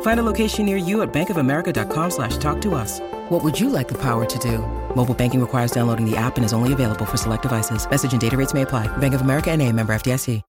Find 0.00 0.18
a 0.18 0.24
location 0.24 0.66
near 0.66 0.76
you 0.76 1.02
at 1.02 1.12
bankofamerica.com 1.12 2.10
slash 2.10 2.36
talk 2.38 2.60
to 2.62 2.74
us. 2.74 2.98
What 3.28 3.44
would 3.44 3.60
you 3.60 3.70
like 3.70 3.86
the 3.86 3.98
power 3.98 4.24
to 4.24 4.38
do? 4.40 4.58
Mobile 4.96 5.14
banking 5.14 5.40
requires 5.40 5.70
downloading 5.70 6.10
the 6.10 6.16
app 6.16 6.36
and 6.36 6.44
is 6.44 6.52
only 6.52 6.72
available 6.72 7.04
for 7.04 7.16
select 7.16 7.42
devices. 7.42 7.88
Message 7.88 8.10
and 8.10 8.20
data 8.20 8.36
rates 8.36 8.54
may 8.54 8.62
apply. 8.62 8.88
Bank 8.98 9.14
of 9.14 9.20
America 9.20 9.52
and 9.52 9.62
a 9.62 9.72
member 9.72 9.92
FDIC. 9.92 10.42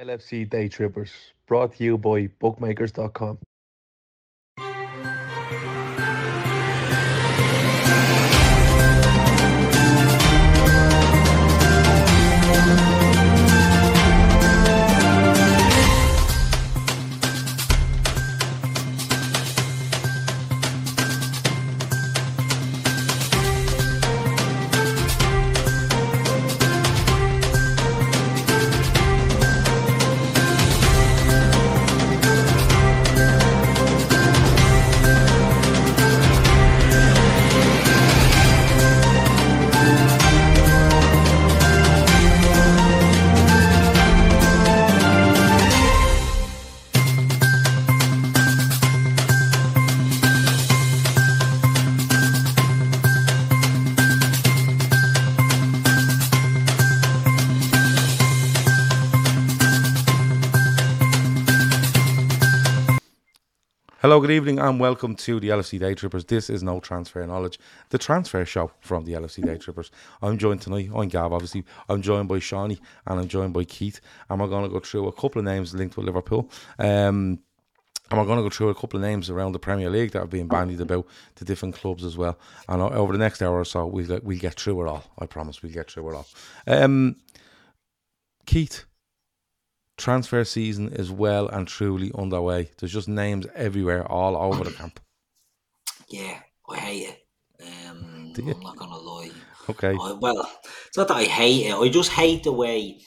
LFC 0.00 0.48
Daytrippers, 0.48 1.10
brought 1.46 1.74
to 1.74 1.84
you 1.84 1.98
by 1.98 2.28
bookmakers.com. 2.38 3.38
Hello, 64.10 64.20
good 64.20 64.32
evening, 64.32 64.58
and 64.58 64.80
welcome 64.80 65.14
to 65.14 65.38
the 65.38 65.50
LFC 65.50 65.78
Daytrippers. 65.78 66.26
This 66.26 66.50
is 66.50 66.64
No 66.64 66.80
Transfer 66.80 67.24
Knowledge, 67.24 67.60
the 67.90 67.98
transfer 67.98 68.44
show 68.44 68.72
from 68.80 69.04
the 69.04 69.12
LFC 69.12 69.44
Daytrippers. 69.44 69.90
I'm 70.20 70.36
joined 70.36 70.62
tonight, 70.62 70.90
I'm 70.92 71.06
Gav, 71.06 71.32
obviously. 71.32 71.64
I'm 71.88 72.02
joined 72.02 72.28
by 72.28 72.38
Seany 72.38 72.80
and 73.06 73.20
I'm 73.20 73.28
joined 73.28 73.54
by 73.54 73.62
Keith. 73.62 74.00
And 74.28 74.40
we're 74.40 74.48
going 74.48 74.64
to 74.64 74.68
go 74.68 74.80
through 74.80 75.06
a 75.06 75.12
couple 75.12 75.38
of 75.38 75.44
names 75.44 75.74
linked 75.74 75.96
with 75.96 76.06
Liverpool. 76.06 76.50
Um, 76.80 77.38
and 78.10 78.18
we're 78.18 78.24
going 78.24 78.38
to 78.38 78.42
go 78.42 78.50
through 78.50 78.70
a 78.70 78.74
couple 78.74 78.96
of 78.96 79.02
names 79.02 79.30
around 79.30 79.52
the 79.52 79.60
Premier 79.60 79.88
League 79.88 80.10
that 80.10 80.22
are 80.22 80.26
being 80.26 80.48
bandied 80.48 80.80
about 80.80 81.06
to 81.36 81.44
different 81.44 81.76
clubs 81.76 82.02
as 82.02 82.16
well. 82.16 82.36
And 82.68 82.82
over 82.82 83.12
the 83.12 83.18
next 83.20 83.40
hour 83.42 83.60
or 83.60 83.64
so, 83.64 83.86
we'll 83.86 84.06
get, 84.06 84.24
we'll 84.24 84.40
get 84.40 84.54
through 84.54 84.84
it 84.84 84.88
all. 84.88 85.04
I 85.20 85.26
promise 85.26 85.62
we'll 85.62 85.70
get 85.70 85.88
through 85.88 86.10
it 86.10 86.16
all. 86.16 86.26
Um, 86.66 87.14
Keith, 88.44 88.86
transfer 90.00 90.44
season 90.44 90.88
is 90.88 91.10
well 91.10 91.48
and 91.48 91.68
truly 91.68 92.10
underway. 92.16 92.70
There's 92.78 92.92
just 92.92 93.08
names 93.08 93.46
everywhere, 93.54 94.10
all 94.10 94.36
over 94.36 94.64
the 94.64 94.72
camp. 94.72 95.00
Yeah, 96.08 96.40
I 96.68 96.76
hate 96.76 97.08
it. 97.08 97.18
Um, 97.88 98.32
I'm 98.38 98.60
not 98.60 98.76
gonna 98.76 98.96
lie. 98.96 99.30
Okay. 99.68 99.90
I, 100.00 100.12
well, 100.20 100.50
it's 100.88 100.96
not 100.96 101.06
that 101.06 101.18
I 101.18 101.22
hate 101.22 101.66
it. 101.66 101.74
I 101.74 101.88
just 101.88 102.10
hate 102.10 102.42
the 102.42 102.50
way. 102.50 102.98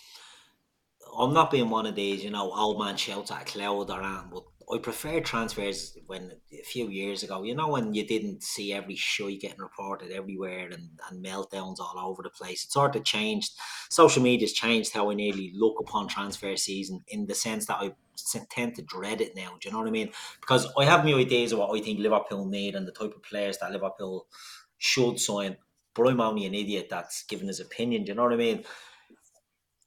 I'm 1.19 1.33
not 1.33 1.51
being 1.51 1.69
one 1.69 1.85
of 1.85 1.95
these, 1.95 2.23
you 2.23 2.31
know, 2.31 2.53
old 2.53 2.79
man 2.79 2.95
shouts 2.95 3.29
at 3.29 3.41
a 3.41 3.45
cloud 3.45 3.89
around, 3.89 4.29
but 4.31 4.43
I 4.73 4.79
prefer 4.79 5.19
transfers 5.19 5.95
when 6.07 6.31
a 6.51 6.63
few 6.63 6.89
years 6.89 7.21
ago, 7.21 7.43
you 7.43 7.53
know, 7.53 7.67
when 7.67 7.93
you 7.93 8.05
didn't 8.05 8.43
see 8.43 8.73
every 8.73 8.95
shite 8.95 9.41
getting 9.41 9.59
reported 9.59 10.11
everywhere 10.11 10.69
and, 10.71 10.89
and 11.09 11.23
meltdowns 11.23 11.79
all 11.79 11.95
over 11.97 12.23
the 12.23 12.29
place. 12.29 12.63
It 12.63 12.71
sort 12.71 12.95
of 12.95 13.03
changed. 13.03 13.51
Social 13.89 14.23
media's 14.23 14.53
changed 14.53 14.93
how 14.93 15.11
I 15.11 15.13
nearly 15.13 15.51
look 15.55 15.79
upon 15.79 16.07
transfer 16.07 16.55
season 16.55 17.03
in 17.09 17.25
the 17.27 17.35
sense 17.35 17.67
that 17.67 17.77
I 17.77 17.91
tend 18.49 18.75
to 18.75 18.81
dread 18.81 19.21
it 19.21 19.35
now. 19.35 19.51
Do 19.59 19.67
you 19.67 19.71
know 19.71 19.79
what 19.79 19.87
I 19.87 19.91
mean? 19.91 20.09
Because 20.39 20.67
I 20.77 20.85
have 20.85 21.05
my 21.05 21.13
ideas 21.13 21.51
of 21.51 21.59
what 21.59 21.77
I 21.77 21.81
think 21.81 21.99
Liverpool 21.99 22.45
need 22.45 22.75
and 22.75 22.87
the 22.87 22.91
type 22.91 23.13
of 23.15 23.23
players 23.23 23.57
that 23.59 23.71
Liverpool 23.71 24.27
should 24.77 25.19
sign, 25.19 25.57
but 25.93 26.07
I'm 26.07 26.21
only 26.21 26.45
an 26.45 26.55
idiot 26.55 26.87
that's 26.89 27.23
giving 27.23 27.47
his 27.47 27.59
opinion. 27.59 28.03
Do 28.03 28.11
you 28.11 28.15
know 28.15 28.23
what 28.23 28.33
I 28.33 28.37
mean? 28.37 28.63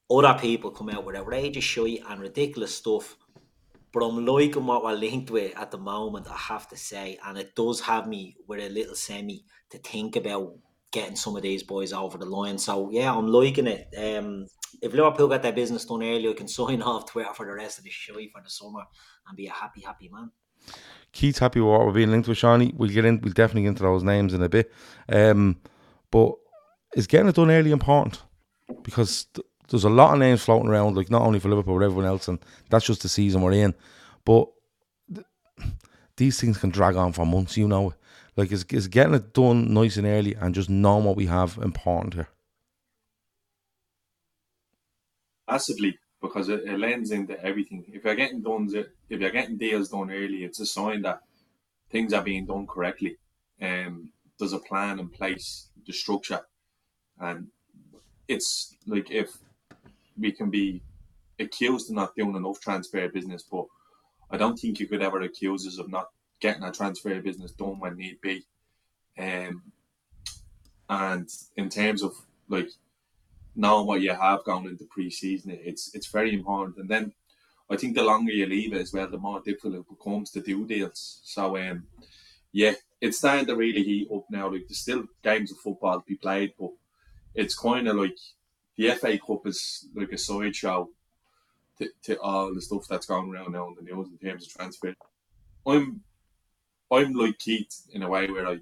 Other 0.08 0.38
people 0.38 0.70
come 0.70 0.90
out 0.90 1.04
with 1.04 1.16
outrageous 1.16 1.64
shit 1.64 2.00
and 2.08 2.20
ridiculous 2.20 2.74
stuff 2.74 3.16
but 3.92 4.04
I'm 4.04 4.24
liking 4.24 4.66
what 4.66 4.84
we're 4.84 4.92
linked 4.92 5.30
with 5.30 5.56
at 5.56 5.70
the 5.70 5.78
moment, 5.78 6.28
I 6.30 6.36
have 6.36 6.68
to 6.68 6.76
say. 6.76 7.18
And 7.24 7.38
it 7.38 7.54
does 7.54 7.80
have 7.80 8.06
me 8.06 8.36
with 8.46 8.60
a 8.60 8.68
little 8.68 8.94
semi 8.94 9.44
to 9.70 9.78
think 9.78 10.16
about 10.16 10.54
getting 10.92 11.16
some 11.16 11.36
of 11.36 11.42
these 11.42 11.62
boys 11.62 11.92
over 11.92 12.18
the 12.18 12.26
line. 12.26 12.58
So, 12.58 12.90
yeah, 12.90 13.14
I'm 13.14 13.28
liking 13.28 13.66
it. 13.66 13.88
Um, 13.96 14.46
if 14.82 14.92
Liverpool 14.92 15.28
get 15.28 15.42
their 15.42 15.52
business 15.52 15.84
done 15.84 16.02
early, 16.02 16.28
I 16.28 16.32
can 16.34 16.48
sign 16.48 16.82
off 16.82 17.10
Twitter 17.10 17.32
for 17.34 17.46
the 17.46 17.52
rest 17.52 17.78
of 17.78 17.84
the 17.84 17.90
show 17.90 18.14
for 18.14 18.42
the 18.42 18.50
summer 18.50 18.82
and 19.28 19.36
be 19.36 19.46
a 19.46 19.52
happy, 19.52 19.82
happy 19.82 20.10
man. 20.12 20.30
Keith's 21.12 21.38
happy 21.38 21.60
with 21.60 21.70
what 21.70 21.86
we're 21.86 21.92
being 21.92 22.10
linked 22.10 22.28
with, 22.28 22.38
Seany. 22.38 22.74
We'll 22.74 22.90
get 22.90 23.04
in, 23.04 23.20
we'll 23.22 23.32
definitely 23.32 23.62
get 23.62 23.68
into 23.68 23.82
those 23.84 24.02
names 24.02 24.34
in 24.34 24.42
a 24.42 24.48
bit. 24.48 24.70
Um, 25.08 25.56
but 26.10 26.34
is 26.94 27.06
getting 27.06 27.28
it 27.28 27.36
done 27.36 27.50
early 27.50 27.70
important? 27.70 28.22
Because 28.82 29.24
th- 29.34 29.46
there's 29.68 29.84
a 29.84 29.90
lot 29.90 30.12
of 30.12 30.18
names 30.18 30.42
floating 30.42 30.68
around, 30.68 30.96
like 30.96 31.10
not 31.10 31.22
only 31.22 31.40
for 31.40 31.48
Liverpool 31.48 31.78
but 31.78 31.84
everyone 31.84 32.06
else, 32.06 32.28
and 32.28 32.38
that's 32.70 32.86
just 32.86 33.02
the 33.02 33.08
season 33.08 33.42
we're 33.42 33.52
in. 33.52 33.74
But 34.24 34.48
th- 35.12 35.26
these 36.16 36.40
things 36.40 36.58
can 36.58 36.70
drag 36.70 36.96
on 36.96 37.12
for 37.12 37.26
months, 37.26 37.56
you 37.56 37.68
know. 37.68 37.94
Like, 38.36 38.52
is, 38.52 38.64
is 38.70 38.88
getting 38.88 39.14
it 39.14 39.32
done 39.32 39.72
nice 39.72 39.96
and 39.96 40.06
early 40.06 40.34
and 40.34 40.54
just 40.54 40.68
knowing 40.68 41.04
what 41.04 41.16
we 41.16 41.26
have 41.26 41.58
important 41.58 42.14
here? 42.14 42.28
Massively, 45.48 45.98
because 46.20 46.48
it, 46.48 46.64
it 46.64 46.78
lends 46.78 47.10
into 47.12 47.42
everything. 47.42 47.84
If 47.88 48.04
you're 48.04 48.14
getting 48.14 48.42
done, 48.42 48.68
if 49.08 49.20
you're 49.20 49.30
getting 49.30 49.56
deals 49.56 49.88
done 49.88 50.10
early, 50.10 50.44
it's 50.44 50.60
a 50.60 50.66
sign 50.66 51.02
that 51.02 51.20
things 51.90 52.12
are 52.12 52.22
being 52.22 52.46
done 52.46 52.66
correctly. 52.66 53.16
Um, 53.62 54.10
there's 54.38 54.52
a 54.52 54.58
plan 54.58 54.98
in 54.98 55.08
place, 55.08 55.68
the 55.86 55.92
structure, 55.92 56.42
and 57.18 57.48
it's 58.28 58.76
like 58.86 59.10
if 59.10 59.30
we 60.18 60.32
can 60.32 60.50
be 60.50 60.82
accused 61.38 61.90
of 61.90 61.96
not 61.96 62.14
doing 62.14 62.36
enough 62.36 62.60
transfer 62.60 63.08
business, 63.08 63.44
but 63.50 63.66
I 64.30 64.36
don't 64.36 64.56
think 64.58 64.80
you 64.80 64.86
could 64.86 65.02
ever 65.02 65.20
accuse 65.20 65.66
us 65.66 65.78
of 65.78 65.90
not 65.90 66.08
getting 66.40 66.64
a 66.64 66.72
transfer 66.72 67.20
business 67.20 67.52
done 67.52 67.78
when 67.78 67.96
need 67.96 68.20
be. 68.20 68.44
Um, 69.18 69.62
and 70.88 71.28
in 71.56 71.68
terms 71.68 72.02
of 72.02 72.14
like 72.48 72.68
knowing 73.54 73.86
what 73.86 74.00
you 74.00 74.12
have 74.12 74.44
going 74.44 74.66
into 74.66 74.84
pre-season, 74.84 75.58
it's 75.62 75.94
it's 75.94 76.08
very 76.08 76.32
important. 76.34 76.78
And 76.78 76.88
then 76.88 77.12
I 77.70 77.76
think 77.76 77.94
the 77.94 78.04
longer 78.04 78.32
you 78.32 78.46
leave 78.46 78.72
it 78.72 78.80
as 78.80 78.92
well, 78.92 79.08
the 79.08 79.18
more 79.18 79.40
difficult 79.40 79.74
it 79.74 79.88
becomes 79.88 80.30
to 80.32 80.40
do 80.40 80.66
deals. 80.66 81.20
So 81.24 81.56
um, 81.56 81.84
yeah, 82.52 82.74
it's 83.00 83.18
starting 83.18 83.46
to 83.46 83.56
really 83.56 83.82
heat 83.82 84.08
up 84.14 84.24
now. 84.30 84.50
Like 84.50 84.66
there's 84.68 84.78
still 84.78 85.04
games 85.22 85.50
of 85.50 85.58
football 85.58 86.00
to 86.00 86.06
be 86.06 86.16
played, 86.16 86.52
but 86.58 86.70
it's 87.34 87.58
kind 87.58 87.88
of 87.88 87.96
like 87.96 88.16
the 88.76 88.90
FA 88.90 89.18
Cup 89.18 89.46
is 89.46 89.88
like 89.94 90.12
a 90.12 90.18
sideshow 90.18 90.88
to, 91.78 91.88
to 92.02 92.20
all 92.20 92.54
the 92.54 92.60
stuff 92.60 92.86
that's 92.88 93.06
going 93.06 93.32
around 93.32 93.52
now 93.52 93.68
in 93.68 93.74
the 93.74 93.82
news 93.82 94.08
in 94.08 94.18
terms 94.18 94.46
of 94.46 94.52
transfer. 94.52 94.94
I'm 95.66 96.00
I'm 96.90 97.12
like 97.14 97.38
Keith 97.38 97.82
in 97.92 98.02
a 98.02 98.08
way 98.08 98.30
where 98.30 98.46
I 98.46 98.58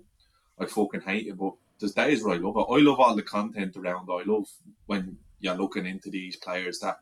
I 0.58 0.66
fucking 0.66 1.02
hate 1.02 1.26
it, 1.26 1.38
but 1.38 1.54
there's 1.78 1.92
days 1.92 2.22
where 2.22 2.34
I 2.34 2.38
love 2.38 2.56
it. 2.56 2.72
I 2.72 2.78
love 2.78 3.00
all 3.00 3.16
the 3.16 3.22
content 3.22 3.76
around. 3.76 4.08
I 4.10 4.22
love 4.24 4.48
when 4.86 5.18
you're 5.40 5.54
looking 5.56 5.86
into 5.86 6.10
these 6.10 6.36
players 6.36 6.78
that 6.80 6.98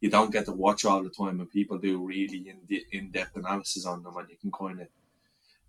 you 0.00 0.10
don't 0.10 0.32
get 0.32 0.44
to 0.46 0.52
watch 0.52 0.84
all 0.84 1.02
the 1.02 1.10
time, 1.10 1.40
and 1.40 1.50
people 1.50 1.78
do 1.78 2.04
really 2.04 2.48
in 2.48 2.80
in 2.92 3.10
depth 3.10 3.36
analysis 3.36 3.86
on 3.86 4.02
them, 4.02 4.16
and 4.16 4.28
you 4.28 4.36
can 4.36 4.52
kind 4.52 4.80
of 4.80 4.88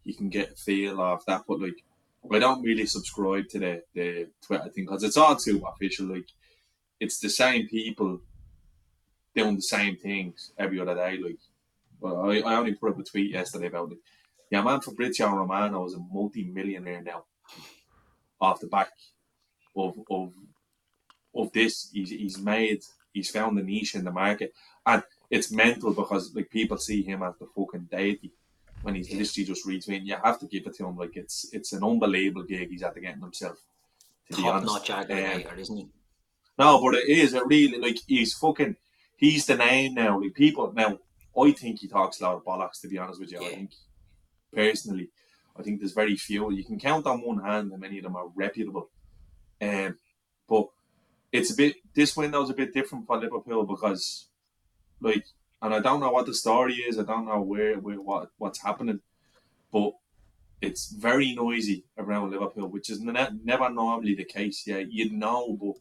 you 0.04 0.14
can 0.14 0.30
get 0.30 0.52
a 0.54 0.56
feel 0.56 1.02
of 1.02 1.24
that. 1.26 1.44
But 1.48 1.62
like, 1.62 1.84
I 2.32 2.40
don't 2.40 2.64
really 2.64 2.86
subscribe 2.86 3.48
to 3.50 3.60
the 3.60 3.84
the 3.94 4.28
Twitter 4.42 4.70
thing 4.70 4.86
because 4.86 5.04
it's 5.04 5.18
all 5.18 5.36
too 5.36 5.64
official. 5.66 6.08
Like, 6.08 6.28
it's 7.00 7.20
the 7.20 7.30
same 7.30 7.68
people 7.68 8.22
doing 9.36 9.56
the 9.56 9.62
same 9.62 9.96
things 9.98 10.52
every 10.58 10.80
other 10.80 10.96
day. 10.96 11.18
Like, 11.18 11.38
well, 12.00 12.30
I, 12.30 12.40
I 12.40 12.56
only 12.56 12.74
put 12.74 12.92
up 12.92 13.00
a 13.00 13.04
tweet 13.04 13.32
yesterday 13.32 13.68
about 13.68 13.92
it. 13.92 14.00
Yeah, 14.50 14.64
man, 14.64 14.82
Fabrizio 14.82 15.30
Romano 15.30 15.86
is 15.86 15.94
a 15.94 16.00
multi-millionaire 16.00 17.02
now 17.02 17.26
off 18.40 18.60
the 18.60 18.68
back 18.68 18.90
of 19.76 19.96
of 20.10 20.34
of 21.36 21.52
this. 21.52 21.90
He's 21.94 22.10
he's 22.10 22.40
made 22.40 22.82
he's 23.14 23.30
found 23.30 23.60
a 23.60 23.64
niche 23.64 23.96
in 23.96 24.06
the 24.06 24.12
market, 24.12 24.54
and 24.86 25.04
it's 25.30 25.52
mental 25.52 25.94
because 25.94 26.34
like 26.34 26.50
people 26.50 26.78
see 26.78 27.04
him 27.04 27.24
as 27.24 27.34
the 27.40 27.48
fucking 27.56 27.90
deity 27.92 28.32
when 28.84 28.96
he's 28.96 29.12
literally 29.12 29.46
just 29.46 29.68
retweeting. 29.68 30.06
You 30.06 30.16
have 30.24 30.40
to 30.40 30.48
give 30.48 30.66
it 30.66 30.76
to 30.76 30.86
him. 30.86 30.98
Like 30.98 31.16
it's 31.16 31.50
it's 31.52 31.74
an 31.74 31.84
unbelievable 31.84 32.44
gig 32.44 32.70
he's 32.70 32.84
after 32.84 33.00
getting 33.02 33.22
himself. 33.22 33.58
To 34.30 34.36
Top 34.36 34.44
be 34.44 34.50
honest, 34.50 34.90
notch 34.90 35.08
aggregator, 35.08 35.54
um, 35.54 35.60
isn't 35.60 35.78
he? 35.78 35.88
No, 36.58 36.82
but 36.82 36.96
it 36.96 37.08
is. 37.08 37.34
It 37.34 37.46
really 37.46 37.78
like 37.80 38.00
he's 38.08 38.34
fucking. 38.34 38.76
He's 39.16 39.46
the 39.46 39.56
name 39.56 39.96
now. 39.96 40.20
Like 40.22 40.34
people 40.34 40.72
now. 40.74 41.00
I 41.40 41.52
think 41.52 41.80
he 41.80 41.88
talks 41.88 42.20
a 42.20 42.24
lot 42.24 42.36
of 42.36 42.46
bollocks. 42.46 42.82
To 42.82 42.88
be 42.88 42.98
honest 42.98 43.20
with 43.20 43.32
you, 43.32 43.42
yeah. 43.42 43.48
I 43.48 43.52
think 43.52 43.72
personally, 44.54 45.10
I 45.58 45.62
think 45.62 45.80
there's 45.80 45.94
very 45.94 46.16
few. 46.16 46.52
You 46.52 46.64
can 46.64 46.80
count 46.80 47.06
on 47.06 47.22
one 47.22 47.44
hand 47.44 47.72
how 47.72 47.78
many 47.78 47.98
of 47.98 48.04
them 48.04 48.16
are 48.16 48.28
reputable. 48.36 48.90
Um, 49.62 49.98
but 50.48 50.68
it's 51.32 51.52
a 51.52 51.56
bit 51.56 51.76
this 51.94 52.16
window's 52.16 52.50
a 52.50 52.56
bit 52.56 52.74
different 52.74 53.06
for 53.06 53.18
Liverpool 53.18 53.66
because, 53.66 54.28
like, 55.00 55.26
and 55.62 55.74
I 55.74 55.80
don't 55.80 56.00
know 56.00 56.12
what 56.12 56.26
the 56.26 56.34
story 56.34 56.76
is. 56.76 56.98
I 56.98 57.04
don't 57.04 57.26
know 57.26 57.42
where, 57.42 57.76
where 57.76 58.02
what 58.02 58.30
what's 58.38 58.64
happening, 58.64 59.02
but 59.72 59.94
it's 60.62 60.92
very 60.92 61.34
noisy 61.34 61.86
around 61.98 62.32
Liverpool, 62.32 62.68
which 62.68 62.90
is 62.90 63.00
ne- 63.00 63.30
never 63.44 63.70
normally 63.70 64.16
the 64.16 64.26
case. 64.26 64.64
Yeah, 64.66 64.78
you 64.78 65.12
know, 65.12 65.58
but 65.60 65.76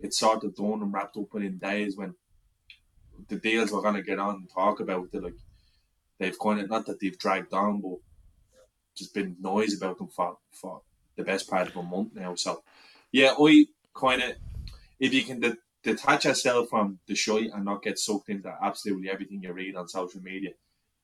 it's 0.00 0.18
sort 0.18 0.44
of 0.44 0.54
done 0.54 0.82
and 0.82 0.92
wrapped 0.92 1.16
up 1.16 1.32
within 1.32 1.58
days 1.58 1.96
when 1.96 2.14
the 3.28 3.36
deals 3.36 3.70
we're 3.70 3.82
gonna 3.82 4.02
get 4.02 4.18
on 4.18 4.36
and 4.36 4.50
talk 4.50 4.80
about 4.80 5.08
it. 5.12 5.22
Like 5.22 5.34
they've 6.18 6.38
kind 6.38 6.60
of 6.60 6.70
not 6.70 6.86
that 6.86 7.00
they've 7.00 7.18
dragged 7.18 7.52
on, 7.52 7.80
but 7.80 7.98
just 8.96 9.14
been 9.14 9.36
noise 9.40 9.76
about 9.76 9.98
them 9.98 10.08
for 10.08 10.38
for 10.52 10.82
the 11.16 11.22
best 11.22 11.48
part 11.48 11.68
of 11.68 11.76
a 11.76 11.82
month 11.82 12.14
now. 12.14 12.34
So 12.34 12.62
yeah, 13.12 13.34
I 13.38 13.66
kind 13.94 14.22
of 14.22 14.32
if 14.98 15.12
you 15.12 15.22
can 15.22 15.40
de- 15.40 15.56
detach 15.82 16.24
yourself 16.24 16.68
from 16.68 16.98
the 17.06 17.14
show 17.14 17.38
and 17.38 17.64
not 17.64 17.82
get 17.82 17.98
sucked 17.98 18.28
into 18.28 18.52
absolutely 18.62 19.10
everything 19.10 19.42
you 19.42 19.52
read 19.52 19.76
on 19.76 19.88
social 19.88 20.20
media, 20.20 20.50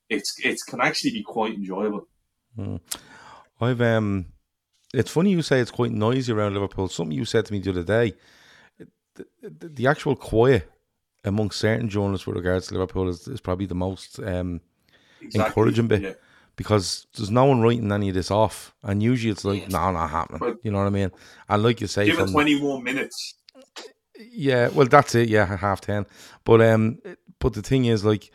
it's 0.09 0.35
it 0.45 0.59
can 0.67 0.81
actually 0.81 1.13
be 1.13 1.23
quite 1.23 1.55
enjoyable. 1.55 2.07
Mm. 2.59 2.81
I've 3.61 3.81
um, 3.81 4.27
it's 4.93 5.11
funny 5.11 5.31
you 5.31 5.43
say 5.43 5.61
it's 5.61 5.71
quite 5.71 5.93
noisy 5.93 6.33
around 6.33 6.55
Liverpool. 6.55 6.89
Something 6.89 7.17
you 7.17 7.25
said 7.25 7.47
to 7.47 7.53
me 7.53 7.59
the 7.59 7.71
other 7.71 7.83
day, 7.83 8.15
the, 9.17 9.51
the, 9.51 9.69
the 9.69 9.87
actual 9.87 10.17
quiet 10.17 10.71
among 11.25 11.51
certain 11.51 11.89
journalists 11.89 12.27
with 12.27 12.37
regards 12.37 12.69
to 12.69 12.75
Liverpool 12.75 13.09
is, 13.09 13.27
is 13.27 13.41
probably 13.41 13.67
the 13.67 13.75
most 13.75 14.19
um, 14.21 14.61
exactly. 15.21 15.47
encouraging 15.47 15.89
bit. 15.89 16.03
Yeah 16.03 16.13
because 16.57 17.07
there's 17.15 17.31
no 17.31 17.45
one 17.45 17.61
writing 17.61 17.93
any 17.93 18.09
of 18.09 18.15
this 18.15 18.31
off, 18.31 18.75
and 18.83 19.03
usually 19.03 19.31
it's 19.31 19.45
like, 19.45 19.69
no, 19.69 19.91
not 19.91 20.11
happening. 20.11 20.41
But 20.41 20.59
you 20.63 20.71
know 20.71 20.79
what 20.79 20.87
I 20.87 20.91
mean? 20.91 21.13
And 21.49 21.63
like 21.63 21.81
you 21.81 21.87
say, 21.87 22.07
give 22.07 22.17
from, 22.17 22.29
it 22.29 22.33
twenty 22.33 22.61
more 22.61 22.83
minutes. 22.83 23.35
Yeah, 24.19 24.69
well, 24.69 24.87
that's 24.87 25.15
it. 25.15 25.29
Yeah, 25.29 25.57
half 25.57 25.83
ten. 25.83 26.07
But 26.45 26.63
um, 26.63 26.99
but 27.39 27.53
the 27.53 27.63
thing 27.63 27.85
is, 27.85 28.05
like, 28.05 28.31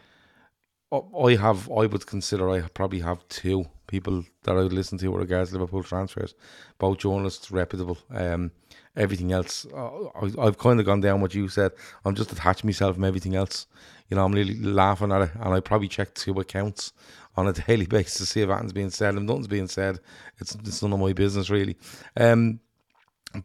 I 0.92 1.36
have, 1.36 1.70
I 1.72 1.88
would 1.88 2.06
consider, 2.06 2.50
I 2.50 2.62
probably 2.62 3.00
have 3.00 3.28
two 3.28 3.66
people 3.92 4.24
that 4.44 4.54
I 4.54 4.64
would 4.64 4.72
listen 4.72 4.98
to 5.00 5.12
regards 5.12 5.52
Liverpool 5.52 5.84
transfers, 5.84 6.34
both 6.80 7.00
journalists, 7.00 7.52
reputable. 7.52 7.98
Um, 8.10 8.52
everything 8.96 9.34
else, 9.34 9.68
I, 9.76 10.46
have 10.46 10.58
kind 10.58 10.80
of 10.80 10.86
gone 10.86 11.02
down 11.02 11.20
what 11.20 11.36
you 11.36 11.50
said. 11.50 11.74
I'm 12.06 12.16
just 12.16 12.32
attaching 12.32 12.70
myself 12.70 12.96
from 12.96 13.04
everything 13.04 13.36
else. 13.36 13.68
You 14.10 14.16
know, 14.16 14.24
I'm 14.24 14.32
really 14.32 14.58
laughing 14.58 15.12
at 15.12 15.22
it, 15.24 15.32
and 15.36 15.54
I 15.54 15.60
probably 15.60 15.90
check 15.90 16.14
two 16.14 16.40
accounts 16.40 16.94
on 17.36 17.50
a 17.50 17.54
daily 17.68 17.86
basis 17.86 18.18
to 18.20 18.26
see 18.26 18.42
if 18.42 18.50
anything's 18.50 18.74
being 18.74 18.90
said. 18.90 19.16
If 19.16 19.24
nothing's 19.24 19.48
being 19.48 19.68
said, 19.68 20.00
it's 20.40 20.56
it's 20.56 20.82
none 20.82 20.94
of 20.94 21.00
my 21.00 21.12
business 21.12 21.50
really. 21.50 21.78
Um, 22.16 22.62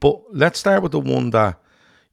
but 0.00 0.22
let's 0.32 0.60
start 0.60 0.82
with 0.82 0.92
the 0.92 1.00
one 1.00 1.30
that 1.30 1.60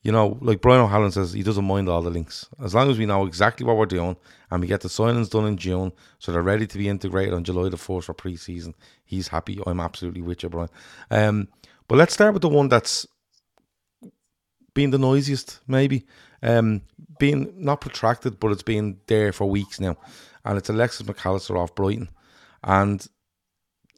you 0.02 0.12
know, 0.12 0.38
like 0.42 0.60
Brian 0.60 0.82
O'Halloran 0.82 1.12
says, 1.14 1.32
he 1.32 1.44
doesn't 1.44 1.66
mind 1.66 1.88
all 1.88 2.02
the 2.02 2.10
links 2.10 2.48
as 2.62 2.76
long 2.76 2.90
as 2.92 2.98
we 2.98 3.06
know 3.06 3.26
exactly 3.26 3.66
what 3.66 3.78
we're 3.78 3.86
doing 3.86 4.18
and 4.54 4.62
we 4.62 4.68
get 4.68 4.82
the 4.82 4.88
signings 4.88 5.30
done 5.30 5.46
in 5.46 5.58
June, 5.58 5.92
so 6.20 6.32
they're 6.32 6.44
ready 6.44 6.68
to 6.68 6.78
be 6.78 6.88
integrated 6.88 7.34
on 7.34 7.44
July 7.44 7.70
the 7.70 7.78
fourth 7.78 8.06
for 8.06 8.14
pre-season. 8.14 8.76
He's 9.04 9.28
happy. 9.28 9.60
I'm 9.66 9.80
absolutely 9.80 10.22
with 10.22 10.44
you, 10.44 10.50
Brian. 10.50 10.70
Um, 11.12 11.48
but 11.88 11.98
let's 11.98 12.14
start 12.14 12.34
with 12.34 12.44
the 12.44 12.50
one 12.50 12.70
that's 12.70 13.08
been 14.74 14.92
the 14.92 14.98
noisiest, 14.98 15.60
maybe. 15.68 16.06
Um, 16.42 16.82
being 17.20 17.54
not 17.58 17.82
protracted, 17.82 18.40
but 18.40 18.52
it's 18.52 18.64
been 18.64 19.00
there 19.08 19.32
for 19.32 19.50
weeks 19.50 19.80
now 19.80 19.98
and 20.46 20.58
it's 20.58 20.70
Alexis 20.70 21.08
Mac 21.08 21.26
Allister 21.26 21.58
off 21.58 21.76
Brighton. 21.76 22.10
And 22.64 23.06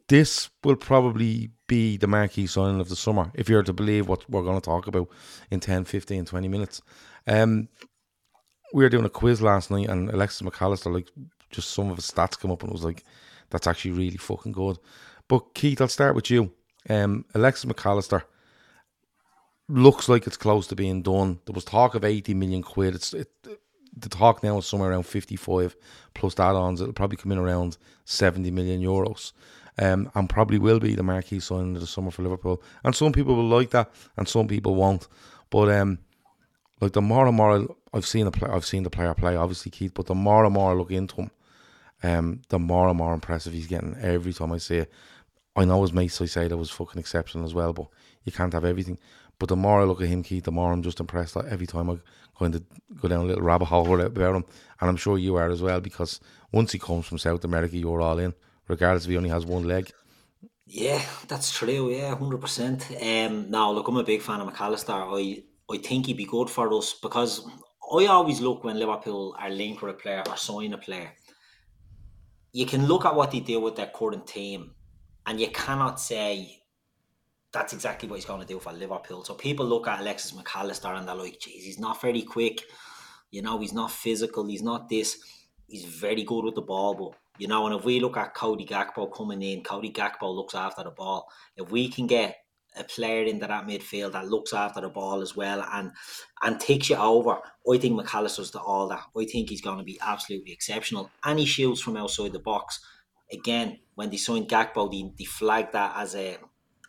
this 0.08 0.50
will 0.62 0.76
probably 0.76 1.50
be 1.66 1.96
the 1.96 2.06
marquee 2.06 2.46
signing 2.46 2.80
of 2.80 2.88
the 2.88 2.96
summer, 2.96 3.30
if 3.34 3.48
you're 3.48 3.62
to 3.62 3.72
believe 3.72 4.08
what 4.08 4.28
we're 4.30 4.42
going 4.42 4.60
to 4.60 4.64
talk 4.64 4.86
about 4.86 5.08
in 5.50 5.60
10, 5.60 5.84
15, 5.84 6.24
20 6.24 6.48
minutes. 6.48 6.80
Um, 7.26 7.68
we 8.76 8.84
were 8.84 8.90
doing 8.90 9.06
a 9.06 9.08
quiz 9.08 9.40
last 9.40 9.70
night, 9.70 9.88
and 9.88 10.10
Alexis 10.10 10.42
Mac 10.42 10.60
Allister, 10.60 10.90
like, 10.90 11.08
just 11.50 11.70
some 11.70 11.88
of 11.88 11.96
his 11.96 12.10
stats 12.10 12.38
come 12.38 12.50
up, 12.50 12.62
and 12.62 12.68
it 12.68 12.74
was 12.74 12.84
like, 12.84 13.04
that's 13.48 13.66
actually 13.66 13.92
really 13.92 14.18
fucking 14.18 14.52
good. 14.52 14.78
But 15.28 15.54
Keith, 15.54 15.80
I'll 15.80 15.88
start 15.88 16.14
with 16.14 16.30
you. 16.30 16.52
Um, 16.90 17.24
Alexis 17.34 17.64
Mac 17.64 17.86
Allister 17.86 18.24
looks 19.66 20.10
like 20.10 20.26
it's 20.26 20.36
close 20.36 20.66
to 20.66 20.76
being 20.76 21.00
done. 21.00 21.40
There 21.46 21.54
was 21.54 21.64
talk 21.64 21.94
of 21.94 22.04
80 22.04 22.34
million 22.34 22.62
quid. 22.62 22.94
It's 22.94 23.14
it, 23.14 23.30
the 23.96 24.10
talk 24.10 24.42
now 24.42 24.58
is 24.58 24.66
somewhere 24.66 24.90
around 24.90 25.04
55 25.04 25.74
plus 26.12 26.38
add-ons. 26.38 26.82
It'll 26.82 26.92
probably 26.92 27.16
come 27.16 27.32
in 27.32 27.38
around 27.38 27.78
70 28.04 28.50
million 28.50 28.82
euros. 28.82 29.32
Um, 29.78 30.10
and 30.14 30.28
probably 30.28 30.58
will 30.58 30.80
be 30.80 30.94
the 30.94 31.02
marquee 31.02 31.40
signing 31.40 31.76
of 31.76 31.80
the 31.80 31.86
summer 31.86 32.10
for 32.10 32.24
Liverpool. 32.24 32.62
And 32.84 32.94
some 32.94 33.12
people 33.12 33.36
will 33.36 33.48
like 33.48 33.70
that, 33.70 33.90
and 34.18 34.28
some 34.28 34.48
people 34.48 34.74
won't. 34.74 35.08
But 35.48 35.70
um, 35.70 35.98
like 36.80 36.92
the 36.92 37.02
more 37.02 37.26
and 37.26 37.36
more 37.36 37.76
I've 37.92 38.06
seen 38.06 38.26
the 38.26 38.30
play, 38.30 38.50
I've 38.50 38.66
seen 38.66 38.82
the 38.82 38.90
player 38.90 39.14
play, 39.14 39.36
obviously 39.36 39.70
Keith. 39.70 39.94
But 39.94 40.06
the 40.06 40.14
more 40.14 40.44
and 40.44 40.54
more 40.54 40.72
I 40.72 40.74
look 40.74 40.90
into 40.90 41.16
him, 41.16 41.30
um, 42.02 42.42
the 42.48 42.58
more 42.58 42.88
and 42.88 42.98
more 42.98 43.14
impressive 43.14 43.52
he's 43.52 43.66
getting 43.66 43.96
every 44.00 44.32
time 44.32 44.52
I 44.52 44.58
see 44.58 44.78
it. 44.78 44.92
I 45.54 45.64
know 45.64 45.80
his 45.80 45.92
mates 45.92 46.20
I 46.20 46.26
say 46.26 46.48
that 46.48 46.56
was 46.56 46.70
fucking 46.70 47.00
exceptional 47.00 47.46
as 47.46 47.54
well, 47.54 47.72
but 47.72 47.86
you 48.24 48.32
can't 48.32 48.52
have 48.52 48.66
everything. 48.66 48.98
But 49.38 49.48
the 49.48 49.56
more 49.56 49.80
I 49.80 49.84
look 49.84 50.02
at 50.02 50.08
him, 50.08 50.22
Keith, 50.22 50.44
the 50.44 50.52
more 50.52 50.72
I'm 50.72 50.82
just 50.82 51.00
impressed. 51.00 51.36
Like 51.36 51.46
every 51.46 51.66
time 51.66 51.88
I 51.90 51.96
go 52.38 52.48
to 52.48 52.62
go 53.00 53.08
down 53.08 53.24
a 53.24 53.28
little 53.28 53.42
rabbit 53.42 53.66
hole 53.66 54.00
about 54.00 54.36
him, 54.36 54.44
and 54.80 54.90
I'm 54.90 54.96
sure 54.96 55.16
you 55.16 55.36
are 55.36 55.50
as 55.50 55.62
well. 55.62 55.80
Because 55.80 56.20
once 56.52 56.72
he 56.72 56.78
comes 56.78 57.06
from 57.06 57.18
South 57.18 57.44
America, 57.44 57.76
you're 57.76 58.02
all 58.02 58.18
in, 58.18 58.34
regardless 58.68 59.04
if 59.04 59.10
he 59.10 59.16
only 59.16 59.30
has 59.30 59.46
one 59.46 59.64
leg. 59.64 59.90
Yeah, 60.66 61.02
that's 61.28 61.56
true. 61.56 61.90
Yeah, 61.90 62.14
hundred 62.16 62.40
percent. 62.40 62.90
Um, 63.00 63.50
now 63.50 63.70
look, 63.70 63.88
I'm 63.88 63.96
a 63.96 64.04
big 64.04 64.20
fan 64.20 64.40
of 64.40 64.46
Mac 64.46 64.60
Allister. 64.60 64.92
I 64.92 65.42
I 65.70 65.78
think 65.78 66.06
he'd 66.06 66.16
be 66.16 66.24
good 66.24 66.48
for 66.48 66.72
us 66.74 66.94
because 66.94 67.46
I 67.92 68.06
always 68.06 68.40
look 68.40 68.64
when 68.64 68.78
Liverpool 68.78 69.34
are 69.38 69.50
linked 69.50 69.82
with 69.82 69.94
a 69.94 69.98
player 69.98 70.22
or 70.28 70.36
sign 70.36 70.72
a 70.72 70.78
player. 70.78 71.10
You 72.52 72.66
can 72.66 72.86
look 72.86 73.04
at 73.04 73.14
what 73.14 73.30
they 73.30 73.40
do 73.40 73.60
with 73.60 73.76
their 73.76 73.90
current 73.94 74.26
team, 74.26 74.74
and 75.26 75.40
you 75.40 75.48
cannot 75.48 76.00
say 76.00 76.62
that's 77.52 77.72
exactly 77.72 78.08
what 78.08 78.16
he's 78.16 78.24
going 78.24 78.40
to 78.40 78.46
do 78.46 78.60
for 78.60 78.72
Liverpool. 78.72 79.24
So 79.24 79.34
people 79.34 79.66
look 79.66 79.88
at 79.88 80.00
Alexis 80.00 80.34
Mac 80.34 80.54
Allister 80.54 80.88
and 80.88 81.08
they're 81.08 81.14
like, 81.14 81.40
geez, 81.40 81.64
he's 81.64 81.78
not 81.78 82.00
very 82.00 82.22
quick. 82.22 82.62
You 83.30 83.42
know, 83.42 83.58
he's 83.58 83.72
not 83.72 83.90
physical. 83.90 84.46
He's 84.46 84.62
not 84.62 84.88
this. 84.88 85.18
He's 85.66 85.84
very 85.84 86.22
good 86.22 86.44
with 86.44 86.54
the 86.54 86.62
ball. 86.62 86.94
But, 86.94 87.18
you 87.38 87.48
know, 87.48 87.66
and 87.66 87.74
if 87.74 87.84
we 87.84 87.98
look 87.98 88.16
at 88.16 88.34
Cody 88.34 88.66
Gakpo 88.66 89.12
coming 89.12 89.42
in, 89.42 89.62
Cody 89.62 89.90
Gakpo 89.90 90.34
looks 90.34 90.54
after 90.54 90.84
the 90.84 90.90
ball. 90.90 91.28
If 91.56 91.70
we 91.70 91.88
can 91.88 92.06
get 92.06 92.36
a 92.78 92.84
player 92.84 93.24
into 93.24 93.46
that 93.46 93.66
midfield 93.66 94.12
that 94.12 94.28
looks 94.28 94.52
after 94.52 94.80
the 94.80 94.88
ball 94.88 95.22
as 95.22 95.36
well 95.36 95.66
and 95.72 95.92
and 96.42 96.60
takes 96.60 96.90
you 96.90 96.96
over. 96.96 97.38
I 97.70 97.78
think 97.78 97.96
Mac 97.96 98.14
Allister's 98.14 98.50
to 98.52 98.60
all 98.60 98.88
that. 98.88 99.04
I 99.16 99.24
think 99.24 99.50
he's 99.50 99.60
going 99.60 99.78
to 99.78 99.84
be 99.84 99.98
absolutely 100.00 100.52
exceptional. 100.52 101.10
And 101.24 101.38
he 101.38 101.74
from 101.74 101.96
outside 101.96 102.32
the 102.32 102.38
box. 102.38 102.80
Again, 103.32 103.78
when 103.96 104.10
they 104.10 104.18
signed 104.18 104.48
Gakpo, 104.48 104.90
they, 104.90 105.10
they 105.18 105.24
flagged 105.24 105.72
that 105.72 105.94
as 105.96 106.14
a 106.14 106.38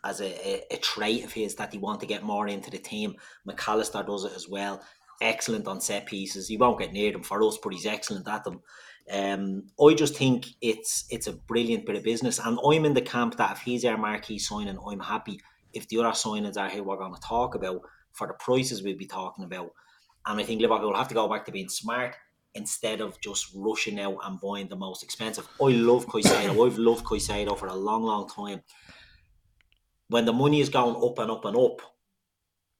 as 0.04 0.20
a, 0.20 0.26
a, 0.26 0.74
a 0.74 0.76
trait 0.78 1.24
of 1.24 1.32
his 1.32 1.54
that 1.56 1.72
he 1.72 1.78
want 1.78 2.00
to 2.00 2.06
get 2.06 2.22
more 2.22 2.46
into 2.46 2.70
the 2.70 2.78
team. 2.78 3.16
Mac 3.44 3.66
Allister 3.66 4.02
does 4.02 4.24
it 4.24 4.32
as 4.36 4.48
well. 4.48 4.80
Excellent 5.20 5.66
on 5.66 5.80
set 5.80 6.06
pieces. 6.06 6.46
He 6.46 6.56
won't 6.56 6.78
get 6.78 6.92
near 6.92 7.10
them 7.10 7.24
for 7.24 7.42
us, 7.42 7.58
but 7.60 7.72
he's 7.72 7.86
excellent 7.86 8.28
at 8.28 8.44
them. 8.44 8.62
Um, 9.10 9.64
I 9.80 9.94
just 9.94 10.16
think 10.16 10.46
it's 10.60 11.06
it's 11.10 11.26
a 11.26 11.32
brilliant 11.32 11.86
bit 11.86 11.96
of 11.96 12.04
business, 12.04 12.38
and 12.38 12.58
I'm 12.64 12.84
in 12.84 12.94
the 12.94 13.00
camp 13.00 13.36
that 13.36 13.52
if 13.52 13.58
he's 13.62 13.84
our 13.84 13.96
marquee 13.96 14.38
signing, 14.38 14.78
I'm 14.86 15.00
happy. 15.00 15.40
If 15.78 15.88
the 15.88 15.98
other 15.98 16.10
signings 16.10 16.56
are 16.56 16.68
here, 16.68 16.82
we're 16.82 16.96
going 16.96 17.14
to 17.14 17.20
talk 17.20 17.54
about 17.54 17.82
for 18.12 18.26
the 18.26 18.34
prices 18.34 18.82
we'll 18.82 18.96
be 18.96 19.06
talking 19.06 19.44
about, 19.44 19.70
and 20.26 20.40
I 20.40 20.42
think 20.42 20.60
Liverpool 20.60 20.90
will 20.90 20.96
have 20.96 21.08
to 21.08 21.14
go 21.14 21.28
back 21.28 21.44
to 21.46 21.52
being 21.52 21.68
smart 21.68 22.16
instead 22.54 23.00
of 23.00 23.20
just 23.20 23.52
rushing 23.54 24.00
out 24.00 24.16
and 24.24 24.40
buying 24.40 24.68
the 24.68 24.76
most 24.76 25.02
expensive. 25.02 25.48
I 25.60 25.68
love 25.68 26.06
Caicedo. 26.06 26.66
I've 26.66 26.78
loved 26.78 27.04
Caicedo 27.04 27.56
for 27.56 27.68
a 27.68 27.74
long, 27.74 28.02
long 28.02 28.28
time. 28.28 28.62
When 30.08 30.24
the 30.24 30.32
money 30.32 30.60
is 30.60 30.68
going 30.68 30.96
up 30.96 31.18
and 31.18 31.30
up 31.30 31.44
and 31.44 31.56
up, 31.56 31.80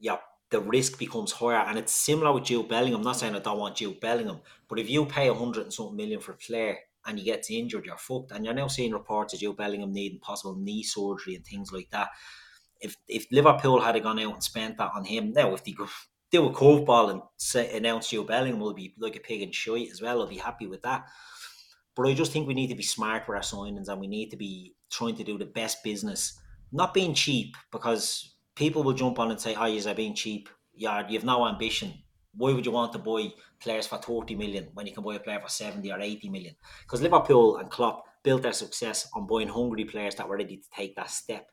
yeah, 0.00 0.17
the 0.50 0.61
risk 0.61 0.99
becomes 0.99 1.33
higher. 1.33 1.64
And 1.67 1.78
it's 1.78 1.93
similar 1.93 2.33
with 2.33 2.45
Jude 2.45 2.69
Bellingham. 2.69 3.00
I'm 3.00 3.05
not 3.05 3.17
saying 3.17 3.37
I 3.37 3.40
don't 3.40 3.59
want 3.59 3.76
Jude 3.76 4.00
Bellingham, 4.00 4.40
but 4.69 4.78
if 4.78 4.88
you 4.88 5.05
pay 5.07 5.28
a 5.28 5.35
hundred 5.35 5.64
and 5.64 5.73
something 5.73 5.97
million 5.97 6.21
for 6.21 6.33
player 6.33 6.78
and 7.07 7.19
he 7.19 7.25
gets 7.25 7.50
injured, 7.50 7.87
you're 7.87 7.99
fucked. 7.99 8.33
And 8.33 8.45
you're 8.45 8.55
now 8.55 8.69
seeing 8.69 8.93
reports 8.93 9.35
of 9.35 9.40
Jude 9.40 9.57
Bellingham 9.57 9.93
needing 9.93 10.19
possible 10.19 10.57
knee 10.57 10.83
surgery 10.83 11.35
and 11.35 11.45
things 11.45 11.71
like 11.71 11.90
that. 11.90 12.09
If 12.81 12.97
if 13.09 13.27
Liverpool 13.31 13.81
had 13.81 14.03
gone 14.03 14.19
out 14.19 14.35
and 14.35 14.43
spent 14.43 14.79
that 14.79 14.93
on 14.95 15.05
him, 15.05 15.33
now 15.33 15.55
if 15.55 15.65
they 15.65 15.73
go 15.73 15.89
do 16.31 16.47
a 16.47 16.53
curveball 16.53 17.11
and 17.11 17.23
say, 17.39 17.75
announce 17.77 18.11
Jude 18.11 18.27
Bellingham 18.27 18.61
will 18.61 18.75
be 18.75 18.95
like 18.99 19.17
a 19.17 19.21
pig 19.21 19.43
in 19.43 19.53
shite 19.53 19.91
as 19.91 20.03
well, 20.03 20.21
I'll 20.21 20.29
be 20.29 20.37
happy 20.37 20.67
with 20.67 20.83
that. 20.83 21.07
But 21.97 22.07
I 22.07 22.15
just 22.15 22.33
think 22.33 22.47
we 22.47 22.55
need 22.55 22.69
to 22.69 22.75
be 22.75 22.83
smart 22.83 23.27
with 23.27 23.37
our 23.37 23.43
signings 23.43 23.89
and 23.89 24.01
we 24.01 24.07
need 24.07 24.31
to 24.31 24.37
be 24.37 24.75
trying 24.91 25.17
to 25.17 25.25
do 25.25 25.39
the 25.39 25.47
best 25.47 25.83
business, 25.83 26.39
not 26.71 26.95
being 26.95 27.15
cheap 27.15 27.57
because 27.73 28.37
people 28.55 28.83
will 28.83 28.93
jump 28.93 29.19
on 29.19 29.31
and 29.31 29.41
say, 29.41 29.55
"Oh, 29.55 29.65
you're 29.65 29.95
being 29.95 30.15
cheap. 30.15 30.49
Yeah, 30.75 31.09
you 31.09 31.19
have 31.19 31.25
no 31.25 31.47
ambition. 31.47 31.95
Why 32.35 32.53
would 32.53 32.67
you 32.67 32.73
want 32.73 32.93
to 32.93 32.99
buy 32.99 33.33
players 33.59 33.87
for 33.87 33.99
30 33.99 34.37
million 34.37 34.69
when 34.75 34.87
you 34.87 34.93
can 34.93 35.03
buy 35.03 35.17
a 35.17 35.21
player 35.21 35.41
for 35.41 35.49
70 35.49 35.91
or 35.91 36.01
80 36.01 36.29
million?" 36.29 36.55
Because 36.83 37.03
Liverpool 37.03 37.57
and 37.57 37.71
Klopp 37.71 38.05
built 38.23 38.43
their 38.43 38.53
success 38.53 39.09
on 39.15 39.27
buying 39.27 39.49
hungry 39.49 39.85
players 39.85 40.15
that 40.17 40.29
were 40.29 40.37
ready 40.37 40.59
to 40.59 40.71
take 40.77 40.95
that 40.97 41.11
step. 41.11 41.51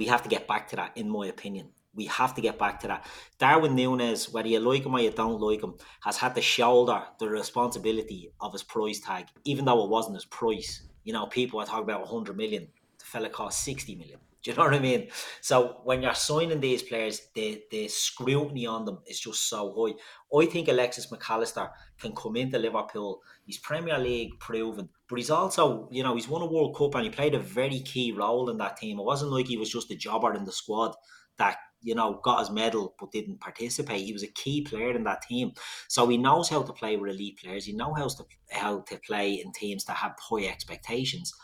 We 0.00 0.06
have 0.06 0.22
to 0.22 0.30
get 0.30 0.48
back 0.48 0.66
to 0.68 0.76
that, 0.76 0.96
in 0.96 1.10
my 1.10 1.26
opinion. 1.26 1.72
We 1.94 2.06
have 2.06 2.34
to 2.36 2.40
get 2.40 2.58
back 2.58 2.80
to 2.80 2.86
that. 2.88 3.06
Darwin 3.38 3.74
Nunez, 3.74 4.32
whether 4.32 4.48
you 4.48 4.58
like 4.58 4.86
him 4.86 4.94
or 4.94 5.00
you 5.00 5.10
don't 5.10 5.38
like 5.42 5.62
him, 5.62 5.74
has 6.00 6.16
had 6.16 6.34
to 6.36 6.40
shoulder 6.40 7.02
the 7.18 7.28
responsibility 7.28 8.32
of 8.40 8.52
his 8.52 8.62
price 8.62 9.00
tag, 9.00 9.26
even 9.44 9.66
though 9.66 9.84
it 9.84 9.90
wasn't 9.90 10.14
his 10.14 10.24
price. 10.24 10.88
You 11.04 11.12
know, 11.12 11.26
people 11.26 11.60
are 11.60 11.66
talking 11.66 11.84
about 11.84 12.10
100 12.10 12.34
million. 12.34 12.68
The 12.98 13.04
fella 13.04 13.28
cost 13.28 13.62
60 13.62 13.94
million. 13.96 14.20
Do 14.42 14.50
you 14.50 14.56
know 14.56 14.64
what 14.64 14.72
I 14.72 14.78
mean? 14.78 15.08
So 15.42 15.80
when 15.84 16.00
you're 16.00 16.14
signing 16.14 16.60
these 16.60 16.82
players, 16.82 17.20
the 17.34 17.62
the 17.70 17.88
scrutiny 17.88 18.64
on 18.64 18.86
them 18.86 19.00
is 19.06 19.20
just 19.20 19.50
so 19.50 19.70
high. 19.76 19.94
I 20.34 20.46
think 20.46 20.68
Alexis 20.68 21.12
Mac 21.12 21.28
Allister 21.28 21.68
can 22.00 22.14
come 22.14 22.36
into 22.36 22.58
Liverpool. 22.58 23.20
He's 23.44 23.58
Premier 23.58 23.98
League 23.98 24.40
proven, 24.40 24.88
but 25.10 25.18
he's 25.18 25.30
also, 25.30 25.88
you 25.90 26.02
know, 26.02 26.14
he's 26.14 26.28
won 26.28 26.40
a 26.40 26.46
World 26.46 26.76
Cup 26.76 26.94
and 26.94 27.04
he 27.04 27.10
played 27.10 27.34
a 27.34 27.40
very 27.40 27.80
key 27.80 28.12
role 28.12 28.48
in 28.48 28.56
that 28.58 28.76
team. 28.76 28.98
It 28.98 29.04
wasn't 29.04 29.32
like 29.32 29.48
he 29.48 29.56
was 29.56 29.70
just 29.70 29.90
a 29.90 29.96
jobber 29.96 30.32
in 30.34 30.44
the 30.44 30.52
squad 30.52 30.94
that 31.36 31.56
you 31.82 31.94
know 31.94 32.20
got 32.22 32.40
his 32.40 32.50
medal 32.50 32.94
but 32.98 33.10
didn't 33.10 33.40
participate. 33.40 34.04
He 34.04 34.12
was 34.12 34.22
a 34.22 34.28
key 34.28 34.62
player 34.62 34.94
in 34.94 35.04
that 35.04 35.22
team, 35.22 35.52
so 35.88 36.06
he 36.08 36.16
knows 36.16 36.48
how 36.48 36.62
to 36.62 36.72
play 36.72 36.96
with 36.96 37.10
elite 37.10 37.38
players. 37.42 37.64
He 37.64 37.72
knows 37.72 37.96
how 37.96 38.08
to 38.08 38.24
how 38.50 38.80
to 38.80 38.98
play 38.98 39.32
in 39.34 39.52
teams 39.52 39.84
that 39.86 39.96
have 39.96 40.14
high 40.18 40.46
expectations, 40.46 41.34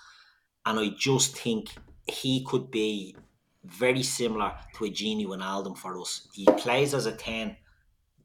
and 0.64 0.78
I 0.78 0.90
just 0.96 1.36
think 1.36 1.70
he 2.06 2.44
could 2.44 2.70
be 2.70 3.16
very 3.64 4.02
similar 4.02 4.52
to 4.76 4.84
a 4.84 4.90
Gini 4.90 5.26
Wijnaldum 5.26 5.76
for 5.76 6.00
us. 6.00 6.28
He 6.32 6.44
plays 6.44 6.94
as 6.94 7.06
a 7.06 7.12
10 7.12 7.56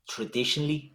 traditionally, 0.08 0.94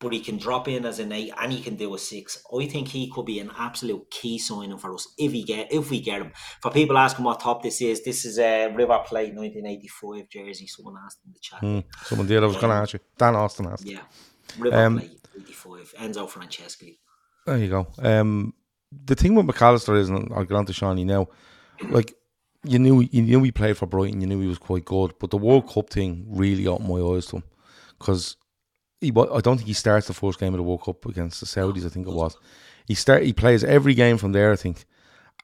but 0.00 0.14
he 0.14 0.20
can 0.20 0.38
drop 0.38 0.66
in 0.66 0.86
as 0.86 0.98
an 0.98 1.12
8 1.12 1.32
and 1.40 1.52
he 1.52 1.60
can 1.60 1.76
do 1.76 1.94
a 1.94 1.98
6. 1.98 2.44
I 2.58 2.66
think 2.66 2.88
he 2.88 3.10
could 3.10 3.26
be 3.26 3.38
an 3.38 3.50
absolute 3.56 4.10
key 4.10 4.38
signing 4.38 4.78
for 4.78 4.94
us 4.94 5.12
if 5.18 5.30
we 5.30 5.44
get 5.44 5.70
if 5.72 5.90
we 5.90 6.00
get 6.00 6.22
him. 6.22 6.32
For 6.62 6.70
people 6.70 6.96
asking 6.96 7.24
what 7.24 7.40
top 7.40 7.62
this 7.62 7.82
is, 7.82 8.02
this 8.02 8.24
is 8.24 8.38
a 8.38 8.68
River 8.68 8.98
Plate 9.04 9.34
1985 9.34 10.28
jersey. 10.28 10.66
Someone 10.66 10.96
asked 11.04 11.20
in 11.26 11.32
the 11.32 11.38
chat. 11.40 11.60
Mm, 11.60 11.84
someone 12.04 12.26
did. 12.26 12.42
I 12.42 12.46
was 12.46 12.56
um, 12.56 12.60
going 12.62 12.70
to 12.72 12.82
ask 12.82 12.92
you. 12.94 13.00
Dan 13.18 13.36
Austin 13.36 13.66
asked. 13.66 13.84
Yeah. 13.84 14.00
River 14.58 14.76
um, 14.76 14.98
Plate 14.98 15.20
85. 15.36 15.94
Enzo 15.98 16.28
Francescoli. 16.28 16.98
There 17.46 17.58
you 17.58 17.68
go. 17.68 17.86
Um, 17.98 18.54
the 19.04 19.14
thing 19.14 19.34
with 19.34 19.46
Mac 19.46 19.60
Allister 19.60 19.96
is, 19.96 20.08
and 20.08 20.32
I'll 20.34 20.44
get 20.44 20.56
on 20.56 20.66
to 20.66 20.72
Seany 20.72 21.04
now, 21.04 21.28
like 21.90 22.14
you 22.64 22.78
knew 22.78 23.02
you 23.10 23.22
knew 23.22 23.42
he 23.42 23.52
played 23.52 23.76
for 23.76 23.86
Brighton. 23.86 24.20
You 24.20 24.26
knew 24.26 24.40
he 24.40 24.46
was 24.46 24.58
quite 24.58 24.84
good, 24.84 25.12
but 25.18 25.30
the 25.30 25.36
World 25.36 25.68
Cup 25.68 25.90
thing 25.90 26.26
really 26.28 26.66
opened 26.66 26.88
my 26.88 27.00
eyes 27.00 27.26
to 27.26 27.36
him 27.36 27.44
because 27.98 28.36
he. 29.00 29.10
I 29.10 29.40
don't 29.40 29.56
think 29.56 29.68
he 29.68 29.72
starts 29.72 30.06
the 30.06 30.14
first 30.14 30.38
game 30.38 30.54
of 30.54 30.58
the 30.58 30.62
World 30.62 30.82
Cup 30.82 31.04
against 31.06 31.40
the 31.40 31.46
Saudis. 31.46 31.86
I 31.86 31.88
think 31.88 32.06
it 32.06 32.14
was. 32.14 32.36
He 32.86 32.94
start. 32.94 33.22
He 33.22 33.32
plays 33.32 33.64
every 33.64 33.94
game 33.94 34.18
from 34.18 34.32
there. 34.32 34.52
I 34.52 34.56
think, 34.56 34.84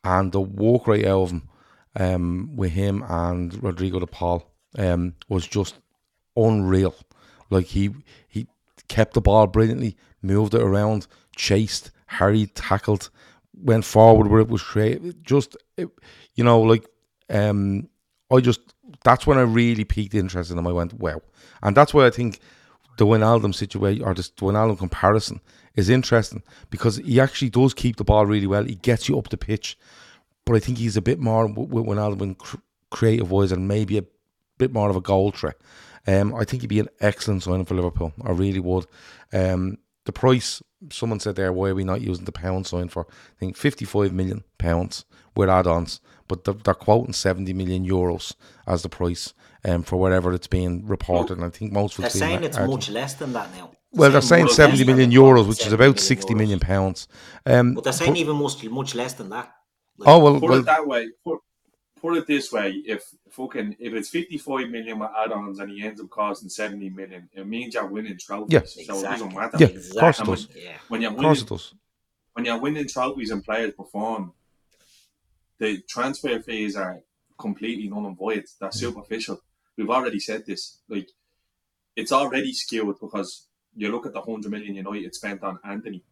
and 0.05 0.33
the 0.33 0.41
walk 0.41 0.87
rate 0.87 1.07
out 1.07 1.23
of 1.23 1.31
him 1.31 1.49
um, 1.97 2.57
with 2.57 2.73
him 2.73 3.05
and 3.09 3.63
Rodrigo 3.63 3.99
de 3.99 4.07
Paul 4.07 4.51
um, 4.79 5.15
was 5.29 5.47
just 5.47 5.79
unreal. 6.37 6.95
Like 7.51 7.67
he 7.67 7.91
he 8.29 8.47
kept 8.89 9.15
the 9.15 9.21
ball 9.21 9.47
brilliantly, 9.47 9.97
moved 10.23 10.55
it 10.55 10.63
around, 10.63 11.07
chased, 11.35 11.91
harried, 12.07 12.55
tackled, 12.55 13.11
went 13.55 13.85
forward 13.85 14.29
where 14.29 14.41
it 14.41 14.49
was 14.49 14.63
straight. 14.63 15.23
Just 15.23 15.57
it, 15.77 15.89
you 16.35 16.45
know, 16.45 16.61
like 16.61 16.87
um, 17.31 17.89
I 18.31 18.41
just 18.41 18.61
that's 19.05 19.27
when 19.27 19.39
I 19.39 19.43
really 19.43 19.85
piqued 19.85 20.15
interest 20.15 20.51
in 20.51 20.59
him. 20.59 20.67
I 20.67 20.73
went, 20.73 20.95
wow, 20.95 21.23
and 21.63 21.77
that's 21.77 21.95
why 21.95 22.07
I 22.07 22.11
think 22.11 22.41
the 22.97 23.07
Wijnaldum 23.07 23.55
situation 23.55 24.05
or 24.05 24.15
the 24.15 24.23
Wijnaldum 24.23 24.79
comparison 24.79 25.41
is 25.75 25.88
interesting 25.88 26.43
because 26.71 26.97
he 26.97 27.21
actually 27.21 27.50
does 27.50 27.75
keep 27.75 27.97
the 27.97 28.05
ball 28.05 28.26
really 28.26 28.47
well. 28.47 28.65
He 28.65 28.76
gets 28.76 29.09
you 29.09 29.19
up 29.19 29.29
the 29.29 29.37
pitch, 29.37 29.79
but 30.45 30.57
I 30.57 30.61
think 30.61 30.79
he's 30.79 30.97
a 30.97 31.03
bit 31.03 31.19
more 31.19 31.47
with 31.47 31.85
Wijnaldum 31.87 32.38
cr- 32.38 32.57
creative 32.91 33.31
wise 33.31 33.53
and 33.53 33.69
maybe 33.69 33.99
a 33.99 34.05
bit 34.59 34.73
more 34.73 34.88
of 34.88 34.97
a 34.97 35.00
goal 35.00 35.31
threat. 35.31 35.57
Um, 36.07 36.35
I 36.35 36.45
think 36.45 36.62
he'd 36.62 36.69
be 36.69 36.81
an 36.81 36.88
excellent 37.00 37.43
signing 37.43 37.65
for 37.65 37.75
Liverpool. 37.75 38.12
I 38.25 38.31
really 38.31 38.61
would. 38.61 38.87
Um, 39.33 39.79
the 40.05 40.12
price, 40.12 40.62
someone 40.91 41.19
said 41.19 41.35
there, 41.35 41.53
why 41.53 41.71
are 41.71 41.75
we 41.75 41.83
not 41.83 42.00
using 42.00 42.25
the 42.25 42.33
pound 42.33 42.67
sign 42.67 42.88
for? 42.88 43.07
I 43.11 43.41
think 43.41 43.57
55 43.57 44.12
million 44.12 44.45
pounds 44.57 45.05
with 45.35 45.50
add-ons 45.50 46.00
but 46.29 46.45
they're, 46.45 46.55
they're 46.55 46.75
quoting 46.75 47.12
70 47.12 47.53
million 47.53 47.87
euros 47.87 48.35
as 48.67 48.83
the 48.83 48.88
price 48.88 49.35
um, 49.67 49.83
for 49.83 49.97
whatever 49.97 50.33
it's 50.33 50.47
being 50.47 50.87
reported. 50.87 51.37
And 51.37 51.45
I 51.45 51.51
think 51.51 51.73
most 51.73 51.99
of 51.99 52.03
They're 52.03 52.11
saying 52.11 52.45
it's 52.45 52.59
much 52.59 52.89
less 52.89 53.15
than 53.15 53.33
that 53.35 53.55
now. 53.55 53.73
Well, 53.93 54.11
they're 54.11 54.21
saying 54.21 54.49
70 54.49 54.85
million 54.85 55.11
euros, 55.11 55.49
which 55.49 55.67
is 55.67 55.73
about 55.73 55.99
60 55.99 56.33
euros. 56.33 56.37
million 56.37 56.61
pounds. 56.61 57.09
Um, 57.45 57.75
but 57.75 57.85
they're 57.85 57.93
saying 57.93 58.13
but, 58.13 58.21
even 58.21 58.37
much, 58.37 58.63
much 58.65 58.95
less 58.95 59.15
than 59.15 59.31
that. 59.31 59.53
Like, 59.99 60.09
oh, 60.09 60.19
well. 60.19 60.41
Put 60.41 60.51
well, 60.51 60.59
it 60.61 60.67
that 60.67 60.87
way. 60.87 61.09
Put, 61.25 61.41
put 62.01 62.17
it 62.17 62.27
this 62.27 62.53
way 62.53 62.71
if 62.87 63.03
fucking 63.31 63.77
if 63.81 63.95
it's 63.95 64.11
55 64.11 64.69
million 64.69 64.99
with 64.99 65.09
add-ons 65.19 65.59
and 65.59 65.71
he 65.71 65.83
ends 65.83 65.99
up 66.01 66.11
costing 66.11 66.49
70 66.51 66.91
million 66.91 67.29
it 67.33 67.47
means 67.47 67.73
you're 67.73 67.87
winning 67.87 68.19
trophies 68.19 68.53
yeah. 68.53 68.61
so 68.61 68.81
exactly. 68.81 68.99
it 68.99 69.03
doesn't 69.03 69.35
matter 69.35 69.57
yeah, 69.59 69.67
exactly. 69.67 70.23
of 70.23 70.27
course 70.27 70.45
it 70.45 70.49
does. 70.49 70.49
When, 70.57 70.63
yeah. 70.63 70.77
when 70.89 71.01
you're 71.01 71.13
winning, 71.13 71.47
when 72.35 72.45
you're 72.45 72.61
winning 72.61 72.87
trophies 72.87 73.31
and 73.31 73.43
players 73.43 73.73
perform 73.73 74.35
the 75.59 75.83
transfer 75.89 76.39
fees 76.41 76.77
are 76.77 77.01
completely 77.39 77.89
non 77.89 78.07
and 78.07 78.17
void. 78.17 78.45
They're 78.61 78.73
superficial. 78.73 79.41
We've 79.76 79.90
already 79.90 80.21
said 80.21 80.47
this. 80.47 80.78
Like, 80.88 81.11
it's 81.95 82.12
already 82.12 82.52
skewed 82.52 82.97
because 83.00 83.47
you 83.76 83.90
look 83.90 84.06
at 84.06 84.12
the 84.12 84.21
100 84.21 84.50
million 84.50 84.75
United 84.75 85.14
spent 85.14 85.42
on 85.42 85.59
Antony 85.64 86.02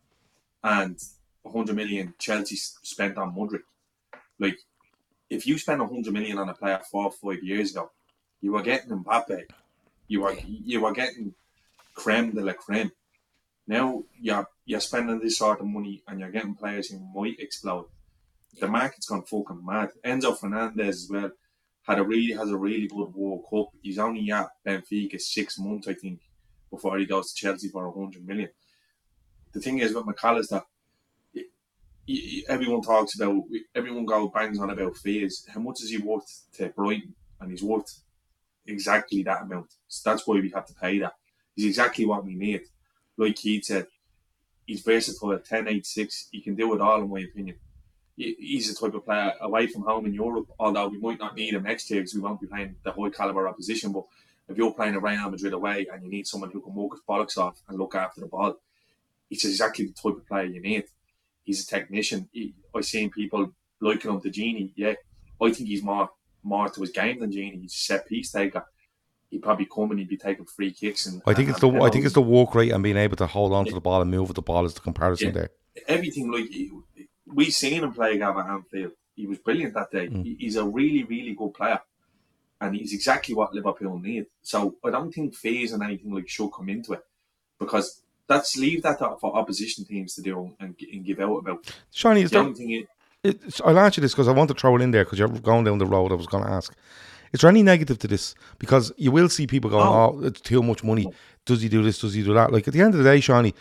and 0.62 0.98
100 1.42 1.74
million 1.74 2.14
Chelsea 2.18 2.56
spent 2.56 3.16
on 3.16 3.34
Mudryk. 3.34 3.62
Like, 4.38 4.58
if 5.30 5.46
you 5.46 5.58
spend 5.58 5.80
100 5.80 6.12
million 6.12 6.38
on 6.38 6.48
a 6.48 6.54
player 6.54 6.80
four 6.90 7.06
or 7.06 7.12
five 7.12 7.42
years 7.42 7.70
ago, 7.72 7.90
you 8.40 8.52
were 8.52 8.62
getting 8.62 8.90
Mbappe. 8.90 9.44
You 10.08 10.20
were 10.20 10.36
you 10.46 10.82
were 10.82 10.92
getting 10.92 11.34
creme 11.94 12.32
de 12.32 12.42
la 12.42 12.52
creme. 12.52 12.92
Now 13.66 14.04
you're 14.20 14.46
you're 14.66 14.80
spending 14.80 15.20
this 15.20 15.38
sort 15.38 15.60
of 15.60 15.66
money 15.66 16.02
and 16.06 16.20
you're 16.20 16.30
getting 16.30 16.54
players 16.54 16.90
who 16.90 16.98
might 17.14 17.40
explode 17.40 17.86
the 18.60 18.68
market's 18.68 19.06
gone 19.06 19.22
fucking 19.22 19.64
mad. 19.64 19.90
Enzo 20.04 20.38
Fernandez 20.38 21.04
as 21.04 21.10
well 21.10 21.30
had 21.86 21.98
a 21.98 22.04
really 22.04 22.32
has 22.32 22.50
a 22.50 22.56
really 22.56 22.88
good 22.88 23.14
World 23.14 23.44
Cup. 23.48 23.68
He's 23.82 23.98
only 23.98 24.30
at 24.30 24.48
Benfica 24.66 25.20
six 25.20 25.58
months, 25.58 25.88
I 25.88 25.94
think, 25.94 26.20
before 26.70 26.98
he 26.98 27.06
goes 27.06 27.32
to 27.32 27.40
Chelsea 27.40 27.68
for 27.68 27.92
hundred 27.92 28.26
million. 28.26 28.50
The 29.52 29.60
thing 29.60 29.78
is 29.78 29.94
with 29.94 30.06
Mac 30.06 30.22
Allister, 30.24 30.62
everyone 32.48 32.82
talks 32.82 33.14
about 33.14 33.42
everyone 33.74 34.04
goes 34.04 34.30
bangs 34.34 34.58
on 34.58 34.70
about 34.70 34.96
fees. 34.96 35.46
How 35.52 35.60
much 35.60 35.82
is 35.82 35.90
he 35.90 35.98
worth 35.98 36.42
to 36.54 36.68
Brighton? 36.70 37.14
and 37.44 37.50
he's 37.50 37.62
worth 37.62 38.00
exactly 38.66 39.22
that 39.22 39.42
amount. 39.42 39.74
So 39.88 40.10
that's 40.10 40.26
why 40.26 40.40
we 40.40 40.50
have 40.50 40.66
to 40.66 40.74
pay 40.74 40.98
that. 41.00 41.14
He's 41.54 41.66
exactly 41.66 42.06
what 42.06 42.24
we 42.24 42.34
need. 42.34 42.62
Like 43.16 43.36
Keith 43.36 43.66
said, 43.66 43.86
he's 44.66 44.82
versatile, 44.82 45.32
at 45.32 45.44
10, 45.44 45.68
8, 45.68 45.86
6. 45.86 46.28
He 46.32 46.40
can 46.40 46.56
do 46.56 46.74
it 46.74 46.80
all, 46.80 47.02
in 47.02 47.10
my 47.10 47.20
opinion. 47.20 47.56
He's 48.16 48.72
the 48.72 48.86
type 48.86 48.94
of 48.94 49.04
player 49.04 49.32
away 49.40 49.66
from 49.66 49.82
home 49.82 50.06
in 50.06 50.14
Europe, 50.14 50.46
although 50.58 50.86
we 50.88 50.98
might 50.98 51.18
not 51.18 51.34
need 51.34 51.54
him 51.54 51.64
next 51.64 51.90
year 51.90 52.00
because 52.00 52.14
we 52.14 52.20
won't 52.20 52.40
be 52.40 52.46
playing 52.46 52.76
the 52.84 52.92
high 52.92 53.10
caliber 53.10 53.48
opposition. 53.48 53.92
But 53.92 54.04
if 54.48 54.56
you're 54.56 54.72
playing 54.72 54.94
a 54.94 55.00
Real 55.00 55.30
Madrid 55.30 55.52
away 55.52 55.86
and 55.92 56.02
you 56.04 56.10
need 56.10 56.26
someone 56.26 56.50
who 56.50 56.60
can 56.60 56.74
walk 56.74 56.94
his 56.94 57.02
bollocks 57.08 57.36
off 57.36 57.60
and 57.68 57.76
look 57.76 57.94
after 57.96 58.20
the 58.20 58.28
ball, 58.28 58.56
he's 59.28 59.44
exactly 59.44 59.86
the 59.86 59.92
type 59.92 60.16
of 60.16 60.26
player 60.28 60.44
you 60.44 60.60
need. 60.60 60.84
He's 61.42 61.64
a 61.64 61.66
technician. 61.66 62.28
He, 62.32 62.54
I've 62.74 62.84
seen 62.84 63.10
people 63.10 63.52
liking 63.80 64.10
him 64.12 64.20
to 64.20 64.30
Gini. 64.30 64.72
Yeah, 64.76 64.94
I 65.42 65.50
think 65.50 65.68
he's 65.68 65.82
more 65.82 66.10
more 66.44 66.68
to 66.68 66.80
his 66.80 66.90
game 66.90 67.20
than 67.20 67.32
Gini. 67.32 67.62
He's 67.62 67.74
a 67.74 67.78
set 67.78 68.06
piece 68.06 68.30
taker. 68.30 68.64
He'd 69.30 69.42
probably 69.42 69.66
come 69.66 69.90
and 69.90 69.98
he'd 69.98 70.08
be 70.08 70.16
taking 70.16 70.44
free 70.44 70.70
kicks 70.70 71.06
and. 71.06 71.20
I 71.26 71.34
think 71.34 71.48
and, 71.48 71.56
it's 71.56 71.60
the 71.60 71.68
and 71.68 71.82
I 71.82 71.90
think 71.90 72.04
it's 72.04 72.14
the 72.14 72.22
walk 72.22 72.54
rate 72.54 72.70
and 72.70 72.82
being 72.82 72.96
able 72.96 73.16
to 73.16 73.26
hold 73.26 73.52
on 73.52 73.64
to 73.64 73.74
the 73.74 73.80
ball 73.80 74.00
and 74.00 74.10
move 74.10 74.28
with 74.28 74.36
the 74.36 74.42
ball 74.42 74.64
is 74.64 74.74
the 74.74 74.80
comparison 74.80 75.28
Yeah. 75.28 75.32
there. 75.32 75.50
everything 75.88 76.30
like 76.30 76.48
we 77.34 77.50
seen 77.50 77.82
him 77.82 77.92
play 77.92 78.18
Gav 78.18 78.36
at 78.38 78.46
Anfield. 78.46 78.92
He 79.16 79.26
was 79.26 79.38
brilliant 79.38 79.74
that 79.74 79.90
day. 79.90 80.08
Mm. 80.08 80.24
He- 80.24 80.36
He's 80.40 80.56
a 80.56 80.64
really, 80.64 81.04
really 81.04 81.34
good 81.34 81.54
player, 81.54 81.80
and 82.60 82.74
he's 82.74 82.92
exactly 82.92 83.34
what 83.34 83.54
Liverpool 83.54 83.98
need. 83.98 84.26
So 84.42 84.76
I 84.84 84.90
don't 84.90 85.12
think 85.12 85.34
phase 85.34 85.72
and 85.72 85.82
anything 85.82 86.12
like 86.12 86.28
should 86.28 86.50
come 86.52 86.68
into 86.68 86.92
it 86.94 87.04
because 87.58 88.02
that's 88.26 88.56
leave 88.56 88.82
that 88.82 88.98
for 89.20 89.36
opposition 89.36 89.84
teams 89.84 90.14
to 90.14 90.22
do 90.22 90.54
and, 90.60 90.74
and 90.92 91.04
give 91.04 91.20
out 91.20 91.36
about. 91.38 91.72
Shiny, 91.92 92.22
is 92.22 92.30
The 92.30 92.42
there, 92.42 92.68
is, 92.70 92.84
it's, 93.46 93.60
I'll 93.60 93.78
answer 93.78 94.00
this 94.00 94.12
because 94.12 94.28
I 94.28 94.32
want 94.32 94.48
to 94.48 94.54
throw 94.54 94.76
it 94.76 94.82
in 94.82 94.90
there 94.90 95.04
because 95.04 95.18
you're 95.18 95.28
going 95.28 95.64
down 95.64 95.78
the 95.78 95.86
road 95.86 96.10
I 96.12 96.14
was 96.16 96.26
going 96.26 96.44
to 96.44 96.50
ask. 96.50 96.74
Is 97.32 97.40
there 97.40 97.50
any 97.50 97.62
negative 97.62 97.98
to 98.00 98.08
this? 98.08 98.34
Because 98.58 98.92
you 98.96 99.10
will 99.10 99.28
see 99.28 99.46
people 99.46 99.68
going, 99.70 99.84
No. 99.84 99.92
"Oh, 99.92 100.24
it's 100.24 100.40
too 100.40 100.62
much 100.62 100.84
money. 100.84 101.12
Does 101.44 101.62
he 101.62 101.68
do 101.68 101.82
this? 101.82 101.98
Does 101.98 102.14
he 102.14 102.22
do 102.22 102.32
that?" 102.34 102.52
Like 102.52 102.66
at 102.68 102.74
the 102.74 102.80
end 102.80 102.94
of 102.94 102.98
the 103.02 103.10
day, 103.10 103.18
Seany, 103.18 103.54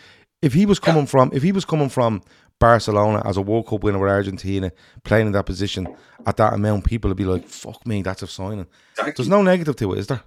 if 0.44 0.52
he 0.52 0.66
was 0.66 0.78
coming 0.78 1.06
from, 1.06 1.30
if 1.32 1.42
he 1.42 1.52
was 1.52 1.64
coming 1.64 1.88
from 1.88 2.22
Barcelona 2.58 3.22
as 3.24 3.36
a 3.36 3.42
World 3.42 3.66
Cup 3.66 3.82
winner 3.82 3.98
with 3.98 4.10
Argentina, 4.10 4.70
playing 5.02 5.26
in 5.28 5.32
that 5.32 5.46
position 5.46 5.88
at 6.26 6.36
that 6.36 6.52
amount, 6.52 6.84
people 6.84 7.08
would 7.08 7.16
be 7.16 7.24
like, 7.24 7.46
"Fuck 7.48 7.86
me, 7.86 8.02
that's 8.02 8.22
a 8.22 8.26
signing." 8.26 8.66
Exactly. 8.92 9.14
There's 9.16 9.28
no 9.28 9.42
negative 9.42 9.76
to 9.76 9.92
it, 9.94 9.98
is 10.00 10.06
there? 10.06 10.22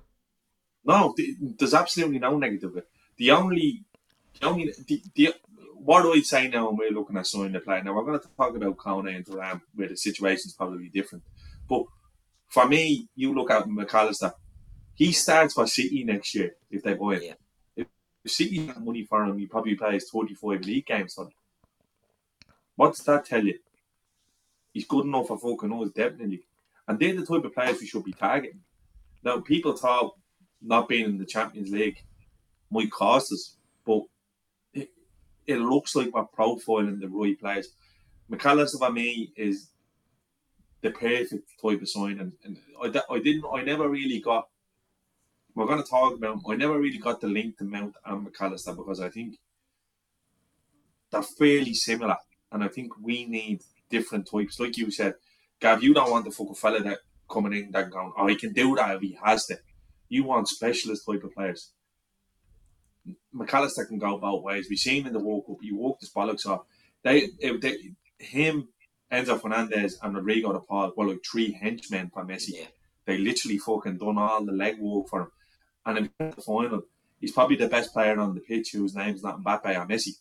No, 0.84 1.14
th- 1.16 1.38
there's 1.58 1.74
absolutely 1.74 2.20
no 2.20 2.38
negative. 2.38 2.74
with 2.74 2.84
it. 2.84 2.90
The 3.18 3.32
only, 3.32 3.86
the 4.40 4.48
only, 4.48 4.74
the, 4.88 5.04
the 5.16 5.36
what 5.76 6.06
I'd 6.06 6.26
say 6.26 6.48
now, 6.48 6.68
when 6.68 6.78
we're 6.78 6.92
looking 6.92 7.18
at 7.18 7.28
signing 7.28 7.52
the 7.52 7.60
player. 7.60 7.84
Now 7.84 7.94
we're 7.94 8.04
going 8.04 8.20
to 8.20 8.28
talk 8.36 8.56
about 8.56 8.78
Kone 8.78 9.16
and 9.16 9.26
Thuram, 9.26 9.62
where 9.76 9.90
the 9.90 9.98
situation's 9.98 10.54
probably 10.54 10.90
different. 10.90 11.24
But 11.70 11.84
for 12.48 12.68
me, 12.68 13.08
you 13.16 13.34
look 13.34 13.52
at 13.52 13.68
Mac 13.70 13.94
Allister. 13.94 14.34
He 14.96 15.12
starts 15.12 15.54
for 15.54 15.68
City 15.68 16.04
next 16.04 16.34
year 16.34 16.56
if 16.72 16.82
they 16.82 16.96
buy 16.96 17.14
it. 17.18 17.24
Yeah. 17.24 17.34
If, 18.27 18.31
City 18.31 18.72
money 18.79 19.03
for 19.03 19.24
him, 19.24 19.38
he 19.38 19.46
probably 19.46 19.75
plays 19.75 20.10
35 20.10 20.62
league 20.65 20.86
games 20.86 21.13
for 21.13 21.25
them. 21.25 21.34
What 22.75 22.96
does 22.96 23.05
that 23.05 23.25
tell 23.25 23.43
you? 23.43 23.57
He's 24.74 24.86
good 24.86 25.05
enough 25.05 25.27
for 25.27 25.38
fucking 25.38 25.74
us, 25.74 25.91
definitely. 25.91 26.41
And 26.88 27.00
they're 27.00 27.15
the 27.15 27.25
type 27.25 27.43
of 27.43 27.53
players 27.53 27.79
we 27.79 27.88
should 27.88 28.03
be 28.03 28.13
targeting. 28.13 28.62
Now, 29.24 29.39
people 29.39 29.75
thought 29.75 30.15
not 30.62 30.88
being 30.88 31.05
in 31.05 31.17
the 31.17 31.25
Champions 31.25 31.72
League 31.72 32.03
might 32.69 32.91
cost 32.91 33.31
us, 33.31 33.55
but 33.86 34.03
it, 34.74 34.89
it 35.46 35.57
looks 35.57 35.96
like 35.96 36.13
we're 36.13 36.25
profiling 36.25 37.00
the 37.00 37.07
right 37.07 37.39
players. 37.39 37.69
Mac 38.29 38.46
Allister 38.46 38.77
for 38.77 38.91
me 38.91 39.31
is 39.36 39.69
the 40.81 40.91
perfect 40.91 41.50
type 41.62 41.81
of 41.81 41.89
sign, 41.89 42.19
and, 42.19 42.34
and 42.43 42.57
I, 42.84 43.13
I 43.13 43.19
didn't, 43.19 43.46
I 43.51 43.63
never 43.63 43.89
really 43.89 44.19
got. 44.19 44.48
We're 45.58 45.66
going 45.66 45.82
to 45.82 45.90
talk 45.90 46.14
about. 46.14 46.42
I 46.48 46.56
never 46.56 46.80
really 46.80 47.00
got 47.00 47.20
the 47.20 47.26
link 47.26 47.58
to 47.58 47.64
Mount 47.64 47.96
and 48.06 48.24
Mac 48.24 48.40
Allister 48.40 48.74
because 48.74 49.00
I 49.00 49.10
think 49.10 49.40
they're 51.12 51.24
fairly 51.24 51.74
similar, 51.74 52.16
and 52.51 52.64
I 52.64 52.68
think 52.68 52.92
we 53.01 53.25
need 53.25 53.64
different 53.90 54.29
types. 54.29 54.60
Like 54.60 54.77
you 54.77 54.92
said, 54.92 55.16
Gav, 55.60 55.81
you 55.81 55.96
don't 55.96 56.12
want 56.12 56.25
the 56.25 56.31
fucking 56.31 56.53
fella 56.53 56.81
that 56.81 57.00
coming 57.27 57.53
in 57.53 57.72
that 57.72 57.90
going, 57.90 58.14
oh, 58.16 58.27
he 58.27 58.36
can 58.36 58.53
do 58.53 58.75
that 58.75 58.98
if 58.98 59.01
he 59.01 59.18
has 59.24 59.48
to. 59.48 59.58
You 60.10 60.25
want 60.25 60.48
specialist 60.48 61.08
type 61.08 61.24
of 61.24 61.34
players. 61.34 61.72
Mac 63.34 63.51
Allister 63.51 63.86
can 63.86 63.98
go 63.98 64.20
both 64.20 64.44
ways. 64.44 64.68
We 64.70 64.75
seen 64.75 65.01
him 65.01 65.08
in 65.08 65.14
the 65.14 65.20
World 65.20 65.48
Cup. 65.48 65.58
He 65.64 65.72
walked 65.72 66.01
his 66.01 66.12
bollocks 66.12 66.46
off. 66.46 66.66
They, 67.01 67.29
it, 67.40 67.62
they 67.62 67.77
him, 68.20 68.68
Enzo 69.12 69.42
Fernandez, 69.42 69.98
and 70.03 70.16
Rodrigo 70.16 70.53
de 70.53 70.60
Paul 70.60 70.94
were 70.96 71.08
like 71.08 71.25
three 71.25 71.53
henchmen 71.53 72.12
for 72.14 72.24
Messi. 72.24 72.51
Yeah. 72.60 72.66
They 73.05 73.18
literally 73.18 73.58
fucking 73.58 73.98
done 73.98 74.20
all 74.20 74.46
the 74.46 74.51
leg 74.51 74.77
work 74.77 75.08
for 75.08 75.22
him. 75.22 75.31
And 75.88 75.98
in 76.00 76.10
the 76.20 76.42
final, 76.42 76.84
he's 77.20 77.32
probably 77.32 77.56
the 77.56 77.70
best 77.70 77.94
player 77.94 78.20
on 78.20 78.36
the 78.36 78.42
pitch 78.42 78.72
whose 78.74 78.94
name's 78.94 79.24
not 79.24 79.42
Mbappe 79.42 79.66
or 79.66 79.88
Messi. 79.88 80.18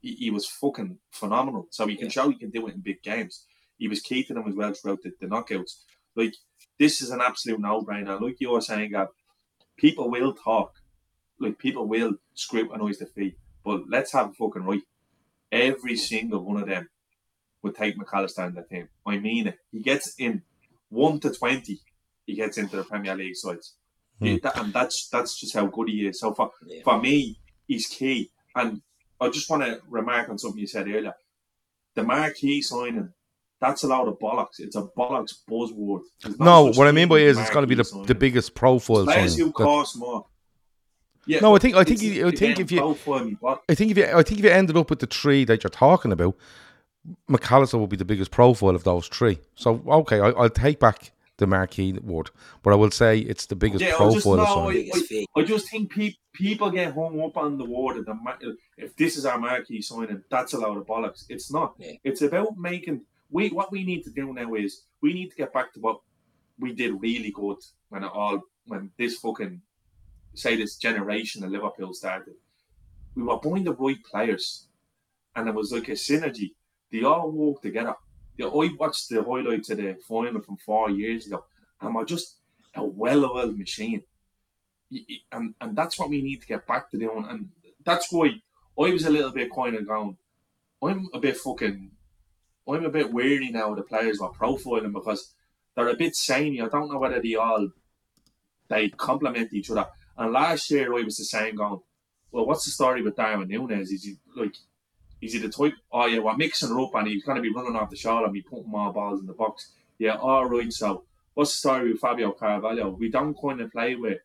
He, 0.00 0.14
he 0.16 0.30
was 0.30 0.46
fucking 0.46 0.98
phenomenal. 1.12 1.68
So 1.70 1.86
he 1.86 1.94
can 1.94 2.06
Yeah. 2.06 2.10
show 2.10 2.28
he 2.28 2.36
can 2.36 2.50
do 2.50 2.66
it 2.66 2.74
in 2.74 2.80
big 2.80 3.02
games. 3.02 3.46
He 3.78 3.86
was 3.88 4.00
key 4.00 4.24
to 4.24 4.34
them 4.34 4.48
as 4.48 4.54
well 4.56 4.74
throughout 4.74 5.02
the, 5.02 5.12
the 5.20 5.26
knockouts. 5.28 5.82
Like, 6.16 6.34
this 6.78 7.00
is 7.00 7.10
an 7.10 7.20
absolute 7.20 7.60
no-brainer. 7.60 8.20
Like 8.20 8.40
you 8.40 8.50
were 8.50 8.60
saying, 8.60 8.90
Gav, 8.90 9.08
people 9.76 10.10
will 10.10 10.34
talk. 10.34 10.74
Like, 11.38 11.58
people 11.58 11.86
will 11.86 12.14
scrutinise 12.34 12.98
the 12.98 13.06
fee. 13.06 13.36
But 13.64 13.88
let's 13.88 14.12
have 14.12 14.30
it 14.30 14.36
fucking 14.36 14.64
right. 14.64 14.82
Every 15.52 15.96
single 15.96 16.40
one 16.44 16.60
of 16.60 16.68
them 16.68 16.88
would 17.62 17.76
take 17.76 17.96
Mac 17.96 18.08
Allister 18.12 18.44
in 18.44 18.54
the 18.54 18.62
team. 18.62 18.88
I 19.06 19.18
mean 19.18 19.46
it. 19.46 19.58
He 19.70 19.80
gets 19.80 20.14
in 20.18 20.42
1 20.90 21.20
to 21.20 21.30
20, 21.30 21.80
he 22.26 22.34
gets 22.34 22.58
into 22.58 22.76
the 22.76 22.84
Premier 22.84 23.14
League 23.16 23.36
sides. 23.36 23.76
Yeah, 24.24 24.32
mm. 24.34 24.42
that- 24.42 24.58
and 24.58 24.72
that's 24.72 25.08
that's 25.08 25.38
just 25.40 25.54
how 25.54 25.66
good 25.66 25.88
he 25.88 26.06
is. 26.06 26.20
So 26.20 26.34
for, 26.34 26.50
Yeah. 26.66 26.82
for 26.84 27.00
me, 27.00 27.38
he's 27.66 27.86
key. 27.86 28.30
And 28.56 28.82
I 29.20 29.28
just 29.30 29.48
want 29.50 29.62
to 29.64 29.80
remark 29.88 30.28
on 30.28 30.38
something 30.38 30.58
you 30.60 30.66
said 30.66 30.86
earlier. 30.88 31.14
The 31.94 32.02
marquee 32.02 32.60
signing, 32.62 33.12
that's 33.60 33.84
a 33.84 33.88
lot 33.88 34.08
of 34.08 34.18
bollocks. 34.18 34.58
It's 34.58 34.76
a 34.76 34.82
bollocks 34.96 35.34
buzzword. 35.48 36.02
No, 36.38 36.72
what 36.72 36.86
I 36.88 36.92
mean 36.92 37.08
by 37.08 37.16
is 37.18 37.38
it's 37.38 37.50
got 37.50 37.60
to 37.62 37.66
be 37.66 37.74
the, 37.76 37.84
signing. 37.84 38.06
the 38.06 38.14
biggest 38.14 38.54
profile 38.54 39.04
players 39.04 39.36
who 39.36 39.52
cost 39.52 39.96
more. 39.96 40.26
Yeah, 41.26 41.40
No, 41.40 41.56
I 41.56 41.58
think- 41.58 41.74
I 41.76 41.84
think 41.84 42.02
you- 42.02 42.26
I 42.28 42.32
think 42.32 42.60
if 42.60 42.70
you- 42.70 42.80
profile 42.80 43.24
me, 43.24 43.38
I 43.68 43.74
think 43.74 43.92
if 43.92 43.96
you 43.96 44.04
I 44.04 44.22
think 44.22 44.40
if 44.40 44.44
you 44.44 44.50
ended 44.50 44.76
up 44.76 44.90
with 44.90 44.98
the 44.98 45.06
three 45.06 45.44
that 45.46 45.62
you're 45.64 45.70
talking 45.70 46.12
about, 46.12 46.36
Mac 47.28 47.50
Allister 47.50 47.78
will 47.78 47.86
be 47.86 47.96
the 47.96 48.04
biggest 48.04 48.30
profile 48.30 48.74
of 48.74 48.84
those 48.84 49.08
three. 49.08 49.38
So 49.54 49.82
okay, 49.86 50.20
I, 50.20 50.30
I'll 50.30 50.50
take 50.50 50.80
back 50.80 51.12
the 51.36 51.46
marquee 51.46 51.92
word, 52.02 52.30
but 52.62 52.72
I 52.72 52.76
will 52.76 52.90
say 52.90 53.18
it's 53.18 53.46
the 53.46 53.56
biggest 53.56 53.82
Yeah, 53.82 53.94
I 53.94 53.96
profile 53.96 54.14
just 54.14 54.26
of 54.26 54.36
know, 54.36 54.70
signing. 54.72 55.26
I, 55.36 55.40
I 55.40 55.44
just 55.44 55.68
think 55.68 55.92
pe- 55.92 56.14
people 56.32 56.70
get 56.70 56.94
hung 56.94 57.20
up 57.20 57.36
on 57.36 57.58
the 57.58 57.64
word 57.64 57.96
of 57.98 58.06
the 58.06 58.14
mar- 58.14 58.38
if 58.76 58.94
this 58.96 59.16
is 59.16 59.26
our 59.26 59.38
marquee 59.38 59.82
signing, 59.82 60.22
that's 60.30 60.52
a 60.52 60.58
load 60.58 60.78
of 60.78 60.86
bollocks. 60.86 61.24
It's 61.28 61.52
not. 61.52 61.74
Yeah. 61.78 61.92
It's 62.04 62.22
about 62.22 62.56
making 62.56 63.02
we 63.30 63.48
what 63.48 63.72
we 63.72 63.84
need 63.84 64.04
to 64.04 64.10
do 64.10 64.32
now 64.32 64.54
is 64.54 64.82
we 65.00 65.12
need 65.12 65.30
to 65.30 65.36
get 65.36 65.52
back 65.52 65.72
to 65.74 65.80
what 65.80 66.00
we 66.58 66.72
did 66.72 67.00
really 67.00 67.32
good 67.32 67.58
when 67.88 68.04
it 68.04 68.10
all 68.12 68.40
when 68.66 68.90
this 68.96 69.16
fucking 69.16 69.60
say 70.34 70.56
this 70.56 70.76
generation 70.76 71.42
of 71.42 71.50
Liverpool 71.50 71.92
started. 71.94 72.34
We 73.16 73.22
were 73.22 73.38
buying 73.38 73.64
the 73.64 73.74
right 73.74 74.02
players, 74.04 74.68
and 75.34 75.48
it 75.48 75.54
was 75.54 75.72
like 75.72 75.88
a 75.88 75.92
synergy. 75.92 76.52
They 76.90 77.02
all 77.02 77.30
work 77.30 77.62
together. 77.62 77.94
Yeah, 78.36 78.46
I 78.46 78.70
watched 78.78 79.08
the 79.08 79.22
highlights 79.22 79.70
of 79.70 79.78
the 79.78 79.96
final 80.08 80.40
from 80.42 80.56
four 80.56 80.90
years 80.90 81.26
ago, 81.26 81.44
and 81.80 81.94
we're 81.94 82.04
just 82.04 82.38
a 82.74 82.84
well-oiled 82.84 83.56
machine. 83.56 84.02
And 85.32 85.54
and 85.60 85.76
that's 85.76 85.98
what 85.98 86.10
we 86.10 86.22
need 86.22 86.40
to 86.40 86.46
get 86.46 86.66
back 86.66 86.90
to 86.90 86.98
doing. 86.98 87.26
And 87.28 87.50
that's 87.84 88.12
why 88.12 88.26
I 88.78 88.90
was 88.90 89.04
a 89.04 89.10
little 89.10 89.30
bit 89.32 89.54
kind 89.54 89.76
of 89.76 89.86
going, 89.86 90.16
I'm 90.82 91.08
a 91.14 91.20
bit 91.20 91.36
fucking, 91.36 91.90
I'm 92.68 92.84
a 92.84 92.90
bit 92.90 93.12
weary 93.12 93.50
now 93.50 93.70
of 93.70 93.76
the 93.76 93.82
players 93.82 94.18
we're 94.20 94.30
profiling 94.30 94.92
because 94.92 95.34
they're 95.74 95.88
a 95.88 95.96
bit 95.96 96.16
samey. 96.16 96.60
I 96.60 96.68
don't 96.68 96.90
know 96.90 96.98
whether 96.98 97.20
they 97.20 97.34
all, 97.34 97.70
they 98.68 98.88
complement 98.90 99.52
each 99.52 99.70
other. 99.70 99.86
And 100.16 100.32
last 100.32 100.70
year 100.70 100.94
I 100.94 101.02
was 101.02 101.16
the 101.16 101.24
same 101.24 101.56
going, 101.56 101.80
well, 102.30 102.46
what's 102.46 102.64
the 102.64 102.70
story 102.70 103.02
with 103.02 103.16
Darwin 103.16 103.48
Nunez? 103.48 103.90
Is 103.90 104.04
he 104.04 104.16
like, 104.36 104.56
is 105.24 105.32
he 105.32 105.38
the 105.38 105.48
type, 105.48 105.74
oh 105.90 106.06
yeah, 106.06 106.18
we're 106.18 106.36
mixing 106.36 106.68
her 106.68 106.80
up 106.80 106.94
and 106.94 107.08
he's 107.08 107.24
going 107.24 107.36
to 107.36 107.42
be 107.42 107.52
running 107.52 107.76
off 107.76 107.90
the 107.90 107.96
shoulder 107.96 108.24
and 108.24 108.34
be 108.34 108.42
putting 108.42 108.70
more 108.70 108.92
balls 108.92 109.20
in 109.20 109.26
the 109.26 109.32
box. 109.32 109.72
Yeah, 109.98 110.16
all 110.16 110.44
right, 110.44 110.72
so 110.72 111.04
what's 111.32 111.52
the 111.52 111.58
story 111.58 111.92
with 111.92 112.00
Fabio 112.00 112.32
Carvalho? 112.32 112.90
We 112.90 113.10
don't 113.10 113.36
kind 113.40 113.60
of 113.60 113.72
play 113.72 113.94
with 113.94 114.18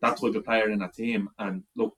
that 0.00 0.20
type 0.20 0.34
of 0.34 0.44
player 0.44 0.70
in 0.70 0.82
a 0.82 0.88
team. 0.88 1.30
And 1.38 1.64
look, 1.74 1.96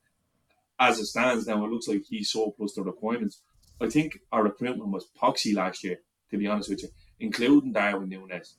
as 0.79 0.99
it 0.99 1.07
stands 1.07 1.47
now, 1.47 1.65
it 1.65 1.71
looks 1.71 1.89
like 1.89 2.05
he's 2.09 2.31
surplus 2.31 2.73
to 2.75 2.83
requirements. 2.83 3.43
I 3.81 3.89
think 3.89 4.21
our 4.33 4.45
recruitment 4.45 4.91
was 4.91 5.09
poxy 5.21 5.55
last 5.55 5.85
year, 5.85 5.99
to 6.31 6.39
be 6.39 6.47
honest 6.47 6.71
with 6.71 6.83
you, 6.83 6.89
including 7.19 7.73
Darwin 7.73 8.09
Nunez. 8.09 8.57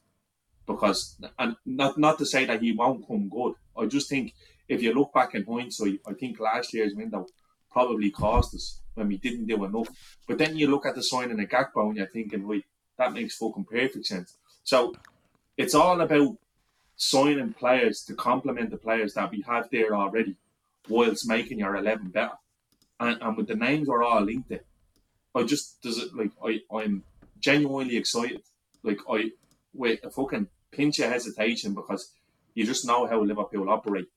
Because, 0.68 1.20
and 1.40 1.56
not 1.66 1.98
not 1.98 2.20
to 2.20 2.26
say 2.26 2.46
that 2.46 2.62
he 2.62 2.72
won't 2.72 3.08
come 3.08 3.28
good, 3.30 3.56
I 3.76 3.88
just 3.88 4.10
think 4.10 4.34
if 4.70 4.82
you 4.82 4.94
look 4.94 5.14
back 5.14 5.34
in 5.34 5.46
hindsight, 5.46 6.00
I 6.08 6.14
think 6.14 6.40
last 6.40 6.74
year's 6.74 6.94
window 6.94 7.26
probably 7.72 8.12
cost 8.12 8.54
us 8.54 8.81
when 8.96 9.08
we 9.08 9.18
didn't 9.18 9.48
do 9.48 9.64
enough. 9.64 9.88
But 10.28 10.38
then 10.38 10.58
you 10.58 10.68
look 10.68 10.86
at 10.86 10.96
the 10.96 11.04
signing 11.04 11.40
of 11.40 11.50
Gakpo 11.50 11.88
and 11.88 11.98
you're 11.98 12.08
thinking, 12.08 12.48
wait, 12.48 12.66
that 12.98 13.14
makes 13.14 13.38
fucking 13.38 13.66
perfect 13.66 14.06
sense. 14.06 14.38
So 14.64 14.94
it's 15.58 15.76
all 15.76 16.02
about 16.02 16.38
signing 16.96 17.54
players 17.54 18.04
to 18.04 18.14
complement 18.14 18.70
the 18.70 18.78
players 18.78 19.14
that 19.16 19.32
we 19.32 19.42
have 19.48 19.70
there 19.72 19.96
already, 19.96 20.36
whilst 20.88 21.28
making 21.28 21.60
your 21.60 21.76
eleven 21.76 22.10
better. 22.10 22.38
And, 23.00 23.22
and 23.22 23.36
with 23.36 23.48
the 23.48 23.56
names 23.56 23.88
we're 23.88 24.04
all 24.04 24.22
linked 24.22 24.50
to, 24.50 24.60
I 25.34 25.44
just 25.44 25.82
does 25.82 25.98
it 25.98 26.14
like 26.14 26.32
I 26.46 26.62
I'm 26.72 27.04
genuinely 27.40 27.98
excited. 27.98 28.44
Like 28.84 29.00
I 29.10 29.32
with 29.74 30.04
a 30.04 30.12
fucking 30.12 30.48
pinch 30.72 31.00
of 31.00 31.10
hesitation 31.10 31.74
because 31.74 32.12
you 32.54 32.66
just 32.66 32.86
know 32.86 33.08
how 33.08 33.24
Liverpool 33.24 33.70
operate. 33.70 34.08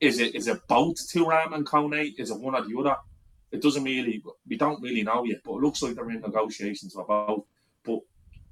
Is 0.00 0.18
it 0.18 0.34
is 0.34 0.48
it 0.48 0.66
both 0.68 0.96
Thuram 0.96 1.54
and 1.54 1.66
Kone? 1.66 2.14
Is 2.18 2.30
it 2.30 2.40
one 2.40 2.54
or 2.54 2.62
the 2.62 2.76
other? 2.78 2.96
It 3.56 3.62
doesn't 3.62 3.84
really 3.84 4.22
we 4.46 4.56
don't 4.56 4.82
really 4.82 5.02
know 5.02 5.24
yet, 5.24 5.40
but 5.44 5.54
it 5.54 5.62
looks 5.62 5.82
like 5.82 5.94
they're 5.94 6.10
in 6.10 6.20
negotiations 6.20 6.92
for 6.92 7.04
both. 7.04 7.44
But 7.84 8.00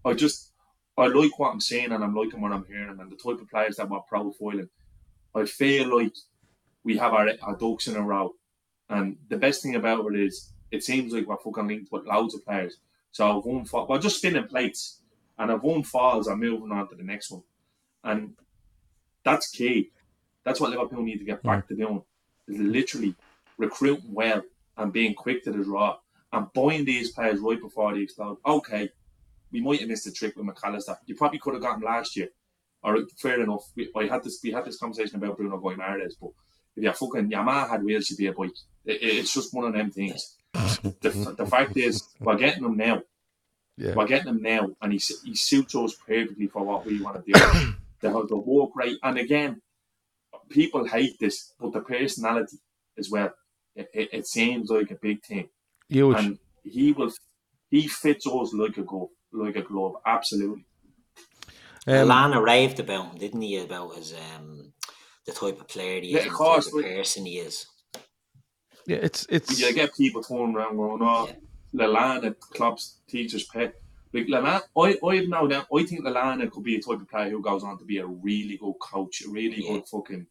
I 0.05 0.15
just 0.15 0.53
I 0.97 1.07
like 1.07 1.39
what 1.39 1.53
I'm 1.53 1.61
seeing 1.61 1.93
and 1.93 2.03
I'm 2.03 2.15
liking 2.15 2.41
what 2.41 2.53
I'm 2.53 2.65
hearing 2.65 2.99
and 3.01 3.11
the 3.11 3.17
type 3.17 3.41
of 3.41 3.51
players 3.51 3.77
that 3.77 3.89
we're 3.89 4.01
profiling. 4.11 4.69
I 5.35 5.45
feel 5.45 5.99
like 5.99 6.15
we 6.85 6.97
have 6.97 7.13
our, 7.13 7.29
our 7.43 7.57
ducks 7.57 7.89
in 7.89 7.97
a 7.97 8.03
row. 8.03 8.35
And 8.89 9.17
the 9.29 9.37
best 9.37 9.63
thing 9.63 9.75
about 9.75 10.07
it 10.07 10.21
is 10.21 10.53
it 10.71 10.85
seems 10.85 11.13
like 11.13 11.27
we're 11.27 11.37
fucking 11.37 11.67
linked 11.67 11.93
with 11.93 12.07
loads 12.07 12.35
of 12.35 12.45
players. 12.45 12.79
So 13.13 13.41
one 13.41 13.65
fall, 13.65 13.87
we're 13.89 13.99
just 13.99 14.19
spinning 14.19 14.47
plates. 14.47 15.01
And 15.39 15.51
if 15.51 15.63
one 15.63 15.83
falls, 15.83 16.29
I'm 16.29 16.41
moving 16.41 16.73
on 16.73 16.89
to 16.89 16.95
the 16.95 17.03
next 17.03 17.31
one. 17.31 17.43
And 18.05 18.35
that's 19.25 19.51
key. 19.51 19.91
That's 20.45 20.61
what 20.61 20.71
Liverpool 20.71 21.03
need 21.03 21.19
to 21.19 21.25
get 21.25 21.43
back 21.43 21.65
mm. 21.65 21.69
to 21.69 21.75
doing. 21.77 22.03
Is 22.47 22.59
literally 22.59 23.15
recruiting 23.57 24.13
well 24.13 24.43
and 24.77 24.93
being 24.93 25.15
quick 25.15 25.45
to 25.45 25.53
the 25.53 25.63
draw 25.63 25.97
and 26.33 26.53
buying 26.53 26.85
these 26.85 27.13
players 27.13 27.41
right 27.41 27.61
before 27.61 27.95
they 27.95 28.01
explode. 28.01 28.39
Okay, 28.45 28.89
we 29.53 29.61
might 29.61 29.81
have 29.81 29.89
missed 29.89 30.07
a 30.07 30.13
trick 30.13 30.37
with 30.37 30.45
Mac 30.45 30.57
Allister. 30.65 30.97
You 31.07 31.15
probably 31.15 31.39
could 31.39 31.55
have 31.55 31.63
got 31.63 31.77
him 31.77 31.83
last 31.83 32.17
year. 32.17 32.29
Or 32.83 32.99
fair 33.17 33.41
enough. 33.41 33.71
We, 33.77 33.91
I 33.97 34.07
had 34.07 34.23
this 34.23 34.41
we 34.43 34.51
had 34.51 34.65
this 34.65 34.79
conversation 34.79 35.17
about 35.17 35.39
Bruno 35.39 35.59
Guimaraes, 35.59 36.15
but 36.21 36.31
if 36.77 36.83
you're 36.83 36.93
fucking 36.93 37.31
Yamaha 37.31 37.71
had 37.71 37.85
wheels, 37.85 38.07
should 38.07 38.19
be 38.19 38.27
a 38.27 38.33
bike. 38.33 38.51
It, 38.85 38.99
it's 39.03 39.33
just 39.33 39.55
one 39.55 39.65
of 39.65 39.73
them 39.73 39.91
things. 39.91 40.37
the, 40.53 41.35
the 41.39 41.47
fact 41.47 41.77
is, 41.77 42.07
we're 42.21 42.37
getting 42.37 42.63
them 42.63 42.77
now. 42.77 43.03
Yeah. 43.77 43.95
We're 43.95 44.07
getting 44.07 44.29
him 44.29 44.43
now, 44.43 44.69
and 44.83 44.93
he 44.93 44.99
he 45.25 45.35
suits 45.35 45.75
us 45.75 45.95
perfectly 45.95 46.47
for 46.47 46.63
what 46.63 46.85
we 46.85 47.01
want 47.01 47.25
to 47.25 47.33
do. 47.33 47.41
have 48.09 48.29
the 48.29 48.37
work 48.37 48.71
rate, 48.77 48.99
and 49.03 49.19
again, 49.19 49.63
people 50.51 50.85
hate 50.85 51.19
this, 51.19 51.55
but 51.59 51.73
the 51.73 51.81
personality 51.81 52.59
as 52.99 53.11
well. 53.11 53.33
It, 53.77 53.89
it, 53.93 54.09
it 54.13 54.27
seems 54.27 54.71
like 54.71 54.91
a 54.91 54.95
big 54.97 55.25
thing, 55.25 55.49
Huge. 55.89 56.17
and 56.19 56.39
he 56.63 56.93
will. 56.93 57.11
He 57.71 57.89
fits 57.89 58.27
us 58.27 58.53
like 58.55 58.77
a 58.79 58.83
glove, 58.83 59.09
like 59.33 59.57
a 59.57 59.63
glove. 59.63 59.97
Absolutely. 60.07 60.65
Um, 61.87 62.09
Lana 62.09 62.41
raved 62.41 62.81
about 62.81 63.13
him, 63.13 63.19
didn't 63.19 63.43
he? 63.43 63.59
About 63.59 63.97
his 63.97 64.15
um, 64.15 64.73
the 65.27 65.33
type 65.33 65.61
of 65.61 65.69
player 65.69 66.01
he 66.01 66.13
Yeah, 66.13 66.21
is, 66.21 66.27
of 66.27 66.33
course, 66.33 66.67
the 66.67 66.71
type 66.71 66.79
of 66.85 66.85
like- 66.91 66.97
person 66.99 67.27
he 67.27 67.39
is. 67.39 67.67
yeah, 68.87 68.99
it's 69.03 69.27
it's 69.29 69.61
You 69.61 69.73
get 69.75 69.95
people 69.95 70.23
turning 70.23 70.55
around 70.55 70.77
going, 70.77 71.03
"Oh, 71.03 71.29
Lallana, 71.75 72.35
Klopp's 72.39 73.01
teacher's 73.09 73.45
pet." 73.45 73.75
Like 74.13 74.27
Lallana, 74.29 74.63
I 74.77 74.97
I 75.05 75.25
know 75.27 75.49
that 75.49 75.67
I 75.75 75.83
think 75.83 76.05
Lallana 76.05 76.49
could 76.51 76.63
be 76.63 76.77
a 76.77 76.81
type 76.81 77.01
of 77.01 77.09
player 77.09 77.31
who 77.31 77.43
goes 77.43 77.65
on 77.65 77.77
to 77.79 77.85
be 77.85 77.99
a 77.99 78.07
really 78.07 78.57
good 78.57 78.75
coach, 78.81 79.23
a 79.23 79.29
really 79.31 79.61
Yeah. 79.65 79.73
good 79.73 79.89
fucking, 79.89 80.27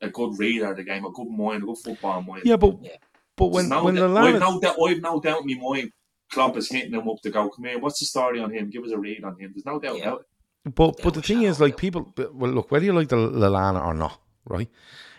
a 0.00 0.08
good 0.08 0.38
reader 0.38 0.70
of 0.70 0.76
the 0.76 0.84
game, 0.84 1.04
a 1.04 1.10
good 1.10 1.28
mind, 1.28 1.62
a 1.62 1.66
good 1.66 1.78
football 1.78 2.22
mind. 2.22 2.42
yeah, 2.44 2.56
but 2.56 2.76
Yeah. 2.82 2.92
but 3.36 3.46
when 3.48 3.68
no, 3.68 3.84
when 3.84 3.94
doubt- 3.94 4.10
Lallana 4.10 4.34
I've 4.34 4.40
no 4.40 4.60
doubt, 4.60 4.76
I've 4.86 5.00
no 5.00 5.20
doubt 5.20 5.42
in 5.46 5.58
my 5.60 5.68
mind, 5.68 5.92
Klopp 6.32 6.56
is 6.56 6.68
hitting 6.70 6.92
him 6.92 7.08
up 7.08 7.16
to 7.22 7.30
go. 7.30 7.48
Come 7.48 7.64
here, 7.64 7.78
what's 7.78 8.00
the 8.00 8.06
story 8.06 8.40
on 8.40 8.52
him? 8.52 8.70
Give 8.70 8.84
us 8.84 8.90
a 8.92 8.98
read 8.98 9.24
on 9.24 9.38
him. 9.40 9.52
There's 9.54 9.64
no 9.66 9.78
doubt 9.80 9.96
Yeah. 9.98 10.08
about 10.08 10.20
it. 10.20 10.74
But 10.74 10.94
Yeah, 10.98 11.04
but 11.04 11.14
the 11.14 11.22
thing 11.22 11.42
is, 11.42 11.60
like 11.60 11.76
people, 11.76 12.12
well, 12.34 12.50
look, 12.52 12.70
whether 12.70 12.84
you 12.84 12.92
like 12.92 13.08
the 13.08 13.16
Lallana 13.16 13.84
or 13.84 13.94
not, 13.94 14.20
right? 14.44 14.68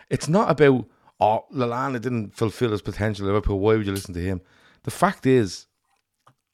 It's 0.10 0.28
not 0.28 0.52
about 0.52 0.86
oh 1.20 1.46
Lallana 1.54 2.00
didn't 2.00 2.36
fulfill 2.36 2.72
his 2.72 2.82
potential. 2.82 3.26
at 3.26 3.30
Liverpool. 3.30 3.60
Why 3.60 3.76
would 3.76 3.86
you 3.86 3.92
listen 3.92 4.14
to 4.14 4.22
him? 4.22 4.42
The 4.84 4.92
fact 4.92 5.26
is, 5.26 5.66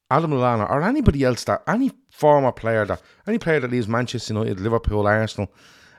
Adam 0.09 0.31
Lallana 0.31 0.69
or 0.69 0.81
anybody 0.83 1.23
else 1.23 1.43
that 1.45 1.63
any 1.67 1.91
former 2.11 2.51
player 2.51 2.85
that 2.85 3.01
any 3.27 3.37
player 3.39 3.59
that 3.59 3.71
leaves 3.71 3.87
Manchester 3.87 4.33
United, 4.33 4.59
Liverpool, 4.59 5.05
Arsenal, 5.07 5.51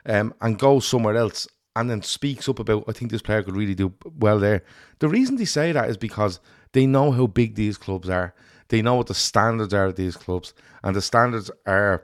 um, 0.05 0.33
and 0.41 0.57
goes 0.57 0.87
somewhere 0.87 1.15
else 1.17 1.47
and 1.79 1.89
then 1.89 2.01
speaks 2.01 2.49
up 2.49 2.59
about 2.59 2.83
I 2.87 2.91
think 2.91 3.11
this 3.11 3.21
player 3.21 3.43
could 3.43 3.55
really 3.55 3.75
do 3.75 3.93
well 4.17 4.39
there. 4.39 4.63
The 4.99 5.07
reason 5.07 5.35
they 5.35 5.45
say 5.45 5.71
that 5.71 5.89
is 5.89 5.97
because 5.97 6.39
they 6.73 6.85
know 6.85 7.11
how 7.11 7.27
big 7.27 7.55
these 7.55 7.77
clubs 7.77 8.09
are. 8.09 8.33
They 8.69 8.81
know 8.81 8.95
what 8.95 9.07
the 9.07 9.13
standards 9.13 9.73
are 9.73 9.85
of 9.85 9.95
these 9.95 10.17
clubs, 10.17 10.53
and 10.83 10.95
the 10.95 11.01
standards 11.01 11.49
are 11.65 12.03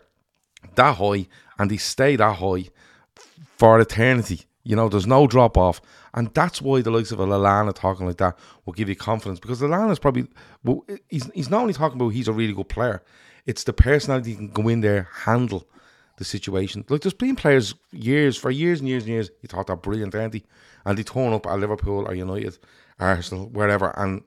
that 0.75 0.97
high 0.97 1.27
and 1.59 1.69
they 1.69 1.77
stay 1.77 2.15
that 2.15 2.37
high 2.37 2.65
for 3.57 3.79
eternity. 3.79 4.41
You 4.63 4.75
know, 4.75 4.89
there's 4.89 5.07
no 5.07 5.27
drop 5.27 5.57
off. 5.57 5.81
And 6.13 6.33
that's 6.33 6.61
why 6.61 6.81
the 6.81 6.91
likes 6.91 7.11
of 7.11 7.19
a 7.19 7.73
talking 7.73 8.05
like 8.05 8.17
that 8.17 8.37
will 8.65 8.73
give 8.73 8.87
you 8.87 8.95
confidence 8.95 9.39
because 9.39 9.61
Lallana's 9.61 9.99
probably, 9.99 10.27
well, 10.63 10.85
he's, 11.09 11.29
he's 11.33 11.49
not 11.49 11.61
only 11.61 11.73
talking 11.73 11.99
about 11.99 12.09
he's 12.09 12.27
a 12.27 12.33
really 12.33 12.53
good 12.53 12.69
player, 12.69 13.03
it's 13.45 13.63
the 13.63 13.73
personality 13.73 14.31
he 14.31 14.35
can 14.35 14.49
go 14.49 14.67
in 14.67 14.81
there, 14.81 15.09
handle 15.25 15.67
the 16.23 16.29
situation. 16.29 16.85
Like, 16.89 17.01
there's 17.01 17.13
been 17.13 17.35
players 17.35 17.75
years, 17.91 18.37
for 18.37 18.49
years 18.51 18.79
and 18.79 18.87
years 18.87 19.03
and 19.03 19.11
years, 19.11 19.29
you 19.41 19.47
thought 19.47 19.67
they're 19.67 19.75
brilliant, 19.75 20.15
aren't 20.15 20.33
they? 20.33 20.43
And 20.85 20.97
they 20.97 21.03
turn 21.03 21.33
up 21.33 21.45
at 21.47 21.59
Liverpool 21.59 22.05
or 22.07 22.15
United, 22.15 22.57
Arsenal, 22.99 23.47
wherever, 23.47 23.97
and 23.99 24.23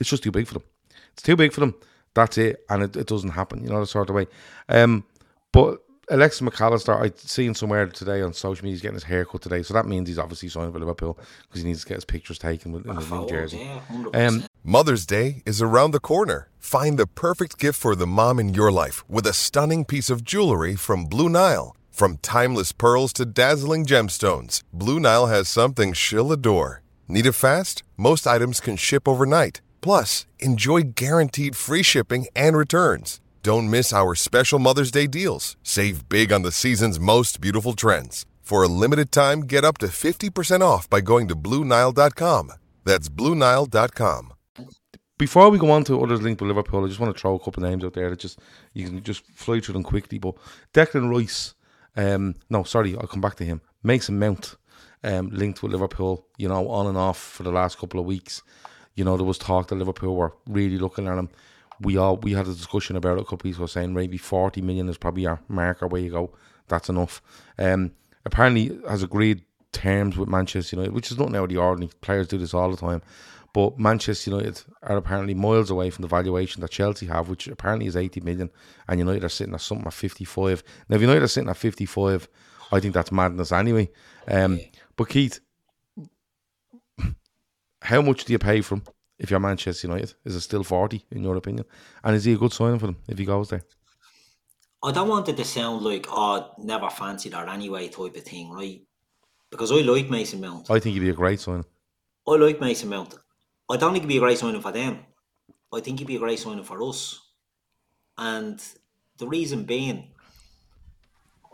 it's 0.00 0.10
just 0.10 0.22
too 0.22 0.30
big 0.30 0.46
for 0.46 0.54
them. 0.54 0.62
It's 1.12 1.22
too 1.22 1.36
big 1.36 1.52
for 1.52 1.60
them. 1.60 1.74
That's 2.14 2.38
it, 2.38 2.64
and 2.70 2.82
it, 2.82 2.96
it 2.96 3.06
doesn't 3.06 3.30
happen. 3.30 3.62
You 3.62 3.70
know 3.70 3.80
the 3.80 3.86
sort 3.86 4.08
of 4.08 4.16
way. 4.16 4.26
Um, 4.68 5.04
but 5.52 5.82
Alexis 6.08 6.40
Mac 6.40 6.60
Allister, 6.60 6.94
I 6.94 7.10
seen 7.16 7.52
somewhere 7.54 7.86
today 7.88 8.22
on 8.22 8.32
social 8.32 8.64
media, 8.64 8.74
he's 8.74 8.80
getting 8.82 8.94
his 8.94 9.02
hair 9.04 9.24
cut 9.24 9.42
today, 9.42 9.62
so 9.62 9.74
that 9.74 9.86
means 9.86 10.08
he's 10.08 10.20
obviously 10.20 10.48
signed 10.48 10.72
for 10.72 10.78
Liverpool 10.78 11.18
because 11.48 11.62
he 11.62 11.66
needs 11.66 11.82
to 11.82 11.88
get 11.88 11.96
his 11.96 12.04
pictures 12.04 12.38
taken 12.38 12.70
with, 12.70 12.86
in 12.86 12.94
his 12.94 13.10
new 13.10 13.26
jersey. 13.28 13.58
yeah, 13.58 14.26
Um, 14.28 14.44
Mother's 14.62 15.04
Day 15.04 15.42
is 15.44 15.60
around 15.60 15.90
the 15.90 15.98
corner. 15.98 16.48
Find 16.60 16.96
the 16.96 17.08
perfect 17.08 17.58
gift 17.58 17.80
for 17.80 17.96
the 17.96 18.06
mom 18.06 18.38
in 18.38 18.54
your 18.54 18.70
life 18.70 19.08
with 19.08 19.26
a 19.26 19.32
stunning 19.32 19.84
piece 19.84 20.08
of 20.08 20.22
jewelry 20.22 20.76
from 20.76 21.06
Blue 21.06 21.28
Nile. 21.28 21.74
From 21.90 22.18
timeless 22.18 22.70
pearls 22.70 23.12
to 23.14 23.24
dazzling 23.26 23.84
gemstones, 23.84 24.62
Blue 24.72 25.00
Nile 25.00 25.26
has 25.26 25.48
something 25.48 25.92
she'll 25.92 26.30
adore. 26.30 26.82
Need 27.08 27.26
it 27.26 27.32
fast? 27.32 27.82
Most 27.96 28.26
items 28.28 28.60
can 28.60 28.76
ship 28.76 29.08
overnight. 29.08 29.60
Plus, 29.80 30.26
enjoy 30.38 30.82
guaranteed 30.82 31.56
free 31.56 31.82
shipping 31.82 32.26
and 32.36 32.56
returns. 32.56 33.20
Don't 33.46 33.70
miss 33.70 33.92
our 33.92 34.16
special 34.16 34.58
Mother's 34.58 34.90
Day 34.90 35.06
deals. 35.06 35.56
Save 35.62 36.08
big 36.08 36.32
on 36.32 36.42
the 36.42 36.50
season's 36.50 36.98
most 36.98 37.40
beautiful 37.40 37.74
trends. 37.74 38.26
For 38.42 38.64
a 38.64 38.66
limited 38.66 39.12
time, 39.12 39.42
get 39.42 39.62
up 39.62 39.78
to 39.78 39.86
50% 39.86 40.62
off 40.62 40.90
by 40.90 41.00
going 41.00 41.28
to 41.28 41.36
BlueNile.com. 41.36 42.50
That's 42.84 43.08
BlueNile.com. 43.08 44.32
before 45.16 45.50
we 45.50 45.58
go 45.58 45.70
on 45.70 45.84
to 45.84 46.02
others 46.02 46.22
linked 46.22 46.40
with 46.40 46.48
Liverpool, 46.48 46.84
I 46.84 46.88
just 46.88 46.98
want 46.98 47.14
to 47.14 47.20
throw 47.20 47.36
a 47.36 47.38
couple 47.38 47.62
names 47.62 47.84
out 47.84 47.92
there 47.92 48.10
that 48.10 48.18
just 48.18 48.40
you 48.72 48.86
can 48.86 49.00
just 49.04 49.24
fly 49.24 49.60
through 49.60 49.74
them 49.74 49.84
quickly. 49.84 50.18
But 50.18 50.34
Declan 50.74 51.08
Rice, 51.08 51.54
um, 51.94 52.34
no, 52.50 52.64
sorry, 52.64 52.96
I'll 52.96 53.06
come 53.06 53.20
back 53.20 53.36
to 53.36 53.44
him. 53.44 53.60
Mason 53.84 54.18
Mount, 54.18 54.56
um, 55.04 55.28
linked 55.28 55.62
with 55.62 55.70
Liverpool, 55.70 56.26
you 56.36 56.48
know, 56.48 56.68
on 56.68 56.88
and 56.88 56.98
off 56.98 57.20
for 57.22 57.44
the 57.44 57.52
last 57.52 57.78
couple 57.78 58.00
of 58.00 58.06
weeks. 58.06 58.42
You 58.96 59.04
know, 59.04 59.16
there 59.16 59.24
was 59.24 59.38
talk 59.38 59.68
that 59.68 59.76
Liverpool 59.76 60.16
were 60.16 60.34
really 60.48 60.78
looking 60.78 61.06
at 61.06 61.16
him. 61.16 61.28
We 61.80 61.96
all 61.96 62.16
we 62.16 62.32
had 62.32 62.46
a 62.46 62.54
discussion 62.54 62.96
about 62.96 63.18
it 63.18 63.22
a 63.22 63.24
couple 63.24 63.50
of 63.50 63.56
ago, 63.56 63.66
saying 63.66 63.94
maybe 63.94 64.18
forty 64.18 64.62
million 64.62 64.88
is 64.88 64.98
probably 64.98 65.26
our 65.26 65.40
marker 65.48 65.86
where 65.86 66.00
you 66.00 66.10
go. 66.10 66.32
That's 66.68 66.88
enough. 66.88 67.22
Um, 67.58 67.92
apparently 68.24 68.78
has 68.88 69.02
agreed 69.02 69.44
terms 69.72 70.16
with 70.16 70.28
Manchester 70.28 70.76
United, 70.76 70.94
which 70.94 71.10
is 71.10 71.18
not 71.18 71.34
out 71.34 71.44
of 71.44 71.48
the 71.50 71.58
ordinary. 71.58 71.92
Players 72.00 72.28
do 72.28 72.38
this 72.38 72.54
all 72.54 72.70
the 72.70 72.76
time. 72.76 73.02
But 73.52 73.78
Manchester 73.78 74.30
United 74.30 74.60
are 74.82 74.98
apparently 74.98 75.32
miles 75.32 75.70
away 75.70 75.88
from 75.88 76.02
the 76.02 76.08
valuation 76.08 76.60
that 76.60 76.70
Chelsea 76.70 77.06
have, 77.06 77.30
which 77.30 77.48
apparently 77.48 77.86
is 77.86 77.96
80 77.96 78.20
million, 78.20 78.50
and 78.86 78.98
United 78.98 79.24
are 79.24 79.30
sitting 79.30 79.54
at 79.54 79.62
something 79.62 79.86
at 79.86 79.94
55. 79.94 80.62
Now, 80.88 80.96
if 80.96 81.00
United 81.00 81.22
are 81.22 81.28
sitting 81.28 81.48
at 81.48 81.56
55, 81.56 82.28
I 82.70 82.80
think 82.80 82.92
that's 82.92 83.10
madness 83.10 83.52
anyway. 83.52 83.88
Um, 84.28 84.60
But 84.96 85.08
Keith, 85.08 85.40
how 87.80 88.02
much 88.02 88.26
do 88.26 88.34
you 88.34 88.38
pay 88.38 88.60
for 88.60 88.74
him 88.74 88.82
if 89.18 89.30
you're 89.30 89.40
Manchester 89.40 89.88
United? 89.88 90.14
Is 90.24 90.34
it 90.34 90.40
still 90.40 90.62
40 90.64 91.04
in 91.10 91.22
your 91.22 91.36
opinion? 91.36 91.64
And 92.04 92.14
is 92.16 92.24
he 92.24 92.34
a 92.34 92.36
good 92.36 92.52
signing 92.52 92.78
for 92.78 92.86
them 92.86 92.96
if 93.08 93.18
he 93.18 93.24
goes 93.24 93.48
there? 93.48 93.62
I 94.82 94.92
don't 94.92 95.08
want 95.08 95.28
it 95.28 95.36
to 95.36 95.44
sound 95.44 95.82
like 95.82 96.06
oh 96.08 96.50
never 96.58 96.90
fancied 96.90 97.34
her 97.34 97.48
anyway 97.48 97.88
type 97.88 98.16
of 98.16 98.22
thing, 98.22 98.50
right? 98.50 98.82
Because 99.50 99.72
I 99.72 99.76
like 99.76 100.10
Mason 100.10 100.40
Mount. 100.40 100.70
I 100.70 100.78
think 100.78 100.94
he'd 100.94 101.00
be 101.00 101.10
a 101.10 101.14
great 101.14 101.40
signing. 101.40 101.64
I 102.26 102.32
like 102.32 102.60
Mason 102.60 102.88
Mount. 102.88 103.14
I 103.70 103.76
don't 103.76 103.92
think 103.92 104.04
he'd 104.04 104.08
be 104.08 104.18
a 104.18 104.20
great 104.20 104.38
signing 104.38 104.60
for 104.60 104.72
them. 104.72 104.98
I 105.72 105.80
think 105.80 105.98
he'd 105.98 106.06
be 106.06 106.16
a 106.16 106.20
great 106.20 106.38
signing 106.38 106.64
for 106.64 106.82
us. 106.82 107.20
And 108.18 108.62
the 109.18 109.26
reason 109.26 109.64
being, 109.64 110.12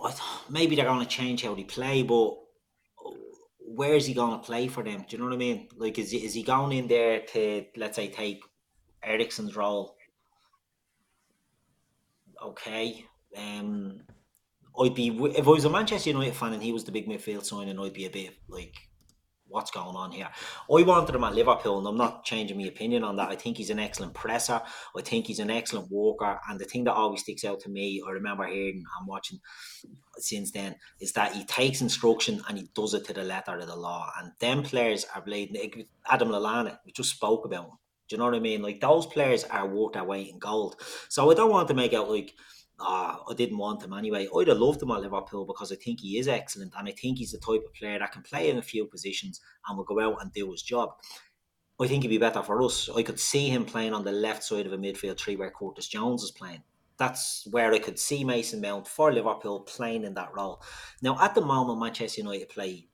I 0.03 0.11
th- 0.11 0.22
maybe 0.51 0.77
they're 0.77 0.85
going 0.85 1.01
to 1.01 1.07
change 1.07 1.42
how 1.42 1.55
they 1.55 1.64
play, 1.64 2.03
but 2.03 2.37
where 3.74 3.94
is 3.94 4.06
he 4.06 4.14
going 4.14 4.32
to 4.32 4.44
play 4.44 4.68
for 4.68 4.82
them? 4.82 5.04
Do 5.08 5.16
you 5.16 5.18
know 5.18 5.24
what 5.24 5.35
I 5.35 5.38
mean? 5.38 5.68
Like, 5.76 5.98
is 5.98 6.11
he, 6.11 6.18
is 6.24 6.35
he 6.35 6.42
going 6.42 6.76
in 6.76 6.88
there 6.88 7.20
to, 7.32 7.64
let's 7.76 7.96
say, 7.96 8.08
take 8.08 8.42
Eriksen's 9.02 9.56
role? 9.56 9.96
Okay. 12.44 13.04
Um, 13.37 14.02
I'd 14.78 14.94
be 14.94 15.08
if 15.08 15.46
I 15.46 15.50
was 15.50 15.64
a 15.64 15.70
Manchester 15.70 16.11
United 16.11 16.35
fan 16.35 16.52
and 16.52 16.62
he 16.62 16.72
was 16.72 16.85
the 16.85 16.92
big 16.92 17.08
midfield 17.08 17.44
signing, 17.44 17.78
I'd 17.78 17.92
be 17.92 18.06
a 18.06 18.11
bit 18.11 18.37
like, 18.48 18.74
what's 19.52 19.70
going 19.70 19.94
on 19.94 20.10
here? 20.10 20.28
I 20.70 20.82
wanted 20.82 21.14
him 21.14 21.24
at 21.24 21.34
Liverpool, 21.34 21.78
and 21.78 21.86
I'm 21.86 21.96
not 21.96 22.24
changing 22.24 22.58
my 22.58 22.64
opinion 22.64 23.04
on 23.04 23.16
that. 23.16 23.28
I 23.28 23.36
think 23.36 23.56
he's 23.56 23.70
an 23.70 23.78
excellent 23.78 24.14
presser. 24.14 24.60
I 24.96 25.02
think 25.02 25.26
he's 25.26 25.38
an 25.38 25.50
excellent 25.50 25.90
walker, 25.90 26.40
and 26.48 26.58
the 26.58 26.64
thing 26.64 26.84
that 26.84 26.94
always 26.94 27.20
sticks 27.20 27.44
out 27.44 27.60
to 27.60 27.68
me, 27.68 28.02
I 28.06 28.10
remember 28.10 28.46
hearing 28.46 28.84
and 28.98 29.08
watching 29.08 29.38
since 30.18 30.50
then, 30.50 30.76
is 31.00 31.12
that 31.12 31.32
he 31.32 31.44
takes 31.44 31.80
instruction 31.80 32.42
and 32.48 32.58
he 32.58 32.68
does 32.74 32.94
it 32.94 33.04
to 33.06 33.12
the 33.12 33.22
letter 33.22 33.56
of 33.56 33.66
the 33.66 33.76
law. 33.76 34.10
And 34.18 34.32
them 34.40 34.62
players 34.62 35.06
are 35.14 35.22
played. 35.22 35.56
Adam 36.08 36.28
Lallana, 36.28 36.78
we 36.84 36.92
just 36.92 37.10
spoke 37.10 37.44
about 37.44 37.64
him. 37.64 37.70
Do 38.08 38.16
you 38.16 38.18
know 38.18 38.26
what 38.26 38.34
I 38.34 38.40
mean? 38.40 38.62
Like 38.62 38.80
those 38.80 39.06
players 39.06 39.44
are 39.44 39.66
worth 39.66 39.94
their 39.94 40.04
weight 40.04 40.28
in 40.28 40.38
gold. 40.38 40.76
So 41.08 41.30
I 41.30 41.34
don't 41.34 41.50
want 41.50 41.68
to 41.68 41.74
make 41.74 41.94
out 41.94 42.10
like 42.10 42.34
ah, 42.82 43.22
I 43.28 43.34
didn't 43.34 43.58
want 43.58 43.82
him 43.82 43.92
anyway. 43.92 44.28
I'd 44.36 44.48
have 44.48 44.58
loved 44.58 44.82
him 44.82 44.90
at 44.90 45.00
Liverpool 45.00 45.44
because 45.44 45.72
I 45.72 45.76
think 45.76 46.00
he 46.00 46.18
is 46.18 46.28
excellent 46.28 46.72
and 46.76 46.88
I 46.88 46.92
think 46.92 47.18
he's 47.18 47.32
the 47.32 47.38
type 47.38 47.62
of 47.66 47.74
player 47.74 47.98
that 47.98 48.12
can 48.12 48.22
play 48.22 48.50
in 48.50 48.58
a 48.58 48.62
few 48.62 48.86
positions 48.86 49.40
and 49.66 49.76
will 49.76 49.84
go 49.84 50.00
out 50.00 50.20
and 50.20 50.32
do 50.32 50.50
his 50.50 50.62
job. 50.62 50.90
I 51.80 51.86
think 51.86 52.02
he'd 52.02 52.08
be 52.08 52.18
better 52.18 52.42
for 52.42 52.62
us. 52.62 52.88
I 52.94 53.02
could 53.02 53.18
see 53.18 53.48
him 53.48 53.64
playing 53.64 53.94
on 53.94 54.04
the 54.04 54.12
left 54.12 54.44
side 54.44 54.66
of 54.66 54.72
a 54.72 54.78
midfield 54.78 55.18
three 55.18 55.36
where 55.36 55.50
Curtis 55.50 55.88
Jones 55.88 56.22
is 56.22 56.30
playing. 56.30 56.62
That's 56.98 57.46
where 57.50 57.72
I 57.72 57.78
could 57.78 57.98
see 57.98 58.22
Mason 58.22 58.60
Mount 58.60 58.86
for 58.86 59.12
Liverpool 59.12 59.60
playing 59.60 60.04
in 60.04 60.14
that 60.14 60.34
role. 60.34 60.62
Now, 61.00 61.18
at 61.20 61.34
the 61.34 61.40
moment, 61.40 61.80
Manchester 61.80 62.20
United 62.20 62.50
play 62.50 62.88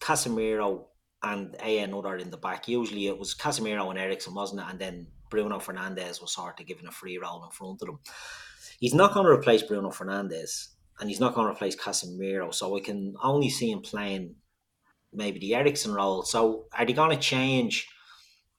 Casemiro 0.00 0.86
and 1.22 1.54
a 1.62 1.78
another 1.78 2.16
in 2.16 2.30
the 2.30 2.36
back. 2.36 2.66
Usually 2.66 3.06
it 3.06 3.18
was 3.18 3.34
Casemiro 3.34 3.90
and 3.90 3.98
Eriksen, 3.98 4.34
wasn't 4.34 4.62
it? 4.62 4.66
And 4.68 4.78
then 4.78 5.06
Bruno 5.30 5.58
Fernandes 5.58 6.20
was 6.20 6.34
sort 6.34 6.58
of 6.60 6.66
given 6.66 6.86
a 6.86 6.90
free 6.90 7.18
role 7.18 7.44
in 7.44 7.50
front 7.50 7.82
of 7.82 7.86
them 7.86 7.98
he's 8.84 8.92
not 8.92 9.14
going 9.14 9.24
to 9.24 9.32
replace 9.32 9.62
Bruno 9.62 9.88
Fernandes 9.88 10.68
and 11.00 11.08
he's 11.08 11.18
not 11.18 11.34
going 11.34 11.46
to 11.46 11.52
replace 11.54 11.74
Casemiro. 11.74 12.52
So 12.52 12.76
I 12.76 12.80
can 12.80 13.14
only 13.22 13.48
see 13.48 13.70
him 13.70 13.80
playing 13.80 14.34
maybe 15.10 15.38
the 15.38 15.54
Eriksen 15.54 15.94
role. 15.94 16.22
So 16.22 16.66
are 16.76 16.84
they 16.84 16.92
going 16.92 17.08
to 17.08 17.16
change 17.16 17.88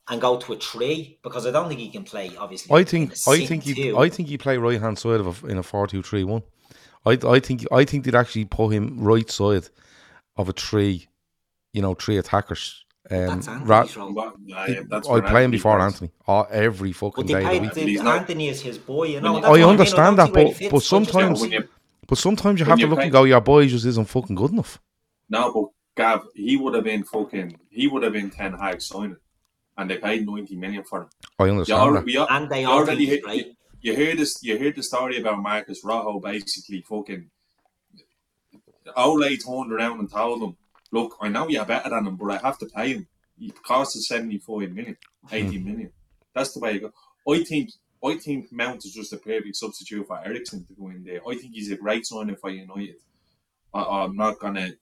and 0.07 0.19
go 0.19 0.39
to 0.39 0.53
a 0.53 0.57
three? 0.57 1.19
Because 1.21 1.45
I 1.45 1.51
don't 1.51 1.67
think 1.67 1.79
he 1.79 1.91
can 1.91 2.05
play. 2.05 2.31
Obviously, 2.38 2.75
I 2.75 2.83
think 2.83 3.13
I 3.27 3.45
think 3.45 3.65
he 3.65 3.93
I 3.93 4.09
think 4.09 4.27
he 4.29 4.39
play 4.39 4.57
right 4.57 4.81
hand 4.81 4.97
side 4.97 5.19
of 5.19 5.43
a, 5.43 5.47
in 5.47 5.59
a 5.59 5.63
four 5.63 5.85
two 5.85 6.01
three 6.01 6.23
one. 6.23 6.41
I 7.05 7.19
I 7.23 7.39
think 7.39 7.63
I 7.71 7.85
think 7.85 8.05
they'd 8.05 8.15
actually 8.15 8.45
put 8.45 8.69
him 8.69 8.97
right 8.97 9.29
side 9.29 9.69
of 10.38 10.49
a 10.49 10.53
three, 10.53 11.07
you 11.71 11.83
know, 11.83 11.93
three 11.93 12.17
attackers 12.17 12.83
um, 13.12 13.41
ra- 13.65 13.88
yeah, 14.46 14.82
I 15.10 15.22
play 15.22 15.44
him 15.44 15.52
before 15.52 15.80
Antony. 15.80 16.12
Oh, 16.28 16.41
every 16.44 16.91
fucking 16.91 17.28
but 17.28 17.34
day. 17.34 17.70
Paid, 17.70 18.00
Antony 18.00 18.50
is 18.50 18.62
his 18.62 18.78
boy, 18.78 19.08
you 19.08 19.22
know. 19.22 19.38
I 19.44 19.62
understand 19.62 20.20
I 20.20 20.26
mean. 20.26 20.34
That, 20.34 20.60
but, 20.60 20.72
but 20.72 20.80
sometimes, 20.82 21.44
you, 21.44 21.68
but 22.08 22.18
sometimes 22.18 22.60
you 22.60 22.65
have 22.65 22.80
to 22.80 22.88
look 22.88 23.00
and 23.00 23.12
go, 23.12 23.24
your 23.26 23.41
boy 23.41 23.68
just 23.68 23.86
isn't 23.86 24.10
fucking 24.10 24.36
good 24.36 24.52
enough. 24.52 24.82
No, 25.30 25.52
but 25.54 25.70
Gav, 25.96 26.28
he 26.34 26.58
would 26.58 26.74
have 26.74 26.84
been 26.84 27.04
fucking, 27.04 27.60
he 27.70 27.88
would 27.88 28.04
have 28.04 28.13
been 28.13 28.32
ten 28.32 28.54
high 28.54 28.78
signing, 28.80 29.18
and 29.78 29.89
they 29.89 29.98
paid 29.98 30.26
ninety 30.26 30.56
million 30.56 30.84
for 30.84 31.04
him. 31.04 31.10
I 31.38 31.50
understand 31.50 31.96
that. 31.96 32.06
We, 32.06 32.18
and 32.18 32.50
they 32.50 32.65
already 32.65 33.06
hit, 33.06 33.26
right. 33.26 33.46
You, 33.46 33.54
you 33.82 33.96
hear 33.96 34.15
this? 34.15 34.39
You 34.41 34.58
heard 34.58 34.76
the 34.76 34.84
story 34.84 35.20
about 35.20 35.39
Marcos 35.39 35.84
Rojo 35.84 36.20
basically 36.20 36.82
fucking. 36.82 37.30
Ole 38.96 39.38
turned 39.38 39.72
around 39.72 40.00
and 40.00 40.12
told 40.12 40.44
him 40.44 40.56
look, 40.91 41.17
I 41.21 41.30
know 41.30 41.48
you're 41.48 41.65
better 41.65 41.89
than 41.89 42.08
him, 42.08 42.15
but 42.15 42.32
I 42.32 42.38
have 42.38 42.58
to 42.60 42.65
pay 42.67 42.93
him. 42.93 43.08
He 43.38 43.52
costs 43.52 43.98
us 43.98 44.08
75 44.08 44.71
million, 44.71 44.98
80 45.32 45.58
hmm. 45.58 45.65
million. 45.65 45.91
That's 46.34 46.54
the 46.54 46.60
way 46.60 46.74
you 46.74 46.80
go. 46.82 46.93
I 47.32 47.43
think 47.43 47.71
I 48.04 48.17
think 48.17 48.52
Mount 48.52 48.86
is 48.86 48.93
just 48.93 49.13
a 49.13 49.17
perfect 49.17 49.56
substitute 49.56 50.06
for 50.06 50.24
Eriksen 50.24 50.65
to 50.65 50.74
go 50.74 50.89
in 50.89 51.04
there. 51.04 51.21
I 51.28 51.36
think 51.36 51.54
he's 51.54 51.71
a 51.71 51.78
great 51.78 52.06
signing 52.06 52.36
for 52.36 52.50
United. 52.50 52.95
I, 53.74 54.04
am 54.04 54.15
not 54.15 54.39
gonna 54.39 54.74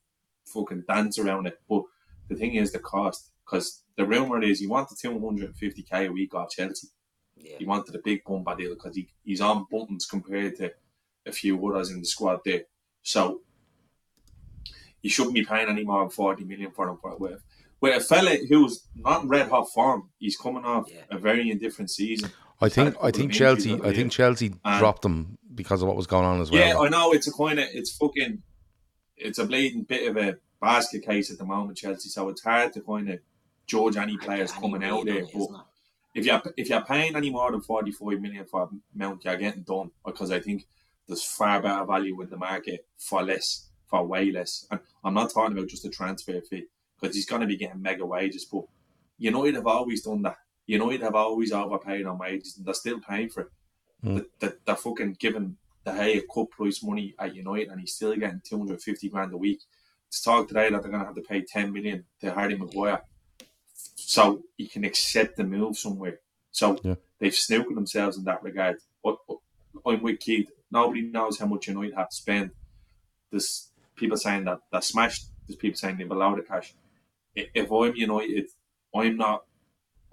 fucking 0.45 0.83
dance 0.87 1.17
around 1.19 1.47
it, 1.47 1.59
but 1.69 1.83
the 2.29 2.35
thing 2.35 2.55
is 2.55 2.71
the 2.71 2.79
cost. 2.79 3.31
Because 3.45 3.83
the 3.97 4.05
rumor 4.05 4.41
is 4.41 4.59
he 4.59 4.67
wanted 4.67 4.97
250k 4.97 6.07
a 6.07 6.11
week 6.11 6.33
off 6.33 6.51
Chelsea. 6.51 6.87
Yeah. 7.35 7.57
He 7.59 7.65
wanted 7.65 7.95
a 7.95 7.99
big 7.99 8.23
bump 8.23 8.47
deal 8.57 8.73
because 8.73 8.95
he, 8.95 9.09
he's 9.23 9.41
on 9.41 9.65
buttons 9.69 10.05
compared 10.05 10.55
to 10.57 10.71
a 11.25 11.31
few 11.31 11.65
others 11.67 11.91
in 11.91 11.99
the 11.99 12.05
squad 12.05 12.39
there. 12.45 12.63
So 13.01 13.41
you 15.03 15.09
shouldn't 15.09 15.35
be 15.35 15.45
paying 15.45 15.69
any 15.69 15.83
more 15.83 16.01
than 16.01 16.09
40 16.09 16.45
million 16.45 16.71
for 16.71 16.89
him. 16.89 16.97
For 16.97 17.15
with, 17.17 17.43
with 17.79 17.97
a 17.97 17.99
fella 17.99 18.37
who's 18.49 18.87
not 18.95 19.27
red 19.27 19.49
hot 19.49 19.71
form, 19.71 20.09
he's 20.17 20.37
coming 20.37 20.65
off 20.65 20.87
yeah. 20.89 21.01
a 21.11 21.19
very 21.19 21.51
indifferent 21.51 21.91
season. 21.91 22.31
I 22.61 22.69
think 22.69 22.95
I 23.03 23.11
think 23.11 23.33
Chelsea 23.33 23.73
I 23.83 23.93
think 23.93 24.11
Chelsea 24.11 24.55
and, 24.63 24.79
dropped 24.79 25.03
him 25.03 25.37
because 25.53 25.81
of 25.81 25.89
what 25.89 25.97
was 25.97 26.07
going 26.07 26.25
on 26.25 26.39
as 26.39 26.49
well. 26.49 26.65
Yeah, 26.65 26.79
I 26.79 26.87
know 26.87 27.11
it's 27.11 27.27
a 27.27 27.33
kind 27.33 27.59
of 27.59 27.67
it's 27.73 27.95
fucking 27.97 28.41
it's 29.17 29.37
a 29.37 29.45
blatant 29.45 29.89
bit 29.89 30.09
of 30.09 30.15
a 30.15 30.37
basket 30.61 31.05
case 31.05 31.29
at 31.29 31.37
the 31.37 31.45
moment, 31.45 31.77
Chelsea. 31.77 32.07
So 32.07 32.29
it's 32.29 32.41
hard 32.41 32.71
to 32.73 32.81
kind 32.81 33.09
of 33.09 33.19
judge 33.67 33.97
any 33.97 34.15
players 34.15 34.51
coming 34.51 34.83
out 34.83 35.05
there. 35.05 35.23
But 35.33 35.49
if 36.15 36.25
you're 36.25 36.41
if 36.55 36.69
you're 36.69 36.85
paying 36.85 37.17
any 37.17 37.31
more 37.31 37.51
than 37.51 37.61
forty 37.61 37.91
five 37.91 38.21
million 38.21 38.45
for 38.45 38.69
Mount, 38.95 39.25
you're 39.25 39.35
getting 39.35 39.63
done 39.63 39.91
because 40.05 40.31
I 40.31 40.39
think 40.39 40.65
there's 41.07 41.23
far 41.23 41.61
better 41.61 41.83
value 41.83 42.21
in 42.21 42.29
the 42.29 42.37
market 42.37 42.85
for 42.97 43.23
less 43.23 43.67
for 43.93 44.07
way 44.07 44.31
less. 44.31 44.65
And 44.71 44.79
I'm 45.03 45.13
not 45.13 45.31
talking 45.31 45.55
about 45.55 45.69
just 45.69 45.85
a 45.85 45.89
transfer 45.89 46.41
fee 46.41 46.65
because 46.99 47.15
he's 47.15 47.27
going 47.27 47.41
to 47.41 47.47
be 47.47 47.57
getting 47.57 47.79
mega 47.79 48.03
wages. 48.03 48.43
But 48.43 48.63
United 49.19 49.53
have 49.53 49.67
always 49.67 50.01
done 50.01 50.23
that. 50.23 50.37
United 50.65 51.01
have 51.01 51.13
always 51.13 51.51
overpaid 51.51 52.07
on 52.07 52.17
wages 52.17 52.57
and 52.57 52.65
they're 52.65 52.73
still 52.73 52.99
paying 52.99 53.29
for 53.29 53.41
it. 53.41 53.47
Mm. 54.03 54.25
They're, 54.39 54.57
they're 54.65 54.75
fucking 54.75 55.17
giving 55.19 55.57
the 55.83 55.93
hay 55.93 56.17
a 56.17 56.21
cut 56.33 56.49
price 56.49 56.81
money 56.81 57.13
at 57.19 57.35
United 57.35 57.69
and 57.69 57.79
he's 57.79 57.93
still 57.93 58.15
getting 58.15 58.41
250 58.43 59.09
grand 59.09 59.31
a 59.31 59.37
week. 59.37 59.61
To 60.11 60.23
talk 60.23 60.47
today 60.47 60.71
that 60.71 60.81
they're 60.81 60.91
going 60.91 61.01
to 61.01 61.07
have 61.07 61.15
to 61.15 61.21
pay 61.21 61.41
10 61.41 61.71
million 61.71 62.05
to 62.21 62.33
Harry 62.33 62.57
Maguire 62.57 63.03
so 63.95 64.41
he 64.57 64.67
can 64.67 64.83
accept 64.83 65.37
the 65.37 65.43
move 65.43 65.77
somewhere. 65.77 66.19
So 66.49 66.79
yeah. 66.83 66.95
they've 67.19 67.33
snooked 67.33 67.75
themselves 67.75 68.17
in 68.17 68.23
that 68.23 68.41
regard. 68.41 68.77
But, 69.03 69.17
I'm 69.87 70.03
with 70.03 70.19
Keith. 70.19 70.51
Nobody 70.71 71.01
knows 71.01 71.39
how 71.39 71.47
much 71.47 71.67
United 71.67 71.95
have 71.95 72.09
to 72.09 72.15
spend. 72.15 72.51
This 73.31 73.71
people 74.03 74.17
saying 74.17 74.43
that 74.45 74.59
that 74.71 74.83
smashed. 74.83 75.27
There's 75.47 75.57
people 75.57 75.77
saying 75.77 75.97
they've 75.97 76.11
allowed 76.11 76.37
the 76.37 76.43
cash. 76.43 76.73
If 77.35 77.71
I'm 77.71 77.95
United, 77.95 78.47
I'm 78.93 79.17
not. 79.17 79.45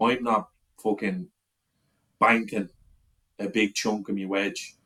I'm 0.01 0.23
not 0.23 0.49
fucking 0.83 1.29
banking 2.19 2.71
a 3.39 3.49
big 3.49 3.75
chunk 3.75 4.09
of 4.09 4.17
my 4.17 4.25
wedge 4.25 4.77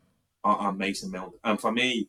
on, 0.42 0.56
on 0.56 0.78
Mason 0.78 1.10
Mount. 1.10 1.34
And 1.44 1.60
for 1.60 1.70
me, 1.70 2.08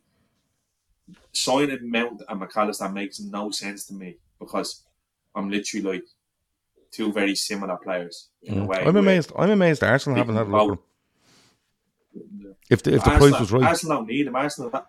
signing 1.32 1.90
Mount 1.90 2.22
and 2.28 2.40
Mac 2.40 2.56
Allister 2.56 2.88
makes 2.88 3.20
no 3.20 3.50
sense 3.50 3.84
to 3.86 3.94
me 3.94 4.16
because 4.40 4.84
I'm 5.34 5.50
literally 5.50 5.86
like 5.86 6.04
two 6.90 7.12
very 7.12 7.34
similar 7.34 7.76
players 7.76 8.30
in 8.42 8.54
mm. 8.54 8.62
a 8.62 8.64
way. 8.64 8.82
I'm 8.84 8.96
amazed. 8.96 9.32
I'm 9.36 9.50
amazed 9.50 9.84
Arsenal 9.84 10.18
haven't 10.18 10.36
had 10.36 10.46
a 10.46 10.50
look 10.50 10.82
If 12.70 12.82
the 12.82 12.94
if 12.94 13.04
the 13.04 13.10
Arsenal, 13.10 13.30
price 13.30 13.40
was 13.40 13.52
right, 13.52 13.64
Arsenal 13.64 13.98
don't 13.98 14.08
need 14.08 14.26
him. 14.26 14.36
Arsenal 14.36 14.86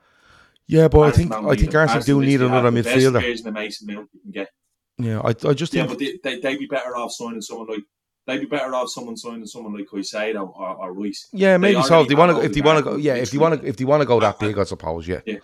yeah, 0.67 0.88
but 0.88 0.99
I 0.99 1.12
think 1.12 1.34
I 1.34 1.56
think 1.56 1.73
Arsenal 1.73 2.03
do 2.03 2.21
need 2.21 2.41
another 2.41 2.71
midfielder. 2.71 3.21
Version 3.21 3.47
of 3.47 3.53
Mason 3.53 3.88
Mount 3.88 4.10
you 4.13 4.19
can 4.21 4.32
get. 4.32 4.49
Yeah, 4.97 5.19
I, 5.19 5.30
I 5.30 5.53
just 5.53 5.73
yeah, 5.73 5.86
but 5.86 5.99
they, 5.99 6.19
they 6.23 6.39
they'd 6.39 6.60
be 6.60 6.65
better 6.65 6.95
off 6.95 7.12
signing 7.12 7.41
someone 7.41 7.67
like 7.67 7.84
they'd 8.25 8.39
be 8.39 8.45
better 8.45 8.73
off 8.75 8.89
someone 8.89 9.15
signing 9.15 9.45
someone 9.45 9.73
like 9.73 9.88
Caicedo 9.88 10.51
or, 10.56 10.75
or 10.75 10.93
Reece. 10.93 11.30
Yeah, 11.32 11.58
maybe 11.58 11.82
so. 11.84 12.01
If 12.01 12.10
they 12.10 12.15
want 12.15 12.36
to, 12.36 12.43
if 12.43 12.53
they 12.53 12.62
want 12.62 12.80
to 12.80 12.84
go, 12.84 12.95
yeah, 12.97 13.15
if 13.15 13.34
you 13.34 13.39
want 13.39 13.62
to, 13.62 13.67
if 13.67 13.77
they 13.77 13.86
want 13.86 14.01
to 14.01 14.06
go 14.06 14.19
that 14.19 14.39
big, 14.39 14.58
I 14.58 14.63
suppose, 14.63 15.08
yeah. 15.08 15.21
yeah. 15.25 15.38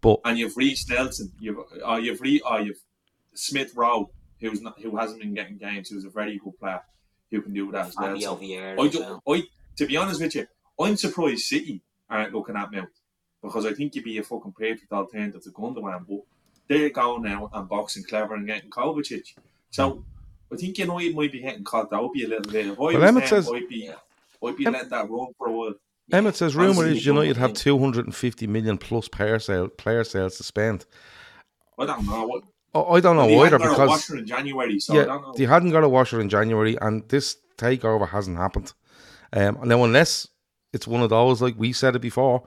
But 0.00 0.20
and 0.24 0.38
you've 0.38 0.56
Reiss 0.56 0.88
Nelson, 0.88 1.32
you've 1.40 1.58
uh, 1.86 1.96
you've 1.96 2.20
Re, 2.20 2.40
uh, 2.48 2.58
you've 2.58 2.78
Smith 3.34 3.72
Rowe, 3.74 4.10
who's 4.40 4.60
not 4.60 4.80
who 4.80 4.96
hasn't 4.96 5.20
been 5.20 5.34
getting 5.34 5.58
games, 5.58 5.88
who's 5.88 6.04
a 6.04 6.10
very 6.10 6.38
good 6.38 6.58
player, 6.58 6.80
who 7.30 7.42
can 7.42 7.52
do 7.52 7.72
that 7.72 7.88
as 7.88 7.96
well. 7.96 8.20
So 8.20 8.38
I, 8.38 8.88
do, 8.88 9.20
I, 9.28 9.42
to 9.76 9.86
be 9.86 9.96
honest 9.96 10.20
with 10.20 10.34
you, 10.34 10.46
I'm 10.78 10.96
surprised 10.96 11.40
City 11.40 11.82
aren't 12.08 12.34
looking 12.34 12.56
at 12.56 12.72
Mount 12.72 12.88
because 13.42 13.66
I 13.66 13.72
think 13.72 13.94
you'd 13.94 14.04
be 14.04 14.18
a 14.18 14.22
fucking 14.22 14.52
perfect 14.52 14.92
alternative 14.92 15.42
to 15.42 15.50
Gundogan, 15.50 16.06
but 16.08 16.20
they're 16.68 16.90
going 16.90 17.26
out 17.26 17.50
and 17.52 17.68
boxing 17.68 18.04
clever 18.04 18.34
and 18.34 18.46
getting 18.46 18.70
Kovacic. 18.70 19.34
So 19.70 20.04
I 20.52 20.56
think 20.56 20.78
you 20.78 20.86
know 20.86 20.98
he 20.98 21.12
might 21.12 21.32
be 21.32 21.40
hitting 21.40 21.64
caught. 21.64 21.90
That 21.90 22.02
would 22.02 22.12
be 22.12 22.24
a 22.24 22.28
little 22.28 22.50
bit. 22.50 22.66
If 22.66 22.78
I 22.78 22.82
well, 22.82 23.04
Emmett 23.04 23.28
says, 23.28 23.50
I'd 23.52 23.68
be, 23.68 23.90
I'd 24.44 24.56
be 24.56 24.64
letting 24.64 24.88
that 24.88 25.10
run 25.10 25.28
for 25.38 25.48
a 25.48 25.52
while. 25.52 25.74
Emmett 26.12 26.36
says 26.36 26.56
rumor 26.56 26.86
is 26.86 27.06
United 27.06 27.36
have 27.36 27.52
250 27.52 28.46
million 28.48 28.78
plus 28.78 29.08
player 29.08 29.38
sale 29.38 29.68
player 29.68 30.02
sales 30.04 30.36
to 30.38 30.42
spend. 30.42 30.86
I 31.78 31.86
don't 31.86 32.06
know 32.06 32.26
what. 32.26 32.44
Oh, 32.74 32.94
I 32.94 33.00
don't 33.00 33.16
know 33.16 33.44
either 33.44 33.58
because 33.58 33.88
washer 33.88 34.16
in 34.16 34.26
January, 34.26 34.78
so 34.78 34.94
yeah, 34.94 35.32
they 35.36 35.44
hadn't 35.44 35.70
got 35.70 35.82
a 35.82 35.88
washer 35.88 36.20
in 36.20 36.28
January, 36.28 36.76
and 36.80 37.08
this 37.08 37.36
takeover 37.56 38.08
hasn't 38.08 38.36
happened. 38.36 38.72
Um, 39.32 39.58
now, 39.64 39.82
unless 39.84 40.28
it's 40.72 40.86
one 40.86 41.02
of 41.02 41.10
those 41.10 41.42
like 41.42 41.54
we 41.58 41.72
said 41.72 41.96
it 41.96 42.00
before, 42.00 42.46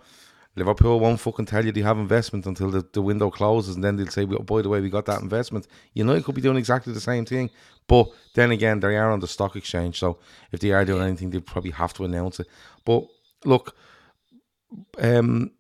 Liverpool 0.56 1.00
won't 1.00 1.20
fucking 1.20 1.48
tell 1.48 1.66
you 1.66 1.72
they 1.72 1.82
have 1.82 1.98
investment 1.98 2.46
until 2.46 2.70
the, 2.70 2.86
the 2.94 3.02
window 3.02 3.32
closes, 3.32 3.76
and 3.76 3.84
then 3.84 3.96
they'll 3.96 4.08
say, 4.08 4.26
"By 4.26 4.62
the 4.62 4.70
way, 4.70 4.82
we 4.82 4.90
got 4.90 5.06
that 5.06 5.22
investment." 5.22 5.68
You 5.94 6.04
know, 6.04 6.14
it 6.14 6.24
could 6.24 6.36
be 6.36 6.42
doing 6.42 6.58
exactly 6.58 6.94
the 6.94 7.02
same 7.02 7.26
thing, 7.26 7.50
but 7.88 8.08
then 8.36 8.52
again, 8.52 8.80
they 8.80 8.96
are 8.98 9.12
on 9.12 9.20
the 9.20 9.28
stock 9.28 9.56
exchange, 9.56 9.98
so 10.00 10.20
if 10.52 10.60
they 10.60 10.72
are 10.72 10.86
doing 10.86 11.04
anything, 11.04 11.32
they 11.32 11.40
probably 11.40 11.72
have 11.72 11.94
to 11.96 12.06
announce 12.06 12.40
it. 12.40 12.48
But 12.86 13.06
look, 13.46 13.76
um, 15.00 15.52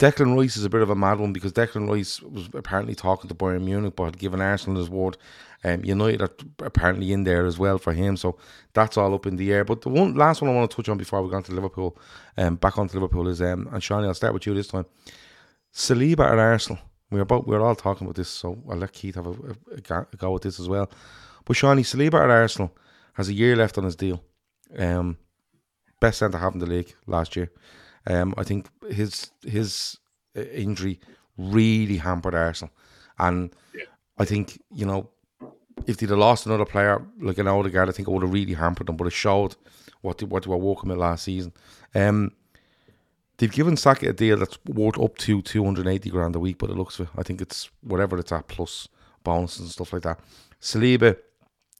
Declan 0.00 0.34
Rice 0.34 0.56
is 0.56 0.64
a 0.64 0.70
bit 0.70 0.80
of 0.80 0.88
a 0.88 0.94
mad 0.94 1.20
one 1.20 1.34
because 1.34 1.52
Declan 1.52 1.86
Rice 1.86 2.22
was 2.22 2.48
apparently 2.54 2.94
talking 2.94 3.28
to 3.28 3.34
Bayern 3.34 3.64
Munich, 3.64 3.94
but 3.94 4.04
had 4.06 4.18
given 4.18 4.40
Arsenal 4.40 4.78
his 4.78 4.88
word. 4.88 5.18
Um, 5.62 5.84
United 5.84 6.22
are 6.22 6.30
apparently 6.60 7.12
in 7.12 7.24
there 7.24 7.44
as 7.44 7.58
well 7.58 7.76
for 7.76 7.92
him, 7.92 8.16
so 8.16 8.38
that's 8.72 8.96
all 8.96 9.14
up 9.14 9.26
in 9.26 9.36
the 9.36 9.52
air. 9.52 9.62
But 9.62 9.82
the 9.82 9.90
one 9.90 10.14
last 10.14 10.40
one 10.40 10.50
I 10.50 10.54
want 10.54 10.70
to 10.70 10.74
touch 10.74 10.88
on 10.88 10.96
before 10.96 11.20
we 11.20 11.28
go 11.28 11.36
on 11.36 11.42
to 11.42 11.52
Liverpool, 11.52 11.98
um, 12.38 12.56
back 12.56 12.78
onto 12.78 12.94
Liverpool 12.94 13.28
is 13.28 13.42
um, 13.42 13.68
and 13.70 13.82
Seany, 13.82 14.06
I'll 14.06 14.14
start 14.14 14.32
with 14.32 14.46
you 14.46 14.54
this 14.54 14.68
time. 14.68 14.86
Saliba 15.74 16.32
at 16.32 16.38
Arsenal. 16.38 16.80
We're 17.10 17.20
about 17.20 17.46
we're 17.46 17.60
all 17.60 17.76
talking 17.76 18.06
about 18.06 18.16
this, 18.16 18.30
so 18.30 18.56
I'll 18.70 18.78
let 18.78 18.94
Keith 18.94 19.16
have 19.16 19.26
a, 19.26 19.32
a, 19.32 20.06
a 20.12 20.16
go 20.16 20.34
at 20.34 20.40
this 20.40 20.58
as 20.58 20.66
well. 20.66 20.90
But 21.44 21.56
Seany 21.56 21.80
Saliba 21.82 22.24
at 22.24 22.30
Arsenal 22.30 22.74
has 23.14 23.28
a 23.28 23.34
year 23.34 23.54
left 23.54 23.76
on 23.76 23.84
his 23.84 23.96
deal. 23.96 24.24
Um, 24.78 25.18
best 26.00 26.20
centre 26.20 26.38
half 26.38 26.54
in 26.54 26.60
the 26.60 26.66
league 26.66 26.94
last 27.06 27.36
year. 27.36 27.50
Um, 28.06 28.34
I 28.36 28.44
think 28.44 28.66
his 28.90 29.30
his 29.46 29.98
uh, 30.36 30.42
injury 30.42 31.00
really 31.36 31.96
hampered 31.98 32.34
Arsenal, 32.34 32.72
and 33.18 33.54
Yeah. 33.74 33.84
I 34.18 34.24
think 34.24 34.60
you 34.74 34.86
know 34.86 35.08
if 35.86 35.96
they'd 35.96 36.10
have 36.10 36.18
lost 36.18 36.46
another 36.46 36.64
player 36.64 37.02
like 37.20 37.38
an 37.38 37.48
Odegaard, 37.48 37.88
I 37.88 37.92
think 37.92 38.08
it 38.08 38.10
would 38.10 38.22
have 38.22 38.32
really 38.32 38.54
hampered 38.54 38.86
them. 38.86 38.96
But 38.96 39.06
it 39.06 39.12
showed 39.12 39.56
what 40.02 40.18
they, 40.18 40.26
what 40.26 40.42
they 40.44 40.50
were 40.50 40.56
working 40.56 40.88
with 40.90 40.98
last 40.98 41.24
season. 41.24 41.52
Um, 41.94 42.32
they've 43.38 43.52
given 43.52 43.76
Saka 43.76 44.08
a 44.08 44.12
deal 44.12 44.36
that's 44.38 44.58
worth 44.66 44.98
up 44.98 45.16
to 45.18 45.42
two 45.42 45.64
hundred 45.64 45.86
eighty 45.86 46.10
grand 46.10 46.36
a 46.36 46.40
week, 46.40 46.58
but 46.58 46.70
it 46.70 46.76
looks 46.76 47.00
I 47.16 47.22
think 47.22 47.40
it's 47.40 47.70
whatever 47.82 48.18
it's 48.18 48.32
at 48.32 48.48
plus 48.48 48.88
bonuses 49.24 49.60
and 49.60 49.70
stuff 49.70 49.92
like 49.92 50.02
that. 50.02 50.20
Saliba 50.60 51.16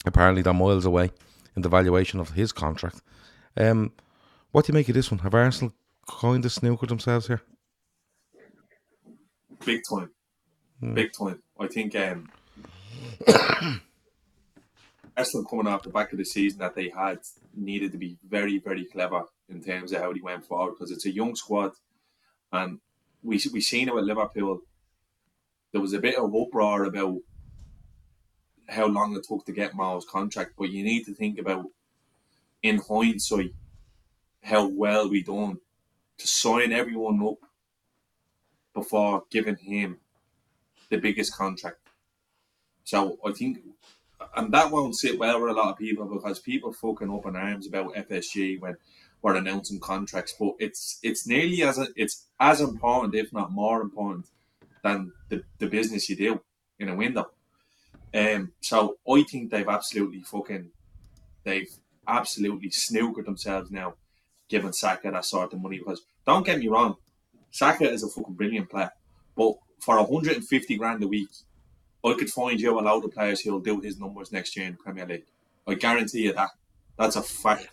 apparently 0.06 0.42
they're 0.42 0.54
miles 0.54 0.86
away 0.86 1.10
in 1.56 1.62
the 1.62 1.68
valuation 1.68 2.20
of 2.20 2.30
his 2.30 2.52
contract. 2.52 3.02
Um, 3.56 3.92
what 4.52 4.64
do 4.64 4.72
you 4.72 4.74
make 4.74 4.88
of 4.88 4.94
this 4.94 5.10
one? 5.10 5.20
Have 5.20 5.34
Arsenal 5.34 5.72
kind 6.10 6.44
of 6.44 6.52
snookered 6.52 6.88
themselves 6.88 7.26
here? 7.28 7.42
big 9.64 9.82
time, 9.88 10.10
big 10.94 11.12
time. 11.12 11.42
I 11.58 11.66
think 11.66 11.94
um, 11.96 12.30
Arsenal 15.16 15.44
coming 15.44 15.66
off 15.66 15.82
the 15.82 15.90
back 15.90 16.12
of 16.12 16.18
the 16.18 16.24
season 16.24 16.60
that 16.60 16.74
they 16.74 16.88
had 16.88 17.18
needed 17.54 17.92
to 17.92 17.98
be 17.98 18.16
very, 18.26 18.58
very 18.58 18.84
clever 18.84 19.24
in 19.48 19.62
terms 19.62 19.92
of 19.92 20.00
how 20.00 20.12
they 20.12 20.20
went 20.20 20.44
forward 20.44 20.72
because 20.72 20.90
it's 20.90 21.06
a 21.06 21.14
young 21.14 21.34
squad, 21.36 21.72
and 22.52 22.80
we 23.22 23.40
we 23.52 23.60
seen 23.60 23.88
it 23.88 23.94
with 23.94 24.04
Liverpool. 24.04 24.60
There 25.72 25.80
was 25.80 25.92
a 25.92 26.00
bit 26.00 26.16
of 26.16 26.34
uproar 26.34 26.84
about 26.84 27.18
how 28.68 28.86
long 28.86 29.16
it 29.16 29.24
took 29.28 29.44
to 29.46 29.52
get 29.52 29.74
Mao's 29.74 30.04
contract, 30.04 30.52
but 30.58 30.70
you 30.70 30.82
need 30.82 31.04
to 31.04 31.14
think 31.14 31.38
about, 31.38 31.66
in 32.62 32.80
hindsight, 32.88 33.52
how 34.42 34.66
well 34.66 35.08
we 35.08 35.22
done 35.22 35.58
to 36.20 36.26
sign 36.28 36.72
everyone 36.72 37.22
up 37.26 37.38
before 38.74 39.24
giving 39.30 39.56
him 39.56 39.98
the 40.90 40.98
biggest 40.98 41.36
contract. 41.36 41.78
So 42.84 43.18
I 43.24 43.32
think, 43.32 43.58
and 44.36 44.52
that 44.52 44.70
won't 44.70 44.96
sit 44.96 45.18
well 45.18 45.40
with 45.40 45.50
a 45.50 45.54
lot 45.54 45.70
of 45.70 45.78
people 45.78 46.06
because 46.06 46.38
people 46.38 46.72
fucking 46.72 47.12
up 47.12 47.26
in 47.26 47.36
arms 47.36 47.66
about 47.66 47.94
FSG 47.94 48.60
when 48.60 48.76
we're 49.22 49.36
announcing 49.36 49.80
contracts. 49.80 50.34
But 50.38 50.54
it's 50.58 50.98
it's 51.02 51.26
nearly 51.26 51.62
as 51.62 51.78
it's 51.96 52.26
as 52.38 52.60
important, 52.60 53.14
if 53.14 53.32
not 53.32 53.52
more 53.52 53.80
important, 53.80 54.26
than 54.82 55.12
the, 55.28 55.42
the 55.58 55.68
business 55.68 56.08
you 56.08 56.16
do 56.16 56.40
in 56.78 56.88
a 56.88 56.94
window. 56.94 57.30
Um, 58.12 58.52
so 58.60 58.96
I 59.08 59.22
think 59.22 59.50
they've 59.50 59.68
absolutely 59.68 60.22
fucking, 60.22 60.70
they've 61.44 61.70
absolutely 62.08 62.70
snookered 62.70 63.26
themselves 63.26 63.70
now, 63.70 63.94
giving 64.50 64.72
Saka 64.72 65.10
that 65.10 65.24
sort 65.24 65.54
of 65.54 65.62
money. 65.62 65.78
Because 65.78 66.02
don't 66.26 66.44
get 66.44 66.58
me 66.58 66.68
wrong, 66.68 66.96
Saka 67.50 67.90
is 67.90 68.02
a 68.02 68.08
fucking 68.08 68.34
brilliant 68.34 68.68
player, 68.68 68.90
but 69.36 69.54
for 69.78 69.96
150 69.96 70.76
grand 70.76 71.02
a 71.02 71.08
week, 71.08 71.28
I 72.04 72.14
could 72.18 72.30
find 72.30 72.60
you 72.60 72.78
a 72.78 72.80
load 72.80 73.04
of 73.04 73.12
players 73.12 73.40
who'll 73.40 73.60
do 73.60 73.80
his 73.80 73.98
numbers 73.98 74.32
next 74.32 74.56
year 74.56 74.66
in 74.66 74.72
the 74.72 74.78
Premier 74.78 75.06
League. 75.06 75.24
I 75.66 75.74
guarantee 75.74 76.24
you 76.24 76.32
that. 76.34 76.50
That's 76.98 77.16
a 77.16 77.22
fact. 77.22 77.68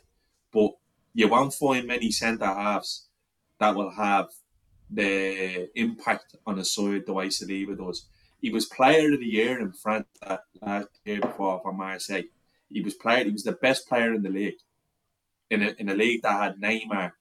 But 0.53 0.71
you 1.13 1.27
won't 1.27 1.53
find 1.53 1.87
many 1.87 2.11
centre 2.11 2.45
halves 2.45 3.07
that 3.59 3.75
will 3.75 3.91
have 3.91 4.27
the 4.89 5.69
impact 5.75 6.35
on 6.45 6.59
a 6.59 6.65
side 6.65 7.05
the 7.05 7.13
way 7.13 7.27
Saliba 7.27 7.77
does. 7.77 8.05
He 8.39 8.49
was 8.49 8.65
player 8.65 9.13
of 9.13 9.19
the 9.19 9.25
year 9.25 9.59
in 9.59 9.71
France 9.71 10.07
that 10.21 10.41
last 10.61 10.87
year 11.05 11.19
before 11.19 11.59
for 11.61 11.73
Marseille. 11.73 12.23
He 12.69 12.81
was 12.81 12.93
player. 12.93 13.23
He 13.23 13.31
was 13.31 13.43
the 13.43 13.53
best 13.53 13.87
player 13.87 14.13
in 14.13 14.21
the 14.21 14.29
league, 14.29 14.59
in 15.49 15.61
a 15.63 15.75
in 15.77 15.89
a 15.89 15.95
league 15.95 16.21
that 16.23 16.41
had 16.41 16.61
Neymar 16.61 17.11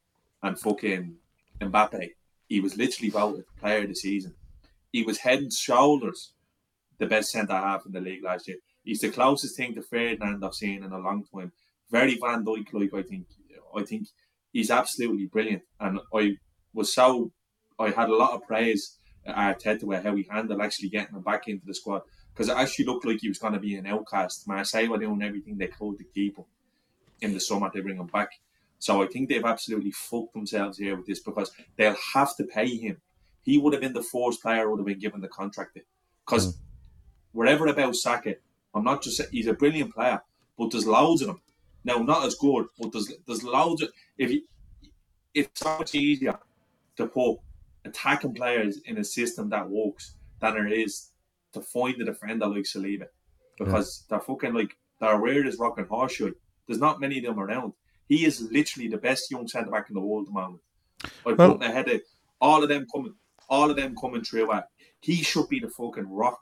and 0.43 0.59
fucking 0.59 1.17
Mbappe. 1.61 2.11
He 2.49 2.61
was 2.61 2.77
literally 2.77 3.11
voted 3.11 3.45
player 3.59 3.83
of 3.83 3.89
the 3.89 3.95
season. 3.95 4.35
He 4.93 5.03
was 5.03 5.19
head 5.19 5.41
and 5.41 5.53
shoulders 5.53 6.33
the 6.99 7.07
best 7.07 7.31
centre 7.31 7.53
half 7.53 7.85
in 7.87 7.93
the 7.93 8.01
league 8.01 8.25
last 8.25 8.49
year. 8.49 8.59
He's 8.85 9.01
the 9.01 9.11
closest 9.11 9.57
thing 9.57 9.75
to 9.75 9.83
Ferdinand 9.83 10.45
I've 10.45 10.55
seen 10.55 10.85
in 10.85 10.93
a 10.93 10.99
long 10.99 11.25
time. 11.35 11.53
Very 11.91 12.17
Van 12.21 12.45
Dijk 12.45 12.73
like 12.73 12.95
I 12.95 13.03
think. 13.03 13.27
I 13.77 13.83
think 13.83 14.07
he's 14.53 14.71
absolutely 14.71 15.27
brilliant, 15.27 15.63
and 15.81 16.01
I 16.15 16.37
was 16.73 16.95
so 16.95 17.33
I 17.79 17.91
had 17.91 18.09
a 18.09 18.17
lot 18.17 18.33
of 18.33 18.47
praise 18.47 18.97
at 19.27 19.59
Arteta 19.59 19.85
with 19.85 20.05
how 20.05 20.15
he 20.15 20.27
handled 20.31 20.61
actually 20.61 20.89
getting 20.89 21.17
him 21.17 21.23
back 21.23 21.49
into 21.49 21.67
the 21.67 21.75
squad 21.75 22.03
because 22.33 22.49
it 22.49 22.57
actually 22.57 22.87
looked 22.87 23.05
like 23.05 23.19
he 23.21 23.29
was 23.29 23.39
going 23.39 23.55
to 23.55 23.59
be 23.59 23.75
an 23.75 23.87
outcast. 23.87 24.47
Marseille 24.47 24.89
were 24.89 24.99
doing 24.99 25.23
everything 25.23 25.59
they 25.59 25.67
could 25.67 25.99
to 25.99 26.05
keep 26.15 26.37
him 26.37 26.45
in 27.21 27.33
the 27.33 27.41
summer 27.41 27.71
to 27.71 27.83
bring 27.83 27.97
him 27.97 28.07
back. 28.07 28.31
So 28.79 29.03
I 29.03 29.07
think 29.07 29.29
they've 29.29 29.45
er 29.45 29.49
absolutely 29.49 29.93
fucked 29.93 30.35
themselves 30.35 30.79
here 30.79 30.97
with 30.97 31.07
this 31.07 31.21
because 31.21 31.51
they'll 31.77 31.97
have 32.15 32.37
to 32.37 32.45
pay 32.45 32.77
him. 32.77 33.01
He 33.43 33.59
would 33.59 33.73
have 33.73 33.83
been 33.83 33.93
the 33.93 34.03
first 34.03 34.43
player 34.43 34.65
who 34.65 34.71
would 34.73 34.81
have 34.81 34.87
been 34.87 34.99
given 34.99 35.21
the 35.21 35.29
contract 35.29 35.79
because 36.27 36.59
wherever 37.33 37.67
about 37.67 37.95
Saka, 37.95 38.35
I'm 38.75 38.85
not 38.85 39.03
just 39.03 39.23
he's 39.31 39.47
a 39.47 39.55
brilliant 39.55 39.95
player, 39.95 40.21
but 40.59 40.71
there's 40.71 40.87
loads 40.87 41.23
of 41.23 41.29
them. 41.29 41.41
Now, 41.85 41.99
not 41.99 42.27
as 42.27 42.35
good, 42.35 42.67
but 42.79 42.93
there's 42.93 43.13
there's 43.27 43.45
loads 43.45 43.83
of 43.83 43.91
if 44.19 44.31
you, 44.31 44.43
it's 45.33 45.61
so 45.61 45.79
much 45.79 45.95
easier 45.95 46.39
to 46.97 47.07
put 47.07 47.39
attacking 47.85 48.35
players 48.35 48.81
in 48.85 48.99
a 48.99 49.05
system 49.05 49.49
that 49.51 49.69
works 49.69 50.17
than 50.41 50.57
it 50.67 50.73
is 50.73 51.13
to 51.53 51.61
find 51.61 52.01
a 52.01 52.05
defender 52.05 52.47
like 52.47 52.65
Saliba 52.65 53.07
because 53.59 54.05
they're 54.11 54.21
fucking 54.21 54.53
like 54.55 54.77
they're 55.01 55.21
weird 55.21 55.47
as 55.47 55.59
rock 55.59 55.77
rocking 55.79 55.89
horseshoe. 55.89 56.33
There's 56.67 56.81
not 56.81 57.01
many 57.01 57.19
of 57.19 57.25
them 57.25 57.39
around. 57.39 57.73
He 58.09 58.25
is 58.25 58.41
literally 58.41 58.89
the 58.89 58.99
best 58.99 59.31
young 59.31 59.49
centre 59.49 59.71
back 59.71 59.89
in 59.89 59.95
the 59.95 60.01
world 60.01 60.25
at 60.25 60.27
the 60.27 60.41
moment. 60.41 60.63
Like 61.25 61.39
Well- 61.39 61.53
putting 61.53 61.71
ahead 61.71 61.89
of 61.89 62.03
all 62.41 62.63
of 62.63 62.69
them 62.69 62.87
coming, 62.93 63.15
all 63.49 63.71
of 63.71 63.77
them 63.77 63.97
coming 63.97 64.23
through. 64.23 64.53
At 64.53 64.69
he 65.01 65.17
should 65.17 65.49
be 65.49 65.61
the 65.61 65.69
fucking 65.69 66.09
rock 66.09 66.41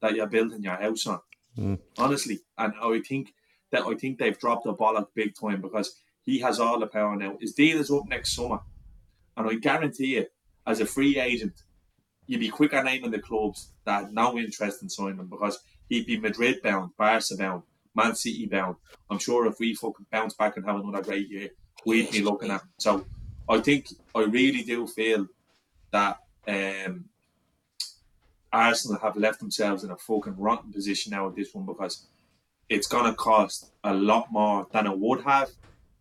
that 0.00 0.14
you're 0.14 0.26
building 0.26 0.62
your 0.62 0.76
house 0.76 1.06
on. 1.06 1.20
Mm. 1.56 1.78
Honestly, 1.98 2.40
and 2.58 2.74
I 2.82 3.00
think 3.00 3.34
that 3.70 3.82
I 3.82 3.94
think 3.94 4.18
they've 4.18 4.38
dropped 4.38 4.64
the 4.64 4.72
ball 4.72 4.98
at 4.98 5.14
big 5.14 5.34
time 5.34 5.60
because 5.60 6.00
he 6.22 6.38
has 6.40 6.60
all 6.60 6.78
the 6.78 6.86
power 6.86 7.16
now. 7.16 7.36
His 7.40 7.54
deal 7.54 7.78
is 7.80 7.90
up 7.90 8.06
next 8.08 8.34
summer, 8.34 8.60
and 9.36 9.48
I 9.48 9.54
guarantee 9.54 10.16
you, 10.16 10.26
as 10.66 10.80
a 10.80 10.86
free 10.86 11.18
agent, 11.18 11.62
you'd 12.26 12.40
be 12.40 12.48
quicker 12.48 12.82
naming 12.82 13.10
the 13.10 13.18
clubs 13.20 13.72
that 13.84 14.04
had 14.04 14.12
no 14.12 14.36
interest 14.36 14.82
in 14.82 14.88
signing 14.88 15.18
him 15.18 15.28
because 15.28 15.58
he'd 15.88 16.06
be 16.06 16.18
Madrid 16.18 16.60
bound, 16.62 16.90
Barca 16.96 17.36
bound, 17.38 17.62
Man 17.96 18.14
City 18.14 18.46
bound. 18.46 18.76
I'm 19.10 19.18
sure 19.18 19.46
if 19.46 19.58
we 19.58 19.74
fucking 19.74 20.06
bounce 20.10 20.34
back 20.34 20.56
and 20.56 20.66
have 20.66 20.76
another 20.76 21.02
great 21.02 21.28
year, 21.28 21.50
we'd 21.84 22.10
be 22.10 22.22
looking 22.22 22.50
at. 22.50 22.62
So 22.78 23.06
I 23.48 23.60
think 23.60 23.88
I 24.14 24.24
really 24.24 24.62
do 24.62 24.86
feel 24.86 25.26
that 25.92 26.18
um, 26.46 27.06
Arsenal 28.52 29.00
have 29.00 29.16
left 29.16 29.40
themselves 29.40 29.84
in 29.84 29.90
a 29.90 29.96
fucking 29.96 30.36
rotten 30.36 30.72
position 30.72 31.10
now 31.10 31.26
with 31.26 31.36
this 31.36 31.54
one 31.54 31.66
because 31.66 32.06
it's 32.68 32.86
gonna 32.86 33.14
cost 33.14 33.70
a 33.84 33.94
lot 33.94 34.30
more 34.30 34.66
than 34.72 34.86
it 34.86 34.98
would 34.98 35.22
have 35.22 35.50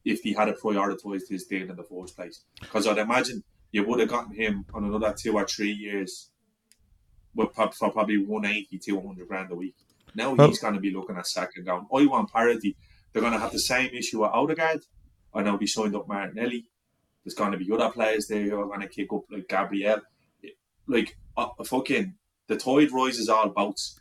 if 0.03 0.23
they 0.23 0.31
had 0.31 0.53
prioritised 0.55 1.29
his 1.29 1.45
deal 1.45 1.69
in 1.69 1.75
the 1.75 1.83
first 1.83 2.15
place. 2.15 2.41
Because 2.59 2.87
I'd 2.87 2.97
imagine 2.97 3.43
you 3.71 3.83
would 3.85 3.99
have 3.99 4.09
gotten 4.09 4.33
him 4.33 4.65
on 4.73 4.85
another 4.85 5.13
two 5.17 5.33
or 5.33 5.45
three 5.45 5.71
years 5.71 6.29
with 7.35 7.53
for 7.53 7.91
probably 7.91 8.17
180, 8.17 8.77
to 8.79 8.91
100 8.93 9.27
grand 9.27 9.51
a 9.51 9.55
week. 9.55 9.75
Now 10.15 10.33
Well- 10.33 10.47
he's 10.47 10.59
going 10.59 10.73
to 10.73 10.79
be 10.79 10.91
looking 10.91 11.17
at 11.17 11.27
Saka 11.27 11.61
going, 11.61 11.85
I 11.93 12.05
want 12.05 12.31
parity. 12.31 12.75
They're 13.11 13.21
going 13.21 13.33
to 13.33 13.39
have 13.39 13.51
the 13.53 13.59
same 13.59 13.91
issue 13.93 14.21
with 14.21 14.31
Odegaard. 14.31 14.81
I 15.33 15.41
know 15.43 15.57
they 15.57 15.65
signed 15.65 15.95
up 15.95 16.07
Martinelli. 16.07 16.65
There's 17.23 17.33
going 17.33 17.51
to 17.51 17.57
be 17.57 17.71
other 17.71 17.89
players 17.89 18.27
there 18.27 18.43
who 18.43 18.59
are 18.59 18.65
going 18.67 18.81
to 18.81 18.87
kick 18.87 19.11
up 19.13 19.23
like 19.31 19.47
Gabriel. 19.47 20.01
Like, 20.87 21.17
uh, 21.35 21.47
fucking, 21.65 22.13
the 22.47 22.55
tide 22.57 22.91
rises 22.91 23.29
all 23.29 23.49
boats. 23.49 23.99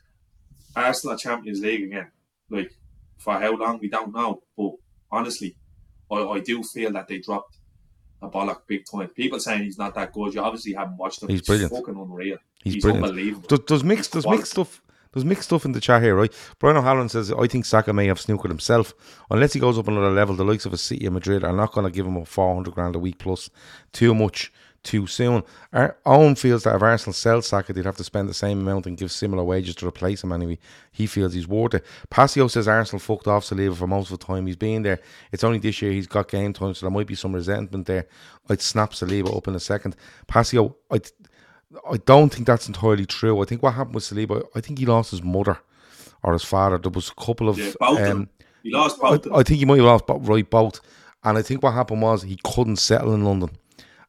Arsenal 0.77 1.15
are 1.15 1.19
Champions 1.19 1.61
League 1.61 1.85
again. 1.85 2.11
Like, 2.51 2.73
for 3.19 3.39
how 3.39 3.57
long, 3.57 3.79
we 3.81 3.89
don't 3.89 4.13
know. 4.13 4.43
But 4.57 4.73
honestly, 5.11 5.57
I, 6.11 6.17
I 6.17 6.41
do 6.41 6.63
feel 6.63 6.93
that 6.93 7.09
they 7.09 7.19
dropped 7.19 7.57
a 8.21 8.29
bollock 8.29 8.63
big 8.67 8.85
time. 8.91 9.09
People 9.09 9.41
saying 9.41 9.63
he's 9.65 9.79
not 9.79 9.95
that 9.95 10.13
good. 10.13 10.35
You 10.35 10.43
obviously 10.43 10.73
haven't 10.75 10.97
watched 10.99 11.23
him. 11.23 11.29
He's 11.31 11.43
brilliant. 11.43 11.73
fucking 11.73 11.97
unreal. 11.97 12.39
He's, 12.63 12.75
He's, 12.75 12.83
brilliant. 12.83 13.07
unbelievable. 13.07 13.49
Does, 13.49 13.61
does 13.61 13.85
mixed 13.85 14.13
does 14.13 14.27
mixed 14.27 14.53
stuff 14.53 14.83
there's 15.15 15.25
mixed 15.25 15.45
stuff 15.45 15.65
in 15.65 15.73
the 15.73 15.81
chat 15.81 16.03
here, 16.03 16.15
right? 16.15 16.33
Brian 16.59 16.77
O'Halloran 16.77 17.09
says 17.09 17.33
I 17.33 17.47
think 17.47 17.65
Saka 17.65 17.93
may 17.93 18.07
have 18.07 18.19
snookered 18.19 18.49
himself 18.49 18.93
unless 19.31 19.53
he 19.55 19.61
goes 19.61 19.79
up 19.79 19.89
another 19.89 20.11
level. 20.11 20.35
The 20.35 20.45
likes 20.45 20.67
of 20.67 20.73
a 20.73 20.77
City 20.77 21.07
and 21.07 21.15
Madrid 21.15 21.45
are 21.45 21.53
not 21.53 21.73
going 21.73 21.87
to 21.87 21.93
give 21.93 22.07
him 22.07 22.17
a 22.17 22.25
four 22.27 22.55
hundred 22.55 22.75
grand 22.75 22.97
a 22.97 22.99
week 22.99 23.19
plus. 23.19 23.49
Too 23.93 24.15
much 24.15 24.53
too 24.85 25.07
soon. 25.07 25.43
Our 25.73 25.97
Owen 26.07 26.35
feels 26.37 26.63
that 26.65 26.77
if 26.77 26.83
Arsenal 26.83 27.15
sell 27.15 27.43
Saka, 27.43 27.73
they'd 27.73 27.87
have 27.87 27.97
to 27.97 28.05
spend 28.05 28.29
the 28.29 28.35
same 28.35 28.61
amount 28.61 28.87
and 28.87 28.97
give 28.97 29.11
similar 29.11 29.43
wages 29.43 29.75
to 29.77 29.89
replace 29.89 30.23
him 30.23 30.31
anyway. 30.31 30.59
He 30.93 31.07
feels 31.07 31.33
he's 31.33 31.49
worth 31.49 31.75
it. 31.75 31.85
Passio 32.11 32.47
says 32.49 32.69
Arsenal 32.69 33.01
fucked 33.01 33.27
off 33.27 33.45
Saliba 33.45 33.75
for 33.75 33.87
most 33.87 34.13
of 34.13 34.19
the 34.19 34.27
time 34.27 34.47
he's 34.47 34.57
been 34.57 34.83
there. 34.83 35.01
It's 35.33 35.43
only 35.43 35.59
this 35.59 35.81
year 35.81 35.91
he's 35.91 36.07
got 36.07 36.31
game 36.31 36.53
time, 36.53 36.75
so 36.75 36.87
there 36.87 36.95
might 36.95 37.07
be 37.07 37.15
some 37.15 37.35
resentment 37.35 37.87
there. 37.87 38.07
I'd 38.49 38.61
snap 38.61 38.93
Saliba 38.93 39.35
up 39.35 39.49
in 39.49 39.55
a 39.55 39.61
second. 39.61 39.97
Passio, 40.27 40.77
I, 40.91 41.01
I 41.91 41.97
don't 41.99 42.33
think 42.33 42.47
that's 42.47 42.69
entirely 42.69 43.07
true. 43.07 43.41
I 43.41 43.45
think 43.45 43.63
what 43.63 43.75
happened 43.75 43.95
with 43.95 44.05
Saliba, 44.05 44.45
I 44.55 44.61
think 44.61 44.79
he 44.79 44.87
lost 44.87 45.11
his 45.11 45.23
mother 45.23 45.59
or 46.23 46.33
his 46.33 46.45
father. 46.45 46.79
There 46.79 46.91
was 46.91 47.11
a 47.11 47.15
couple 47.15 47.49
of. 47.49 47.59
Yeah, 47.59 47.73
both 47.79 47.99
of 47.99 48.05
um, 48.05 48.05
them. 48.05 48.29
He 48.63 48.71
lost 48.71 49.01
both. 49.01 49.27
I, 49.31 49.37
I 49.39 49.43
think 49.43 49.59
he 49.59 49.65
might 49.65 49.77
have 49.77 49.87
lost 49.87 50.07
bo- 50.07 50.19
right 50.19 50.49
both. 50.49 50.81
And 51.23 51.39
I 51.39 51.43
think 51.43 51.63
what 51.63 51.73
happened 51.73 52.03
was 52.03 52.23
he 52.23 52.39
couldn't 52.45 52.77
settle 52.77 53.15
in 53.15 53.25
London. 53.25 53.51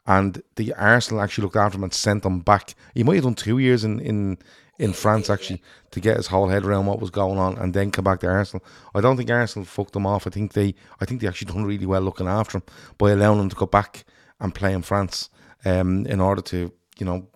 And 0.08 0.42
the 0.56 0.74
Arsenal 0.74 1.22
actually 1.22 1.44
looked 1.44 1.56
after 1.56 1.78
him 1.78 1.84
and 1.84 1.94
sent 1.94 2.26
him 2.26 2.40
back. 2.42 2.76
He 2.94 3.04
might 3.04 3.16
have 3.16 3.24
done 3.24 3.36
two 3.36 3.58
years 3.58 3.84
in, 3.84 4.00
in, 4.00 4.38
in 4.78 4.94
France 4.94 5.30
actually 5.30 5.62
to 5.92 6.00
get 6.00 6.18
his 6.18 6.28
whole 6.28 6.50
head 6.50 6.64
around 6.64 6.86
what 6.86 7.00
was 7.00 7.10
going 7.10 7.40
on 7.40 7.58
and 7.58 7.74
then 7.74 7.90
come 7.90 8.04
back 8.04 8.20
to 8.20 8.28
Arsenal. 8.28 8.64
I 8.94 9.02
don't 9.02 9.18
think 9.18 9.32
Arsenal 9.32 9.66
fucked 9.66 9.96
him 9.96 10.06
off. 10.06 10.28
I 10.28 10.30
think 10.30 10.54
they 10.54 10.76
I 11.00 11.06
think 11.06 11.22
they 11.22 11.28
actually 11.28 11.52
done 11.52 11.66
really 11.66 11.86
well 11.86 12.02
looking 12.02 12.28
after 12.28 12.58
him 12.58 12.64
by 12.98 13.12
allowing 13.12 13.40
him 13.40 13.50
to 13.50 13.56
go 13.56 13.66
back 13.66 14.06
and 14.40 14.54
play 14.54 14.74
in 14.74 14.84
France 14.84 15.30
um, 15.64 16.06
in 16.06 16.20
order 16.22 16.42
to, 16.44 16.72
you 17.00 17.06
know, 17.06 17.28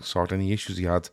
sort 0.00 0.32
any 0.32 0.52
issues 0.52 0.76
he 0.76 0.84
had. 0.84 1.08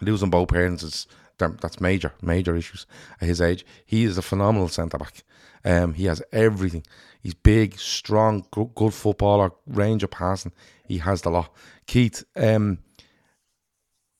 Losing 0.00 0.30
both 0.30 0.48
parents 0.48 0.82
is 0.82 1.06
that's 1.38 1.80
major, 1.80 2.12
major 2.22 2.56
issues 2.56 2.86
at 3.20 3.28
his 3.28 3.40
age. 3.40 3.64
He 3.84 4.04
is 4.04 4.16
a 4.16 4.22
phenomenal 4.22 4.68
centre 4.68 4.98
back. 4.98 5.22
Um, 5.64 5.94
he 5.94 6.04
has 6.04 6.22
everything. 6.32 6.84
He's 7.20 7.34
big, 7.34 7.78
strong, 7.78 8.46
good, 8.50 8.94
footballer, 8.94 9.52
range 9.66 10.02
of 10.02 10.10
passing. 10.10 10.52
He 10.86 10.98
has 10.98 11.22
the 11.22 11.30
lot. 11.30 11.52
Keith, 11.86 12.24
um, 12.36 12.78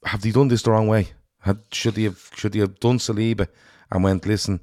have 0.04 0.22
they 0.22 0.32
done 0.32 0.48
this 0.48 0.62
the 0.62 0.72
wrong 0.72 0.88
way? 0.88 1.08
Had, 1.40 1.60
should 1.70 1.94
they 1.94 2.02
have 2.02 2.30
should 2.34 2.52
they 2.52 2.58
have 2.58 2.80
done 2.80 2.98
Saliba 2.98 3.46
and 3.90 4.02
went, 4.02 4.26
listen, 4.26 4.60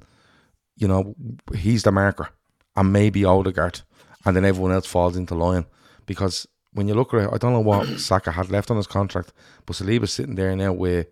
you 0.76 0.86
know, 0.86 1.14
he's 1.54 1.82
the 1.82 1.92
marker, 1.92 2.28
and 2.76 2.92
maybe 2.92 3.24
Odegaard, 3.24 3.80
and 4.24 4.36
then 4.36 4.44
everyone 4.44 4.72
else 4.72 4.86
falls 4.86 5.16
into 5.16 5.34
line 5.34 5.64
because 6.04 6.46
when 6.74 6.88
you 6.88 6.94
look 6.94 7.14
at 7.14 7.22
it, 7.22 7.30
I 7.32 7.38
don't 7.38 7.52
know 7.52 7.60
what 7.60 7.86
Saka 7.98 8.32
had 8.32 8.50
left 8.50 8.70
on 8.70 8.76
his 8.76 8.86
contract, 8.86 9.32
but 9.64 9.76
Saliba's 9.76 10.12
sitting 10.12 10.34
there 10.34 10.54
now 10.54 10.72
with 10.72 11.06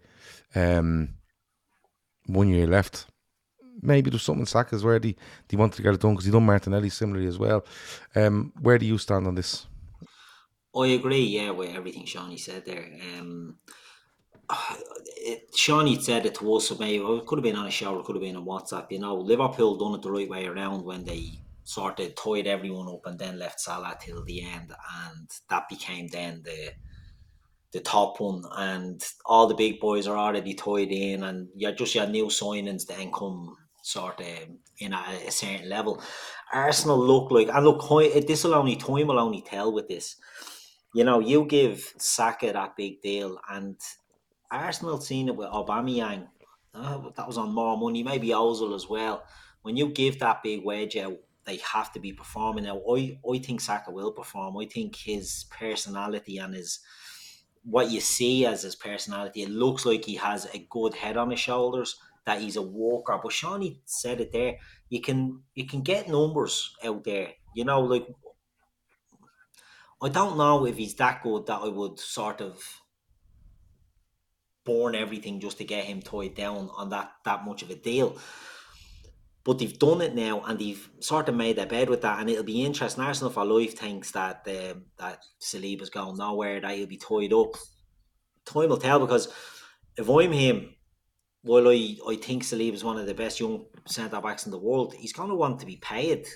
um, 0.54 1.14
one 2.26 2.48
year 2.48 2.66
left. 2.66 3.06
Maybe 3.80 4.10
there's 4.10 4.22
something 4.22 4.46
Saka's 4.46 4.84
where 4.84 4.98
they, 4.98 5.16
they 5.48 5.56
wanted 5.56 5.76
to 5.76 5.82
get 5.82 5.94
it 5.94 6.00
done 6.00 6.12
because 6.12 6.26
he 6.26 6.30
done 6.30 6.44
Martinelli 6.44 6.90
similarly 6.90 7.26
as 7.26 7.38
well. 7.38 7.64
Um, 8.14 8.52
where 8.60 8.78
do 8.78 8.86
you 8.86 8.98
stand 8.98 9.26
on 9.26 9.34
this? 9.34 9.66
I 10.74 10.86
agree, 10.86 11.24
yeah, 11.24 11.50
with 11.50 11.74
everything 11.74 12.04
Seany 12.04 12.38
said 12.38 12.64
there. 12.64 12.88
Um, 13.18 13.56
it, 15.16 15.52
Seany 15.52 16.00
said 16.00 16.26
it 16.26 16.34
to 16.36 16.54
us, 16.54 16.68
so 16.68 16.76
maybe 16.78 17.04
it 17.04 17.26
could 17.26 17.38
have 17.38 17.44
been 17.44 17.56
on 17.56 17.66
a 17.66 17.70
show, 17.70 17.98
it 17.98 18.04
could 18.04 18.16
have 18.16 18.22
been 18.22 18.36
on 18.36 18.46
WhatsApp. 18.46 18.90
You 18.90 19.00
know, 19.00 19.16
Liverpool 19.16 19.76
done 19.76 19.94
it 19.94 20.02
the 20.02 20.10
right 20.10 20.28
way 20.28 20.46
around 20.46 20.84
when 20.84 21.04
they 21.04 21.32
sort 21.64 22.00
of 22.00 22.14
tied 22.14 22.46
everyone 22.46 22.88
up 22.88 23.06
and 23.06 23.18
then 23.18 23.38
left 23.38 23.60
Salah 23.60 23.96
till 24.00 24.24
the 24.24 24.42
end, 24.42 24.72
and 25.06 25.30
that 25.50 25.68
became 25.68 26.08
then 26.08 26.42
the 26.44 26.72
the 27.72 27.80
top 27.80 28.20
one, 28.20 28.42
and 28.56 29.02
all 29.24 29.46
the 29.46 29.54
big 29.54 29.80
boys 29.80 30.06
are 30.06 30.16
already 30.16 30.54
tied 30.54 30.92
in, 30.92 31.22
and 31.22 31.48
you 31.56 31.72
just 31.72 31.94
your 31.94 32.06
new 32.06 32.26
signings 32.26 32.86
then 32.86 33.10
come 33.12 33.56
sort 33.82 34.20
of 34.20 34.26
in 34.78 34.92
at 34.92 35.26
a 35.26 35.30
certain 35.30 35.68
level. 35.68 36.02
Arsenal 36.52 36.98
look 36.98 37.30
like, 37.30 37.48
and 37.48 37.64
look, 37.64 37.80
this 38.26 38.44
will 38.44 38.54
only 38.54 38.76
time 38.76 39.06
will 39.06 39.18
only 39.18 39.40
tell 39.42 39.72
with 39.72 39.88
this. 39.88 40.16
You 40.94 41.04
know, 41.04 41.20
you 41.20 41.46
give 41.46 41.94
Saka 41.96 42.52
that 42.52 42.76
big 42.76 43.00
deal, 43.00 43.38
and 43.50 43.76
Arsenal 44.50 45.00
seen 45.00 45.28
it 45.28 45.36
with 45.36 45.48
Aubameyang. 45.48 46.28
Uh, 46.74 47.10
that 47.16 47.26
was 47.26 47.38
on 47.38 47.54
more 47.54 47.76
money, 47.76 48.02
maybe 48.02 48.28
Ozil 48.28 48.74
as 48.74 48.88
well. 48.88 49.24
When 49.62 49.76
you 49.76 49.88
give 49.88 50.18
that 50.18 50.42
big 50.42 50.64
wage 50.64 50.96
out, 50.96 51.16
they 51.44 51.56
have 51.58 51.92
to 51.92 52.00
be 52.00 52.12
performing. 52.12 52.64
Now, 52.64 52.82
I, 52.88 53.18
I 53.28 53.38
think 53.38 53.60
Saka 53.60 53.90
will 53.90 54.12
perform. 54.12 54.56
I 54.56 54.66
think 54.66 54.96
his 54.96 55.44
personality 55.50 56.38
and 56.38 56.54
his 56.54 56.80
what 57.64 57.90
you 57.90 58.00
see 58.00 58.44
as 58.44 58.62
his 58.62 58.74
personality, 58.74 59.42
it 59.42 59.50
looks 59.50 59.86
like 59.86 60.04
he 60.04 60.16
has 60.16 60.46
a 60.52 60.66
good 60.70 60.94
head 60.94 61.16
on 61.16 61.30
his 61.30 61.40
shoulders, 61.40 61.96
that 62.24 62.40
he's 62.40 62.56
a 62.56 62.62
walker. 62.62 63.18
But 63.22 63.32
Seany 63.32 63.80
said 63.84 64.20
it 64.20 64.32
there. 64.32 64.58
You 64.88 65.00
can 65.00 65.42
you 65.54 65.66
can 65.66 65.82
get 65.82 66.08
numbers 66.08 66.74
out 66.84 67.04
there. 67.04 67.34
You 67.54 67.64
know, 67.64 67.80
like 67.80 68.08
I 70.02 70.08
don't 70.10 70.36
know 70.36 70.66
if 70.66 70.76
he's 70.76 70.94
that 70.96 71.22
good 71.22 71.46
that 71.46 71.62
I 71.62 71.68
would 71.68 71.98
sort 71.98 72.40
of 72.42 72.82
burn 74.64 74.94
everything 74.94 75.40
just 75.40 75.58
to 75.58 75.64
get 75.64 75.84
him 75.84 76.00
tied 76.02 76.34
down 76.34 76.70
on 76.76 76.90
that 76.90 77.12
that 77.24 77.44
much 77.44 77.62
of 77.62 77.70
a 77.70 77.74
deal. 77.74 78.16
But 79.44 79.58
they've 79.58 79.78
done 79.78 80.02
it 80.02 80.14
now, 80.14 80.42
and 80.42 80.58
they've 80.58 80.88
sort 81.00 81.28
of 81.28 81.34
made 81.34 81.56
their 81.56 81.66
bed 81.66 81.90
with 81.90 82.02
that, 82.02 82.20
and 82.20 82.30
it'll 82.30 82.44
be 82.44 82.64
interesting. 82.64 83.02
Arsenal 83.02 83.32
for 83.32 83.44
life 83.44 83.76
thinks 83.76 84.12
that 84.12 84.46
um, 84.46 84.84
that 84.98 85.18
Saliba's 85.40 85.90
going 85.90 86.16
nowhere, 86.16 86.60
that 86.60 86.76
he'll 86.76 86.86
be 86.86 86.96
tied 86.96 87.32
up. 87.32 87.56
Time 88.44 88.68
will 88.68 88.76
tell 88.76 89.00
because 89.00 89.32
if 89.96 90.08
I'm 90.08 90.32
him, 90.32 90.74
while 91.42 91.68
I, 91.68 91.96
I 92.08 92.16
think 92.16 92.44
Saliba 92.44 92.74
is 92.74 92.84
one 92.84 92.98
of 92.98 93.06
the 93.06 93.14
best 93.14 93.40
young 93.40 93.64
centre 93.86 94.20
backs 94.20 94.46
in 94.46 94.52
the 94.52 94.58
world, 94.58 94.94
he's 94.94 95.12
going 95.12 95.28
to 95.28 95.34
want 95.34 95.58
to 95.60 95.66
be 95.66 95.76
paid. 95.76 96.26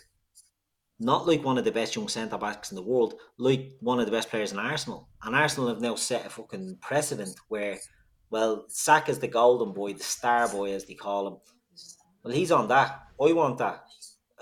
Not 0.98 1.26
like 1.26 1.44
one 1.44 1.59
of 1.59 1.64
the 1.64 1.72
best 1.72 1.94
young 1.94 2.09
centre 2.09 2.38
backs 2.38 2.70
in 2.72 2.76
the 2.76 2.82
world, 2.82 3.14
like 3.38 3.72
one 3.80 4.00
of 4.00 4.07
the 4.07 4.12
best 4.12 4.30
players 4.30 4.52
in 4.52 4.59
Arsenal. 4.59 5.09
And 5.22 5.36
Arsenal 5.36 5.68
have 5.68 5.80
now 5.80 5.94
set 5.94 6.26
a 6.26 6.30
fucking 6.30 6.78
precedent 6.80 7.38
where, 7.48 7.76
well, 8.30 8.64
Saka's 8.68 9.18
the 9.18 9.28
golden 9.28 9.74
boy, 9.74 9.92
the 9.92 10.02
star 10.02 10.48
boy 10.48 10.72
as 10.72 10.86
they 10.86 10.94
call 10.94 11.28
him 11.28 11.36
well, 12.26 12.34
he's 12.34 12.50
on 12.50 12.66
that. 12.68 13.02
I 13.20 13.32
want 13.32 13.58
that. 13.58 13.84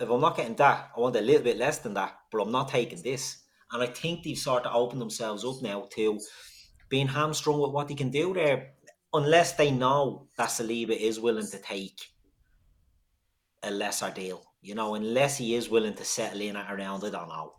If 0.01 0.09
I'm 0.09 0.21
not 0.21 0.39
getting 0.39 0.57
that, 0.57 0.91
I 0.97 1.01
want 1.01 1.17
a 1.17 1.21
little 1.21 1.43
bit 1.43 1.59
less 1.59 1.79
than 1.79 1.93
that, 1.95 2.15
but 2.33 2.41
I'm 2.41 2.51
not 2.51 2.69
taking 2.69 3.03
this. 3.03 3.43
And 3.71 3.83
I 3.83 3.87
think 3.87 4.23
they've 4.23 4.39
sort 4.39 4.65
of 4.65 4.75
opened 4.75 5.03
themselves 5.03 5.45
up 5.45 5.61
now 5.61 5.87
to 5.93 6.19
being 6.89 7.07
hamstrung 7.07 7.61
with 7.61 7.73
what 7.73 7.89
they 7.89 7.95
can 7.95 8.11
do 8.11 8.33
there, 8.33 8.71
unless 9.13 9.53
they 9.53 9.71
know 9.71 10.29
that 10.39 10.49
Saliba 10.49 10.97
is 10.97 11.21
willing 11.21 11.47
to 11.47 11.59
take 11.59 12.01
a 13.63 13.71
lesser 13.71 14.11
deal. 14.11 14.43
You 14.63 14.75
know, 14.75 14.95
unless 14.95 15.37
he 15.37 15.55
is 15.55 15.69
willing 15.69 15.95
to 15.95 16.05
settle 16.07 16.41
in 16.41 16.57
at 16.57 16.73
around, 16.73 17.05
I 17.05 17.11
don't 17.11 17.29
know, 17.29 17.53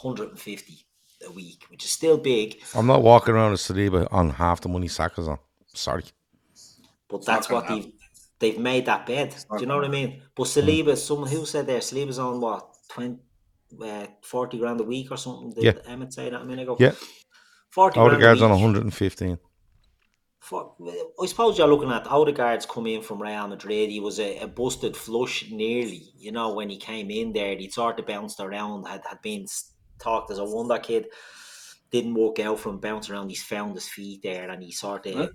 150 0.00 0.84
a 1.28 1.30
week, 1.30 1.64
which 1.68 1.84
is 1.84 1.90
still 1.92 2.18
big. 2.18 2.60
I'm 2.74 2.88
not 2.88 3.02
walking 3.02 3.34
around 3.34 3.52
with 3.52 3.60
Saliba 3.60 4.08
on 4.10 4.30
half 4.30 4.62
the 4.62 4.68
money 4.68 4.88
Saka's 4.88 5.28
on. 5.28 5.38
Sorry. 5.68 6.04
But 7.08 7.24
that's 7.24 7.48
what 7.48 7.68
they've 7.68 7.92
they've 8.40 8.58
made 8.58 8.86
that 8.86 9.06
bed. 9.06 9.34
Do 9.52 9.60
you 9.60 9.66
know 9.66 9.76
what 9.76 9.84
I 9.84 9.88
mean? 9.88 10.22
But 10.34 10.44
Saliba, 10.44 10.96
someone 10.96 11.30
who 11.30 11.46
said 11.46 11.66
there, 11.66 11.78
Saliba's 11.78 12.18
on 12.18 12.40
what 12.40 12.74
20, 12.88 13.18
uh, 13.82 14.06
40 14.22 14.58
grand 14.58 14.80
a 14.80 14.84
week 14.84 15.12
or 15.12 15.16
something. 15.16 15.52
Did 15.52 15.64
yeah. 15.64 15.72
Emmett 15.86 16.12
say 16.12 16.30
that 16.30 16.40
a 16.40 16.44
minute 16.44 16.62
ago? 16.62 16.76
Yeah. 16.80 16.92
40 17.70 18.00
Odegaard's 18.00 18.42
on 18.42 18.50
115. 18.50 19.38
For, 20.40 20.74
I 21.22 21.26
suppose 21.26 21.58
you're 21.58 21.68
looking 21.68 21.92
at 21.92 22.06
Odegaard's 22.06 22.66
come 22.66 22.86
in 22.86 23.02
from 23.02 23.22
Real 23.22 23.46
Madrid. 23.46 23.90
He 23.90 24.00
was 24.00 24.18
a, 24.18 24.38
a, 24.38 24.48
busted 24.48 24.96
flush 24.96 25.48
nearly, 25.50 26.02
you 26.16 26.32
know, 26.32 26.54
when 26.54 26.70
he 26.70 26.78
came 26.78 27.10
in 27.10 27.32
there. 27.32 27.56
He 27.56 27.70
sort 27.70 28.00
of 28.00 28.06
bounced 28.06 28.40
around, 28.40 28.88
had, 28.88 29.02
had 29.06 29.22
been 29.22 29.46
talked 30.00 30.32
as 30.32 30.38
a 30.38 30.44
wonder 30.44 30.78
kid. 30.78 31.06
Didn't 31.92 32.14
work 32.14 32.40
out 32.40 32.58
from 32.58 32.80
bouncing 32.80 33.14
around. 33.14 33.28
He's 33.28 33.42
found 33.42 33.74
his 33.74 33.88
feet 33.88 34.22
there 34.22 34.48
and 34.50 34.62
he 34.62 34.72
sort 34.72 35.06
of. 35.06 35.14
Huh? 35.14 35.28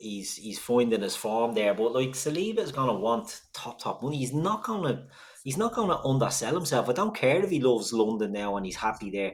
He's 0.00 0.36
he's 0.36 0.58
finding 0.58 1.02
his 1.02 1.16
form 1.16 1.54
there. 1.54 1.74
But 1.74 1.92
like 1.92 2.10
Saliba 2.10 2.58
is 2.58 2.72
gonna 2.72 2.94
want 2.94 3.40
top 3.52 3.80
top 3.80 4.02
money. 4.02 4.18
He's 4.18 4.32
not 4.32 4.64
gonna 4.64 5.06
he's 5.44 5.56
not 5.56 5.74
gonna 5.74 5.98
undersell 6.04 6.54
himself. 6.54 6.88
I 6.88 6.92
don't 6.92 7.14
care 7.14 7.42
if 7.42 7.50
he 7.50 7.60
loves 7.60 7.92
London 7.92 8.32
now 8.32 8.56
and 8.56 8.66
he's 8.66 8.76
happy 8.76 9.10
there. 9.10 9.32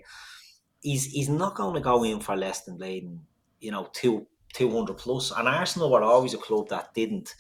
He's 0.80 1.06
he's 1.06 1.28
not 1.28 1.54
gonna 1.54 1.80
go 1.80 2.04
in 2.04 2.20
for 2.20 2.36
less 2.36 2.62
than 2.62 2.76
Bladen, 2.76 3.20
you 3.60 3.70
know, 3.70 3.88
two 3.92 4.26
two 4.52 4.70
hundred 4.70 4.98
plus. 4.98 5.30
And 5.30 5.48
Arsenal 5.48 5.90
were 5.90 6.02
always 6.02 6.34
a 6.34 6.38
club 6.38 6.68
that 6.68 6.94
didn't. 6.94 7.34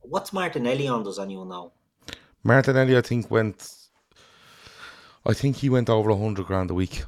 What's 0.00 0.32
Martinelli 0.32 0.88
on? 0.88 1.02
Does 1.02 1.18
anyone 1.18 1.48
know? 1.48 1.72
Martinelli, 2.42 2.96
I 2.96 3.02
think 3.02 3.30
went. 3.30 3.74
I 5.26 5.34
think 5.34 5.56
he 5.56 5.68
went 5.68 5.90
over 5.90 6.10
a 6.10 6.16
hundred 6.16 6.46
grand 6.46 6.70
a 6.70 6.74
week. 6.74 7.04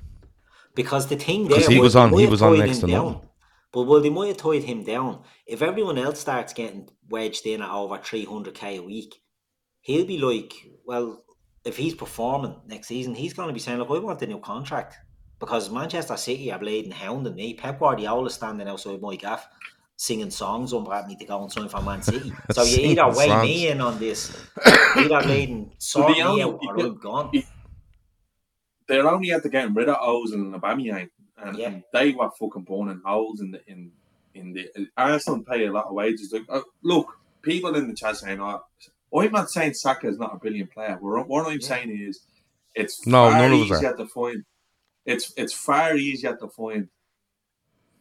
Because 0.74 1.06
the 1.08 1.16
thing 1.16 1.48
there, 1.48 1.60
he 1.60 1.80
was 1.80 1.96
on, 1.96 2.12
he 2.12 2.26
was 2.26 2.42
on 2.42 2.58
next 2.58 2.78
to 2.78 2.86
nothing. 2.86 3.20
But 3.72 3.82
well, 3.82 4.00
they 4.00 4.10
might 4.10 4.28
have 4.28 4.36
tied 4.36 4.64
him 4.64 4.82
down. 4.82 5.22
If 5.46 5.62
everyone 5.62 5.98
else 5.98 6.20
starts 6.20 6.52
getting 6.52 6.88
wedged 7.08 7.46
in 7.46 7.62
at 7.62 7.70
over 7.70 7.98
300k 7.98 8.78
a 8.78 8.82
week, 8.82 9.22
he'll 9.80 10.06
be 10.06 10.18
like, 10.18 10.52
well, 10.84 11.24
if 11.64 11.76
he's 11.76 11.94
performing 11.94 12.56
next 12.66 12.88
season, 12.88 13.14
he's 13.14 13.34
going 13.34 13.48
to 13.48 13.54
be 13.54 13.60
saying, 13.60 13.78
look, 13.78 13.90
I 13.90 13.98
want 13.98 14.22
a 14.22 14.26
new 14.26 14.40
contract. 14.40 14.96
Because 15.38 15.70
Manchester 15.70 16.16
City 16.16 16.52
are 16.52 16.58
bleeding 16.58 16.90
hounding 16.90 17.34
me. 17.34 17.54
Pep 17.54 17.78
Guardiola 17.78 18.28
standing 18.28 18.68
outside 18.68 19.00
my 19.00 19.16
gaff 19.16 19.48
singing 20.00 20.30
songs 20.30 20.72
on 20.72 20.86
about 20.86 21.06
me 21.06 21.14
to 21.14 21.26
go 21.26 21.42
and 21.42 21.52
sign 21.52 21.68
for 21.68 21.82
Man 21.82 22.02
City. 22.02 22.32
So 22.52 22.62
you 22.64 22.78
either 22.90 23.06
weigh 23.08 23.28
songs. 23.28 23.42
me 23.42 23.68
in 23.68 23.82
on 23.82 23.98
this, 23.98 24.34
either 24.96 25.20
bleeding 25.22 25.72
sort 25.76 26.12
me 26.12 26.22
out 26.22 26.40
or 26.40 26.80
I'm 26.80 26.96
gone. 26.96 27.30
they're 28.88 29.06
only 29.06 29.30
at 29.30 29.42
the 29.42 29.50
getting 29.50 29.74
rid 29.74 29.90
of 29.90 29.96
Ozil 29.96 30.34
and 30.34 30.54
Aubameyang, 30.54 31.10
and, 31.42 31.56
Yeah. 31.58 31.66
and 31.68 31.82
they 31.92 32.12
were 32.12 32.30
fucking 32.38 32.62
burning 32.64 33.00
holes 33.04 33.40
in 33.40 33.50
the 33.52 33.60
in 33.70 33.92
in 34.34 34.52
the 34.52 34.68
Arsenal 34.96 35.42
pay 35.42 35.66
a 35.66 35.72
lot 35.72 35.86
of 35.86 35.94
wages. 35.94 36.32
Like, 36.32 36.44
uh, 36.48 36.60
look, 36.82 37.08
people 37.42 37.74
in 37.74 37.88
the 37.88 37.94
chat 37.94 38.16
saying, 38.16 38.40
"Oh, 38.40 38.62
I'm 39.16 39.32
not 39.32 39.50
saying 39.50 39.74
Saka 39.74 40.06
is 40.08 40.18
not 40.18 40.34
a 40.34 40.38
brilliant 40.38 40.70
player. 40.72 40.96
What, 41.00 41.26
what 41.28 41.46
I'm 41.48 41.60
saying 41.60 41.90
is, 41.90 42.20
it's 42.74 43.04
No, 43.06 43.28
far 43.30 43.38
none 43.38 43.52
of 43.52 43.58
easier 43.58 43.92
to 43.96 44.06
find. 44.06 44.44
It's 45.04 45.32
it's 45.36 45.52
far 45.52 45.96
easier 45.96 46.36
to 46.36 46.48
find 46.48 46.88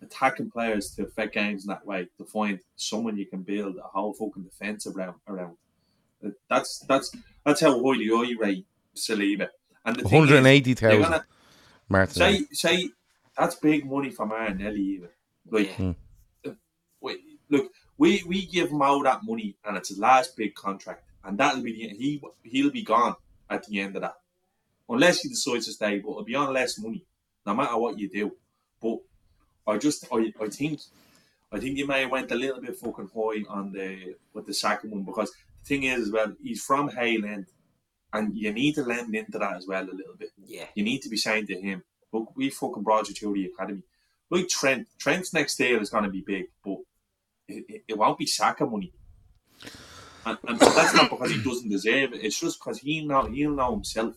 attacking 0.01 0.49
players 0.51 0.91
to 0.95 1.03
affect 1.03 1.33
games 1.33 1.63
in 1.65 1.69
that 1.69 1.85
way. 1.85 2.07
To 2.17 2.25
find 2.25 2.59
someone 2.75 3.17
you 3.17 3.25
can 3.25 3.41
build 3.43 3.77
a 3.77 3.81
whole 3.87 4.13
fucking 4.13 4.43
defense 4.43 4.85
around 4.87 5.15
around. 5.27 5.57
That's 6.49 6.79
that's 6.87 7.11
that's 7.45 7.61
how 7.61 7.81
highly 7.83 8.09
I 8.11 8.35
rate 8.39 8.65
Saliba. 8.95 9.47
And 9.85 9.95
the 9.95 10.01
thing 10.03 10.05
is, 10.05 10.11
One 10.11 10.21
hundred 10.27 10.37
and 10.39 10.47
eighty 10.47 10.69
you're 10.71 10.75
thousand. 10.75 11.01
gonna- 11.03 11.25
Martin. 11.87 12.13
Say 12.15 12.41
say 12.51 12.89
that's 13.39 13.55
big 13.55 13.85
money 13.89 14.09
for 14.11 14.25
Martinelli 14.25 14.81
even. 14.81 15.09
Like 15.49 15.71
Hmm. 15.75 15.91
we, 17.01 17.17
look, 17.49 17.71
we 17.97 18.23
we 18.27 18.45
give 18.45 18.71
Mo 18.71 19.03
that 19.03 19.21
money 19.23 19.55
and 19.65 19.77
it's 19.77 19.89
his 19.89 19.97
last 19.99 20.35
big 20.37 20.53
contract, 20.55 21.03
and 21.23 21.37
that'll 21.37 21.63
be 21.63 21.73
the, 21.73 21.89
he 21.97 22.21
he'll 22.43 22.71
be 22.71 22.83
gone 22.83 23.15
at 23.49 23.65
the 23.65 23.79
end 23.79 23.95
of 23.95 24.01
that, 24.03 24.15
unless 24.87 25.21
he 25.21 25.29
decides 25.29 25.65
to 25.65 25.71
stay. 25.71 25.99
But 25.99 26.09
it'll 26.11 26.23
be 26.23 26.35
on 26.35 26.53
less 26.53 26.77
money, 26.79 27.05
no 27.45 27.53
matter 27.55 27.77
what 27.77 27.97
you 27.97 28.09
do. 28.09 28.35
But 28.81 28.99
I 29.67 29.77
just 29.77 30.05
I, 30.11 30.31
I 30.41 30.47
think 30.49 30.81
I 31.51 31.59
think 31.59 31.77
you 31.77 31.87
may 31.87 32.01
have 32.01 32.11
went 32.11 32.31
a 32.31 32.35
little 32.35 32.61
bit 32.61 32.77
fucking 32.77 33.09
high 33.15 33.43
on 33.49 33.71
the 33.71 34.15
with 34.33 34.45
the 34.45 34.53
second 34.53 34.91
one 34.91 35.03
because 35.03 35.31
the 35.31 35.65
thing 35.65 35.83
is 35.83 36.03
as 36.07 36.11
well 36.11 36.33
he's 36.43 36.61
from 36.63 36.89
Hale 36.89 37.25
End, 37.25 37.47
and 38.13 38.37
you 38.37 38.51
need 38.53 38.75
to 38.75 38.83
lend 38.83 39.15
into 39.15 39.39
that 39.39 39.55
as 39.55 39.65
well 39.67 39.83
a 39.83 39.95
little 39.99 40.15
bit 40.17 40.29
Yeah. 40.45 40.67
you 40.75 40.83
need 40.83 41.01
to 41.03 41.09
be 41.09 41.17
saying 41.17 41.47
to 41.47 41.59
him, 41.59 41.83
look, 42.14 42.34
we 42.36 42.49
fucking 42.49 42.84
brought 42.84 43.07
you 43.10 43.16
through 43.16 43.34
the 43.34 43.45
academy. 43.45 43.84
Like 44.30 44.47
Trent, 44.47 44.88
Trent's 44.99 45.34
next 45.34 45.55
deal 45.57 45.80
is 45.82 45.89
going 45.89 46.03
to 46.03 46.10
be 46.10 46.22
big, 46.22 46.45
but 46.64 46.78
it, 47.47 47.66
it, 47.68 47.84
it 47.89 47.97
won't 47.97 48.18
be 48.18 48.26
Saka 48.26 48.66
money. 48.66 48.93
And, 50.26 50.38
and 50.47 50.60
that's 50.60 50.93
not 50.93 51.10
because 51.10 51.32
he 51.32 51.41
doesn't 51.43 51.70
deserve 51.70 52.14
it. 52.14 52.24
It's 52.24 52.39
just 52.39 52.60
because 52.60 52.80
he 52.80 53.03
know 53.05 53.26
he'll 53.26 53.51
know 53.55 53.72
himself. 53.72 54.16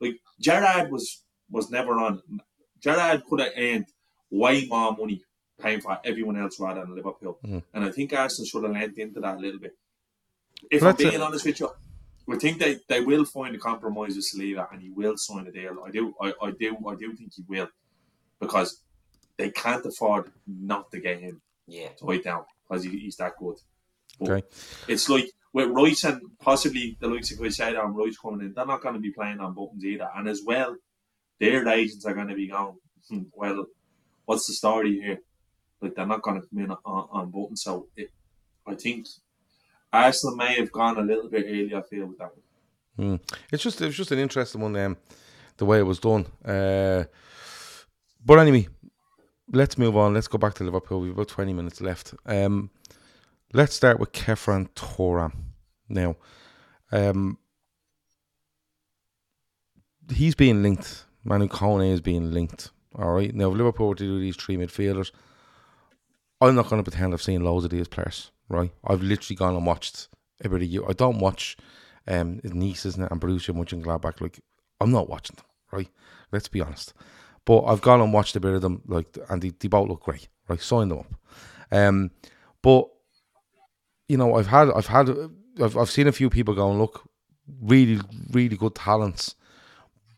Like 0.00 0.20
Gerrard 0.40 0.90
was 0.90 1.22
was 1.50 1.70
never 1.70 1.92
on. 1.98 2.22
Gerrard 2.80 3.22
could 3.28 3.40
have 3.40 3.52
earned 3.56 3.86
way 4.30 4.66
more 4.66 4.94
money 4.96 5.22
paying 5.60 5.80
for 5.80 5.98
everyone 6.04 6.36
else 6.36 6.58
rather 6.58 6.80
than 6.80 6.96
Liverpool. 6.96 7.38
Mhm. 7.44 7.62
And 7.72 7.84
I 7.84 7.90
think 7.90 8.12
Arsenal 8.12 8.46
should 8.46 8.64
have 8.64 8.72
lent 8.72 8.98
into 8.98 9.20
that 9.20 9.36
a 9.36 9.40
little 9.40 9.60
bit. 9.60 9.76
If 10.70 10.82
Well, 10.82 10.90
I'm 10.90 10.96
being 10.96 11.12
it. 11.14 11.20
honest 11.20 11.44
with 11.46 11.60
you, 11.60 11.70
I 12.30 12.36
think 12.36 12.58
they, 12.58 12.78
they 12.88 13.00
will 13.00 13.24
find 13.24 13.54
a 13.54 13.58
compromise 13.58 14.14
with 14.16 14.26
Saliba 14.32 14.72
and 14.72 14.80
he 14.80 14.90
will 14.90 15.14
sign 15.16 15.46
a 15.46 15.52
deal. 15.52 15.82
I 15.86 15.90
do 15.90 16.14
I, 16.20 16.32
I 16.42 16.50
do 16.52 16.76
I 16.88 16.94
do 16.94 17.14
think 17.14 17.32
he 17.34 17.42
will 17.48 17.68
because 18.40 18.80
they 19.36 19.50
can't 19.50 19.84
afford 19.84 20.30
not 20.46 20.90
to 20.92 21.00
get 21.00 21.20
him 21.20 21.40
Yeah. 21.66 21.88
tied 22.00 22.22
down 22.24 22.44
because 22.68 22.84
he, 22.84 22.90
he's 22.98 23.16
that 23.16 23.32
good. 23.38 23.56
But 24.20 24.30
Okay. 24.30 24.46
It's 24.88 25.08
like 25.08 25.26
with 25.52 25.68
Rice 25.70 26.04
and 26.04 26.20
possibly 26.40 26.96
the 27.00 27.08
likes 27.08 27.30
of 27.32 27.38
Caicedo 27.38 27.84
and 27.84 27.96
Rice 27.96 28.16
coming 28.18 28.40
in, 28.46 28.52
they're 28.54 28.66
not 28.66 28.82
going 28.82 28.94
to 28.94 29.00
be 29.00 29.10
playing 29.12 29.40
on 29.40 29.54
buttons 29.54 29.84
either. 29.84 30.08
And 30.14 30.28
as 30.28 30.42
well, 30.46 30.76
their 31.40 31.66
agents 31.68 32.04
are 32.06 32.14
going 32.14 32.28
to 32.28 32.34
be 32.34 32.48
going, 32.48 32.76
hmm, 33.08 33.22
well, 33.32 33.66
what's 34.26 34.46
the 34.46 34.54
story 34.54 35.00
here? 35.00 35.18
Like 35.80 35.94
they're 35.96 36.06
not 36.06 36.22
going 36.22 36.40
to 36.40 36.46
come 36.46 36.58
in 36.64 36.70
on, 36.70 37.08
on 37.10 37.30
buttons. 37.30 37.62
So 37.62 37.88
it, 37.96 38.10
I 38.66 38.74
think 38.76 39.06
Arsenal 39.92 40.36
may 40.36 40.54
have 40.54 40.72
gone 40.72 40.98
a 40.98 41.02
little 41.02 41.28
bit 41.28 41.44
early. 41.46 41.74
I 41.74 41.82
feel 41.82 42.06
with 42.06 42.18
that. 42.18 42.30
one. 42.96 43.20
It's 43.52 43.62
just 43.62 43.80
it 43.80 43.86
was 43.86 43.96
just 43.96 44.12
an 44.12 44.18
interesting 44.18 44.60
one, 44.60 44.76
um, 44.76 44.96
the 45.56 45.64
way 45.66 45.78
it 45.78 45.86
was 45.86 45.98
done. 45.98 46.26
Uh, 46.44 47.04
but 48.24 48.38
anyway, 48.38 48.68
let's 49.52 49.76
move 49.76 49.96
on. 49.96 50.14
Let's 50.14 50.28
go 50.28 50.38
back 50.38 50.54
to 50.54 50.64
Liverpool. 50.64 51.00
We've 51.00 51.12
about 51.12 51.28
twenty 51.28 51.52
minutes 51.52 51.80
left. 51.80 52.14
Um, 52.26 52.70
let's 53.52 53.74
start 53.74 53.98
with 54.00 54.12
Khéphren 54.12 54.68
Thuram. 54.70 55.32
Now, 55.88 56.16
um, 56.90 57.38
he's 60.12 60.34
being 60.34 60.62
linked. 60.62 61.04
Manu 61.24 61.48
Kone 61.48 61.92
is 61.92 62.00
being 62.00 62.32
linked. 62.32 62.70
All 62.94 63.12
right. 63.12 63.34
Now, 63.34 63.50
if 63.50 63.56
Liverpool 63.56 63.88
were 63.88 63.94
to 63.94 64.04
do 64.04 64.20
these 64.20 64.36
three 64.36 64.56
midfielders, 64.56 65.12
I'm 66.40 66.54
not 66.54 66.68
going 66.68 66.82
to 66.82 66.90
pretend 66.90 67.12
I've 67.12 67.22
seen 67.22 67.44
loads 67.44 67.64
of 67.64 67.70
these 67.70 67.88
players. 67.88 68.30
Right. 68.52 68.72
I've 68.84 69.02
literally 69.02 69.36
gone 69.36 69.56
and 69.56 69.66
watched 69.66 70.08
every 70.44 70.66
year. 70.66 70.82
I 70.88 70.92
don't 70.92 71.18
watch 71.18 71.56
um 72.06 72.40
Nice 72.44 72.84
isn't 72.86 73.02
it 73.02 73.10
and 73.10 73.20
Borussia 73.20 73.54
Mönchengladbach. 73.54 74.20
Like 74.20 74.40
I'm 74.80 74.92
not 74.92 75.08
watching 75.08 75.36
them. 75.36 75.46
Right. 75.72 75.88
Let's 76.30 76.48
be 76.48 76.60
honest. 76.60 76.92
But 77.44 77.64
I've 77.64 77.80
gone 77.80 78.00
and 78.00 78.12
watched 78.12 78.36
a 78.36 78.40
bit 78.40 78.54
of 78.54 78.62
them. 78.62 78.82
Like 78.86 79.18
and 79.28 79.42
they, 79.42 79.52
they 79.58 79.68
both 79.68 79.88
look 79.88 80.02
great. 80.02 80.28
Right. 80.48 80.60
Sign 80.60 80.88
them 80.88 81.00
up. 81.00 81.14
Um, 81.72 82.10
but 82.60 82.88
you 84.08 84.18
know, 84.18 84.34
I've 84.34 84.48
had, 84.48 84.70
I've 84.70 84.88
had, 84.88 85.08
I've, 85.58 85.76
I've 85.76 85.90
seen 85.90 86.06
a 86.06 86.12
few 86.12 86.28
people 86.28 86.54
going, 86.54 86.78
look, 86.78 87.08
really, 87.62 87.98
really 88.30 88.56
good 88.58 88.74
talents, 88.74 89.34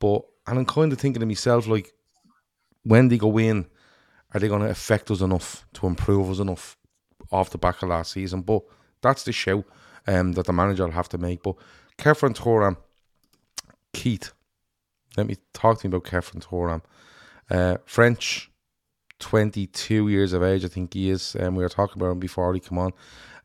but 0.01 0.23
and 0.49 0.59
I'm 0.59 0.67
kind 0.67 0.93
of 0.93 0.99
thinking 0.99 1.21
to 1.21 1.27
myself, 1.27 1.69
like, 1.69 1.93
when 2.83 3.09
they 3.09 3.17
go 3.17 3.39
in, 3.39 3.67
are 4.33 4.41
they 4.41 4.49
going 4.49 4.63
to 4.63 4.69
affect 4.69 5.13
us 5.13 5.21
enough 5.21 5.65
to 5.75 5.87
improve 5.87 6.29
us 6.29 6.41
enough 6.41 6.77
off 7.35 7.51
the 7.51 7.59
back 7.59 7.83
of 7.83 7.89
last 7.89 8.13
season? 8.13 8.43
But 8.43 8.63
that's 9.03 9.25
the 9.25 9.33
show 9.33 9.65
um, 10.07 10.33
that 10.33 10.47
the 10.47 10.53
manager 10.53 10.85
will 10.85 10.93
have 10.93 11.09
to 11.11 11.19
make. 11.19 11.43
But 11.43 11.57
Khéphren 11.99 12.37
Thuram, 12.37 12.77
Keith, 13.93 14.33
let 15.17 15.27
me 15.27 15.37
talk 15.53 15.81
to 15.81 15.89
you 15.89 15.95
about 15.95 16.11
Khéphren 16.11 16.45
Thuram. 16.45 16.83
Uh, 17.51 17.77
French, 17.85 18.51
22 19.21 20.09
years 20.09 20.33
of 20.33 20.43
age, 20.43 20.65
I 20.65 20.69
think 20.69 20.95
he 20.95 21.11
is. 21.11 21.37
Um, 21.39 21.55
we 21.55 21.63
were 21.63 21.69
talking 21.69 22.01
about 22.01 22.13
him 22.13 22.19
before 22.19 22.53
he 22.55 22.61
come 22.61 22.79
on. 22.79 22.93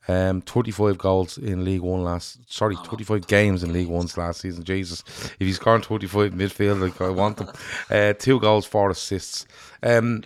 Um, 0.08 0.42
25 0.42 0.98
goals 0.98 1.38
in 1.38 1.64
League 1.64 1.82
One 1.82 2.04
last. 2.04 2.52
Sorry, 2.52 2.76
25 2.76 3.28
games 3.28 3.64
in 3.64 3.74
League 3.74 3.88
One's 3.88 4.18
last 4.18 4.42
season. 4.42 4.64
Jesus, 4.64 5.04
if 5.08 5.36
he's 5.40 5.58
scoring 5.58 5.84
25 5.84 6.32
midfield, 6.32 6.82
like 6.82 7.00
I 7.00 7.10
want 7.10 7.40
him. 7.40 7.50
Uh, 7.92 8.14
two 8.14 8.40
goals, 8.40 8.66
four 8.66 8.90
assists. 8.90 9.46
Um, 9.84 10.24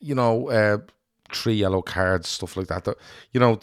you 0.00 0.14
know, 0.14 0.50
uh, 0.50 0.78
three 1.34 1.54
yellow 1.54 1.82
cards, 1.82 2.28
stuff 2.28 2.56
like 2.56 2.66
that. 2.68 2.84
That- 2.84 2.98
You 3.32 3.40
know, 3.40 3.58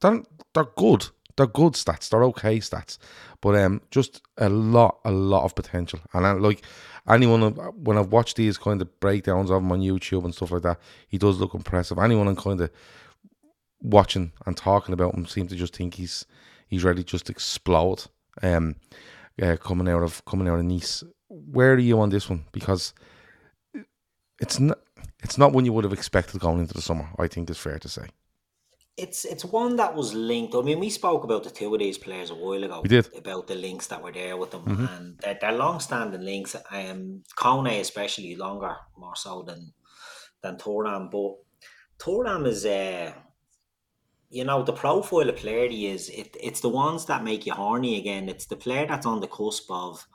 they're, 0.00 0.22
they're 0.54 0.68
good. 0.76 1.06
They're 1.36 1.46
good 1.46 1.72
stats. 1.72 2.10
They're 2.10 2.24
okay 2.24 2.58
stats, 2.58 2.98
but 3.40 3.54
um, 3.56 3.80
just 3.90 4.20
a 4.36 4.50
lot, 4.50 4.98
a 5.06 5.10
lot 5.10 5.44
of 5.44 5.54
potential. 5.54 5.98
And 6.12 6.26
I, 6.26 6.32
like 6.32 6.62
anyone, 7.08 7.52
when 7.82 7.96
I've 7.96 8.12
watched 8.12 8.36
these 8.36 8.58
kind 8.58 8.82
of 8.82 9.00
breakdowns 9.00 9.50
of 9.50 9.62
him 9.62 9.72
on 9.72 9.80
YouTube 9.80 10.24
and 10.24 10.34
stuff 10.34 10.50
like 10.50 10.62
that, 10.62 10.78
he 11.08 11.16
does 11.16 11.38
look 11.40 11.54
impressive. 11.54 11.98
Anyone 11.98 12.28
I'm 12.28 12.36
kind 12.36 12.60
of 12.60 12.70
watching 13.80 14.32
and 14.46 14.56
talking 14.56 14.92
about 14.92 15.14
him 15.14 15.24
seem 15.26 15.48
to 15.48 15.56
just 15.56 15.74
think 15.74 15.94
he's 15.94 16.26
he's 16.68 16.84
ready 16.84 17.02
to 17.02 17.08
just 17.08 17.30
explode. 17.30 18.04
Um, 18.42 18.76
uh, 19.40 19.56
coming 19.56 19.88
out 19.88 20.02
of 20.02 20.22
coming 20.26 20.48
out 20.48 20.58
of 20.58 20.66
Nice. 20.66 21.02
Where 21.28 21.72
are 21.72 21.78
you 21.78 21.98
on 22.00 22.10
this 22.10 22.28
one? 22.28 22.44
Because 22.52 22.92
it's 24.38 24.60
not 24.60 24.78
it's 25.22 25.38
not 25.38 25.52
one 25.52 25.64
you 25.64 25.72
would 25.72 25.84
have 25.84 25.92
expected 25.92 26.40
going 26.40 26.60
into 26.60 26.74
the 26.74 26.82
summer. 26.82 27.08
I 27.18 27.28
think 27.28 27.48
it's 27.50 27.58
fair 27.58 27.78
to 27.78 27.88
say. 27.88 28.06
It's 28.98 29.24
it's 29.24 29.44
one 29.44 29.76
that 29.76 29.94
was 29.94 30.12
linked. 30.12 30.54
I 30.54 30.60
mean, 30.60 30.78
we 30.78 30.90
spoke 30.90 31.24
about 31.24 31.44
the 31.44 31.50
two 31.50 31.72
of 31.74 31.80
these 31.80 31.96
players 31.96 32.30
a 32.30 32.34
while 32.34 32.62
ago. 32.62 32.80
We 32.82 32.88
did. 32.90 33.08
about 33.16 33.46
the 33.46 33.54
links 33.54 33.86
that 33.86 34.02
were 34.02 34.12
there 34.12 34.36
with 34.36 34.50
them, 34.50 34.64
Mhm. 34.66 34.96
and 34.98 35.18
they're, 35.18 35.38
they're 35.40 35.52
long-standing 35.56 36.20
links. 36.20 36.54
Um, 36.70 37.22
Kone 37.38 37.80
especially 37.80 38.36
longer, 38.36 38.76
more 38.98 39.16
so 39.16 39.42
than 39.42 39.72
than 40.42 40.56
Thuram. 40.58 41.10
But 41.10 41.36
Thuram 41.98 42.46
is, 42.46 42.66
uh, 42.66 43.12
you 44.28 44.44
know, 44.44 44.62
the 44.62 44.72
profile 44.74 45.28
of 45.30 45.36
player 45.36 45.68
he 45.68 45.86
is. 45.86 46.10
It, 46.10 46.36
it's 46.42 46.60
the 46.60 46.68
ones 46.68 47.06
that 47.06 47.24
make 47.24 47.46
you 47.46 47.54
horny 47.54 47.96
again. 47.98 48.28
It's 48.28 48.46
the 48.46 48.56
player 48.56 48.86
that's 48.86 49.06
on 49.06 49.20
the 49.20 49.28
cusp 49.28 49.70
of 49.70 50.06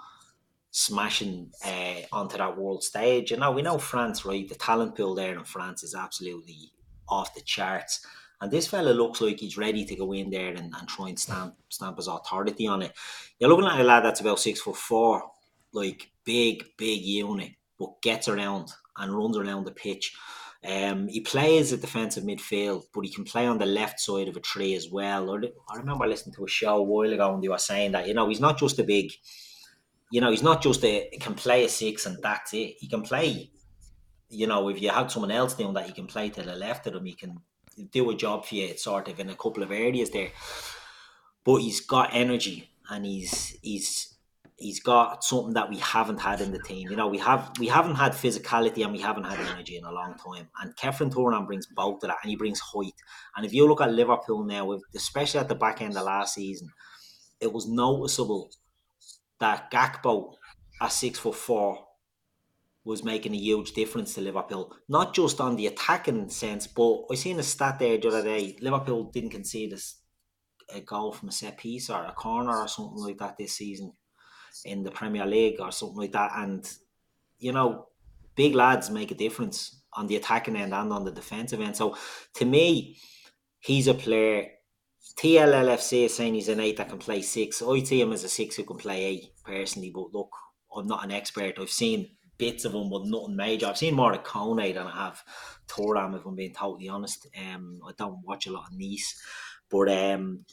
smashing 0.78 1.50
uh, 1.66 2.02
onto 2.12 2.38
that 2.38 2.56
world 2.56 2.84
stage. 2.84 3.32
You 3.32 3.38
know, 3.38 3.52
we 3.52 3.64
know 3.64 3.80
France, 3.80 4.24
right? 4.26 4.48
The 4.48 4.54
talent 4.54 4.96
pool 4.96 5.16
there 5.16 5.36
in 5.36 5.44
France 5.44 5.82
is 5.82 5.96
absolutely 5.96 6.72
off 7.10 7.34
the 7.34 7.42
charts. 7.42 8.06
And 8.40 8.52
this 8.52 8.68
fella 8.68 8.92
looks 8.92 9.20
like 9.20 9.40
he's 9.40 9.58
ready 9.58 9.86
to 9.86 9.96
go 9.96 10.14
in 10.14 10.30
there 10.30 10.50
and, 10.50 10.72
and 10.78 10.88
try 10.88 11.10
and 11.10 11.20
stamp 11.20 11.56
stamp 11.70 11.98
his 11.98 12.08
authority 12.08 12.68
on 12.68 12.84
it. 12.84 12.94
You're 13.40 13.50
looking 13.50 13.66
at 13.66 13.80
a 13.80 13.84
lad 13.84 14.04
that's 14.04 14.22
about 14.22 14.40
six 14.40 14.62
foot 14.62 14.78
four, 14.78 15.24
like 15.74 16.12
big, 16.24 16.64
big 16.78 17.02
unit, 17.02 17.54
but 17.80 18.00
gets 18.04 18.28
around 18.28 18.72
and 18.98 19.18
runs 19.18 19.36
around 19.36 19.66
the 19.66 19.72
pitch. 19.72 20.16
Um, 20.64 21.08
he 21.08 21.22
plays 21.22 21.72
a 21.72 21.78
defensive 21.78 22.24
midfield, 22.24 22.84
but 22.94 23.02
he 23.02 23.12
can 23.12 23.24
play 23.24 23.48
on 23.48 23.58
the 23.58 23.66
left 23.66 24.00
side 24.00 24.28
of 24.28 24.38
a 24.38 24.42
tree 24.42 24.76
as 24.76 24.92
well. 24.92 25.40
I 25.72 25.78
remember 25.78 26.06
listening 26.06 26.36
to 26.36 26.46
a 26.46 26.48
show 26.48 26.78
a 26.78 26.84
while 26.84 27.12
ago 27.12 27.34
and 27.34 27.44
they 27.44 27.48
were 27.48 27.58
saying 27.58 27.94
that 27.94 28.08
you 28.08 28.14
know 28.14 28.30
he's 28.30 28.40
not 28.40 28.60
just 28.60 28.78
a 28.78 28.84
big, 28.84 29.12
you 30.12 30.22
know, 30.22 30.32
he's 30.32 30.44
not 30.44 30.62
just 30.62 30.84
a 30.84 31.10
can 31.20 31.36
play 31.36 31.66
a 31.66 31.70
six 31.70 32.06
and 32.06 32.18
that's 32.22 32.54
it. 32.54 32.76
He 32.80 32.88
can 32.88 33.02
play, 33.02 33.52
you 34.30 34.48
know, 34.48 34.70
if 34.70 34.82
you 34.82 34.90
had 34.90 35.12
someone 35.12 35.32
else 35.32 35.54
doing 35.54 35.74
that, 35.74 35.88
he 35.88 35.94
can 35.94 36.08
play 36.08 36.30
to 36.30 36.42
the 36.42 36.56
left 36.56 36.88
of 36.88 36.96
him. 36.96 37.06
He 37.06 37.14
can 37.14 37.38
do 37.92 38.10
a 38.10 38.16
job 38.16 38.46
for 38.46 38.56
you, 38.56 38.78
sort 38.78 39.08
of 39.08 39.20
in 39.20 39.30
a 39.30 39.36
couple 39.36 39.64
of 39.64 39.72
areas 39.72 40.10
there. 40.12 40.30
But 41.44 41.58
he's 41.58 41.82
got 41.82 42.10
energy 42.14 42.72
and 42.90 43.06
he's 43.06 43.58
he's 43.62 44.18
he's 44.58 44.80
got 44.80 45.24
something 45.24 45.54
that 45.54 45.70
we 45.70 45.78
haven't 45.78 46.20
had 46.20 46.42
in 46.42 46.52
the 46.52 46.60
team. 46.60 46.90
You 46.90 46.96
know, 46.96 47.08
we 47.08 47.20
have 47.20 47.52
we 47.60 47.68
haven't 47.68 47.96
had 47.96 48.14
physicality 48.14 48.84
and 48.84 48.94
we 48.94 49.00
haven't 49.00 49.26
had 49.26 49.40
energy 49.40 49.78
in 49.78 49.84
a 49.84 49.92
long 49.92 50.16
time. 50.16 50.50
And 50.62 50.76
Khéphren 50.76 51.12
Thuram 51.12 51.46
brings 51.46 51.68
both 51.68 52.04
of 52.04 52.10
that, 52.10 52.18
and 52.24 52.30
he 52.30 52.36
brings 52.36 52.60
height. 52.60 52.94
And 53.36 53.46
if 53.46 53.54
you 53.54 53.68
look 53.68 53.82
at 53.82 53.92
Liverpool 53.92 54.44
now, 54.44 54.78
especially 54.96 55.40
at 55.40 55.50
the 55.50 55.56
back 55.56 55.82
end 55.82 55.98
of 55.98 56.06
last 56.06 56.36
season, 56.36 56.70
it 57.40 57.52
was 57.52 57.68
noticeable 57.68 58.50
that 59.40 59.72
Gakpo 59.72 60.34
at 60.82 60.92
six 60.92 61.20
foot 61.20 61.36
four 61.36 61.86
was 62.84 63.04
making 63.04 63.34
a 63.34 63.38
huge 63.38 63.74
difference 63.74 64.14
to 64.14 64.22
Liverpool. 64.22 64.74
Not 64.88 65.14
just 65.14 65.42
on 65.42 65.58
the 65.58 65.68
attacking 65.68 66.30
sense, 66.30 66.68
but 66.68 67.04
I 67.12 67.16
seen 67.16 67.38
a 67.40 67.44
stat 67.44 67.80
there 67.80 67.98
the 67.98 68.08
other 68.08 68.24
day. 68.24 68.56
Liverpool 68.62 69.12
didn't 69.12 69.32
concede 69.32 69.74
a, 69.74 70.78
a 70.78 70.82
goal 70.82 71.12
from 71.12 71.30
a 71.30 71.34
set 71.34 71.58
piece 71.58 71.90
or 71.90 72.06
a 72.06 72.14
corner 72.14 72.58
or 72.58 72.68
something 72.68 73.04
like 73.04 73.18
that 73.18 73.38
this 73.38 73.54
season 73.58 73.92
in 74.64 74.84
the 74.84 74.92
Premier 74.92 75.26
League 75.26 75.60
or 75.60 75.72
something 75.72 75.98
like 75.98 76.14
that. 76.14 76.32
And 76.36 76.66
you 77.40 77.52
know, 77.52 77.88
big 78.36 78.56
lads 78.56 78.90
make 78.90 79.12
a 79.12 79.16
difference 79.16 79.82
on 79.94 80.08
the 80.08 80.16
attacking 80.16 80.56
end 80.56 80.74
and 80.74 80.94
on 80.94 81.04
the 81.04 81.12
defensive 81.12 81.60
end. 81.60 81.76
So 81.76 81.98
to 82.36 82.46
me, 82.46 83.00
he's 83.60 83.88
a 83.88 83.94
player. 83.94 84.48
TLLFC 85.16 86.06
is 86.06 86.16
saying 86.16 86.34
he's 86.34 86.50
an 86.50 86.60
eight 86.60 86.78
that 86.78 86.90
can 86.90 86.98
play 86.98 87.22
six. 87.22 87.62
I 87.62 87.80
see 87.84 88.02
him 88.02 88.14
as 88.14 88.24
a 88.24 88.30
six 88.30 88.56
who 88.56 88.64
can 88.64 88.78
play 88.78 89.06
eight 89.06 89.30
personally, 89.44 89.92
but 89.94 90.14
look, 90.14 90.30
I'm 90.76 90.88
not 90.88 91.04
an 91.04 91.12
expert. 91.12 91.58
I've 91.60 91.70
seen 91.70 92.10
bits 92.38 92.66
of 92.66 92.74
him, 92.74 92.90
but 92.90 93.06
nothing 93.06 93.36
major. 93.36 93.68
I've 93.68 93.78
seen 93.78 93.96
more 93.96 94.14
of 94.14 94.24
Kone 94.24 94.74
than 94.74 94.88
I 94.88 95.06
have 95.06 95.24
Thuram, 95.68 96.16
if 96.16 96.26
I'm 96.26 96.36
being 96.36 96.54
totally 96.54 96.90
honest. 96.90 97.28
Um, 97.38 97.80
I 97.88 97.92
don't 97.98 98.24
watch 98.26 98.48
a 98.48 98.52
lot 98.52 98.68
of 98.68 98.78
Nice, 98.78 99.22
but 99.70 99.90
um, 99.90 100.46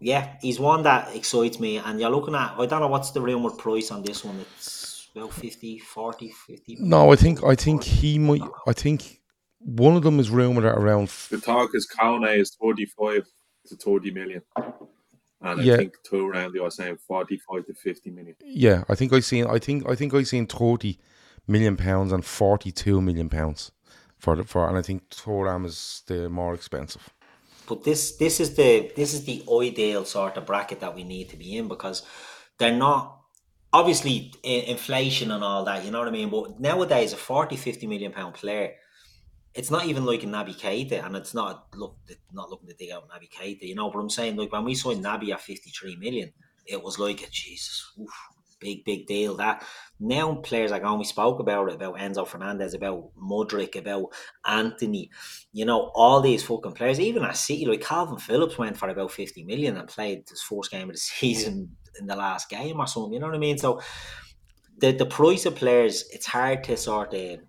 yeah, 0.00 0.36
he's 0.40 0.60
one 0.60 0.82
that 0.84 1.14
excites 1.14 1.60
me. 1.60 1.78
And 1.78 2.00
you're 2.00 2.10
looking 2.10 2.34
at, 2.34 2.54
I 2.58 2.66
don't 2.66 2.80
know 2.80 2.88
what's 2.88 3.10
the 3.10 3.20
rumored 3.20 3.58
price 3.58 3.90
on 3.90 4.02
this 4.02 4.24
one. 4.24 4.38
It's 4.40 5.08
about 5.14 5.32
50, 5.32 5.78
40, 5.78 6.30
50. 6.30 6.76
No, 6.80 7.12
I 7.12 7.16
think 7.16 7.42
I 7.44 7.54
think 7.54 7.82
he 7.82 8.18
might. 8.18 8.42
I 8.66 8.72
think 8.72 9.20
one 9.60 9.96
of 9.96 10.02
them 10.02 10.20
is 10.20 10.30
rumored 10.30 10.64
at 10.64 10.76
around. 10.76 11.08
The 11.30 11.40
talk 11.40 11.70
is 11.74 11.86
Kone 11.86 12.38
is 12.38 12.54
45 12.54 13.26
to 13.68 13.76
30 13.76 14.10
million. 14.12 14.42
And 15.40 15.62
Yeah. 15.62 15.74
I 15.74 15.76
think 15.76 15.94
two 16.02 16.28
around 16.28 16.54
you 16.54 16.64
are 16.64 16.70
saying 16.70 16.98
45 17.06 17.66
to 17.66 17.74
50 17.74 18.10
million. 18.10 18.34
Yeah, 18.44 18.84
I 18.88 18.94
think 18.94 19.12
I 19.12 19.20
seen. 19.20 19.46
I 19.46 19.58
think 19.58 19.88
I 19.88 19.94
think 19.94 20.12
I 20.14 20.22
seen 20.24 20.46
thirty 20.46 20.98
million 21.46 21.76
pounds 21.76 22.12
and 22.12 22.24
forty 22.24 22.72
two 22.72 23.00
million 23.00 23.28
pounds 23.28 23.70
for 24.18 24.34
the 24.36 24.44
for, 24.44 24.68
and 24.68 24.76
I 24.76 24.82
think 24.82 25.10
Thuram 25.10 25.64
is 25.64 26.02
the 26.06 26.28
more 26.28 26.54
expensive. 26.54 27.14
But 27.68 27.84
this 27.84 28.16
this 28.16 28.40
is 28.40 28.56
the 28.56 28.90
this 28.96 29.14
is 29.14 29.24
the 29.24 29.44
ideal 29.62 30.04
sort 30.04 30.36
of 30.36 30.46
bracket 30.46 30.80
that 30.80 30.94
we 30.96 31.04
need 31.04 31.28
to 31.28 31.36
be 31.36 31.56
in 31.56 31.68
because 31.68 32.02
they're 32.58 32.76
not 32.76 33.18
obviously 33.72 34.32
inflation 34.42 35.30
and 35.30 35.44
all 35.44 35.64
that, 35.64 35.84
you 35.84 35.90
know 35.90 35.98
what 35.98 36.08
I 36.08 36.10
mean? 36.10 36.30
But 36.30 36.58
nowadays 36.58 37.12
a 37.12 37.16
40, 37.16 37.56
50 37.56 37.86
million 37.86 38.12
pound 38.12 38.34
player, 38.34 38.72
it's 39.58 39.72
not 39.72 39.86
even 39.86 40.06
like 40.06 40.22
a 40.22 40.26
Naby 40.26 40.56
Keita 40.56 41.04
and 41.04 41.16
it's 41.16 41.34
not 41.34 41.66
look 41.74 41.96
not 42.32 42.48
looking 42.48 42.68
to 42.68 42.74
dig 42.74 42.92
out 42.92 43.08
Naby 43.08 43.28
Keita, 43.28 43.62
you 43.62 43.74
know, 43.74 43.90
but 43.90 43.98
I'm 43.98 44.08
saying 44.08 44.36
like 44.36 44.52
when 44.52 44.64
we 44.64 44.76
signed 44.76 45.04
Naby 45.04 45.32
at 45.32 45.40
53 45.40 45.96
million, 45.96 46.32
it 46.64 46.80
was 46.80 47.00
like 47.00 47.22
a 47.22 47.28
Jesus, 47.28 47.92
oof, 48.00 48.08
big, 48.60 48.84
big 48.84 49.08
deal 49.08 49.34
that 49.38 49.66
now 49.98 50.36
players 50.36 50.70
like 50.70 50.84
when 50.84 50.96
we 50.96 51.04
spoke 51.04 51.40
about 51.40 51.70
it, 51.70 51.74
about 51.74 51.96
Enzo 51.96 52.24
Fernandez, 52.24 52.72
about 52.72 53.10
Modric, 53.20 53.74
about 53.74 54.12
Antony, 54.46 55.10
you 55.52 55.64
know, 55.64 55.90
all 55.92 56.20
these 56.20 56.44
fucking 56.44 56.72
players, 56.74 57.00
even 57.00 57.24
at 57.24 57.36
City, 57.36 57.66
like 57.66 57.80
Kalvin 57.80 58.20
Phillips 58.20 58.58
went 58.58 58.76
for 58.76 58.88
about 58.88 59.10
50 59.10 59.42
million 59.42 59.76
and 59.76 59.88
played 59.88 60.22
his 60.30 60.40
first 60.40 60.70
game 60.70 60.88
of 60.88 60.94
the 60.94 60.98
season 61.00 61.76
in 61.98 62.06
the 62.06 62.14
last 62.14 62.48
game 62.48 62.78
or 62.78 62.86
something, 62.86 63.12
you 63.12 63.18
know 63.18 63.26
what 63.26 63.34
I 63.34 63.38
mean? 63.38 63.58
So 63.58 63.80
the 64.78 64.92
the 64.92 65.06
price 65.06 65.46
of 65.46 65.56
players, 65.56 66.04
it's 66.12 66.26
hard 66.26 66.62
to 66.64 66.76
sort 66.76 67.12
of 67.12 67.40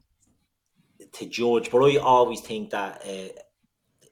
to 1.14 1.26
judge, 1.26 1.72
but 1.72 1.84
I 1.84 1.98
always 1.98 2.42
think 2.42 2.72
that 2.72 3.04
uh, 3.06 3.30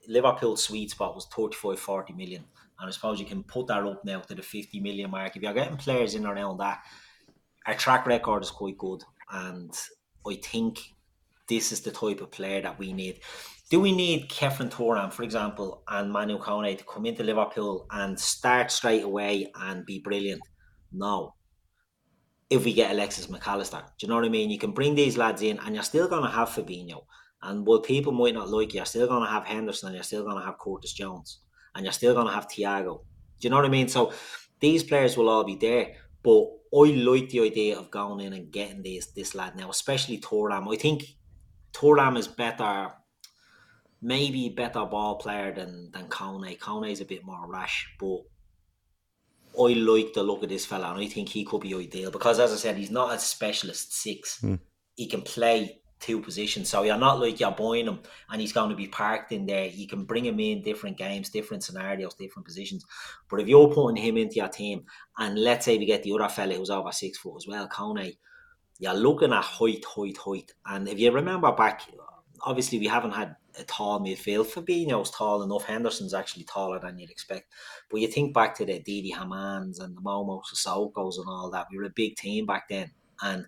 Liverpool's 0.08 0.64
sweet 0.64 0.90
spot 0.90 1.14
was 1.14 1.26
35, 1.26 1.78
40 1.78 2.12
million. 2.14 2.44
And 2.80 2.88
I 2.88 2.90
suppose 2.92 3.18
you 3.18 3.26
can 3.26 3.42
put 3.42 3.66
that 3.66 3.84
up 3.84 4.04
now 4.04 4.20
to 4.20 4.34
the 4.34 4.42
50 4.42 4.80
million 4.80 5.10
mark. 5.10 5.36
If 5.36 5.42
you're 5.42 5.52
getting 5.52 5.76
players 5.76 6.14
in 6.14 6.26
around 6.26 6.58
that, 6.58 6.80
our 7.66 7.74
track 7.74 8.06
record 8.06 8.42
is 8.42 8.50
quite 8.50 8.78
good. 8.78 9.02
And 9.30 9.72
I 10.26 10.38
think 10.42 10.78
this 11.48 11.72
is 11.72 11.80
the 11.80 11.90
type 11.90 12.20
of 12.20 12.30
player 12.30 12.62
that 12.62 12.78
we 12.78 12.92
need. 12.92 13.20
Do 13.70 13.80
we 13.80 13.92
need 13.92 14.30
Khéphren 14.30 14.70
Thuram, 14.70 15.12
for 15.12 15.24
example, 15.24 15.82
and 15.88 16.10
Manu 16.10 16.38
Kone 16.38 16.78
to 16.78 16.84
come 16.84 17.04
into 17.04 17.22
Liverpool 17.22 17.86
and 17.90 18.18
start 18.18 18.70
straight 18.70 19.02
away 19.02 19.50
and 19.60 19.84
be 19.84 19.98
brilliant? 19.98 20.40
No. 20.92 21.34
If 22.50 22.64
we 22.64 22.72
get 22.72 22.90
Alexis 22.92 23.28
Mac 23.28 23.46
Allister, 23.46 23.82
do 23.98 24.06
you 24.06 24.08
know 24.08 24.16
what 24.16 24.24
I 24.24 24.30
mean? 24.30 24.50
You 24.50 24.58
can 24.58 24.72
bring 24.72 24.94
these 24.94 25.18
lads 25.18 25.42
in, 25.42 25.58
and 25.58 25.74
you're 25.74 25.84
still 25.84 26.08
going 26.08 26.22
to 26.22 26.30
have 26.30 26.48
Fabinho. 26.48 27.04
And 27.42 27.66
while 27.66 27.80
people 27.80 28.12
might 28.12 28.34
not 28.34 28.48
like 28.48 28.72
you, 28.72 28.78
you're 28.78 28.86
still 28.86 29.06
going 29.06 29.22
to 29.22 29.30
have 29.30 29.44
Henderson, 29.44 29.88
and 29.88 29.94
you're 29.94 30.02
still 30.02 30.24
going 30.24 30.38
to 30.38 30.44
have 30.44 30.58
Curtis 30.58 30.92
Jones, 30.92 31.40
and 31.74 31.84
you're 31.84 31.92
still 31.92 32.14
going 32.14 32.26
to 32.26 32.32
have 32.32 32.48
Thiago. 32.48 33.02
Do 33.40 33.46
you 33.46 33.50
know 33.50 33.56
what 33.56 33.66
I 33.66 33.68
mean? 33.68 33.88
So 33.88 34.12
these 34.60 34.82
players 34.82 35.16
will 35.16 35.28
all 35.28 35.44
be 35.44 35.56
there, 35.56 35.94
but 36.22 36.46
I 36.74 36.90
like 36.90 37.28
the 37.28 37.40
idea 37.40 37.78
of 37.78 37.90
going 37.90 38.20
in 38.20 38.32
and 38.32 38.50
getting 38.50 38.82
this 38.82 39.12
this 39.12 39.34
lad 39.34 39.56
now, 39.56 39.70
especially 39.70 40.18
Thuram. 40.18 40.72
I 40.72 40.76
think 40.76 41.04
Thuram 41.72 42.18
is 42.18 42.28
better, 42.28 42.92
maybe 44.02 44.48
better 44.48 44.84
ball 44.84 45.16
player 45.16 45.54
than 45.54 45.90
than 45.92 46.08
Kone. 46.08 46.58
Kone 46.58 46.90
is 46.90 47.00
a 47.00 47.04
bit 47.04 47.24
more 47.24 47.46
rash, 47.46 47.94
but 48.00 48.22
I 49.58 49.72
like 49.72 50.12
the 50.12 50.22
look 50.22 50.42
of 50.42 50.48
this 50.48 50.66
fella, 50.66 50.92
and 50.92 51.00
I 51.00 51.06
think 51.06 51.28
he 51.28 51.44
could 51.44 51.62
be 51.62 51.74
ideal 51.74 52.10
because, 52.10 52.38
as 52.38 52.52
I 52.52 52.56
said, 52.56 52.76
he's 52.76 52.90
not 52.90 53.14
a 53.14 53.18
specialist 53.18 53.92
six. 53.94 54.40
Hmm. 54.40 54.56
He 54.94 55.06
can 55.06 55.22
play 55.22 55.80
two 56.00 56.20
positions, 56.20 56.68
so 56.68 56.82
you're 56.82 56.96
not 56.96 57.20
like 57.20 57.40
you're 57.40 57.50
buying 57.50 57.86
him 57.86 58.00
and 58.30 58.40
he's 58.40 58.52
going 58.52 58.70
to 58.70 58.76
be 58.76 58.86
parked 58.86 59.32
in 59.32 59.46
there. 59.46 59.66
You 59.66 59.88
can 59.88 60.04
bring 60.04 60.24
him 60.24 60.38
in 60.38 60.62
different 60.62 60.96
games, 60.96 61.30
different 61.30 61.64
scenarios, 61.64 62.14
different 62.14 62.46
positions. 62.46 62.84
But 63.28 63.40
if 63.40 63.48
you're 63.48 63.72
putting 63.72 64.02
him 64.02 64.16
into 64.16 64.36
your 64.36 64.48
team, 64.48 64.84
and 65.18 65.38
let's 65.38 65.64
say 65.64 65.76
we 65.78 65.86
get 65.86 66.02
the 66.02 66.12
other 66.12 66.28
fella 66.28 66.54
who's 66.54 66.70
over 66.70 66.92
six 66.92 67.18
foot 67.18 67.36
as 67.36 67.46
well, 67.46 67.68
Kone, 67.68 68.16
you're 68.78 68.94
looking 68.94 69.32
at 69.32 69.42
height, 69.42 69.84
height, 69.84 70.16
height. 70.18 70.52
And 70.66 70.88
if 70.88 70.98
you 70.98 71.10
remember 71.10 71.50
back, 71.52 71.82
obviously 72.42 72.78
we 72.78 72.86
haven't 72.86 73.12
had 73.12 73.36
a 73.58 73.64
tall 73.64 74.00
midfield. 74.00 74.46
Fabinho's 74.46 75.10
tall 75.10 75.42
enough. 75.42 75.64
Henderson's 75.64 76.14
actually 76.14 76.44
taller 76.44 76.78
than 76.78 76.98
you'd 76.98 77.10
expect. 77.10 77.52
But 77.90 78.00
you 78.00 78.08
think 78.08 78.34
back 78.34 78.54
to 78.56 78.64
the 78.64 78.78
Didi 78.78 79.12
Hamanns 79.12 79.80
and 79.80 79.96
the 79.96 80.00
Momo 80.00 80.42
Sissokos 80.44 81.18
and 81.18 81.26
all 81.28 81.50
that. 81.50 81.66
We 81.70 81.78
were 81.78 81.84
a 81.84 81.90
big 81.90 82.16
team 82.16 82.46
back 82.46 82.68
then. 82.68 82.90
And 83.22 83.46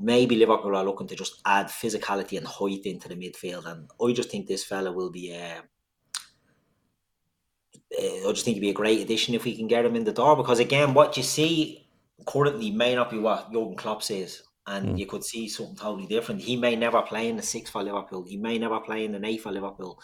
maybe 0.00 0.36
Liverpool 0.36 0.76
are 0.76 0.84
looking 0.84 1.06
to 1.08 1.16
just 1.16 1.40
add 1.44 1.66
physicality 1.66 2.38
and 2.38 2.46
height 2.46 2.86
into 2.86 3.08
the 3.08 3.16
midfield. 3.16 3.66
And 3.66 3.88
I 4.02 4.12
just 4.12 4.30
think 4.30 4.46
this 4.46 4.64
fella 4.64 4.92
will 4.92 5.10
be 5.10 5.36
uh, 5.36 5.62
uh, 7.96 8.28
I 8.28 8.32
just 8.32 8.44
think 8.44 8.56
he'd 8.56 8.60
be 8.60 8.70
a 8.70 8.74
great 8.74 9.00
addition 9.00 9.34
if 9.34 9.44
we 9.44 9.56
can 9.56 9.66
get 9.66 9.84
him 9.84 9.96
in 9.96 10.04
the 10.04 10.12
door. 10.12 10.36
Because 10.36 10.58
again, 10.58 10.94
what 10.94 11.16
you 11.16 11.22
see 11.22 11.88
currently 12.26 12.70
may 12.70 12.94
not 12.94 13.10
be 13.10 13.18
what 13.18 13.52
Jurgen 13.52 13.76
Klopp 13.76 14.02
says, 14.02 14.42
and 14.68 14.90
hmm. 14.90 14.96
you 14.96 15.06
could 15.06 15.24
see 15.24 15.48
something 15.48 15.76
totally 15.76 16.06
different. 16.06 16.42
He 16.42 16.56
may 16.56 16.76
never 16.76 17.02
play 17.02 17.28
in 17.28 17.36
the 17.36 17.42
six 17.42 17.70
for 17.70 17.82
Liverpool. 17.82 18.24
He 18.24 18.36
may 18.36 18.58
never 18.58 18.80
play 18.80 19.04
in 19.04 19.12
the 19.12 19.26
eight 19.26 19.40
for 19.40 19.50
Liverpool. 19.50 20.00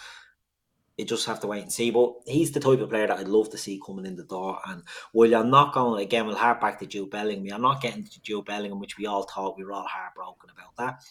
You 0.97 1.05
just 1.05 1.27
have 1.27 1.41
to 1.41 1.47
wait 1.47 1.63
and 1.63 1.73
see. 1.73 1.91
But 1.91 2.15
he's 2.27 2.53
the 2.53 2.61
type 2.61 2.81
of 2.81 2.89
player 2.89 3.09
that 3.09 3.19
I'd 3.19 3.29
love 3.29 3.51
to 3.51 3.59
see 3.59 3.81
coming 3.85 4.07
in 4.07 4.17
the 4.17 4.25
door. 4.25 4.61
And 4.67 4.83
while 5.13 5.29
you're 5.29 5.45
not 5.45 5.75
going 5.75 6.03
again, 6.03 6.27
we'll 6.27 6.37
harp 6.37 6.61
back 6.61 6.79
to 6.79 6.87
Jude 6.87 7.11
Bellingham. 7.11 7.45
You're 7.45 7.59
not 7.59 7.83
getting 7.83 8.05
to 8.05 8.23
Jude 8.23 8.47
Bellingham, 8.47 8.81
which 8.81 8.97
we 8.97 9.07
all 9.07 9.25
thought 9.25 9.59
we 9.59 9.65
were 9.65 9.73
all 9.73 9.87
heartbroken 9.87 10.51
about 10.51 10.77
that. 10.79 11.03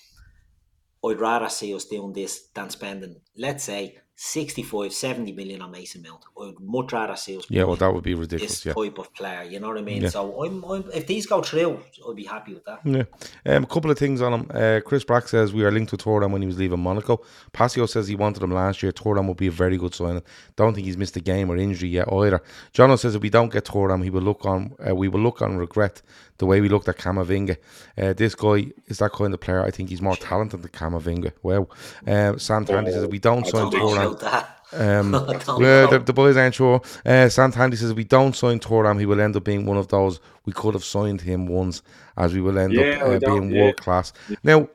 I'd 1.06 1.20
rather 1.20 1.50
see 1.50 1.76
us 1.76 1.86
doing 1.86 2.14
this 2.14 2.48
than 2.56 2.70
spending, 2.70 3.18
let's 3.36 3.66
say, 3.66 4.00
65, 4.16 4.94
70 4.94 5.32
million 5.34 5.62
on 5.62 5.72
Mason 5.72 6.02
Mount. 6.04 6.24
I'd 6.40 6.54
much 6.60 6.94
rather 6.94 7.16
see 7.16 7.38
us 7.38 7.46
Yeah, 7.50 7.64
well, 7.64 7.76
that 7.78 7.94
would 7.94 8.04
be 8.04 8.14
ridiculous. 8.14 8.62
this 8.62 8.66
Yeah. 8.66 8.74
type 8.74 8.98
of 9.00 9.14
player. 9.14 9.44
You 9.44 9.60
know 9.60 9.68
what 9.70 9.78
I 9.78 9.82
mean? 9.82 10.04
Yeah. 10.04 10.10
So 10.10 10.44
I'm, 10.44 10.64
I'm, 10.66 10.86
if 10.94 11.08
these 11.08 11.26
go 11.26 11.42
through, 11.42 11.80
I'd 12.08 12.16
be 12.16 12.24
happy 12.24 12.54
with 12.54 12.64
that. 12.66 12.80
Yeah. 12.86 13.04
Um, 13.46 13.64
a 13.64 13.68
couple 13.68 13.90
of 13.90 13.98
things 13.98 14.22
on 14.22 14.34
him. 14.34 14.52
Uh, 14.54 14.82
Chris 14.86 15.04
Brack 15.04 15.28
says 15.28 15.52
we 15.54 15.64
are 15.64 15.72
linked 15.72 15.90
to 15.90 15.98
Thuram 15.98 16.32
when 16.32 16.42
he 16.42 16.48
was 16.48 16.58
leaving 16.60 16.80
Monaco. 16.80 17.22
Pasio 17.54 17.90
says 17.90 18.08
he 18.08 18.16
wanted 18.16 18.44
him 18.44 18.52
last 18.52 18.84
year. 18.84 18.92
Thuram 18.92 19.28
would 19.28 19.38
be 19.38 19.48
a 19.48 19.52
very 19.52 19.78
good 19.78 19.96
signing. 19.96 20.22
Don't 20.56 20.74
think 20.76 20.86
he's 20.86 20.98
missed 20.98 21.18
a 21.18 21.22
game 21.22 21.50
or 21.50 21.58
injury 21.58 21.90
yet 21.90 22.12
either. 22.14 22.42
Jono 22.74 23.00
says 23.00 23.16
if 23.16 23.22
we 23.22 23.30
don't 23.32 23.52
get 23.52 23.66
Thuram, 23.66 24.04
he 24.04 24.10
will 24.12 24.22
look 24.22 24.46
on. 24.46 24.76
Uh, 24.88 24.96
we 24.96 25.08
will 25.08 25.22
look 25.22 25.42
on 25.42 25.58
regret 25.58 26.02
the 26.38 26.46
way 26.46 26.62
we 26.62 26.70
looked 26.70 26.88
at 26.88 26.98
Camavinga. 26.98 27.58
Uh, 27.98 28.14
this 28.14 28.36
guy 28.36 28.68
is 28.88 29.00
that 29.00 29.12
kind 29.12 29.34
of 29.34 29.40
player. 29.40 29.64
I 29.64 29.72
think 29.72 29.90
he's 29.90 30.02
more 30.02 30.16
talented 30.16 30.62
than 30.62 30.72
Camavinga. 30.72 31.32
Wow. 31.42 31.68
Uh, 32.06 32.38
Sam 32.38 32.66
Tandy 32.66 32.92
says 32.92 33.04
if 33.04 33.10
we 33.12 33.20
don't 33.20 33.46
I 33.46 33.50
sign 33.50 33.70
don't 33.70 33.74
Thuram. 33.74 34.03
About 34.08 34.20
that. 34.22 34.50
Um, 34.74 35.14
I 35.16 35.20
don't 35.38 35.48
well, 35.60 35.92
know. 35.92 35.98
the, 35.98 36.00
the 36.00 36.14
boys 36.14 36.36
aren't 36.38 36.56
sure. 36.56 36.82
Uh, 37.06 37.28
Santandy 37.30 37.78
says 37.78 37.92
if 37.92 37.98
we 37.98 38.04
don't 38.04 38.36
sign 38.36 38.60
Thuram, 38.60 39.00
he 39.00 39.06
will 39.06 39.22
end 39.22 39.36
up 39.36 39.44
being 39.44 39.66
one 39.66 39.78
of 39.78 39.88
those 39.90 40.20
we 40.46 40.54
could 40.54 40.74
have 40.74 40.84
signed 40.84 41.22
him 41.22 41.46
once, 41.48 41.82
as 42.18 42.34
we 42.34 42.42
will 42.42 42.58
end 42.58 42.74
Yeah, 42.74 43.04
up 43.04 43.24
uh, 43.24 43.30
being 43.30 43.52
yeah. 43.52 43.64
world 43.64 43.78
class. 43.78 44.14
Now, 44.44 44.70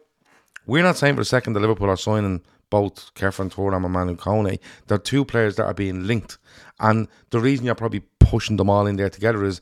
we're 0.66 0.82
not 0.82 0.96
saying 0.96 1.14
for 1.16 1.22
a 1.22 1.24
second 1.24 1.54
that 1.54 1.60
Liverpool 1.60 1.88
are 1.90 1.96
signing 1.96 2.42
both 2.70 3.12
Khéphren 3.14 3.50
Thuram 3.52 3.84
and 3.84 3.92
Manu 3.92 4.14
Kone. 4.16 4.58
They're 4.86 4.98
two 4.98 5.24
players 5.24 5.56
that 5.56 5.64
are 5.64 5.74
being 5.74 6.06
linked, 6.06 6.38
and 6.78 7.08
the 7.30 7.40
reason 7.40 7.64
you're 7.66 7.74
probably 7.74 8.02
pushing 8.20 8.56
them 8.56 8.68
all 8.70 8.86
in 8.86 8.96
there 8.96 9.08
together 9.10 9.44
is 9.44 9.60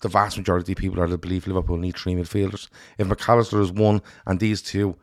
the 0.00 0.08
vast 0.08 0.36
majority 0.36 0.72
of 0.72 0.78
people 0.78 1.00
are 1.00 1.06
to 1.06 1.18
believe 1.18 1.46
Liverpool 1.46 1.76
need 1.76 1.96
three 1.96 2.14
midfielders. 2.14 2.68
If 2.98 3.06
Mac 3.06 3.26
Allister 3.28 3.60
is 3.60 3.70
one 3.72 4.02
and 4.26 4.40
these 4.40 4.60
two, 4.62 4.96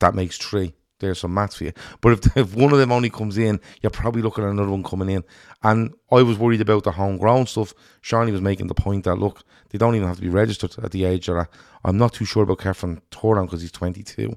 that 0.00 0.14
makes 0.14 0.36
three. 0.38 0.74
There's 1.06 1.20
some 1.20 1.34
maths 1.34 1.56
for 1.56 1.64
you. 1.64 1.72
But 2.00 2.12
if, 2.12 2.36
if 2.36 2.54
one 2.54 2.72
of 2.72 2.78
them 2.78 2.92
only 2.92 3.10
comes 3.10 3.38
in, 3.38 3.60
you're 3.82 3.90
probably 3.90 4.22
looking 4.22 4.44
at 4.44 4.50
another 4.50 4.70
one 4.70 4.82
coming 4.82 5.10
in. 5.10 5.24
And 5.62 5.94
I 6.10 6.22
was 6.22 6.38
worried 6.38 6.60
about 6.60 6.84
the 6.84 6.92
homegrown 6.92 7.46
stuff. 7.46 7.74
Seany 8.02 8.32
was 8.32 8.40
making 8.40 8.68
the 8.68 8.74
point 8.74 9.04
that, 9.04 9.16
look, 9.16 9.42
they 9.70 9.78
don't 9.78 9.94
even 9.94 10.08
have 10.08 10.16
to 10.16 10.22
be 10.22 10.28
registered 10.28 10.74
at 10.82 10.92
the 10.92 11.04
age 11.04 11.28
of 11.28 11.46
I'm 11.84 11.98
not 11.98 12.14
too 12.14 12.24
sure 12.24 12.44
about 12.44 12.58
Khéphren 12.58 13.00
Thuram 13.10 13.46
because 13.46 13.60
he's 13.60 13.72
22. 13.72 14.36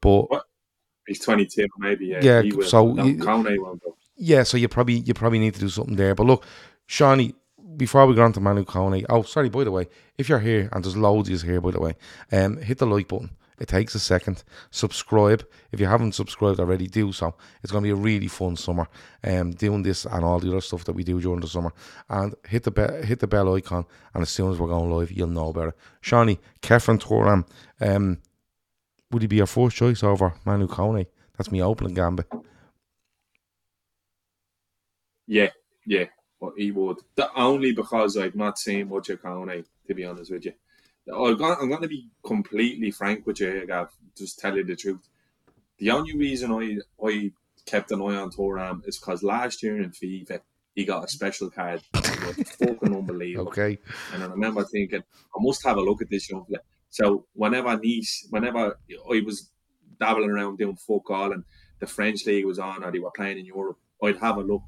But 0.00 0.30
what? 0.30 0.44
he's 1.06 1.20
22, 1.20 1.66
maybe. 1.78 2.06
Yeah, 2.06 2.40
yeah 2.40 2.66
so 2.66 2.96
you, 3.04 3.22
yeah, 4.16 4.42
so 4.42 4.56
you 4.56 4.68
probably 4.68 4.94
you 4.94 5.14
probably 5.14 5.38
need 5.38 5.54
to 5.54 5.60
do 5.60 5.68
something 5.68 5.96
there. 5.96 6.14
But 6.14 6.26
look, 6.26 6.44
Seany, 6.88 7.34
before 7.76 8.06
we 8.06 8.14
go 8.14 8.22
on 8.22 8.32
to 8.32 8.40
Manu 8.40 8.64
Kone, 8.64 9.04
oh 9.08 9.22
sorry, 9.22 9.48
by 9.48 9.64
the 9.64 9.70
way, 9.70 9.86
if 10.18 10.28
you're 10.28 10.40
here 10.40 10.68
and 10.72 10.84
there's 10.84 10.96
loads 10.96 11.28
of 11.28 11.32
you 11.32 11.48
here, 11.48 11.60
by 11.60 11.70
the 11.70 11.80
way, 11.80 11.94
um, 12.32 12.56
hit 12.58 12.78
the 12.78 12.86
like 12.86 13.08
button. 13.08 13.30
It 13.58 13.68
takes 13.68 13.94
a 13.94 13.98
second. 13.98 14.44
Subscribe. 14.70 15.46
If 15.72 15.80
you 15.80 15.86
haven't 15.86 16.12
subscribed 16.12 16.60
already, 16.60 16.86
do 16.86 17.12
so. 17.12 17.34
It's 17.62 17.72
going 17.72 17.82
to 17.82 17.86
be 17.88 17.92
a 17.92 18.02
really 18.02 18.28
fun 18.28 18.56
summer. 18.56 18.88
Um, 19.24 19.50
doing 19.52 19.82
this 19.82 20.04
and 20.04 20.24
all 20.24 20.38
the 20.38 20.48
other 20.48 20.60
stuff 20.60 20.84
that 20.84 20.92
we 20.92 21.04
do 21.04 21.20
during 21.20 21.40
the 21.40 21.48
summer. 21.48 21.72
And 22.08 22.34
hit 22.46 22.62
the 22.62 22.70
be- 22.70 23.06
hit 23.06 23.20
the 23.20 23.26
bell 23.26 23.54
icon, 23.54 23.84
and 24.14 24.22
as 24.22 24.30
soon 24.30 24.52
as 24.52 24.58
we're 24.58 24.68
going 24.68 24.90
live, 24.90 25.10
you'll 25.10 25.28
know 25.28 25.48
about 25.48 25.68
it. 25.68 25.74
Seany, 26.02 26.38
Khéphren 26.62 27.00
Thuram, 27.00 27.46
um, 27.80 28.18
would 29.10 29.22
he 29.22 29.28
be 29.28 29.36
your 29.36 29.46
first 29.46 29.76
choice 29.76 30.02
over 30.02 30.34
Manu 30.44 30.68
Kone? 30.68 31.06
That's 31.36 31.50
me 31.50 31.62
opening 31.62 31.94
gambit. 31.94 32.26
Yeah, 35.26 35.50
yeah, 35.86 36.06
but 36.40 36.52
he 36.56 36.70
would. 36.70 36.98
The, 37.14 37.30
only 37.34 37.72
because 37.72 38.16
I've 38.16 38.34
not 38.34 38.58
seen 38.58 38.88
much 38.88 39.10
of 39.10 39.22
Kone, 39.22 39.64
to 39.86 39.94
be 39.94 40.04
honest 40.04 40.30
with 40.30 40.46
you. 40.46 40.52
I'm 41.12 41.36
going 41.36 41.82
to 41.82 41.88
be 41.88 42.10
completely 42.24 42.90
frank 42.90 43.26
with 43.26 43.40
you, 43.40 43.66
Gav. 43.66 43.88
Just 44.16 44.38
tell 44.38 44.56
you 44.56 44.64
the 44.64 44.76
truth. 44.76 45.08
The 45.78 45.90
only 45.90 46.16
reason 46.16 46.52
I 46.52 46.78
I 47.04 47.32
kept 47.66 47.92
an 47.92 48.00
eye 48.00 48.16
on 48.16 48.30
Thuram 48.30 48.86
is 48.86 48.98
because 48.98 49.22
last 49.22 49.62
year 49.62 49.80
in 49.80 49.90
FIFA 49.90 50.40
he 50.74 50.84
got 50.84 51.04
a 51.04 51.08
special 51.08 51.50
card. 51.50 51.82
Was 51.92 52.36
fucking 52.52 52.94
unbelievable. 52.94 53.48
Okay. 53.48 53.78
And 54.12 54.22
I 54.22 54.26
remember 54.26 54.62
thinking, 54.64 55.00
I 55.00 55.38
must 55.40 55.64
have 55.66 55.76
a 55.76 55.80
look 55.80 56.02
at 56.02 56.08
this 56.08 56.30
young 56.30 56.44
player. 56.44 56.62
So 56.90 57.26
whenever 57.32 57.76
Nice, 57.76 58.26
whenever 58.30 58.78
I 59.10 59.20
was 59.26 59.50
dabbling 59.98 60.30
around 60.30 60.58
doing 60.58 60.76
fuck 60.76 61.10
all 61.10 61.32
and 61.32 61.42
the 61.80 61.86
French 61.86 62.24
league 62.26 62.46
was 62.46 62.60
on 62.60 62.84
or 62.84 62.92
they 62.92 63.00
were 63.00 63.10
playing 63.10 63.38
in 63.38 63.46
Europe, 63.46 63.78
I'd 64.02 64.18
have 64.18 64.36
a 64.36 64.42
look 64.42 64.62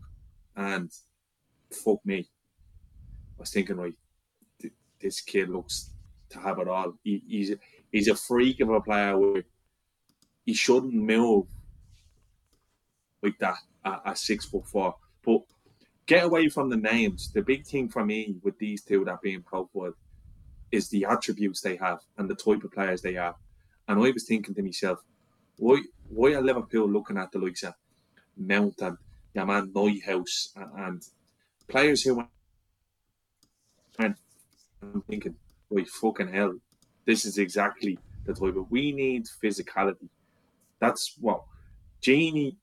and 0.57 0.91
fuck 1.71 2.05
me. 2.05 2.29
I 3.39 3.41
was 3.41 3.51
thinking, 3.51 3.77
right, 3.77 3.95
this 5.01 5.21
kid 5.21 5.49
looks 5.49 5.91
to 6.31 6.39
have 6.39 6.59
it 6.59 6.69
all. 6.69 6.95
He, 7.03 7.23
he's 7.27 7.55
he's 7.91 8.09
a 8.09 8.15
freak 8.15 8.61
of 8.61 8.71
a 8.71 8.81
player 8.81 9.19
where 9.19 9.45
he 10.45 10.55
shouldn't 10.55 10.95
move 10.95 11.47
like 13.23 13.39
that 13.39 13.57
at, 13.85 14.03
at 14.05 14.19
six 14.19 14.47
foot 14.47 14.67
four. 14.67 14.97
But 15.25 15.43
get 16.07 16.25
away 16.25 16.49
from 16.49 16.71
the 16.71 16.77
names. 16.77 17.31
The 17.33 17.43
big 17.43 17.67
thing 17.67 17.89
for 17.89 18.05
me 18.05 18.37
with 18.43 18.59
these 18.59 18.83
two 18.83 19.05
that 19.05 19.23
being 19.23 19.43
profiled 19.43 19.95
is 20.73 20.89
the 20.89 21.05
attributes 21.05 21.61
they 21.61 21.77
have 21.77 22.01
and 22.17 22.29
the 22.29 22.35
type 22.35 22.65
of 22.65 22.73
players 22.73 23.03
they 23.03 23.17
are. 23.17 23.37
And 23.89 23.99
I 23.99 24.11
was 24.11 24.25
thinking 24.27 24.55
to 24.55 24.63
myself, 24.63 25.01
why 25.57 25.83
why 26.09 26.35
are 26.35 26.43
Liverpool 26.43 26.89
looking 26.89 27.19
at 27.19 27.33
the 27.33 27.39
likes 27.39 27.63
of 27.63 27.75
Mount 28.37 28.81
and 28.81 28.97
your 29.35 29.47
man 29.47 29.71
and, 29.75 30.35
and 30.57 31.03
players 31.69 32.03
who 32.03 32.17
went 32.17 32.29
I'm 34.83 35.03
thinking 35.03 35.37
Wait, 35.71 35.89
fucking 35.89 36.33
hell. 36.33 36.55
This 37.07 37.25
is 37.25 37.39
exactly 37.39 37.99
the 38.27 38.35
type 38.35 38.57
of 38.57 38.71
we 38.71 38.93
need 38.93 39.27
physicality. 39.43 40.09
That's 40.81 41.15
what 41.21 41.43
Gini, 42.03 42.57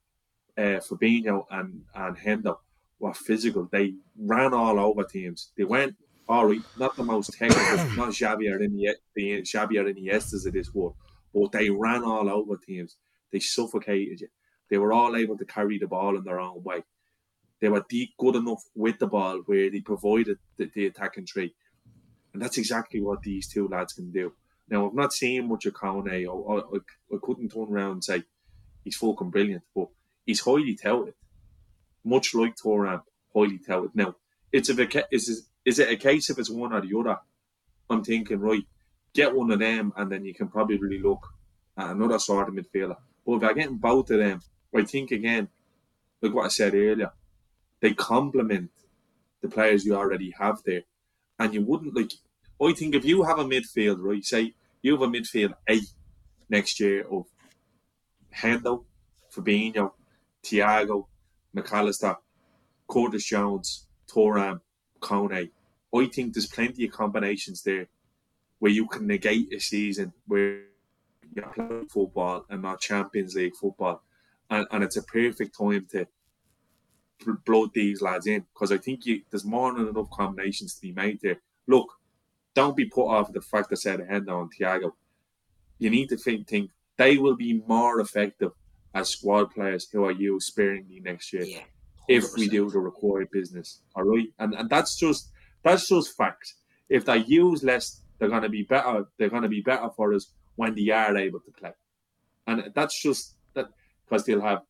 uh, 0.57 0.79
Fabinho, 0.87 1.45
and 1.49 1.83
and 1.95 2.17
Hendo 2.17 2.57
were 2.99 3.13
physical. 3.13 3.67
They 3.71 3.93
ran 4.17 4.53
all 4.53 4.79
over 4.79 5.03
teams. 5.03 5.51
They 5.57 5.63
went 5.63 5.95
all 6.29 6.45
right, 6.45 6.61
not 6.77 6.95
the 6.95 7.03
most 7.03 7.33
technical, 7.33 7.77
not 7.95 8.13
Xavier 8.13 8.61
in 8.61 8.75
the 8.75 8.95
the 9.15 9.43
Xavier 9.45 9.85
Iniestas 9.85 10.45
of 10.45 10.53
this 10.53 10.73
world, 10.73 10.95
but 11.33 11.51
they 11.51 11.69
ran 11.69 12.03
all 12.03 12.29
over 12.29 12.57
teams. 12.57 12.97
They 13.31 13.39
suffocated 13.39 14.21
you. 14.21 14.27
They 14.69 14.77
were 14.77 14.93
all 14.93 15.15
able 15.15 15.37
to 15.37 15.45
carry 15.45 15.77
the 15.77 15.87
ball 15.87 16.17
in 16.17 16.23
their 16.23 16.39
own 16.39 16.63
way. 16.63 16.83
They 17.61 17.69
were 17.69 17.85
deep, 17.89 18.13
good 18.19 18.35
enough 18.35 18.63
with 18.75 18.99
the 18.99 19.07
ball 19.07 19.41
where 19.45 19.69
they 19.69 19.81
provided 19.81 20.37
the, 20.57 20.69
the 20.73 20.87
attacking 20.87 21.25
three. 21.25 21.55
And 22.33 22.41
that's 22.41 22.57
exactly 22.57 23.01
what 23.01 23.21
these 23.21 23.47
two 23.47 23.67
lads 23.67 23.93
can 23.93 24.11
do. 24.11 24.33
Now, 24.69 24.87
I've 24.87 24.93
not 24.93 25.13
seen 25.13 25.47
much 25.47 25.65
of 25.65 25.73
Kone. 25.73 26.07
I, 26.07 26.77
I, 27.15 27.19
couldn't 27.21 27.49
turn 27.49 27.67
around 27.69 27.91
and 27.91 28.03
say 28.03 28.23
he's 28.83 28.97
fucking 28.97 29.29
brilliant, 29.29 29.63
but 29.73 29.87
he's 30.25 30.41
highly 30.41 30.75
touted. 30.75 31.13
Much 32.03 32.33
like 32.35 32.55
Thuram, 32.55 33.01
highly 33.33 33.59
touted. 33.59 33.91
Now, 33.95 34.15
it's 34.51 34.69
a 34.69 35.03
is 35.11 35.47
is 35.65 35.79
it 35.79 35.91
a 35.91 35.97
case 35.97 36.29
if 36.29 36.39
it's 36.39 36.49
one 36.49 36.73
or 36.73 36.81
the 36.81 36.97
other? 36.97 37.17
I'm 37.89 38.03
thinking, 38.03 38.39
right, 38.39 38.63
get 39.13 39.35
one 39.35 39.51
of 39.51 39.59
them, 39.59 39.93
and 39.95 40.11
then 40.11 40.25
you 40.25 40.33
can 40.33 40.47
probably 40.47 40.77
really 40.77 40.99
look 40.99 41.25
at 41.77 41.91
another 41.91 42.19
sort 42.19 42.47
of 42.47 42.55
midfielder. 42.55 42.97
But 43.25 43.33
if 43.33 43.43
I 43.43 43.53
get 43.53 43.81
both 43.81 44.09
of 44.11 44.19
them, 44.19 44.41
I 44.75 44.83
think 44.83 45.11
again, 45.11 45.49
like 46.21 46.33
what 46.33 46.45
I 46.45 46.49
said 46.49 46.73
earlier, 46.73 47.11
they 47.81 47.93
complement 47.93 48.71
the 49.41 49.49
players 49.49 49.85
you 49.85 49.95
already 49.95 50.33
have 50.39 50.61
there, 50.65 50.83
and 51.39 51.53
you 51.53 51.61
wouldn't 51.63 51.95
like 51.95 52.11
I 52.61 52.73
think 52.73 52.95
if 52.95 53.05
you 53.05 53.23
have 53.23 53.39
a 53.39 53.43
midfield, 53.43 53.97
right, 53.99 54.23
say 54.23 54.53
you 54.81 54.93
have 54.93 55.01
a 55.01 55.07
midfield 55.07 55.53
eight 55.67 55.87
next 56.49 56.79
year 56.79 57.05
of 57.11 57.25
Hendo, 58.35 58.85
Fabinho, 59.33 59.91
Thiago, 60.43 61.05
Mac 61.53 61.71
Allister, 61.71 62.15
Curtis 62.89 63.25
Jones, 63.25 63.87
Thuram, 64.09 64.61
Kone. 64.99 65.49
I 65.95 66.05
think 66.07 66.33
there's 66.33 66.47
plenty 66.47 66.85
of 66.85 66.91
combinations 66.91 67.61
there 67.63 67.87
where 68.59 68.71
you 68.71 68.87
can 68.87 69.05
negate 69.05 69.53
a 69.53 69.59
season 69.59 70.13
where 70.25 70.61
you're 71.35 71.47
playing 71.53 71.87
football 71.89 72.45
and 72.49 72.61
not 72.61 72.79
Champions 72.79 73.35
League 73.35 73.55
football. 73.55 74.01
And, 74.49 74.65
and 74.71 74.83
it's 74.83 74.97
a 74.97 75.03
perfect 75.03 75.57
time 75.57 75.85
to 75.91 76.07
blood 77.45 77.69
these 77.73 78.01
lads 78.01 78.27
in 78.27 78.45
because 78.53 78.71
I 78.71 78.77
think 78.77 79.05
you, 79.05 79.21
there's 79.29 79.45
more 79.45 79.73
than 79.73 79.87
enough 79.87 80.09
combinations 80.11 80.75
to 80.75 80.81
be 80.81 80.91
made 80.91 81.19
there. 81.21 81.37
Look, 81.67 81.91
don't 82.53 82.75
be 82.75 82.85
put 82.85 83.07
off 83.07 83.33
the 83.33 83.41
fact 83.41 83.69
that 83.69 83.77
said 83.77 83.99
Hendo 83.99 84.41
and 84.41 84.51
Thiago. 84.53 84.93
You 85.79 85.89
need 85.89 86.09
to 86.09 86.17
think, 86.17 86.47
think 86.47 86.71
they 86.97 87.17
will 87.17 87.35
be 87.35 87.61
more 87.67 87.99
effective 87.99 88.51
as 88.93 89.09
squad 89.09 89.51
players 89.51 89.87
who 89.91 90.05
are 90.05 90.11
used 90.11 90.47
sparingly 90.47 90.99
next 90.99 91.31
year 91.33 91.43
yeah, 91.43 91.59
if 92.07 92.33
we 92.35 92.47
do 92.49 92.69
the 92.69 92.79
required 92.79 93.29
business. 93.31 93.81
All 93.95 94.03
right, 94.03 94.27
and 94.39 94.55
and 94.55 94.69
that's 94.69 94.97
just 94.97 95.29
that's 95.63 95.87
just 95.87 96.17
fact. 96.17 96.53
If 96.89 97.05
they 97.05 97.17
use 97.17 97.63
less, 97.63 98.01
they're 98.17 98.29
going 98.29 98.43
to 98.43 98.49
be 98.49 98.63
better. 98.63 99.05
They're 99.17 99.29
going 99.29 99.43
to 99.43 99.49
be 99.49 99.61
better 99.61 99.89
for 99.95 100.13
us 100.13 100.31
when 100.55 100.73
they 100.73 100.89
are 100.89 101.15
able 101.15 101.41
to 101.41 101.51
play, 101.51 101.73
and 102.47 102.71
that's 102.73 103.01
just 103.01 103.35
that 103.53 103.67
because 104.05 104.25
they'll 104.25 104.41
have 104.41 104.63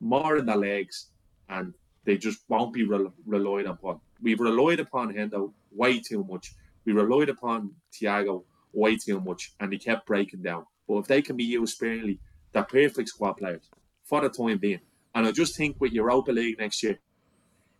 more 0.00 0.36
in 0.38 0.46
their 0.46 0.56
legs 0.56 1.08
and 1.48 1.74
they 2.04 2.16
just 2.16 2.40
won't 2.48 2.72
be 2.72 2.84
re- 2.84 3.10
relied 3.26 3.66
upon. 3.66 4.00
We've 4.20 4.40
relied 4.40 4.80
upon 4.80 5.14
Hendo 5.14 5.52
way 5.70 6.00
too 6.00 6.24
much 6.28 6.54
we 6.88 6.94
relied 6.94 7.28
upon 7.28 7.72
Thiago 7.92 8.44
way 8.72 8.96
too 8.96 9.20
much 9.20 9.52
and 9.60 9.70
he 9.70 9.78
kept 9.78 10.06
breaking 10.06 10.40
down. 10.40 10.64
But 10.88 11.00
if 11.00 11.06
they 11.06 11.20
can 11.20 11.36
be 11.36 11.44
used 11.44 11.74
sparingly, 11.74 12.18
they're 12.52 12.64
perfect 12.64 13.10
squad 13.10 13.34
players 13.34 13.68
for 14.04 14.22
the 14.22 14.30
time 14.30 14.56
being. 14.56 14.80
And 15.14 15.26
I 15.26 15.32
just 15.32 15.54
think 15.54 15.76
with 15.78 15.92
Europa 15.92 16.32
League 16.32 16.58
next 16.58 16.82
year, 16.82 16.98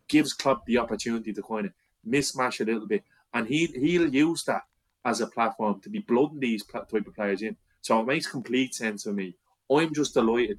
gives 0.09 0.35
club 0.35 0.61
the 0.66 0.77
opportunity 0.77 1.33
to 1.33 1.43
kind 1.43 1.64
of 1.64 1.73
mismatch 2.07 2.61
a 2.61 2.64
little 2.64 2.87
bit. 2.87 3.03
And 3.33 3.47
he, 3.47 3.66
he'll 3.66 4.12
use 4.12 4.45
that 4.45 4.64
as 5.07 5.23
a 5.23 5.27
platform 5.27 5.81
to 5.81 5.89
be 5.89 6.01
blooding 6.01 6.41
these 6.41 6.62
type 6.66 6.93
of 6.93 7.14
players 7.14 7.41
in. 7.41 7.57
So 7.81 8.01
it 8.01 8.07
makes 8.07 8.27
complete 8.27 8.75
sense 8.75 9.05
to 9.05 9.12
me. 9.14 9.37
I'm 9.71 9.95
just 9.95 10.12
delighted 10.12 10.59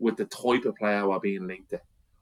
with 0.00 0.16
the 0.16 0.24
type 0.24 0.64
of 0.64 0.74
player 0.74 1.08
we're 1.08 1.20
being 1.20 1.46
linked 1.46 1.70
to. 1.70 1.80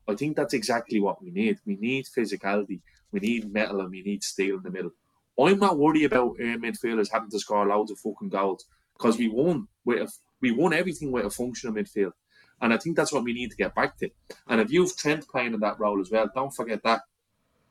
I 0.09 0.15
think 0.15 0.37
that's 0.37 0.55
exactly 0.55 1.01
what 1.01 1.23
we 1.23 1.31
need. 1.31 1.59
We 1.65 1.77
need 1.77 2.07
physicality, 2.07 2.81
we 3.13 3.21
need 3.21 3.53
metal, 3.53 3.81
and 3.81 3.91
we 3.91 4.03
need 4.03 4.25
steel 4.25 4.57
in 4.57 4.63
the 4.63 4.71
middle. 4.71 4.93
I'm 5.39 5.59
not 5.59 5.79
worried 5.79 6.05
about 6.05 6.33
uh, 6.33 6.59
midfielders 6.59 7.11
having 7.11 7.31
to 7.31 7.39
score 7.39 7.67
loads 7.67 7.91
of 7.91 7.99
fucking 7.99 8.29
goals 8.29 8.67
because 8.93 9.17
we 9.17 9.29
won 9.29 9.69
with 9.85 10.01
a, 10.01 10.13
we 10.41 10.51
won 10.51 10.73
everything 10.73 11.11
with 11.13 11.25
a 11.25 11.31
functional 11.31 11.75
midfield, 11.75 12.13
and 12.61 12.73
I 12.73 12.77
think 12.77 12.97
that's 12.97 13.13
what 13.13 13.25
we 13.25 13.33
need 13.33 13.51
to 13.51 13.57
get 13.57 13.75
back 13.75 13.97
to. 13.99 14.11
And 14.49 14.61
if 14.61 14.71
you've 14.71 14.97
Trent 14.97 15.27
playing 15.29 15.55
in 15.55 15.61
that 15.61 15.79
role 15.79 16.01
as 16.01 16.11
well, 16.11 16.31
don't 16.35 16.55
forget 16.55 16.83
that 16.83 17.03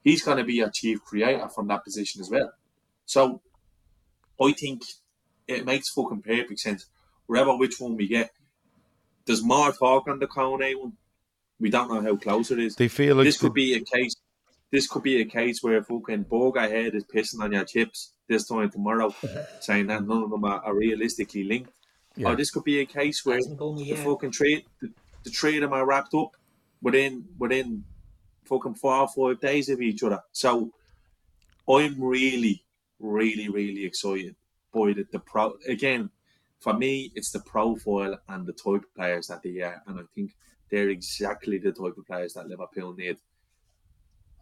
he's 0.03 0.23
going 0.23 0.37
to 0.37 0.43
be 0.43 0.61
a 0.61 0.71
chief 0.71 1.03
creator 1.03 1.47
from 1.49 1.67
that 1.67 1.83
position 1.83 2.21
as 2.21 2.29
well. 2.29 2.51
So 3.05 3.41
I 4.41 4.53
think 4.53 4.83
it 5.47 5.65
makes 5.65 5.89
fucking 5.89 6.21
perfect 6.21 6.59
sense. 6.59 6.87
Wherever 7.27 7.55
which 7.55 7.79
one 7.79 7.95
we 7.95 8.07
get, 8.07 8.31
there's 9.25 9.43
more 9.43 9.71
talk 9.71 10.07
on 10.07 10.19
the 10.19 10.27
Kone 10.27 10.79
one. 10.79 10.93
We 11.61 11.69
don't 11.69 11.93
know 11.93 12.01
how 12.01 12.15
close 12.17 12.51
it 12.51 12.59
is. 12.59 12.75
They 12.75 12.87
feel 12.87 13.15
like 13.15 13.25
this 13.25 13.39
could 13.39 13.53
be 13.53 13.75
a 13.75 13.79
case 13.79 14.15
this 14.71 14.87
could 14.87 15.03
be 15.03 15.19
a 15.21 15.25
case 15.25 15.61
where 15.61 15.83
fucking 15.83 16.25
Boga 16.25 16.69
head 16.69 16.95
is 16.95 17.03
pissing 17.03 17.43
on 17.43 17.51
your 17.51 17.65
chips 17.65 18.13
this 18.27 18.47
time 18.47 18.69
tomorrow, 18.69 19.13
saying 19.59 19.87
that 19.87 20.07
none 20.07 20.23
of 20.23 20.29
them 20.29 20.45
are, 20.45 20.63
are 20.63 20.73
realistically 20.73 21.43
linked. 21.43 21.71
Yeah. 22.15 22.29
Or 22.29 22.35
this 22.35 22.51
could 22.51 22.63
be 22.63 22.79
a 22.79 22.85
case 22.85 23.25
where 23.25 23.39
the 23.39 24.01
fucking 24.03 24.31
trade 24.31 24.65
the, 24.81 24.89
the 25.23 25.29
three 25.29 25.57
of 25.57 25.61
them 25.61 25.73
are 25.73 25.85
wrapped 25.85 26.13
up 26.13 26.35
within 26.81 27.25
within 27.37 27.83
fucking 28.45 28.75
four 28.75 28.95
or 28.95 29.07
five 29.07 29.39
days 29.41 29.69
of 29.69 29.81
each 29.81 30.03
other. 30.03 30.21
So 30.31 30.71
I'm 31.69 32.01
really, 32.01 32.63
really, 32.99 33.49
really 33.49 33.85
excited 33.85 34.35
by 34.73 34.93
the, 34.93 35.05
the 35.11 35.19
pro 35.19 35.57
again, 35.67 36.09
for 36.59 36.73
me 36.73 37.11
it's 37.15 37.31
the 37.31 37.39
profile 37.39 38.19
and 38.27 38.45
the 38.45 38.53
type 38.53 38.83
of 38.83 38.95
players 38.95 39.27
that 39.27 39.43
they 39.43 39.59
are 39.61 39.81
and 39.87 39.99
I 39.99 40.03
think 40.15 40.33
they're 40.71 40.89
exactly 40.89 41.57
the 41.57 41.71
type 41.71 41.97
of 41.97 42.07
players 42.07 42.33
that 42.33 42.47
Liverpool 42.47 42.93
need. 42.93 43.17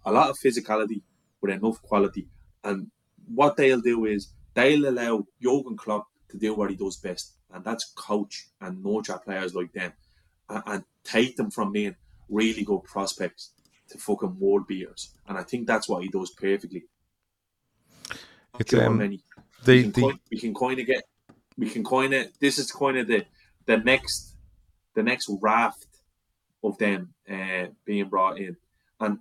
A 0.06 0.12
lot 0.12 0.30
of 0.30 0.38
physicality 0.38 1.02
with 1.42 1.52
enough 1.52 1.82
quality. 1.82 2.28
And 2.64 2.92
what 3.26 3.58
they'll 3.58 3.82
do 3.82 4.06
is 4.06 4.34
they'll 4.54 4.88
allow 4.88 5.26
Jurgen 5.42 5.76
Klopp 5.76 6.08
to 6.30 6.38
do 6.38 6.54
what 6.54 6.70
he 6.70 6.76
does 6.76 6.98
best, 6.98 7.36
and 7.52 7.64
that's 7.64 7.92
coach 7.96 8.50
and 8.62 8.84
nurture 8.84 9.18
players 9.18 9.56
like 9.56 9.74
them 9.74 9.92
and, 10.50 10.64
and 10.68 10.84
take 11.04 11.36
them 11.36 11.50
from 11.50 11.72
being 11.72 11.96
really 12.30 12.64
good 12.64 12.84
prospects 12.84 13.54
to 13.90 13.98
fucking 13.98 14.40
world 14.40 14.68
beaters. 14.68 15.14
And 15.28 15.38
I 15.38 15.44
think 15.44 15.66
that's 15.66 15.90
what 15.90 16.04
he 16.04 16.10
does 16.10 16.32
perfectly. 16.32 16.84
It's 18.60 18.74
um, 18.74 18.98
many. 18.98 19.24
we, 19.66 19.84
can 19.84 19.94
coin 19.94 20.20
we 20.32 20.38
can 20.40 20.54
kind 20.54 20.80
of 20.80 20.86
get 20.86 21.04
we 21.58 21.70
can 21.70 21.84
kind 21.84 22.14
of 22.14 22.28
this 22.40 22.60
is 22.60 22.72
kind 22.72 22.98
of 22.98 23.08
the 23.08 23.26
the 23.66 23.78
next 23.78 24.36
the 24.96 25.04
next 25.04 25.30
raft 25.42 25.86
of 26.64 26.78
them 26.78 27.14
uh, 27.30 27.68
being 27.86 28.10
brought 28.10 28.38
in, 28.40 28.58
and 29.00 29.20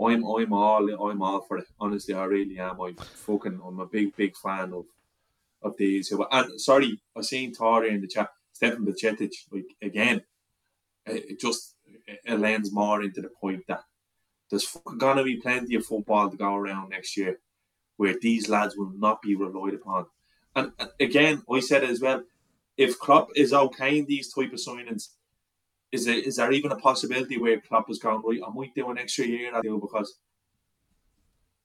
I'm 0.00 0.24
I'm 0.24 0.52
all 0.52 1.08
I'm 1.08 1.22
all 1.22 1.40
for 1.42 1.58
it. 1.58 1.66
Honestly, 1.78 2.14
I 2.14 2.24
really 2.24 2.58
am. 2.58 2.80
I'm 2.80 2.96
fucking 2.96 3.60
I'm 3.64 3.80
a 3.80 3.86
big 3.86 4.14
big 4.16 4.36
fan 4.36 4.72
of 4.72 4.86
of 5.62 5.76
these. 5.76 6.12
And 6.30 6.60
sorry, 6.60 7.00
I 7.16 7.22
seen 7.22 7.54
Tori 7.54 7.90
in 7.90 8.00
the 8.00 8.08
chat. 8.08 8.28
Stefan 8.52 8.86
Bajcetic, 8.86 9.32
like 9.50 9.66
again, 9.82 10.22
it 11.06 11.40
just 11.40 11.74
it 12.06 12.38
lends 12.38 12.72
more 12.72 13.02
into 13.02 13.20
the 13.20 13.30
point 13.40 13.64
that 13.68 13.82
there's 14.50 14.76
gonna 14.98 15.24
be 15.24 15.36
plenty 15.36 15.74
of 15.74 15.86
football 15.86 16.30
to 16.30 16.36
go 16.36 16.54
around 16.54 16.90
next 16.90 17.16
year, 17.16 17.40
where 17.96 18.14
these 18.20 18.48
lads 18.48 18.76
will 18.76 18.92
not 18.96 19.22
be 19.22 19.34
relied 19.34 19.74
upon. 19.74 20.06
And 20.54 20.72
again, 21.00 21.42
I 21.50 21.60
said 21.60 21.84
as 21.84 22.00
well. 22.00 22.22
If 22.76 22.98
Klopp 22.98 23.28
is 23.36 23.52
okay 23.52 23.98
in 23.98 24.06
these 24.06 24.32
type 24.32 24.52
of 24.52 24.58
signings, 24.58 25.10
is 25.94 26.06
there, 26.06 26.18
is 26.18 26.36
there 26.36 26.50
even 26.50 26.72
a 26.72 26.76
possibility 26.76 27.38
where 27.38 27.60
Klopp 27.60 27.88
is 27.88 28.00
going 28.00 28.20
right? 28.24 28.40
I 28.44 28.52
might 28.52 28.74
do 28.74 28.90
an 28.90 28.98
extra 28.98 29.26
year 29.26 29.54
I 29.54 29.60
do 29.60 29.78
because 29.78 30.18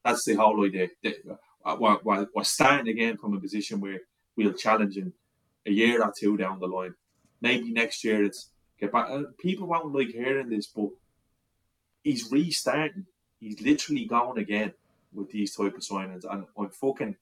that's 0.06 0.24
the 0.24 0.36
whole 0.36 0.64
idea. 0.64 0.90
Uh, 1.66 1.76
we're, 1.80 1.98
we're, 2.04 2.28
we're 2.36 2.44
starting 2.44 2.88
again 2.90 3.18
from 3.18 3.34
a 3.34 3.40
position 3.40 3.82
where 3.82 4.02
we'll 4.36 4.54
challenge 4.54 4.98
in 4.98 5.14
a 5.66 5.72
year 5.72 6.04
or 6.04 6.14
two 6.16 6.38
down 6.38 6.60
the 6.60 6.68
line. 6.68 6.94
Maybe 7.42 7.72
next 7.72 8.04
year 8.04 8.24
it's 8.24 8.52
get 8.80 8.92
back. 8.92 9.08
Uh, 9.10 9.24
people 9.40 9.68
won't 9.68 9.96
like 9.96 10.10
hearing 10.10 10.50
this, 10.50 10.68
but 10.68 10.90
he's 12.04 12.32
restarting. 12.32 13.08
He's 13.40 13.60
literally 13.62 14.06
going 14.06 14.38
again 14.38 14.74
with 15.12 15.32
these 15.32 15.56
type 15.56 15.74
of 15.74 15.82
signings, 15.82 16.26
and 16.30 16.46
I'm 16.56 16.70
fucking. 16.70 17.16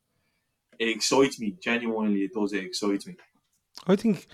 It 0.78 0.90
excites 0.90 1.40
me 1.40 1.56
genuinely. 1.62 2.24
It 2.24 2.34
does. 2.34 2.52
It 2.52 2.66
excites 2.66 3.08
me. 3.08 3.16
I 3.88 3.96
think 3.96 4.28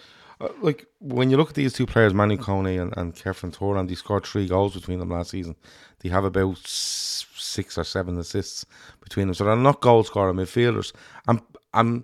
like 0.62 0.86
when 1.00 1.30
you 1.30 1.38
look 1.38 1.50
at 1.50 1.56
these 1.56 1.74
two 1.74 1.86
players, 1.86 2.14
Manu 2.14 2.38
Kone 2.38 2.82
and, 2.82 2.94
and 2.98 3.16
Khéphren 3.16 3.56
Thuram, 3.56 3.88
they 3.88 3.96
scored 3.96 4.26
three 4.26 4.48
goals 4.48 4.74
between 4.74 5.00
them 5.00 5.10
last 5.10 5.32
season. 5.32 5.56
They 6.00 6.10
have 6.10 6.26
about 6.26 6.58
six 6.66 7.78
or 7.78 7.84
seven 7.84 8.18
assists 8.18 8.66
between 9.02 9.28
them, 9.28 9.34
so 9.34 9.46
they're 9.46 9.56
not 9.56 9.82
goal 9.82 10.04
scoring 10.04 10.38
midfielders. 10.38 10.94
And 11.28 11.42
and 11.74 12.04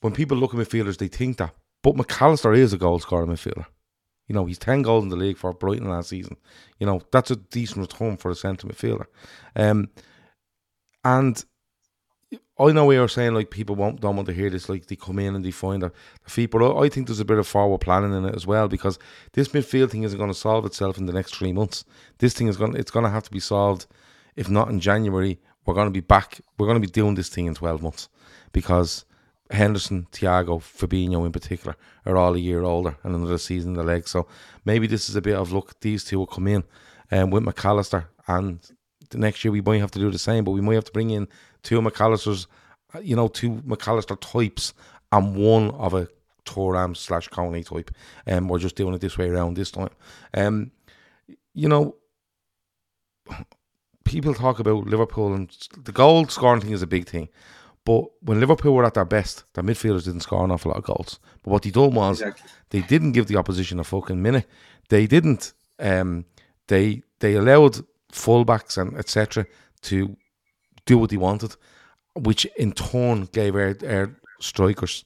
when 0.00 0.12
people 0.12 0.36
look 0.36 0.54
at 0.54 0.60
midfielders, 0.60 0.98
they 0.98 1.08
think 1.08 1.38
that, 1.38 1.54
but 1.82 1.96
Mac 1.96 2.20
Allister 2.20 2.52
is 2.52 2.72
a 2.72 2.78
goal 2.78 2.98
scoring 2.98 3.30
midfielder. 3.30 3.66
You 4.28 4.34
know, 4.34 4.44
he's 4.44 4.58
ten 4.58 4.82
goals 4.82 5.04
in 5.04 5.10
the 5.10 5.16
league 5.16 5.38
for 5.38 5.52
Brighton 5.52 5.88
last 5.88 6.08
season. 6.08 6.36
You 6.78 6.86
know, 6.86 7.00
that's 7.12 7.30
a 7.30 7.36
decent 7.36 7.80
return 7.80 8.16
for 8.16 8.30
a 8.30 8.34
centre 8.34 8.66
midfielder. 8.66 9.06
Um, 9.54 9.90
and 11.04 11.44
I 12.58 12.72
know 12.72 12.86
we 12.86 12.96
are 12.96 13.06
saying 13.06 13.34
like 13.34 13.50
people 13.50 13.76
won't 13.76 14.00
don't 14.00 14.16
want 14.16 14.26
to 14.28 14.34
hear 14.34 14.50
this. 14.50 14.68
Like 14.68 14.86
they 14.86 14.96
come 14.96 15.18
in 15.18 15.34
and 15.34 15.44
they 15.44 15.50
find 15.50 15.82
their, 15.82 15.92
feet, 16.26 16.50
but 16.50 16.62
I, 16.62 16.84
I 16.84 16.88
think 16.88 17.06
there's 17.06 17.20
a 17.20 17.24
bit 17.24 17.38
of 17.38 17.46
forward 17.46 17.80
planning 17.80 18.12
in 18.14 18.24
it 18.24 18.34
as 18.34 18.46
well 18.46 18.66
because 18.66 18.98
this 19.32 19.48
midfield 19.48 19.90
thing 19.90 20.02
isn't 20.02 20.18
going 20.18 20.30
to 20.30 20.34
solve 20.34 20.64
itself 20.64 20.98
in 20.98 21.06
the 21.06 21.12
next 21.12 21.36
three 21.36 21.52
months. 21.52 21.84
This 22.18 22.34
thing 22.34 22.48
is 22.48 22.56
going 22.56 22.74
it's 22.74 22.90
going 22.90 23.04
to 23.04 23.10
have 23.10 23.24
to 23.24 23.30
be 23.30 23.40
solved. 23.40 23.86
If 24.34 24.48
not 24.48 24.68
in 24.68 24.80
January, 24.80 25.38
we're 25.64 25.74
going 25.74 25.86
to 25.86 25.92
be 25.92 26.00
back. 26.00 26.40
We're 26.58 26.66
going 26.66 26.80
to 26.80 26.86
be 26.86 26.92
doing 26.92 27.14
this 27.14 27.28
thing 27.28 27.46
in 27.46 27.54
twelve 27.54 27.82
months 27.82 28.08
because 28.52 29.04
Henderson, 29.50 30.06
Thiago, 30.10 30.58
Fabinho 30.60 31.24
in 31.26 31.32
particular 31.32 31.76
are 32.04 32.16
all 32.16 32.34
a 32.34 32.38
year 32.38 32.62
older 32.62 32.96
and 33.04 33.14
another 33.14 33.38
season 33.38 33.72
in 33.72 33.76
the 33.76 33.84
leg. 33.84 34.08
So 34.08 34.26
maybe 34.64 34.86
this 34.86 35.08
is 35.08 35.14
a 35.14 35.22
bit 35.22 35.36
of 35.36 35.52
look. 35.52 35.78
These 35.80 36.04
two 36.04 36.18
will 36.18 36.26
come 36.26 36.48
in, 36.48 36.64
and 37.10 37.24
um, 37.24 37.30
with 37.30 37.44
Mac 37.44 37.64
Allister 37.64 38.08
and 38.26 38.60
the 39.10 39.18
next 39.18 39.44
year 39.44 39.52
we 39.52 39.60
might 39.60 39.80
have 39.80 39.90
to 39.92 39.98
do 39.98 40.10
the 40.10 40.18
same, 40.18 40.44
but 40.44 40.52
we 40.52 40.60
might 40.60 40.74
have 40.74 40.84
to 40.84 40.92
bring 40.92 41.10
in 41.10 41.28
two 41.66 41.82
Mac 41.82 42.00
Allisters, 42.00 42.46
uh, 42.94 43.00
you 43.00 43.16
know, 43.16 43.26
two 43.26 43.60
Mac 43.64 43.86
Allister 43.88 44.14
types 44.16 44.72
and 45.10 45.34
one 45.34 45.70
of 45.72 45.94
a 45.94 46.08
Thuram 46.44 46.96
slash 46.96 47.28
Kone 47.28 47.66
type. 47.66 47.90
And 48.24 48.38
um, 48.38 48.48
we're 48.48 48.60
just 48.60 48.76
doing 48.76 48.94
it 48.94 49.00
this 49.00 49.18
way 49.18 49.28
around 49.28 49.54
this 49.54 49.72
time. 49.72 49.90
Um, 50.32 50.70
you 51.54 51.68
know, 51.68 51.96
people 54.04 54.32
talk 54.32 54.60
about 54.60 54.86
Liverpool 54.86 55.34
and 55.34 55.50
the 55.82 55.90
goal 55.90 56.28
scoring 56.28 56.60
thing 56.60 56.70
is 56.72 56.82
a 56.82 56.86
big 56.86 57.08
thing. 57.08 57.28
But 57.84 58.04
when 58.20 58.38
Liverpool 58.38 58.74
were 58.74 58.84
at 58.84 58.94
their 58.94 59.04
best, 59.04 59.44
their 59.54 59.64
midfielders 59.64 60.04
didn't 60.04 60.20
score 60.20 60.44
an 60.44 60.52
awful 60.52 60.70
lot 60.70 60.78
of 60.78 60.84
goals. 60.84 61.18
But 61.42 61.50
what 61.50 61.62
they 61.62 61.70
done 61.70 61.94
was 61.94 62.20
exactly. 62.20 62.50
they 62.70 62.80
didn't 62.82 63.12
give 63.12 63.26
the 63.26 63.36
opposition 63.36 63.80
a 63.80 63.84
fucking 63.84 64.22
minute. 64.22 64.46
They 64.88 65.06
didn't. 65.06 65.52
Um, 65.80 66.26
they 66.68 67.02
they 67.18 67.34
allowed 67.34 67.84
fullbacks 68.12 68.78
and 68.78 68.96
etc. 68.96 69.46
to 69.82 70.16
do 70.86 70.98
what 70.98 71.10
they 71.10 71.16
wanted, 71.16 71.54
which 72.14 72.46
in 72.56 72.72
turn 72.72 73.28
gave 73.32 73.54
our, 73.54 73.76
our 73.86 74.16
strikers 74.40 75.04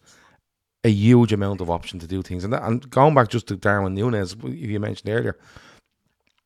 a 0.84 0.90
huge 0.90 1.32
amount 1.32 1.60
of 1.60 1.68
option 1.68 1.98
to 1.98 2.06
do 2.06 2.22
things. 2.22 2.44
And, 2.44 2.52
that, 2.52 2.62
and 2.62 2.88
going 2.90 3.14
back 3.14 3.28
just 3.28 3.48
to 3.48 3.56
Darwin 3.56 3.94
Nunez, 3.94 4.36
you 4.44 4.80
mentioned 4.80 5.12
earlier, 5.12 5.38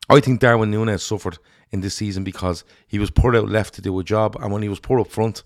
I 0.09 0.21
think 0.21 0.41
Darwin 0.41 0.71
Nunez 0.71 1.03
suffered 1.03 1.39
in 1.71 1.81
this 1.81 1.95
season 1.95 2.25
because 2.25 2.65
he 2.87 2.99
was 2.99 3.11
put 3.11 3.37
out 3.37 3.49
left 3.49 3.75
to 3.75 3.83
do 3.83 3.99
a 3.99 4.05
job, 4.05 4.37
and 4.41 4.53
when 4.53 4.63
he 4.63 4.69
was 4.69 4.81
put 4.81 5.01
up 5.01 5.09
front, 5.09 5.43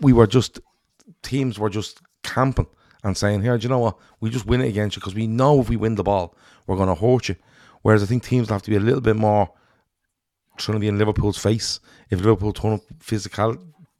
we 0.00 0.12
were 0.12 0.26
just 0.26 0.60
teams 1.22 1.58
were 1.58 1.70
just 1.70 2.00
camping 2.22 2.66
and 3.04 3.16
saying, 3.16 3.42
"Here, 3.42 3.58
do 3.58 3.64
you 3.64 3.68
know 3.68 3.78
what? 3.78 3.98
We 4.20 4.30
just 4.30 4.46
win 4.46 4.62
it 4.62 4.68
against 4.68 4.96
you 4.96 5.00
because 5.00 5.14
we 5.14 5.26
know 5.26 5.60
if 5.60 5.68
we 5.68 5.76
win 5.76 5.96
the 5.96 6.02
ball, 6.02 6.34
we're 6.66 6.76
going 6.76 6.88
to 6.88 6.94
hurt 6.94 7.28
you." 7.28 7.36
Whereas 7.82 8.02
I 8.02 8.06
think 8.06 8.22
teams 8.22 8.48
have 8.48 8.62
to 8.62 8.70
be 8.70 8.76
a 8.76 8.80
little 8.80 9.00
bit 9.00 9.16
more 9.16 9.50
trying 10.58 10.76
to 10.76 10.80
be 10.80 10.88
in 10.88 10.98
Liverpool's 10.98 11.38
face 11.38 11.80
if 12.10 12.20
Liverpool 12.20 12.52
turn 12.52 12.74
up 12.74 12.80
physical, 12.98 13.56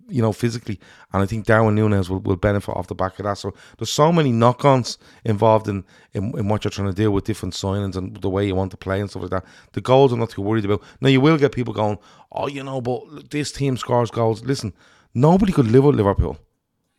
you 0.08 0.22
know, 0.22 0.32
physically. 0.32 0.78
And 1.12 1.22
I 1.22 1.26
think 1.26 1.46
Darwin 1.46 1.74
Nunez 1.74 2.08
will, 2.08 2.20
will 2.20 2.36
benefit 2.36 2.74
off 2.76 2.86
the 2.86 2.94
back 2.94 3.18
of 3.18 3.24
that. 3.24 3.38
So 3.38 3.54
there's 3.76 3.92
so 3.92 4.12
many 4.12 4.32
knock-ons 4.32 4.98
involved 5.24 5.68
in, 5.68 5.84
in, 6.14 6.36
in 6.38 6.48
what 6.48 6.64
you're 6.64 6.70
trying 6.70 6.88
to 6.88 6.94
do 6.94 7.10
with 7.10 7.24
different 7.24 7.54
signings 7.54 7.96
and 7.96 8.16
the 8.16 8.30
way 8.30 8.46
you 8.46 8.54
want 8.54 8.70
to 8.72 8.76
play 8.76 9.00
and 9.00 9.10
stuff 9.10 9.22
like 9.22 9.30
that. 9.30 9.44
The 9.72 9.80
goals 9.80 10.12
I'm 10.12 10.20
not 10.20 10.30
too 10.30 10.42
worried 10.42 10.64
about. 10.64 10.82
Now 11.00 11.08
you 11.08 11.20
will 11.20 11.38
get 11.38 11.52
people 11.52 11.74
going, 11.74 11.98
oh, 12.32 12.48
you 12.48 12.62
know, 12.62 12.80
but 12.80 13.30
this 13.30 13.52
team 13.52 13.76
scores 13.76 14.10
goals. 14.10 14.44
Listen, 14.44 14.72
nobody 15.14 15.52
could 15.52 15.70
live 15.70 15.84
with 15.84 15.96
Liverpool 15.96 16.38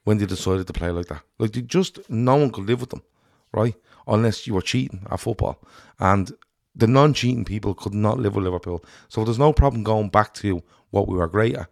when 0.04 0.18
they 0.18 0.26
decided 0.26 0.68
to 0.68 0.74
play 0.74 0.92
like 0.92 1.08
that. 1.08 1.22
Like 1.38 1.52
they 1.52 1.62
just 1.62 2.00
no 2.10 2.36
one 2.36 2.52
could 2.52 2.66
live 2.66 2.82
with 2.82 2.90
them, 2.90 3.04
right? 3.52 3.76
Unless 4.08 4.48
you 4.48 4.54
were 4.54 4.62
cheating 4.62 5.06
at 5.12 5.20
football. 5.20 5.60
And 6.00 6.32
the 6.80 6.88
non-cheating 6.88 7.46
people 7.46 7.74
could 7.74 7.94
not 7.94 8.20
live 8.20 8.36
with 8.36 8.46
Liverpool. 8.46 8.84
So 9.08 9.24
there's 9.24 9.40
no 9.40 9.54
problem 9.54 9.84
going 9.84 10.10
back 10.10 10.34
to 10.36 10.64
what 10.92 11.08
we 11.08 11.18
were 11.18 11.28
great 11.28 11.56
at. 11.56 11.68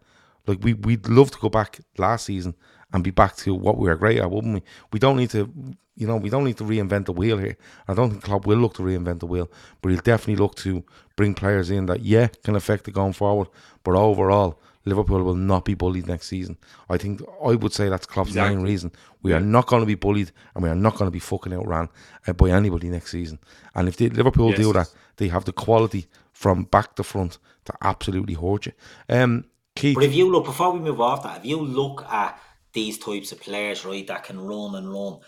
Like 0.45 0.59
we 0.61 0.73
we'd 0.73 1.07
love 1.07 1.31
to 1.31 1.39
go 1.39 1.49
back 1.49 1.79
last 1.97 2.25
season 2.25 2.55
and 2.93 3.03
be 3.03 3.11
back 3.11 3.35
to 3.37 3.53
what 3.53 3.77
we 3.77 3.89
were 3.89 3.95
great 3.95 4.19
at, 4.19 4.31
wouldn't 4.31 4.53
we? 4.53 4.63
We 4.93 4.99
don't 4.99 5.17
need 5.17 5.29
to, 5.31 5.51
you 5.95 6.07
know, 6.07 6.15
we 6.15 6.29
don't 6.29 6.45
need 6.45 6.57
to 6.57 6.63
reinvent 6.63 7.05
the 7.05 7.11
wheel 7.11 7.37
here. 7.37 7.57
I 7.87 7.93
don't 7.93 8.11
think 8.11 8.23
Klopp 8.23 8.45
will 8.45 8.57
look 8.57 8.75
to 8.75 8.81
reinvent 8.83 9.19
the 9.19 9.25
wheel, 9.25 9.51
but 9.81 9.91
he'll 9.91 10.01
definitely 10.01 10.41
look 10.41 10.55
to 10.55 10.83
bring 11.17 11.33
players 11.33 11.69
in 11.69 11.87
that 11.87 12.03
yeah 12.03 12.27
can 12.43 12.55
affect 12.55 12.87
it 12.87 12.93
going 12.93 13.13
forward. 13.13 13.49
But 13.83 13.95
overall, 13.95 14.59
Liverpool 14.87 15.23
will 15.23 15.35
not 15.35 15.65
be 15.65 15.73
bullied 15.73 16.07
next 16.07 16.27
season. 16.27 16.57
I 16.89 16.97
think 16.97 17.21
I 17.43 17.55
would 17.55 17.73
say 17.73 17.89
that's 17.89 18.05
Klopp's 18.05 18.29
exactly. 18.29 18.55
main 18.55 18.65
reason. 18.65 18.91
We 19.21 19.33
are 19.33 19.39
not 19.39 19.67
going 19.67 19.81
to 19.81 19.87
be 19.87 19.95
bullied, 19.95 20.31
and 20.53 20.63
we 20.63 20.69
are 20.69 20.75
not 20.75 20.93
going 20.93 21.07
to 21.07 21.11
be 21.11 21.19
fucking 21.19 21.53
outran 21.53 21.89
uh, 22.27 22.33
by 22.33 22.49
anybody 22.49 22.89
next 22.89 23.11
season. 23.11 23.39
And 23.75 23.87
if 23.87 23.97
they, 23.97 24.09
Liverpool 24.09 24.49
yes. 24.49 24.59
do 24.59 24.73
that, 24.73 24.93
they 25.17 25.27
have 25.27 25.45
the 25.45 25.53
quality 25.53 26.07
from 26.31 26.63
back 26.63 26.95
to 26.95 27.03
front 27.03 27.39
to 27.65 27.73
absolutely 27.81 28.35
hurt 28.35 28.67
you. 28.67 28.73
Um, 29.09 29.45
Keith, 29.75 29.95
but 29.95 30.03
if 30.03 30.15
you 30.15 30.31
look 30.31 30.45
before 30.45 30.71
we 30.71 30.79
move 30.79 31.01
off 31.01 31.23
that, 31.23 31.39
if 31.39 31.45
you 31.45 31.59
look 31.59 32.05
at 32.09 32.39
these 32.73 32.97
types 32.97 33.31
of 33.31 33.39
players, 33.41 33.85
right, 33.85 34.07
that 34.07 34.23
can 34.23 34.39
run 34.39 34.75
and 34.75 34.91
run. 34.91 35.19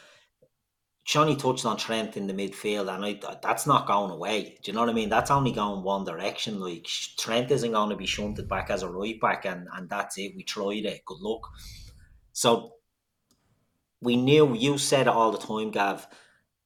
Seany 1.10 1.40
touched 1.40 1.66
on 1.66 1.76
Trent 1.76 2.18
in 2.18 2.28
the 2.28 2.34
midfield, 2.34 2.94
and 2.94 3.04
I, 3.04 3.36
that's 3.42 3.66
not 3.66 3.88
going 3.88 4.12
away. 4.12 4.60
Do 4.62 4.70
you 4.70 4.74
know 4.74 4.82
what 4.82 4.90
I 4.90 4.94
mean? 4.94 5.10
That's 5.10 5.32
only 5.32 5.52
going 5.52 5.82
one 5.82 6.06
direction. 6.06 6.60
Like 6.60 6.86
Trent 7.18 7.50
isn't 7.50 7.72
going 7.72 7.90
to 7.90 7.96
be 7.96 8.06
shunted 8.06 8.48
back 8.48 8.70
as 8.70 8.84
a 8.84 8.90
right 8.90 9.20
back, 9.20 9.46
and 9.46 9.68
and 9.74 9.90
that's 9.90 10.20
it. 10.20 10.34
We 10.36 10.44
tried 10.44 10.86
it. 10.86 11.04
Good 11.06 11.20
luck. 11.20 11.42
So 12.32 12.74
we 14.02 14.18
knew. 14.18 14.54
You 14.54 14.78
said 14.78 15.08
it 15.08 15.14
all 15.14 15.32
the 15.32 15.40
time, 15.40 15.72
Gav. 15.72 16.08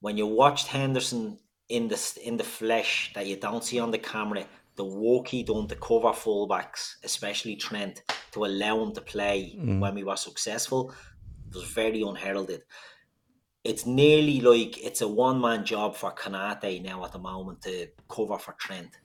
When 0.00 0.18
you 0.18 0.26
watched 0.26 0.66
Henderson 0.66 1.38
in 1.70 1.88
the 1.88 2.18
in 2.22 2.36
the 2.36 2.44
flesh 2.44 3.12
that 3.14 3.26
you 3.26 3.36
don't 3.36 3.64
see 3.64 3.78
on 3.78 3.92
the 3.92 3.98
camera, 3.98 4.44
the 4.76 4.84
work 4.84 5.28
he 5.28 5.42
done 5.42 5.68
to 5.68 5.76
cover 5.76 6.12
fullbacks, 6.12 6.96
especially 7.02 7.56
Trent, 7.56 8.02
to 8.32 8.44
allow 8.44 8.82
him 8.82 8.92
to 8.92 9.00
play 9.00 9.56
mm. 9.58 9.80
when 9.80 9.94
we 9.94 10.04
were 10.04 10.16
successful, 10.16 10.92
was 11.54 11.64
very 11.64 12.02
unheralded 12.02 12.60
it's 13.64 13.86
nearly 13.86 14.40
like 14.40 14.78
it's 14.84 15.00
a 15.00 15.08
one 15.08 15.40
man 15.40 15.64
job 15.64 15.96
for 15.96 16.12
Konate 16.12 16.82
now 16.82 17.04
at 17.04 17.12
the 17.12 17.18
moment 17.18 17.62
to 17.62 17.88
cover 18.08 18.38
for 18.38 18.52
Trent. 18.52 18.98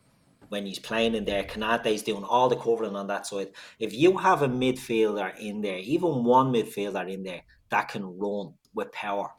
When 0.50 0.66
he's 0.66 0.80
playing 0.80 1.16
in 1.16 1.26
there, 1.26 1.44
Konate 1.44 1.88
is 1.88 2.04
doing 2.04 2.24
all 2.24 2.50
the 2.50 2.56
covering 2.56 2.96
on 2.96 3.08
that 3.08 3.26
side. 3.26 3.50
If 3.80 3.94
you 3.94 4.18
have 4.18 4.42
a 4.42 4.50
midfielder 4.50 5.38
in 5.40 5.62
there, 5.62 5.78
even 5.78 6.24
one 6.24 6.52
midfielder 6.52 7.12
in 7.12 7.24
there 7.24 7.42
that 7.70 7.88
can 7.88 8.18
run 8.18 8.54
with 8.74 8.92
power, 8.92 9.30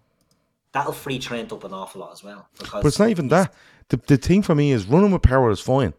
that'll 0.73 0.93
free 0.93 1.19
Trent 1.19 1.53
up 1.53 1.65
an 1.65 1.75
awful 1.75 2.01
lot 2.01 2.13
as 2.13 2.25
well. 2.25 2.49
But 2.73 2.87
it's 2.87 2.99
not 2.99 3.11
even 3.11 3.29
that. 3.29 3.53
The, 3.89 3.97
the 3.97 4.17
thing 4.17 4.43
for 4.43 4.55
me 4.55 4.71
is 4.71 4.87
running 4.87 5.11
with 5.11 5.23
power 5.23 5.51
is 5.51 5.61
fine. 5.61 5.95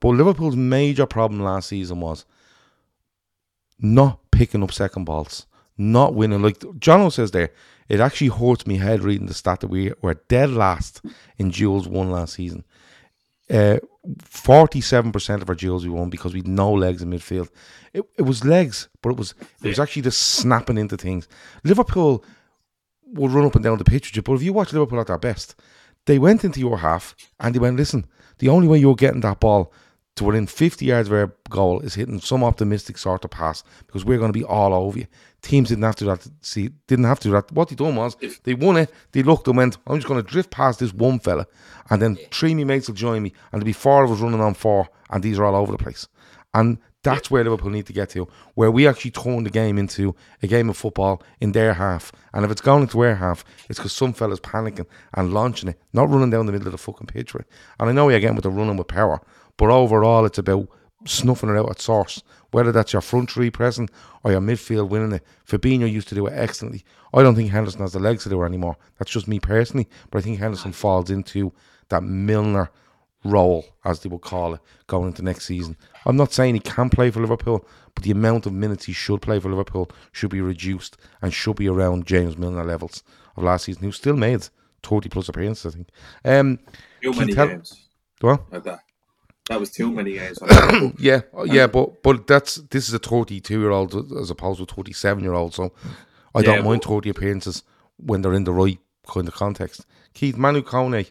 But 0.00 0.10
Liverpool's 0.10 0.56
major 0.56 1.06
problem 1.06 1.42
last 1.42 1.68
season 1.68 2.00
was 2.00 2.24
not 3.78 4.20
picking 4.30 4.62
up 4.62 4.72
second 4.72 5.04
balls, 5.04 5.46
not 5.76 6.14
winning. 6.14 6.42
Like 6.42 6.58
Jono 6.58 7.12
says 7.12 7.32
there, 7.32 7.50
it 7.88 8.00
actually 8.00 8.28
hurts 8.28 8.66
me 8.66 8.76
head 8.76 9.02
reading 9.02 9.26
the 9.26 9.34
stat 9.34 9.60
that 9.60 9.68
we 9.68 9.92
were 10.00 10.14
dead 10.28 10.50
last 10.50 11.02
in 11.36 11.50
duels 11.50 11.88
won 11.88 12.10
last 12.10 12.34
season. 12.34 12.64
Uh, 13.50 13.78
47% 14.06 15.42
of 15.42 15.48
our 15.48 15.54
duels 15.54 15.84
we 15.84 15.90
won 15.90 16.10
because 16.10 16.32
we 16.32 16.40
had 16.40 16.48
no 16.48 16.72
legs 16.72 17.02
in 17.02 17.10
midfield. 17.10 17.50
It, 17.92 18.04
it 18.18 18.22
was 18.22 18.44
legs, 18.44 18.88
but 19.02 19.10
it 19.10 19.16
was 19.16 19.34
it 19.62 19.68
was 19.68 19.78
actually 19.78 20.02
just 20.02 20.20
snapping 20.20 20.78
into 20.78 20.96
things. 20.96 21.28
Liverpool 21.62 22.24
would 23.06 23.30
run 23.30 23.46
up 23.46 23.54
and 23.54 23.64
down 23.64 23.78
the 23.78 23.84
pitch 23.84 24.08
with 24.08 24.16
you, 24.16 24.22
but 24.22 24.34
if 24.34 24.42
you 24.42 24.52
watch 24.52 24.72
Liverpool 24.72 25.00
at 25.00 25.06
their 25.06 25.18
best, 25.18 25.54
they 26.06 26.18
went 26.18 26.44
into 26.44 26.60
your 26.60 26.78
half 26.78 27.14
and 27.38 27.54
they 27.54 27.58
went, 27.58 27.76
listen, 27.76 28.06
the 28.38 28.48
only 28.48 28.66
way 28.66 28.78
you're 28.78 28.94
getting 28.94 29.20
that 29.20 29.40
ball 29.40 29.72
to 30.16 30.24
within 30.24 30.46
50 30.46 30.84
yards 30.84 31.08
of 31.08 31.14
our 31.14 31.34
goal 31.50 31.80
is 31.80 31.94
hitting 31.94 32.20
some 32.20 32.44
optimistic 32.44 32.98
sort 32.98 33.24
of 33.24 33.30
pass 33.30 33.64
because 33.86 34.04
we're 34.04 34.18
going 34.18 34.32
to 34.32 34.38
be 34.38 34.44
all 34.44 34.72
over 34.72 34.98
you. 34.98 35.06
Teams 35.42 35.68
didn't 35.68 35.84
have 35.84 35.96
to 35.96 36.04
do 36.04 36.10
that. 36.10 36.26
See, 36.40 36.70
didn't 36.86 37.04
have 37.06 37.20
to 37.20 37.28
do 37.28 37.32
that. 37.32 37.50
What 37.52 37.68
they 37.68 37.74
done 37.74 37.96
was 37.96 38.16
they 38.44 38.54
won 38.54 38.76
it. 38.76 38.90
They 39.12 39.22
looked 39.22 39.48
and 39.48 39.56
went, 39.56 39.76
"I'm 39.86 39.96
just 39.96 40.08
going 40.08 40.22
to 40.22 40.30
drift 40.30 40.50
past 40.50 40.78
this 40.78 40.94
one 40.94 41.18
fella, 41.18 41.46
and 41.90 42.00
then 42.00 42.16
three 42.30 42.54
me 42.54 42.64
mates 42.64 42.88
will 42.88 42.94
join 42.94 43.22
me, 43.22 43.32
and 43.52 43.60
there'll 43.60 43.66
be 43.66 43.72
four 43.72 44.04
of 44.04 44.10
us 44.10 44.20
running 44.20 44.40
on 44.40 44.54
four, 44.54 44.88
and 45.10 45.22
these 45.22 45.38
are 45.38 45.44
all 45.44 45.56
over 45.56 45.72
the 45.72 45.78
place." 45.78 46.06
And 46.54 46.78
that's 47.04 47.30
where 47.30 47.44
Liverpool 47.44 47.70
need 47.70 47.86
to 47.86 47.92
get 47.92 48.08
to, 48.10 48.26
where 48.54 48.70
we 48.70 48.88
actually 48.88 49.10
turn 49.10 49.44
the 49.44 49.50
game 49.50 49.78
into 49.78 50.16
a 50.42 50.46
game 50.46 50.70
of 50.70 50.76
football 50.76 51.22
in 51.38 51.52
their 51.52 51.74
half. 51.74 52.10
And 52.32 52.44
if 52.44 52.50
it's 52.50 52.62
going 52.62 52.82
into 52.82 53.00
our 53.00 53.14
half, 53.14 53.44
it's 53.68 53.78
because 53.78 53.92
some 53.92 54.14
fella's 54.14 54.40
panicking 54.40 54.86
and 55.12 55.32
launching 55.32 55.68
it, 55.68 55.80
not 55.92 56.08
running 56.08 56.30
down 56.30 56.46
the 56.46 56.52
middle 56.52 56.68
of 56.68 56.72
the 56.72 56.78
fucking 56.78 57.06
pitch. 57.06 57.34
Right? 57.34 57.44
And 57.78 57.90
I 57.90 57.92
know 57.92 58.06
we 58.06 58.14
again 58.14 58.34
with 58.34 58.44
the 58.44 58.50
running 58.50 58.78
with 58.78 58.88
power, 58.88 59.20
but 59.56 59.70
overall, 59.70 60.24
it's 60.24 60.38
about 60.38 60.68
snuffing 61.06 61.50
it 61.50 61.58
out 61.58 61.70
at 61.70 61.80
source. 61.80 62.22
Whether 62.50 62.72
that's 62.72 62.92
your 62.92 63.02
front 63.02 63.30
three 63.30 63.50
pressing 63.50 63.90
or 64.22 64.30
your 64.30 64.40
midfield 64.40 64.88
winning 64.88 65.12
it. 65.12 65.24
Fabinho 65.46 65.90
used 65.90 66.08
to 66.08 66.14
do 66.14 66.26
it 66.26 66.34
excellently. 66.34 66.84
I 67.12 67.22
don't 67.22 67.34
think 67.34 67.50
Henderson 67.50 67.80
has 67.80 67.92
the 67.92 67.98
legs 67.98 68.22
to 68.24 68.28
do 68.28 68.42
it 68.42 68.46
anymore. 68.46 68.76
That's 68.98 69.10
just 69.10 69.28
me 69.28 69.40
personally. 69.40 69.88
But 70.10 70.18
I 70.18 70.20
think 70.22 70.38
Henderson 70.38 70.72
falls 70.72 71.10
into 71.10 71.52
that 71.88 72.02
Milner 72.02 72.70
role, 73.24 73.64
as 73.84 74.00
they 74.00 74.08
would 74.08 74.20
call 74.20 74.54
it, 74.54 74.60
going 74.86 75.08
into 75.08 75.22
next 75.22 75.46
season. 75.46 75.76
I'm 76.06 76.16
not 76.16 76.32
saying 76.32 76.54
he 76.54 76.60
can 76.60 76.90
play 76.90 77.10
for 77.10 77.20
Liverpool, 77.20 77.66
but 77.94 78.04
the 78.04 78.10
amount 78.10 78.46
of 78.46 78.52
minutes 78.52 78.84
he 78.84 78.92
should 78.92 79.22
play 79.22 79.40
for 79.40 79.48
Liverpool 79.50 79.90
should 80.12 80.30
be 80.30 80.40
reduced 80.40 80.96
and 81.22 81.32
should 81.32 81.56
be 81.56 81.68
around 81.68 82.06
James 82.06 82.36
Milner 82.36 82.64
levels 82.64 83.02
of 83.36 83.42
last 83.42 83.64
season, 83.64 83.82
who 83.82 83.92
still 83.92 84.16
made 84.16 84.48
30 84.82 85.08
plus 85.08 85.28
appearances, 85.28 85.74
I 85.74 85.76
think. 85.76 85.88
Um, 86.24 86.58
Too 87.02 87.12
many 87.14 87.34
tell, 87.34 87.48
games. 87.48 87.88
Well, 88.22 88.46
like 88.50 88.64
that. 88.64 88.80
That 89.48 89.60
was 89.60 89.70
too 89.70 89.92
many 89.92 90.14
games. 90.14 90.38
yeah, 90.98 91.20
yeah, 91.44 91.66
but 91.66 92.02
but 92.02 92.26
that's 92.26 92.56
this 92.56 92.88
is 92.88 92.94
a 92.94 92.98
32 92.98 93.60
year 93.60 93.70
old 93.70 93.94
as 94.18 94.30
opposed 94.30 94.58
to 94.58 94.64
a 94.64 94.66
37 94.66 95.22
year 95.22 95.34
old, 95.34 95.54
so 95.54 95.72
I 96.34 96.40
yeah, 96.40 96.56
don't 96.56 96.64
mind 96.64 96.82
30 96.82 97.10
appearances 97.10 97.62
when 97.96 98.22
they're 98.22 98.32
in 98.32 98.44
the 98.44 98.52
right 98.52 98.78
kind 99.06 99.28
of 99.28 99.34
context. 99.34 99.84
Keith 100.14 100.36
Manu 100.36 100.62
Kone, 100.62 101.10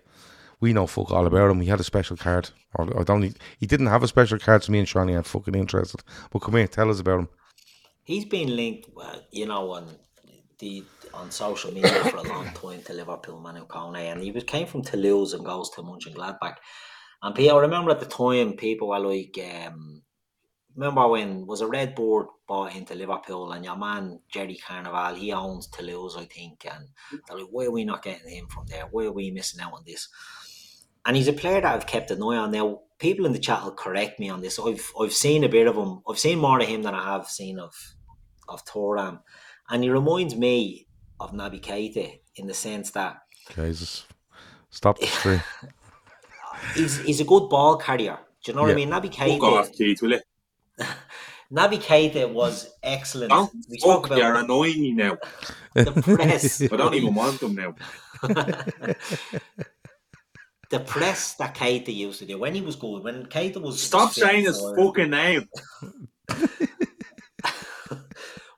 we 0.59 0.73
know 0.73 0.87
fuck 0.87 1.11
all 1.11 1.27
about 1.27 1.51
him. 1.51 1.61
He 1.61 1.67
had 1.69 1.79
a 1.79 1.83
special 1.83 2.17
card, 2.17 2.49
or 2.73 2.99
I 2.99 3.03
don't. 3.03 3.37
He 3.59 3.67
didn't 3.67 3.87
have 3.87 4.01
a 4.01 4.07
special 4.07 4.39
card. 4.39 4.63
To 4.63 4.71
me 4.71 4.79
and 4.79 4.87
Seany, 4.87 5.15
I'm 5.15 5.23
fucking 5.23 5.55
interested. 5.55 6.01
But 6.31 6.39
come 6.39 6.55
here, 6.55 6.67
tell 6.67 6.89
us 6.89 6.99
about 6.99 7.19
him. 7.19 7.29
He's 8.03 8.25
been 8.25 8.55
linked, 8.55 8.89
uh, 8.99 9.17
you 9.31 9.45
know, 9.45 9.71
on 9.71 9.87
the 10.57 10.83
on 11.13 11.29
social 11.29 11.71
media 11.71 12.03
for 12.05 12.17
a 12.17 12.23
long 12.23 12.45
time 12.61 12.81
to 12.85 12.93
Liverpool, 12.93 13.39
Manu 13.39 13.67
Kone, 13.67 14.11
and 14.11 14.21
he 14.21 14.31
was 14.31 14.43
came 14.43 14.65
from 14.65 14.81
Toulouse 14.81 15.33
and 15.33 15.45
goes 15.45 15.69
to 15.71 15.81
Mönchengladbach. 15.81 16.55
And 17.23 17.39
I 17.39 17.57
remember 17.57 17.89
at 17.91 18.01
the 18.01 18.05
time, 18.05 18.53
people 18.53 18.89
were 18.89 18.99
like, 18.99 19.39
um, 19.65 20.01
remember 20.75 21.07
when 21.07 21.47
was 21.47 21.61
a 21.61 21.65
RedBird 21.65 22.25
bought 22.47 22.75
into 22.75 22.95
Liverpool 22.95 23.53
and 23.53 23.63
your 23.63 23.77
man 23.77 24.19
Gerry 24.29 24.57
Cardinale, 24.57 25.15
he 25.15 25.31
owns 25.31 25.67
Toulouse, 25.67 26.17
I 26.17 26.25
think, 26.25 26.65
and 26.69 26.89
they're 27.25 27.37
like, 27.37 27.47
why 27.49 27.65
are 27.65 27.71
we 27.71 27.85
not 27.85 28.03
getting 28.03 28.29
him 28.29 28.47
from 28.47 28.65
there? 28.67 28.87
Why 28.91 29.05
are 29.05 29.13
we 29.13 29.31
missing 29.31 29.61
out 29.61 29.71
on 29.71 29.83
this? 29.87 30.09
And 31.05 31.15
he's 31.15 31.29
a 31.29 31.33
player 31.33 31.61
that 31.61 31.73
I've 31.73 31.87
kept 31.87 32.11
an 32.11 32.21
eye 32.21 32.35
on. 32.35 32.51
Now, 32.51 32.81
people 32.99 33.25
in 33.25 33.31
the 33.31 33.39
chat 33.39 33.63
will 33.63 33.71
correct 33.71 34.19
me 34.19 34.29
on 34.29 34.41
this. 34.41 34.59
I've 34.59 34.91
I've 34.99 35.13
seen 35.13 35.45
a 35.45 35.49
bit 35.49 35.67
of 35.67 35.77
him. 35.77 36.01
I've 36.09 36.19
seen 36.19 36.39
more 36.39 36.59
of 36.59 36.67
him 36.67 36.83
than 36.83 36.93
I 36.93 37.03
have 37.13 37.27
seen 37.27 37.57
of 37.57 37.73
of 38.49 38.65
Thuram. 38.65 39.21
And 39.69 39.83
he 39.83 39.89
reminds 39.89 40.35
me 40.35 40.87
of 41.21 41.31
Naby 41.31 41.61
Keita 41.61 42.19
in 42.35 42.47
the 42.47 42.53
sense 42.53 42.91
that 42.91 43.21
Jesus. 43.55 44.05
Stop 44.69 44.99
the 44.99 45.07
stream. 45.07 45.41
he's 46.75 46.99
he's 46.99 47.19
a 47.19 47.25
good 47.25 47.49
ball 47.49 47.77
carrier. 47.77 48.17
Do 48.43 48.51
you 48.51 48.55
know 48.55 48.63
what 48.63 48.71
I 48.71 48.75
mean? 48.75 48.89
Naby 48.89 49.13
Keita. 49.13 49.39
Go 49.39 49.57
off, 49.57 49.71
Keith, 49.71 50.01
will 50.01 50.13
it? 50.13 50.23
Naby 51.51 51.81
Keita 51.81 52.31
was 52.31 52.71
excellent. 52.81 53.29
Don't 53.29 53.53
we 53.69 53.77
spoke 53.77 54.07
about 54.07 54.17
you're 54.17 54.35
annoying 54.35 54.81
me 54.81 54.91
now. 54.91 55.17
The 55.73 55.91
press. 55.91 56.61
I 56.71 56.75
don't 56.75 56.93
even 56.95 57.13
want 57.13 57.39
them 57.39 57.55
now. 57.55 57.75
the 60.69 60.79
press 60.79 61.35
that 61.35 61.55
Keita 61.55 61.93
used 61.93 62.19
to 62.19 62.25
do 62.25 62.39
when 62.39 62.55
he 62.55 62.61
was 62.61 62.75
good, 62.75 63.03
when 63.03 63.25
Keita 63.27 63.61
was 63.61 63.81
stop 63.81 64.11
saying 64.13 64.45
his 64.45 64.59
fucking 64.77 65.11
name 65.11 65.47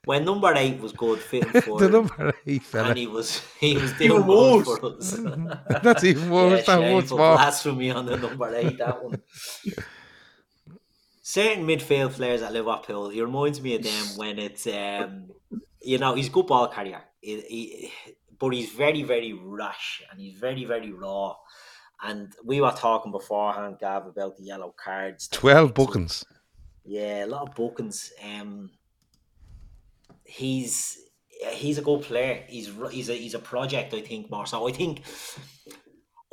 when 0.06 0.24
number 0.24 0.54
eight 0.56 0.80
was 0.80 0.92
good 0.92 1.20
fitting 1.20 1.62
for 1.62 1.80
the 1.80 1.90
number 1.90 2.34
eight 2.46 2.64
fella. 2.64 2.90
and 2.90 2.98
he 2.98 3.08
was 3.08 3.42
he 3.60 3.78
was 3.78 3.92
doing 4.00 4.26
worse 4.26 4.66
for 4.66 4.86
us. 4.86 5.12
That's 5.84 6.04
even 6.04 6.30
worse. 6.30 6.68
Yeah, 6.68 6.78
that 6.78 6.94
was 6.94 7.10
blasphemy 7.10 7.92
on 7.92 8.06
the 8.06 8.18
number 8.18 8.56
eight. 8.56 8.78
That 8.78 9.04
one. 9.04 9.22
Certain 11.22 11.66
midfield 11.66 12.12
players 12.12 12.42
at 12.42 12.54
Liverpool, 12.54 13.10
he 13.10 13.22
reminds 13.22 13.60
me 13.60 13.76
of 13.76 13.84
them 13.84 14.06
when 14.16 14.40
it's 14.40 14.68
um, 14.68 15.32
you 15.82 15.98
know 15.98 16.14
he's 16.14 16.28
a 16.28 16.32
good 16.32 16.48
ball 16.48 16.68
carrier, 16.68 17.02
he, 17.20 17.42
he, 17.42 17.92
but 18.40 18.50
he's 18.50 18.70
very 18.72 19.04
very 19.04 19.34
rash 19.34 20.04
and 20.12 20.20
he's 20.20 20.36
very 20.36 20.66
very 20.66 20.92
raw. 20.92 21.36
And 22.04 22.34
we 22.44 22.62
were 22.62 22.72
talking 22.72 23.12
beforehand, 23.12 23.78
Gav, 23.80 24.06
about 24.06 24.38
the 24.38 24.44
yellow 24.44 24.76
cards. 24.78 25.28
Twelve 25.30 25.74
bookings. 25.74 26.24
Yeah, 26.84 27.26
a 27.26 27.28
lot 27.28 27.50
of 27.50 27.56
bookings. 27.56 28.12
Um, 28.24 28.70
he's 30.26 30.98
he's 31.52 31.78
a 31.78 31.82
good 31.82 32.02
player. 32.02 32.44
He's 32.48 32.72
he's 32.92 33.10
a 33.10 33.14
he's 33.14 33.34
a 33.34 33.40
project. 33.40 33.94
I 33.94 34.02
think 34.02 34.30
more 34.30 34.46
so. 34.46 34.68
I 34.68 34.72
think 34.72 35.02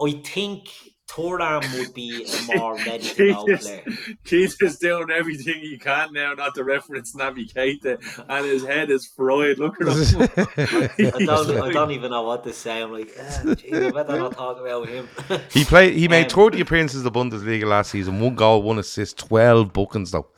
I 0.00 0.12
think 0.24 0.68
Thuram 1.08 1.78
would 1.78 1.92
be 1.92 2.24
a 2.24 2.56
more 2.56 2.76
ready 2.76 3.04
to 3.04 3.32
go 3.32 3.44
player. 3.44 3.84
Keith 4.24 4.56
is 4.62 4.78
doing 4.78 5.10
everything 5.10 5.60
he 5.60 5.76
can 5.78 6.12
now 6.12 6.32
not 6.32 6.54
to 6.54 6.64
reference 6.64 7.14
Naby 7.14 7.52
Keita, 7.52 8.24
and 8.28 8.46
his 8.46 8.64
head 8.64 8.90
is 8.90 9.06
fried. 9.06 9.58
Look 9.58 9.80
at 9.80 9.88
him. 9.88 10.22
I, 11.14 11.24
don't, 11.24 11.60
I 11.60 11.70
don't 11.70 11.90
even 11.90 12.10
know 12.10 12.22
what 12.22 12.44
to 12.44 12.52
say. 12.52 12.82
I'm 12.82 12.92
like, 12.92 13.12
eh, 13.16 13.54
geez, 13.54 13.74
I 13.74 13.90
better 13.90 14.18
not 14.18 14.32
talk 14.32 14.58
about 14.58 14.88
him. 14.88 15.08
he 15.50 15.64
played. 15.64 15.94
He 15.94 16.08
made 16.08 16.32
um, 16.32 16.50
30 16.50 16.60
appearances 16.62 17.04
in 17.04 17.04
the 17.04 17.10
Bundesliga 17.12 17.64
last 17.64 17.90
season. 17.90 18.18
One 18.18 18.34
goal, 18.34 18.62
one 18.62 18.78
assist, 18.78 19.18
12 19.18 19.72
bookings 19.72 20.12
though. 20.12 20.28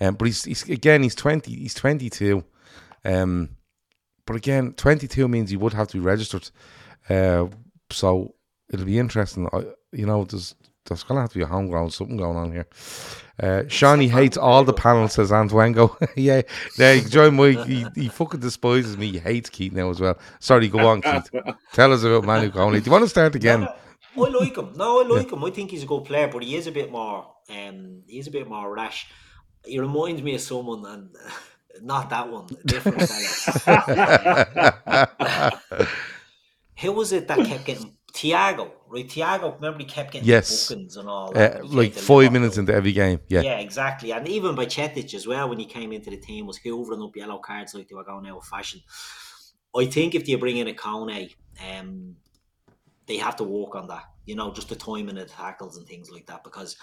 Um, 0.00 0.14
but 0.14 0.26
he's, 0.26 0.44
he's 0.44 0.68
again 0.68 1.02
he's 1.02 1.14
20. 1.14 1.54
He's 1.54 1.74
22. 1.74 2.44
Um, 3.04 3.56
but 4.26 4.36
again, 4.36 4.72
22 4.74 5.28
means 5.28 5.50
you 5.50 5.58
would 5.58 5.72
have 5.72 5.88
to 5.88 5.96
be 5.96 6.00
registered. 6.00 6.50
Uh, 7.08 7.46
so 7.90 8.34
it'll 8.72 8.86
be 8.86 8.98
interesting. 8.98 9.48
I, 9.52 9.64
you 9.92 10.06
know, 10.06 10.24
there's 10.24 10.54
there's 10.84 11.02
gonna 11.02 11.20
have 11.20 11.30
to 11.32 11.38
be 11.38 11.44
a 11.44 11.46
homegrown 11.46 11.90
something 11.90 12.16
going 12.16 12.36
on 12.36 12.52
here. 12.52 12.66
Uh, 13.40 13.62
Seany 13.68 14.10
hates 14.10 14.36
all 14.36 14.64
the 14.64 14.72
panels, 14.72 15.12
says 15.12 15.30
Antwango. 15.30 15.96
yeah, 16.16 16.42
yeah. 16.76 17.00
Join 17.00 17.36
my 17.36 17.50
he, 17.64 17.86
he 17.94 18.08
fucking 18.08 18.40
despises 18.40 18.96
me. 18.96 19.12
He 19.12 19.18
hates 19.18 19.48
Keith 19.50 19.72
now 19.72 19.90
as 19.90 20.00
well. 20.00 20.18
Sorry, 20.40 20.68
go 20.68 20.86
on, 20.86 21.02
Keith. 21.02 21.30
Tell 21.72 21.92
us 21.92 22.02
about 22.02 22.24
Manu 22.24 22.50
Kone. 22.50 22.72
Do 22.72 22.84
you 22.84 22.92
want 22.92 23.04
to 23.04 23.08
start 23.08 23.34
again? 23.34 23.68
I 24.16 24.28
like 24.30 24.56
him. 24.56 24.72
No, 24.74 25.02
I 25.02 25.06
like 25.06 25.32
him. 25.32 25.44
I 25.44 25.50
think 25.50 25.70
he's 25.70 25.84
a 25.84 25.86
good 25.86 26.04
player, 26.04 26.28
but 26.28 26.42
he 26.42 26.56
is 26.56 26.66
a 26.66 26.72
bit 26.72 26.90
more. 26.90 27.32
Um, 27.48 28.02
he's 28.08 28.26
a 28.26 28.32
bit 28.32 28.48
more 28.48 28.74
rash. 28.74 29.06
He 29.64 29.78
reminds 29.78 30.22
me 30.22 30.34
of 30.34 30.40
someone, 30.40 30.84
and 30.86 31.10
not 31.82 32.10
that 32.10 32.28
one, 32.28 32.46
different 32.64 33.02
fella. 33.02 35.58
Who 36.80 36.92
was 36.92 37.12
it 37.12 37.28
that 37.28 37.44
kept 37.44 37.64
getting 37.64 37.94
Thiago? 38.12 38.70
Right, 38.88 39.06
Thiago. 39.06 39.54
Remember, 39.56 39.80
he 39.80 39.84
kept 39.84 40.12
getting 40.12 40.28
Yes. 40.28 40.68
bookings 40.68 40.96
and 40.96 41.08
all 41.08 41.36
Uh, 41.36 41.60
like 41.64 41.92
five 41.92 42.32
minutes 42.32 42.56
into 42.56 42.72
every 42.72 42.92
game. 42.92 43.20
Yeah. 43.28 43.42
Yeah, 43.42 43.58
exactly. 43.58 44.12
And 44.12 44.26
even 44.28 44.54
Bajcetic 44.54 45.12
as 45.14 45.26
well, 45.26 45.48
when 45.48 45.58
he 45.58 45.66
came 45.66 45.92
into 45.92 46.10
the 46.10 46.16
team, 46.16 46.46
was 46.46 46.58
hoovering 46.58 47.04
up 47.04 47.16
yellow 47.16 47.38
cards 47.38 47.74
like 47.74 47.88
they 47.88 47.94
were 47.94 48.04
going 48.04 48.26
out 48.26 48.38
of 48.38 48.44
fashion. 48.44 48.80
I 49.76 49.86
think 49.86 50.14
if 50.14 50.24
they 50.24 50.36
bring 50.36 50.56
in 50.56 50.68
a 50.68 50.72
Kone, 50.72 51.34
um, 51.68 52.16
they 53.06 53.16
have 53.16 53.36
to 53.36 53.44
work 53.44 53.74
on 53.74 53.88
that. 53.88 54.04
You 54.24 54.36
know, 54.36 54.52
just 54.52 54.68
the 54.68 54.76
timing 54.76 55.18
of 55.18 55.28
the 55.28 55.34
tackles 55.34 55.76
and 55.76 55.86
things 55.86 56.10
like 56.10 56.26
that, 56.26 56.44
because 56.44 56.76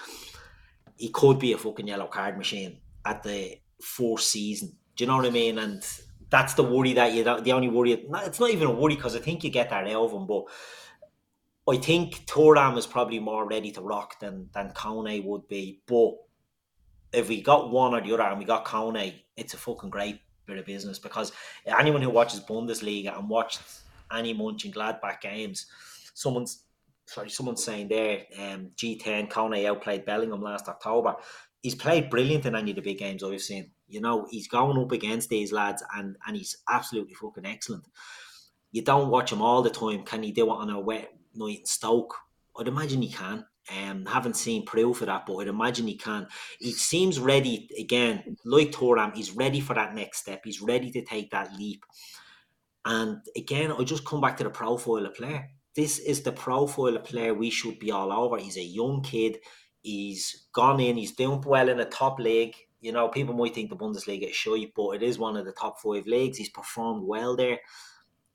he 0.98 1.10
could 1.10 1.40
be 1.40 1.54
a 1.54 1.58
fucking 1.58 1.88
yellow 1.88 2.08
card 2.08 2.38
machine 2.38 2.80
at 3.06 3.24
the 3.24 3.60
fourth 3.82 4.22
season. 4.22 4.76
Do 4.96 5.04
you 5.04 5.08
know 5.08 5.18
what 5.18 5.26
I 5.26 5.30
mean? 5.30 5.60
And 5.60 5.86
that's 6.30 6.54
the 6.54 6.64
worry 6.64 6.94
that 6.94 7.14
you. 7.14 7.24
The 7.24 7.52
only 7.52 7.70
worry 7.70 7.94
it's 7.94 8.40
not 8.40 8.52
even 8.52 8.68
a 8.68 8.72
worry 8.72 8.96
because 8.96 9.16
I 9.16 9.20
think 9.20 9.44
you 9.44 9.50
get 9.50 9.70
that 9.70 9.88
out 9.88 10.06
of 10.06 10.12
him, 10.12 10.28
but. 10.28 10.46
I 11.68 11.78
think 11.78 12.28
Thuram 12.28 12.78
is 12.78 12.86
probably 12.86 13.18
more 13.18 13.48
ready 13.48 13.72
to 13.72 13.82
rock 13.82 14.20
than 14.20 14.50
than 14.54 14.70
Kone 14.74 15.26
would 15.26 15.48
be. 15.48 15.82
But 15.88 16.12
if 17.12 17.28
we 17.28 17.42
got 17.42 17.72
one 17.72 17.96
or 17.96 18.02
the 18.02 18.14
other 18.14 18.22
and 18.22 18.38
we 18.38 18.46
got 18.46 18.66
Kone, 18.66 19.16
it's 19.36 19.56
a 19.56 19.58
fucking 19.58 19.90
great 19.90 20.20
bit 20.46 20.58
of 20.58 20.66
business 20.66 21.00
because 21.00 21.32
anyone 21.66 22.02
who 22.02 22.10
watches 22.10 22.40
Bundesliga 22.40 23.18
and 23.18 23.30
watched 23.30 23.62
any 24.12 24.34
Mönchengladbach 24.36 25.22
games, 25.22 25.66
someone's 26.14 26.64
sorry, 27.06 27.30
someone's 27.30 27.64
saying 27.64 27.88
there, 27.88 28.24
um, 28.40 28.70
G10 28.76 29.30
Kone 29.30 29.66
outplayed 29.66 30.06
Bellingham 30.06 30.42
last 30.42 30.68
October. 30.68 31.16
He's 31.62 31.76
played 31.76 32.10
brilliant 32.10 32.46
in 32.46 32.56
any 32.56 32.72
of 32.72 32.76
the 32.76 32.82
big 32.82 33.00
games 33.00 33.24
I've 33.24 33.42
seen. 33.42 33.72
You 33.88 34.02
know, 34.02 34.28
he's 34.30 34.48
going 34.48 34.78
up 34.78 34.92
against 34.92 35.30
these 35.30 35.52
lads 35.52 35.84
and 35.96 36.16
and 36.28 36.36
he's 36.36 36.58
absolutely 36.70 37.16
fucking 37.16 37.46
excellent. 37.46 37.86
You 38.72 38.84
don't 38.84 39.10
watch 39.10 39.32
him 39.32 39.42
all 39.42 39.62
the 39.62 39.70
time. 39.70 40.04
Can 40.04 40.24
he 40.24 40.32
do 40.32 40.48
it 40.48 40.58
on 40.58 40.70
a 40.70 40.80
wet 40.80 41.12
night 41.34 41.60
in 41.60 41.66
Stoke? 41.66 42.16
I'd 42.58 42.68
imagine 42.68 43.02
he 43.02 43.10
can. 43.10 43.46
Um, 43.76 44.06
haven't 44.06 44.36
seen 44.36 44.66
proof 44.66 45.02
of 45.02 45.08
that, 45.08 45.26
but 45.26 45.38
I'd 45.38 45.48
imagine 45.48 45.88
he 45.88 45.98
can. 45.98 46.28
He 46.60 46.72
seems 46.72 47.20
ready 47.20 47.68
again, 47.80 48.38
like 48.46 48.72
Thuram. 48.72 49.16
He's 49.16 49.32
ready 49.32 49.60
for 49.60 49.74
that 49.74 49.96
next 49.96 50.20
step. 50.20 50.42
He's 50.44 50.62
ready 50.62 50.92
to 50.92 51.04
take 51.04 51.32
that 51.32 51.56
leap. 51.58 51.84
And 52.86 53.22
again, 53.36 53.72
I 53.72 53.84
just 53.84 54.06
come 54.06 54.22
back 54.22 54.38
to 54.38 54.44
the 54.44 54.52
profile 54.52 55.06
of 55.06 55.16
player. 55.16 55.50
This 55.76 55.98
is 56.00 56.22
the 56.22 56.32
profile 56.32 56.96
of 56.96 57.04
player 57.04 57.34
we 57.34 57.50
should 57.50 57.80
be 57.80 57.92
all 57.92 58.12
over. 58.12 58.38
He's 58.38 58.58
a 58.58 58.64
young 58.64 59.02
kid. 59.02 59.40
He's 59.86 60.48
gone 60.52 60.80
in. 60.80 60.98
He's 60.98 61.14
doing 61.14 61.42
well 61.42 61.70
in 61.70 61.80
a 61.80 61.86
top 61.86 62.20
league. 62.20 62.56
You 62.82 62.92
know, 62.92 63.08
people 63.08 63.36
might 63.36 63.56
think 63.56 63.70
the 63.70 63.76
Bundesliga 63.76 64.30
is 64.30 64.36
shy, 64.36 64.72
but 64.76 64.92
it 64.92 65.04
is 65.04 65.18
one 65.18 65.38
of 65.38 65.46
the 65.46 65.52
top 65.52 65.80
five 65.80 66.06
leagues. 66.06 66.38
He's 66.38 66.50
performed 66.50 67.04
well 67.04 67.36
there 67.36 67.60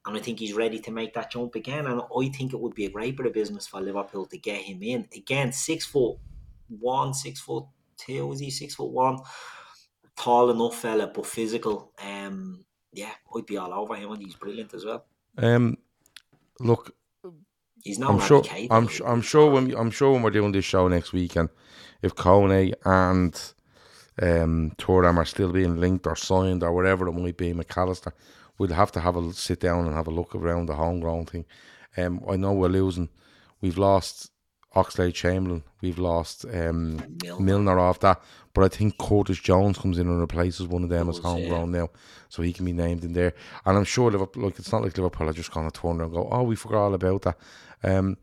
and 0.07 0.16
I 0.16 0.20
think 0.20 0.38
he's 0.38 0.55
ready 0.55 0.78
to 0.80 0.90
make 0.90 1.14
that 1.14 1.30
jump 1.30 1.55
again. 1.55 1.86
And 1.86 2.01
I 2.01 2.28
think 2.28 2.53
it 2.53 2.61
would 2.61 2.74
be 2.74 2.86
a 2.86 2.90
great 2.90 3.16
bit 3.16 3.26
of 3.26 3.32
business 3.32 3.66
for 3.66 3.80
Liverpool 3.80 4.26
to 4.26 4.38
get 4.38 4.62
him 4.62 4.82
in 4.82 5.07
again. 5.14 5.53
Six 5.53 5.84
foot 5.84 6.16
one, 6.68 7.12
six 7.12 7.40
foot 7.40 7.64
two, 7.96 8.32
is 8.32 8.40
he 8.40 8.51
six 8.51 8.74
foot 8.74 8.90
one? 8.90 9.18
Tall 10.16 10.51
enough 10.51 10.76
fella, 10.76 11.07
but 11.09 11.26
physical. 11.26 11.92
Um, 12.03 12.64
yeah, 12.92 13.12
I'd 13.34 13.46
be 13.46 13.59
all 13.59 13.74
over 13.74 13.94
him, 13.94 14.12
and 14.12 14.22
he's 14.22 14.34
brilliant 14.34 14.74
as 14.74 14.84
well. 14.84 15.05
Um, 15.36 15.76
look, 16.61 16.94
He's 17.85 17.99
no 17.99 18.09
I'm 18.09 18.20
sure. 18.20 18.43
I'm 18.70 18.89
sure. 18.89 19.07
I'm 19.09 19.22
sure 19.22 19.51
when 19.51 19.68
we, 19.68 19.76
I'm 19.76 19.91
sure 19.91 20.12
when 20.12 20.22
we're 20.22 20.31
doing 20.31 20.53
this 20.53 20.64
show 20.64 20.89
next 20.89 21.12
week, 21.12 21.37
and 21.37 21.49
if 22.03 22.14
Kone 22.14 22.74
and 22.85 23.53
um, 24.20 24.72
Thuram 24.78 25.16
are 25.16 25.24
still 25.24 25.53
being 25.53 25.81
linked 25.81 26.07
or 26.07 26.16
signed 26.16 26.62
or 26.62 26.72
whatever 26.72 27.09
it 27.09 27.12
might 27.12 27.37
be, 27.37 27.53
Mac 27.53 27.76
Allister, 27.76 28.12
we'll 28.59 28.72
have 28.72 28.93
to 28.93 29.01
have 29.01 29.16
a 29.16 29.33
sit 29.33 29.61
down 29.61 29.87
and 29.87 29.95
have 29.95 30.09
a 30.09 30.11
look 30.11 30.35
around 30.35 30.66
the 30.66 30.74
homegrown 30.74 31.26
thing. 31.26 31.45
Um, 31.97 32.22
I 32.28 32.37
know 32.37 32.53
we're 32.53 32.68
losing. 32.68 33.09
We've 33.61 33.78
lost 33.78 34.31
Oxlade-Chamberlain. 34.74 35.64
We've 35.81 35.99
lost 35.99 36.45
um, 36.45 37.18
Milner. 37.22 37.43
Milner 37.45 37.78
off 37.78 38.01
that. 38.01 38.22
But 38.53 38.64
I 38.64 38.68
think 38.68 38.99
Curtis 38.99 39.39
Jones 39.39 39.78
comes 39.78 39.99
in 39.99 40.09
and 40.09 40.20
replaces 40.20 40.66
one 40.66 40.83
of 40.83 40.89
them 40.89 41.09
as 41.09 41.16
Does, 41.16 41.24
yeah. 41.24 41.31
homegrown 41.31 41.70
now, 41.72 41.89
so 42.28 42.43
he 42.43 42.53
can 42.53 42.64
be 42.64 42.72
named 42.72 43.05
in 43.05 43.12
there. 43.12 43.33
And 43.64 43.76
I'm 43.76 43.85
sure 43.85 44.11
Liverpool, 44.11 44.45
like 44.45 44.59
it's 44.59 44.72
not 44.72 44.83
like 44.83 44.97
Liverpool 44.97 45.28
are 45.28 45.33
just 45.33 45.53
going 45.53 45.70
to 45.70 45.81
turn 45.81 46.01
around 46.01 46.12
and 46.12 46.14
go, 46.14 46.28
"Oh, 46.31 46.43
we 46.43 46.57
forgot 46.57 46.85
all 46.85 46.95
about 46.95 47.22
that." 47.22 47.39
Um, 47.83 48.16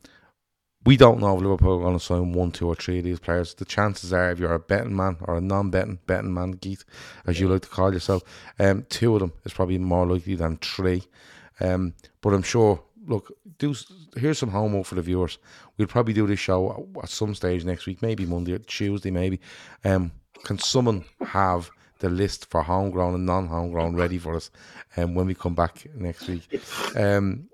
we 0.85 0.95
don't 0.95 1.19
know 1.19 1.35
if 1.35 1.41
Liverpool 1.41 1.79
are 1.79 1.81
going 1.81 1.99
to 1.99 2.03
sign 2.03 2.31
one, 2.31 2.51
two, 2.51 2.67
or 2.67 2.75
three 2.75 2.99
of 2.99 3.03
these 3.03 3.19
players. 3.19 3.53
The 3.53 3.65
chances 3.65 4.13
are, 4.13 4.31
if 4.31 4.39
you're 4.39 4.53
a 4.53 4.59
betting 4.59 4.95
man 4.95 5.17
or 5.21 5.35
a 5.35 5.41
non-betting 5.41 5.99
betting 6.07 6.33
man, 6.33 6.53
Keith, 6.53 6.85
as 7.25 7.39
you 7.39 7.49
like 7.49 7.63
to 7.63 7.67
call 7.67 7.93
yourself, 7.93 8.23
um, 8.57 8.85
two 8.89 9.13
of 9.13 9.19
them 9.19 9.33
is 9.43 9.51
probably 9.51 9.77
more 9.79 10.07
likely 10.07 10.35
than 10.35 10.57
three. 10.57 11.03
Um, 11.59 11.93
but 12.21 12.33
I'm 12.33 12.43
sure. 12.43 12.81
Look, 13.05 13.31
do 13.57 13.73
here's 14.17 14.37
some 14.37 14.49
homework 14.49 14.85
for 14.85 14.95
the 14.95 15.01
viewers. 15.01 15.37
We'll 15.77 15.87
probably 15.87 16.13
do 16.13 16.27
this 16.27 16.41
show 16.41 16.89
at 17.01 17.09
some 17.09 17.33
stage 17.35 17.63
next 17.63 17.85
week, 17.85 18.01
maybe 18.01 18.25
Monday 18.25 18.51
or 18.51 18.59
Tuesday, 18.59 19.11
maybe. 19.11 19.39
Um, 19.85 20.11
can 20.43 20.59
someone 20.59 21.05
have 21.25 21.71
the 21.99 22.09
list 22.09 22.49
for 22.49 22.63
homegrown 22.63 23.15
and 23.15 23.25
non-homegrown 23.25 23.95
ready 23.95 24.17
for 24.17 24.35
us? 24.35 24.51
Um, 24.97 25.15
when 25.15 25.25
we 25.25 25.35
come 25.35 25.55
back 25.55 25.87
next 25.95 26.27
week. 26.27 26.61
Um, 26.97 27.47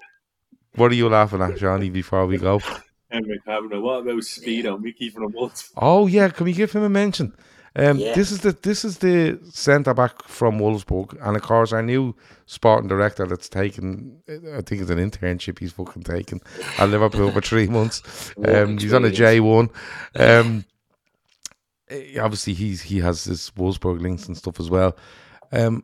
what 0.76 0.92
are 0.92 0.96
you 0.96 1.10
laughing 1.10 1.42
at, 1.42 1.58
Johnny? 1.58 1.90
Before 1.90 2.26
we 2.26 2.38
go. 2.38 2.60
Henrik 3.10 3.46
Havner. 3.46 3.82
What 3.82 4.02
about 4.02 4.22
Speedo? 4.24 4.82
Mickey 4.82 5.10
from 5.10 5.24
the 5.32 5.38
Wolves. 5.38 5.72
Oh 5.78 6.08
yeah, 6.08 6.30
can 6.30 6.46
we 6.46 6.54
give 6.54 6.72
him 6.72 6.84
a 6.84 6.90
mention? 6.90 7.34
Um, 7.76 7.98
Yeah. 7.98 8.14
This 8.14 8.32
is 8.32 8.40
the 8.42 8.52
this 8.52 8.86
is 8.86 9.00
the 9.00 9.40
centre 9.52 9.94
back 9.94 10.28
from 10.28 10.60
Wolfsburg, 10.60 11.18
and 11.26 11.36
of 11.36 11.42
course 11.42 11.72
our 11.74 11.82
new 11.82 12.16
sporting 12.46 12.88
director 12.88 13.26
that's 13.26 13.50
taken. 13.50 14.22
I 14.28 14.62
think 14.62 14.82
it's 14.82 14.90
an 14.92 14.98
internship 15.00 15.60
he's 15.60 15.74
fucking 15.74 16.04
taken 16.04 16.40
at 16.78 16.90
Liverpool 16.90 17.32
for 17.32 17.42
three 17.42 17.68
months. 17.68 18.34
Um, 18.46 18.78
he's 18.78 18.94
on 18.94 19.06
a 19.06 19.12
J 19.12 19.40
one. 19.40 19.70
Um, 20.16 20.66
eh, 21.90 22.20
obviously 22.20 22.54
he's 22.54 22.82
he 22.82 23.00
has 23.00 23.24
his 23.24 23.52
Wolfsburg 23.58 24.02
links 24.02 24.28
and 24.28 24.38
stuff 24.38 24.60
as 24.60 24.70
well. 24.70 24.96
Um, 25.52 25.84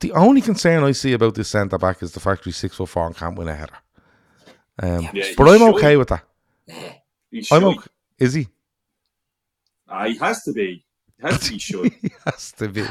the 0.00 0.12
only 0.12 0.40
concern 0.40 0.82
I 0.84 0.92
see 0.92 1.12
about 1.12 1.34
this 1.34 1.48
centre 1.48 1.78
back 1.78 2.02
is 2.02 2.12
the 2.12 2.20
fact 2.20 2.44
he's 2.44 2.56
six 2.56 2.76
foot 2.76 2.88
four 2.88 3.06
and 3.06 3.16
can't 3.16 3.36
win 3.36 3.48
a 3.48 3.54
header. 3.54 3.76
Um, 4.78 5.08
Yeah, 5.12 5.24
but 5.36 5.48
I'm 5.48 5.58
should. 5.58 5.74
okay 5.76 5.96
with 5.96 6.08
that. 6.08 6.24
He's 7.30 7.50
I'm 7.52 7.64
okay. 7.64 7.86
Is 8.18 8.34
he? 8.34 8.48
Ah, 9.88 10.04
he 10.06 10.16
has 10.18 10.42
to 10.44 10.52
be. 10.52 10.84
He 11.20 11.26
has 11.26 11.40
to 11.40 11.50
be 11.52 11.58
sure. 11.58 11.84
he 12.02 12.10
has 12.24 12.52
to 12.52 12.68
be. 12.68 12.84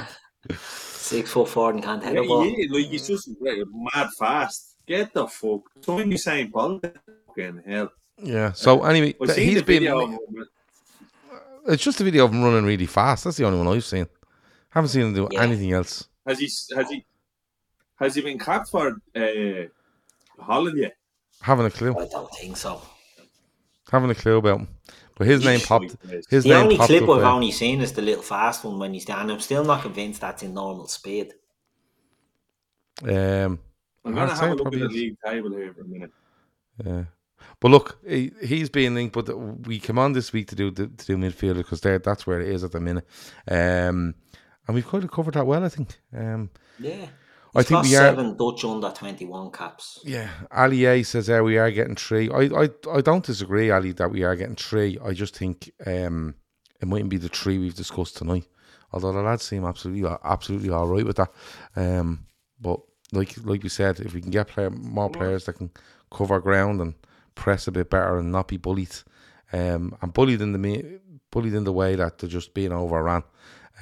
six 0.60 1.32
foot 1.32 1.50
four 1.50 1.72
and 1.72 1.84
can't 1.84 2.04
head 2.04 2.16
yeah, 2.16 2.22
a 2.22 2.28
ball. 2.28 2.44
he. 2.44 2.68
Like, 2.68 2.86
he's 2.88 3.08
just 3.08 3.30
like, 3.40 3.58
mad 3.94 4.10
fast. 4.18 4.76
Get 4.88 5.14
the 5.14 5.28
fuck. 5.28 5.62
Don't 5.82 6.10
be 6.10 6.18
saying 6.18 6.52
Paul. 6.52 6.80
Fucking 7.28 7.64
hell. 7.66 7.92
Yeah. 8.22 8.52
So 8.52 8.84
anyway, 8.84 9.16
I've 9.22 9.28
th- 9.28 9.38
seen 9.38 9.50
he's 9.50 9.64
been. 9.64 9.88
of. 9.88 10.16
It's 11.68 11.84
just 11.84 12.02
a 12.02 12.04
video 12.04 12.26
of 12.26 12.32
him 12.34 12.44
running 12.44 12.66
really 12.66 12.88
fast. 12.88 13.24
That's 13.24 13.38
the 13.38 13.46
only 13.46 13.60
one 13.60 13.68
I've 13.68 13.86
seen. 13.86 14.08
Haven't 14.70 14.90
seen 14.90 15.04
him 15.04 15.14
do 15.14 15.28
Yeah. 15.32 15.42
anything 15.44 15.72
else. 15.72 16.08
Has 16.26 16.40
he? 16.40 16.50
Has 16.76 16.90
he? 16.90 17.06
Has 18.00 18.16
he 18.16 18.22
been 18.22 18.40
capped 18.40 18.70
for 18.70 18.98
uh, 19.16 19.66
Holland 20.40 20.78
yet? 20.78 20.96
Haven't 21.42 21.66
a 21.66 21.72
clue. 21.72 21.96
I 21.98 22.08
don't 22.08 22.32
think 22.36 22.58
so. 22.58 22.82
Haven't 23.92 24.12
a 24.12 24.16
clue 24.16 24.38
about 24.38 24.60
him. 24.60 24.68
But 25.18 25.28
his 25.28 25.44
name 25.44 25.60
popped. 25.60 25.96
His 26.30 26.44
The 26.44 26.50
name 26.50 26.64
only 26.64 26.78
popped 26.78 26.88
clip 26.90 27.04
up. 27.04 27.10
I've 27.10 27.22
there. 27.22 27.26
only 27.30 27.52
seen 27.52 27.82
is 27.82 27.94
the 27.94 28.02
little 28.02 28.24
fast 28.24 28.64
one 28.64 28.80
when 28.80 28.94
he's 28.94 29.06
down. 29.06 29.30
I'm 29.30 29.40
still 29.40 29.64
not 29.64 29.82
convinced 29.82 30.22
that's 30.22 30.44
in 30.44 30.54
normal 30.54 30.88
speed. 30.88 31.34
Um, 33.04 33.60
I'm 34.06 34.16
gonna 34.16 34.34
have 34.36 34.52
a 34.52 34.56
look 34.56 34.68
at 34.68 34.74
the 34.80 34.86
is. 34.86 34.92
league 34.92 35.18
table 35.26 35.52
here 35.52 35.74
for 35.74 35.82
a 35.82 35.86
minute. 35.88 36.12
Yeah. 36.84 37.04
But 37.60 37.72
look, 37.72 38.00
he, 38.08 38.32
he's 38.44 38.70
being 38.70 38.96
linked. 38.96 39.14
But 39.14 39.36
we 39.68 39.80
come 39.80 40.00
on 40.00 40.14
this 40.14 40.32
week 40.34 40.48
to 40.50 40.56
do 40.56 40.72
to 40.72 40.88
do 40.88 41.18
midfielder 41.18 41.58
because 41.58 41.82
there 41.82 42.00
that's 42.00 42.26
where 42.26 42.40
it 42.42 42.48
is 42.50 42.64
at 42.64 42.72
the 42.72 42.80
minute. 42.80 43.06
Um, 43.48 44.16
and 44.68 44.76
we've 44.76 44.88
kind 44.88 45.04
of 45.04 45.12
covered 45.12 45.34
that 45.34 45.46
well, 45.48 45.64
I 45.64 45.70
think. 45.70 46.00
Um, 46.16 46.50
Yeah. 46.80 47.08
I 47.54 47.64
think 47.64 47.70
got 47.82 47.84
we 47.86 47.96
are- 47.96 48.00
seven 48.00 48.38
Dutch 48.38 48.64
under 48.64 48.90
21 48.92 49.52
caps. 49.52 50.00
Yeah, 50.06 50.30
Ali 50.52 50.86
A 50.86 51.04
says 51.04 51.28
there 51.28 51.44
we 51.44 51.58
are 51.58 51.72
getting 51.72 51.96
three. 51.96 52.30
I, 52.30 52.44
I 52.64 52.70
I 52.92 53.02
don't 53.02 53.26
disagree, 53.26 53.70
Ali, 53.72 53.92
that 53.94 54.12
we 54.12 54.24
are 54.24 54.36
getting 54.36 54.56
three. 54.56 54.98
I 55.04 55.14
just 55.14 55.36
think 55.36 55.72
um 55.86 56.36
it 56.82 56.88
mightn't 56.88 57.10
be 57.10 57.18
the 57.18 57.30
three 57.30 57.58
we've 57.60 57.76
discussed 57.76 58.18
tonight. 58.18 58.46
Although 58.94 59.14
the 59.14 59.22
lads 59.22 59.44
seem 59.44 59.66
absolutely 59.66 60.10
absolutely 60.24 60.70
all 60.70 60.88
right 60.88 61.06
with 61.06 61.18
that. 61.18 61.32
Um, 61.76 62.26
but 62.60 62.80
like 63.12 63.36
like 63.44 63.64
we 63.64 63.70
said, 63.70 64.00
if 64.00 64.14
we 64.14 64.22
can 64.22 64.32
get 64.32 64.48
player, 64.48 64.70
more 64.70 65.10
players 65.10 65.46
that 65.46 65.54
can 65.54 65.72
cover 66.10 66.40
ground 66.40 66.82
and 66.82 66.94
press 67.36 67.68
a 67.68 67.72
bit 67.72 67.90
better 67.90 68.18
and 68.18 68.32
not 68.32 68.48
be 68.48 68.58
bullied, 68.58 68.96
um, 69.54 69.96
and 70.02 70.14
bullied 70.14 70.42
in 70.42 70.52
the 70.54 71.00
bullied 71.32 71.54
in 71.54 71.64
the 71.64 71.72
way 71.74 71.96
that 71.96 72.18
they're 72.18 72.30
just 72.30 72.54
being 72.54 72.72
overrun. 72.72 73.24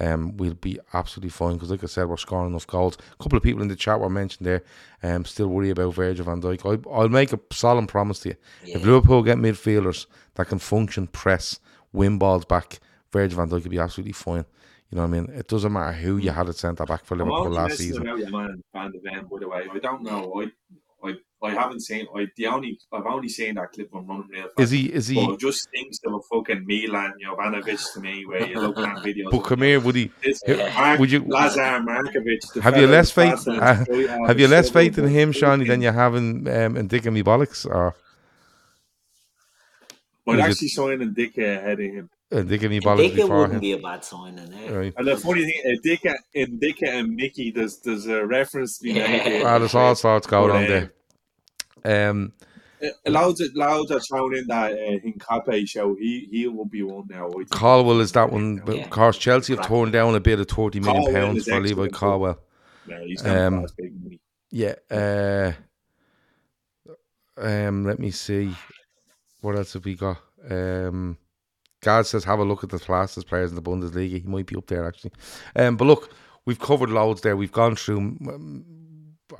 Um, 0.00 0.36
we'll 0.38 0.54
be 0.54 0.80
absolutely 0.94 1.28
fine 1.30 1.54
because, 1.54 1.70
like 1.70 1.84
I 1.84 1.86
said, 1.86 2.08
we're 2.08 2.16
scoring 2.16 2.50
enough 2.50 2.66
goals. 2.66 2.96
A 2.96 3.22
couple 3.22 3.36
of 3.36 3.42
people 3.42 3.60
in 3.60 3.68
the 3.68 3.76
chat 3.76 4.00
were 4.00 4.08
mentioned 4.08 4.46
there. 4.46 4.64
Um, 5.02 5.26
still 5.26 5.48
worry 5.48 5.70
about 5.70 5.94
Virgil 5.94 6.24
van 6.24 6.40
Dijk. 6.40 6.64
I, 6.64 6.90
I'll 6.90 7.08
make 7.10 7.34
a 7.34 7.40
solemn 7.52 7.86
promise 7.86 8.20
to 8.20 8.30
you: 8.30 8.36
if 8.62 8.82
Liverpool 8.82 9.22
get 9.22 9.36
midfielders 9.36 10.06
that 10.34 10.48
can 10.48 10.58
function, 10.58 11.06
press, 11.06 11.60
win 11.92 12.18
balls 12.18 12.46
back, 12.46 12.80
Virgil 13.12 13.36
van 13.36 13.50
Dijk 13.50 13.64
will 13.64 13.70
be 13.70 13.78
absolutely 13.78 14.12
fine. 14.12 14.46
You 14.90 14.96
know 14.96 15.02
what 15.02 15.16
I 15.16 15.20
mean? 15.20 15.30
It 15.34 15.46
doesn't 15.46 15.72
matter 15.72 15.92
who 15.92 16.16
you 16.16 16.30
had 16.30 16.48
at 16.48 16.56
centre 16.56 16.84
back 16.84 17.04
for 17.04 17.16
Liverpool 17.16 17.50
last 17.50 17.76
season. 17.76 18.02
about 18.02 18.18
your 18.18 18.30
man 18.30 18.62
Van 18.72 18.90
de 18.90 18.98
Ven, 19.00 19.26
by 19.30 19.38
the 19.38 19.48
way. 19.48 19.66
I 19.72 19.78
don't 19.78 20.02
know. 20.02 20.42
I, 20.42 20.46
I, 21.42 21.46
I 21.46 21.50
haven't 21.52 21.80
seen. 21.80 22.06
I 22.14 22.26
the 22.36 22.46
only 22.46 22.78
I've 22.92 23.06
only 23.06 23.28
seen 23.28 23.54
that 23.54 23.72
clip 23.72 23.94
on 23.94 24.06
running 24.06 24.28
real 24.28 24.42
fast. 24.42 24.60
Is 24.60 24.70
he? 24.70 24.92
Is 24.92 25.08
he? 25.08 25.14
But 25.26 25.38
just 25.40 25.70
thinks 25.70 25.98
of 26.06 26.14
a 26.14 26.20
fucking 26.30 26.64
Milan 26.66 27.12
Jovanovic 27.24 27.92
to 27.94 28.00
me, 28.00 28.26
where 28.26 28.46
you 28.46 28.60
look 28.60 28.78
at 28.78 28.96
videos. 28.98 29.30
But 29.30 29.40
come 29.40 29.62
here, 29.62 29.80
would 29.80 29.94
he? 29.94 30.10
Mark- 30.76 31.00
would 31.00 31.10
you- 31.10 31.24
Lazar 31.26 31.60
Markovic? 31.80 32.60
Have 32.62 32.76
you 32.76 32.86
less 32.86 33.10
faith? 33.10 33.46
Uh, 33.48 33.84
have 34.26 34.38
you 34.38 34.48
less 34.48 34.68
faith 34.70 34.98
in 34.98 35.08
him, 35.08 35.30
but 35.30 35.38
Seany, 35.40 35.66
than 35.66 35.80
you 35.82 35.90
have 35.92 36.14
in 36.14 36.46
um, 36.48 36.76
in 36.76 36.86
Dick 36.88 37.06
and 37.06 37.14
me 37.14 37.22
bollocks, 37.22 37.64
or 37.66 37.94
I'd 40.28 40.38
it- 40.38 40.42
actually 40.42 40.68
sign 40.68 41.00
and 41.02 41.14
Dick 41.14 41.38
ahead 41.38 41.72
of 41.80 41.86
him. 41.86 42.10
uh, 42.32 42.42
Dick 42.42 42.62
and 42.62 42.70
me 42.70 42.80
bollocks 42.80 43.10
Dicka 43.10 43.16
before 43.16 43.36
wouldn't 43.38 43.54
him? 43.54 43.60
be 43.60 43.72
a 43.72 43.78
bad 43.78 44.04
signing. 44.04 44.52
Eh? 44.52 44.70
Right. 44.72 44.92
And 44.96 45.06
the 45.08 45.16
funny 45.16 45.44
thing, 45.44 45.60
uh, 45.66 45.78
Dick 45.82 46.04
in 46.34 46.58
Dick 46.58 46.82
and 46.82 47.16
Mickey, 47.16 47.50
there's 47.50 47.78
there's 47.80 48.06
a 48.06 48.24
reference 48.26 48.78
to 48.78 48.88
Yeah. 48.90 49.06
made. 49.08 49.42
Ah, 49.42 49.58
there's 49.58 49.74
all 49.74 49.94
sorts 49.94 50.26
going 50.26 50.48
But, 50.50 50.56
on 50.56 50.64
uh, 50.64 50.68
there. 50.68 50.92
Um, 51.84 52.32
Loads 53.06 53.42
of 53.42 53.48
loads 53.54 53.90
are 53.90 54.00
thrown 54.00 54.34
in 54.34 54.46
that 54.46 54.72
uh, 54.72 54.76
Hincapie 55.04 55.68
show. 55.68 55.94
He 55.96 56.26
he 56.30 56.48
will 56.48 56.64
be 56.64 56.82
one 56.82 57.06
now. 57.10 57.30
Colwill 57.50 58.00
is 58.00 58.12
that 58.12 58.32
one, 58.32 58.56
but 58.64 58.74
Yeah. 58.76 58.84
of 58.84 58.90
course 58.90 59.18
Chelsea 59.18 59.54
have 59.54 59.66
torn 59.66 59.90
down 59.90 60.14
a 60.14 60.20
bit 60.20 60.40
of 60.40 60.48
thirty 60.48 60.80
million 60.80 61.04
Colwill 61.04 61.20
pounds 61.26 61.44
for 61.46 61.60
Levi 61.60 61.88
Colwill. 61.88 62.38
Yeah, 62.86 63.00
he's 63.04 63.22
Um, 63.26 63.58
class 63.58 63.72
big 63.72 64.02
money. 64.02 64.20
Yeah. 64.50 64.74
Uh, 64.90 65.52
um, 67.36 67.84
let 67.84 67.98
me 67.98 68.10
see. 68.10 68.50
What 69.42 69.56
else 69.56 69.74
have 69.74 69.84
we 69.84 69.94
got? 69.94 70.16
Um, 70.48 71.18
Gad 71.82 72.06
says 72.06 72.24
have 72.24 72.38
a 72.38 72.44
look 72.44 72.64
at 72.64 72.70
the 72.70 72.78
fastest 72.78 73.26
players 73.26 73.50
in 73.50 73.56
the 73.56 73.62
Bundesliga. 73.62 74.22
He 74.22 74.26
might 74.26 74.46
be 74.46 74.56
up 74.56 74.66
there 74.66 74.86
actually. 74.86 75.12
Um, 75.54 75.76
but 75.76 75.84
look, 75.86 76.14
we've 76.46 76.58
covered 76.58 76.90
loads 76.90 77.20
there. 77.20 77.36
We've 77.36 77.52
gone 77.52 77.76
through 77.76 77.98
um, 77.98 78.64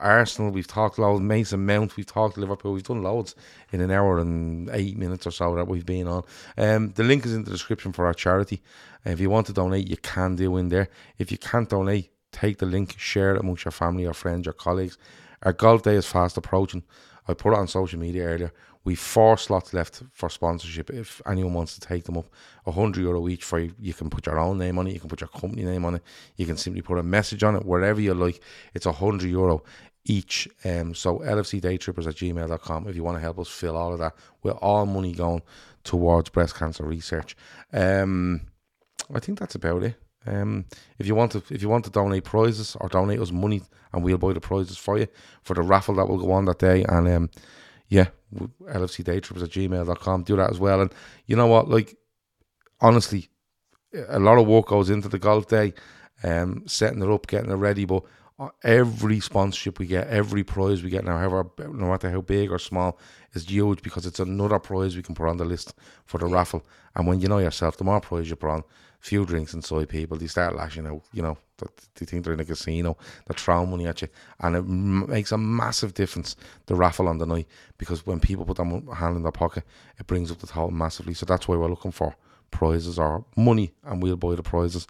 Arsenal. 0.01 0.51
We've 0.51 0.67
talked 0.67 0.99
loads. 0.99 1.23
Mason 1.23 1.65
Mount. 1.67 1.97
We've 1.97 2.07
talked 2.07 2.39
Liverpool. 2.39 2.73
We've 2.73 2.83
done 2.83 3.03
loads 3.03 3.35
in 3.73 3.81
an 3.81 3.91
hour 3.91 4.19
and 4.19 4.69
eight 4.73 4.97
minutes 4.97 5.27
or 5.27 5.31
so 5.31 5.55
that 5.57 5.69
we've 5.69 5.87
been 5.87 6.09
on. 6.09 6.25
Um, 6.59 6.93
the 6.93 7.05
link 7.05 7.25
is 7.27 7.35
in 7.35 7.45
the 7.45 7.51
description 7.51 7.93
for 7.93 8.07
our 8.07 8.15
charity. 8.15 8.63
If 9.05 9.21
you 9.21 9.31
want 9.31 9.47
to 9.47 9.53
donate, 9.53 9.89
you 9.89 9.97
can 9.97 10.37
do 10.37 10.57
in 10.57 10.69
there. 10.69 10.89
If 11.19 11.31
you 11.31 11.39
can't 11.39 11.69
donate, 11.69 12.11
take 12.33 12.59
the 12.59 12.67
link, 12.67 12.97
share 12.99 13.35
it 13.35 13.41
amongst 13.41 13.65
your 13.65 13.73
family, 13.73 14.03
your 14.03 14.15
friends, 14.15 14.47
your 14.47 14.53
colleagues. 14.53 14.99
Our 15.43 15.53
golf 15.53 15.83
day 15.83 15.97
is 15.97 16.07
fast 16.07 16.37
approaching. 16.37 16.83
I 17.27 17.35
put 17.35 17.53
it 17.53 17.59
on 17.59 17.69
social 17.69 17.99
media 17.99 18.25
earlier. 18.25 18.53
We've 18.83 18.99
four 18.99 19.37
slots 19.37 19.75
left 19.75 20.03
for 20.13 20.31
sponsorship. 20.31 20.89
If 20.89 21.21
anyone 21.27 21.53
wants 21.53 21.75
to 21.75 21.81
take 21.81 22.05
them 22.05 22.17
up, 22.17 22.27
a 22.67 22.73
hundred 22.73 23.03
euro 23.03 23.29
each 23.29 23.45
for 23.45 23.59
you. 23.59 23.75
You 23.79 23.93
can 23.93 24.09
put 24.09 24.25
your 24.25 24.39
own 24.39 24.57
name 24.57 24.79
on 24.79 24.87
it. 24.87 24.95
You 24.95 25.01
can 25.01 25.11
put 25.11 25.21
your 25.21 25.29
company 25.29 25.65
name 25.65 25.85
on 25.85 25.97
it. 25.97 26.03
You 26.37 26.47
can 26.47 26.57
simply 26.57 26.81
put 26.81 26.99
a 26.99 27.03
message 27.03 27.43
on 27.43 27.57
it 27.57 27.67
wherever 27.67 28.01
you 28.01 28.15
like. 28.15 28.41
It's 28.73 28.87
a 28.87 28.93
hundred 28.93 29.29
euro 29.29 29.63
each. 30.05 30.49
Um, 30.65 30.95
so 30.95 31.19
lfcdaytrippers 31.19 32.07
at 32.07 32.15
gmail.com 32.15 32.89
if 32.89 32.97
you 32.97 33.05
want 33.05 33.17
to 33.17 33.21
help 33.21 33.39
us 33.39 33.49
fill 33.49 33.77
all 33.77 33.93
of 33.93 33.99
that 33.99 34.15
We're 34.43 34.53
all 34.53 34.87
money 34.87 35.13
going 35.13 35.43
towards 35.85 36.31
breast 36.31 36.55
cancer 36.57 36.85
research. 36.85 37.37
Um, 37.73 38.43
I 39.15 39.21
think 39.21 39.39
that's 39.39 39.55
about 39.55 39.83
it. 39.83 39.97
Um, 40.27 40.67
if 40.99 41.07
you 41.07 41.15
want 41.15 41.33
to, 41.33 41.43
if 41.51 41.63
you 41.63 41.69
want 41.69 41.85
to 41.87 41.91
donate 41.91 42.25
prizes 42.25 42.77
or 42.81 42.89
donate 42.89 43.21
us 43.21 43.33
money, 43.33 43.63
and 43.93 44.05
we'll 44.05 44.19
buy 44.19 44.33
the 44.33 44.41
prizes 44.41 44.77
for 44.77 44.99
you 44.99 45.09
for 45.43 45.55
the 45.55 45.63
raffle 45.63 45.95
that 45.97 46.09
will 46.09 46.19
go 46.19 46.33
on 46.33 46.45
that 46.45 46.59
day. 46.59 46.85
And 46.89 47.09
um, 47.09 47.31
yeah, 47.89 48.09
w- 48.33 48.53
LFC 48.69 49.05
Daytrippers 49.05 49.43
at 49.43 49.51
gmail.com. 49.51 50.23
Do 50.25 50.37
that 50.37 50.51
as 50.51 50.59
well. 50.59 50.83
And 50.83 50.93
you 51.27 51.37
know 51.37 51.47
what? 51.47 51.69
Like, 51.69 51.97
honestly, 52.81 53.31
a 54.09 54.19
lot 54.19 54.39
of 54.39 54.47
work 54.47 54.67
goes 54.67 54.91
into 54.91 55.09
the 55.09 55.19
golf 55.19 55.49
day, 55.49 55.73
um, 56.23 56.65
setting 56.67 57.03
it 57.03 57.09
up, 57.09 57.27
getting 57.27 57.51
it 57.51 57.55
ready. 57.55 57.85
But 57.85 58.05
every 58.63 59.21
sponsorship 59.21 59.79
we 59.79 59.87
get, 59.87 60.09
every 60.09 60.45
prize 60.45 60.83
we 60.83 60.91
get 60.91 61.05
now, 61.05 61.19
however, 61.19 61.47
no 61.59 61.89
matter 61.89 62.11
how 62.11 62.21
big 62.21 62.51
or 62.51 62.59
small, 62.59 62.99
is 63.33 63.49
huge 63.49 63.83
because 63.83 64.07
it's 64.07 64.21
another 64.21 64.59
prize 64.59 64.97
we 64.97 65.03
can 65.03 65.15
put 65.15 65.29
on 65.29 65.37
the 65.37 65.45
list 65.45 65.75
for 66.07 66.19
the 66.19 66.27
raffle. 66.27 66.65
And 66.95 67.07
when 67.07 67.21
you 67.21 67.29
know 67.29 67.39
yourself, 67.39 67.77
the 67.77 67.85
more 67.85 68.01
prize 68.01 68.29
you 68.29 68.37
put 68.37 68.51
on, 68.51 68.65
few 69.01 69.25
drinks 69.25 69.55
inside 69.55 69.89
people, 69.89 70.17
they 70.17 70.27
start 70.27 70.55
lashing 70.55 70.87
out. 70.87 71.03
You 71.13 71.23
know, 71.23 71.39
th- 71.59 71.71
they 71.95 72.07
think 72.07 72.25
they're 72.25 72.35
in 72.35 72.41
a 72.41 72.45
casino, 72.45 72.97
they're 73.27 73.37
throwing 73.37 73.71
money 73.71 73.87
at 73.87 74.03
you, 74.03 74.09
and 74.41 74.57
it 74.57 74.63
makes 74.63 75.33
a 75.33 75.39
massive 75.39 75.95
difference. 75.95 76.37
The 76.67 76.75
raffle 76.75 77.09
on 77.09 77.19
the 77.19 77.27
night 77.27 77.47
because 77.79 78.07
when 78.07 78.21
people 78.21 78.45
put 78.45 78.57
their 78.57 78.95
hand 78.95 79.17
in 79.17 79.23
their 79.23 79.33
pocket, 79.33 79.65
it 79.99 80.07
brings 80.07 80.31
up 80.31 80.39
the 80.39 80.47
total 80.47 80.71
massively. 80.71 81.15
So 81.15 81.27
that's 81.27 81.49
why 81.49 81.57
we're 81.57 81.69
looking 81.69 81.93
for 81.93 82.15
prizes 82.51 82.99
or 82.99 83.25
money, 83.37 83.73
and 83.85 84.03
we'll 84.03 84.17
buy 84.17 84.35
the 84.35 84.43
prizes 84.43 84.87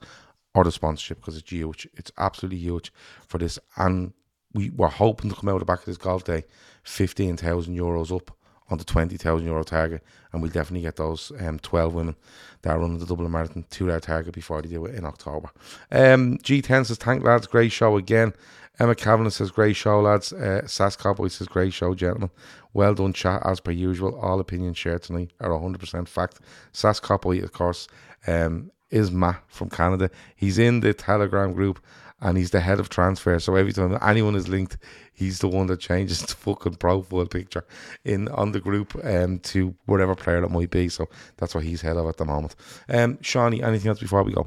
or 0.54 0.64
the 0.64 0.72
sponsorship 0.72 1.18
because 1.18 1.36
it's 1.36 1.50
huge. 1.50 1.88
It's 1.94 2.12
absolutely 2.18 2.58
huge 2.58 2.92
for 3.26 3.38
this, 3.38 3.58
and 3.76 4.12
we 4.52 4.70
were 4.70 4.88
hoping 4.88 5.30
to 5.30 5.36
come 5.36 5.48
out 5.48 5.54
of 5.54 5.60
the 5.60 5.64
back 5.64 5.80
of 5.80 5.84
this 5.86 5.96
golf 5.96 6.24
day, 6.24 6.44
fifteen 6.82 7.36
thousand 7.36 7.76
euros 7.76 8.14
up 8.14 8.36
on 8.68 8.78
the 8.78 8.84
twenty 8.84 9.16
thousand 9.16 9.46
euro 9.46 9.62
target, 9.62 10.02
and 10.32 10.42
we'll 10.42 10.50
definitely 10.50 10.82
get 10.82 10.96
those 10.96 11.32
um, 11.40 11.58
twelve 11.58 11.94
women 11.94 12.16
that 12.62 12.70
are 12.70 12.80
running 12.80 12.98
the 12.98 13.06
Dublin 13.06 13.30
Marathon 13.30 13.64
to 13.70 13.86
their 13.86 14.00
target 14.00 14.34
before 14.34 14.62
they 14.62 14.68
do 14.68 14.86
it 14.86 14.94
in 14.94 15.04
October. 15.04 15.50
Um, 15.90 16.38
G10 16.38 16.86
says, 16.86 16.98
"Thank 16.98 17.24
lads, 17.24 17.46
great 17.46 17.72
show 17.72 17.96
again." 17.96 18.32
Emma 18.78 18.94
Kavanagh 18.94 19.30
says, 19.30 19.50
"Great 19.50 19.76
show, 19.76 20.00
lads." 20.00 20.32
Uh, 20.32 20.66
Sass 20.66 20.96
Cowboy 20.96 21.28
says, 21.28 21.48
"Great 21.48 21.72
show, 21.72 21.94
gentlemen. 21.94 22.30
Well 22.72 22.94
done, 22.94 23.12
chat 23.12 23.42
as 23.44 23.60
per 23.60 23.72
usual. 23.72 24.18
All 24.18 24.40
opinions 24.40 24.78
shared 24.78 25.02
tonight 25.02 25.32
are 25.40 25.56
hundred 25.58 25.80
percent 25.80 26.08
fact." 26.08 26.40
Sass 26.72 26.98
Cowboy, 26.98 27.42
of 27.42 27.52
course, 27.52 27.88
um, 28.26 28.70
is 28.90 29.10
Matt 29.10 29.42
from 29.48 29.70
Canada. 29.70 30.10
He's 30.36 30.58
in 30.58 30.80
the 30.80 30.92
Telegram 30.94 31.52
group 31.52 31.80
and 32.20 32.36
he's 32.36 32.50
the 32.50 32.60
head 32.60 32.80
of 32.80 32.88
transfer. 32.88 33.38
So 33.38 33.56
every 33.56 33.72
time 33.72 33.96
anyone 34.02 34.34
is 34.34 34.48
linked, 34.48 34.76
he's 35.12 35.38
the 35.38 35.48
one 35.48 35.66
that 35.68 35.80
changes 35.80 36.20
the 36.26 36.34
fucking 36.34 36.74
profile 36.76 37.26
picture 37.26 37.64
in 38.04 38.28
on 38.28 38.52
the 38.52 38.60
group 38.60 38.94
um, 39.04 39.38
to 39.40 39.74
whatever 39.86 40.14
player 40.14 40.40
that 40.40 40.50
might 40.50 40.70
be. 40.70 40.88
So 40.88 41.08
that's 41.36 41.54
what 41.54 41.64
he's 41.64 41.80
head 41.80 41.96
of 41.96 42.06
at 42.06 42.16
the 42.16 42.24
moment. 42.24 42.56
Um, 42.88 43.16
Seany, 43.18 43.62
anything 43.62 43.88
else 43.88 44.00
before 44.00 44.22
we 44.22 44.32
go? 44.32 44.46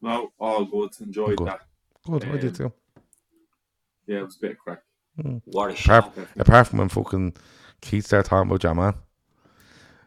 No, 0.00 0.32
all 0.38 0.64
good. 0.64 0.90
Enjoyed 1.00 1.36
Good. 1.38 1.48
that. 1.48 1.60
Good, 2.06 2.24
I 2.24 2.36
did 2.36 2.44
Um, 2.48 2.52
too. 2.52 2.72
Yeah, 4.06 4.18
it 4.18 4.24
was 4.24 4.36
a 4.36 4.40
bit 4.40 4.50
of 4.52 4.58
crack. 4.58 4.82
What 5.46 5.70
a. 5.70 5.74
Apart, 5.98 6.12
apart 6.36 6.66
from 6.66 6.80
when 6.80 6.88
fucking 6.90 7.34
Keith 7.80 8.04
started 8.04 8.28
talking 8.28 8.50
about 8.50 8.62
your 8.62 8.74
man. 8.74 8.94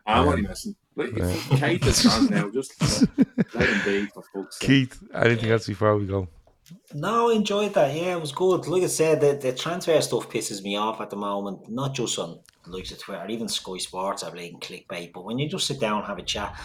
I'm 0.05 0.27
only 0.27 0.43
messing. 0.43 0.75
Like, 0.97 1.11
if 1.15 1.49
Kate 1.59 1.85
is 1.85 2.03
gone 2.03 2.27
now. 2.27 2.49
Just 2.49 2.81
let 3.53 3.69
him 3.69 3.81
be 3.85 4.05
for 4.07 4.23
fuck's 4.33 4.59
sake. 4.59 4.67
Keith, 4.67 5.03
anything 5.13 5.51
else 5.51 5.67
before 5.67 5.95
we 5.95 6.07
go? 6.07 6.27
No, 6.93 7.29
I 7.29 7.35
enjoyed 7.35 7.73
that. 7.75 7.95
Yeah, 7.95 8.15
it 8.15 8.21
was 8.21 8.31
good. 8.31 8.67
Like 8.67 8.83
I 8.83 8.87
said, 8.87 9.21
the, 9.21 9.33
the 9.33 9.53
transfer 9.53 9.99
stuff 10.01 10.29
pisses 10.29 10.63
me 10.63 10.75
off 10.75 10.99
at 10.99 11.09
the 11.09 11.15
moment. 11.15 11.69
Not 11.69 11.93
just 11.93 12.17
on 12.17 12.39
likes 12.69 12.91
of 12.91 12.99
Twitter, 12.99 13.25
even 13.27 13.47
Sky 13.47 13.77
Sports 13.77 14.23
I 14.23 14.29
believe, 14.29 14.59
blatant 14.59 14.87
clickbait. 14.87 15.13
But 15.13 15.25
when 15.25 15.39
you 15.39 15.47
just 15.47 15.67
sit 15.67 15.79
down, 15.79 16.03
have 16.03 16.17
a 16.17 16.23
chat, 16.23 16.55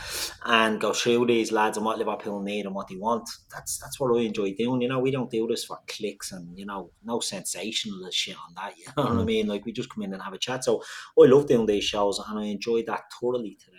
and 0.45 0.81
go 0.81 0.93
through 0.93 1.27
these 1.27 1.53
lads 1.53 1.77
and 1.77 1.87
what 1.87 1.99
Liverpool 1.99 2.41
need 2.43 2.67
and 2.67 2.75
what 2.75 2.89
they 2.89 2.97
want, 2.97 3.29
that's 3.51 3.79
that's 3.79 4.01
what 4.01 4.17
I 4.17 4.23
enjoy 4.23 4.55
doing. 4.55 4.83
You 4.83 4.89
know, 4.89 4.99
we 4.99 5.11
don't 5.11 5.31
do 5.31 5.47
this 5.47 5.65
for 5.65 5.79
clicks 5.89 6.33
and 6.33 6.59
you 6.59 6.67
know, 6.67 6.91
no 7.05 7.21
sensationalist 7.21 8.17
shit 8.17 8.37
on 8.37 8.55
that. 8.55 8.77
You 8.77 8.87
know 8.97 9.03
what 9.05 9.13
I 9.13 9.23
mm. 9.23 9.27
mean? 9.27 9.47
Like 9.47 9.65
we 9.65 9.73
just 9.73 9.93
come 9.93 10.03
in 10.03 10.13
and 10.13 10.23
have 10.23 10.33
a 10.33 10.39
chat. 10.39 10.65
So 10.65 10.83
I 11.19 11.27
love 11.27 11.47
doing 11.47 11.67
these 11.67 11.85
shows, 11.85 12.19
and 12.19 12.39
I 12.39 12.45
enjoy 12.45 12.83
that 12.85 13.03
thoroughly 13.21 13.57
today. 13.65 13.72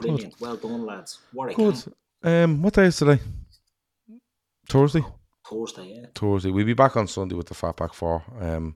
Brilliant. 0.00 0.34
Well 0.40 0.56
done, 0.56 0.84
lads. 0.84 1.18
What 1.32 1.50
a 1.50 1.54
Good. 1.54 1.82
Um, 2.22 2.62
what 2.62 2.74
day 2.74 2.86
is 2.86 2.96
today? 2.96 3.20
Thursday. 4.68 5.04
Thursday, 5.48 5.94
yeah. 5.94 6.06
Thursday. 6.14 6.50
We'll 6.50 6.66
be 6.66 6.74
back 6.74 6.96
on 6.96 7.06
Sunday 7.06 7.34
with 7.34 7.46
the 7.46 7.54
Fatback 7.54 7.94
Four. 7.94 8.22
Um, 8.40 8.74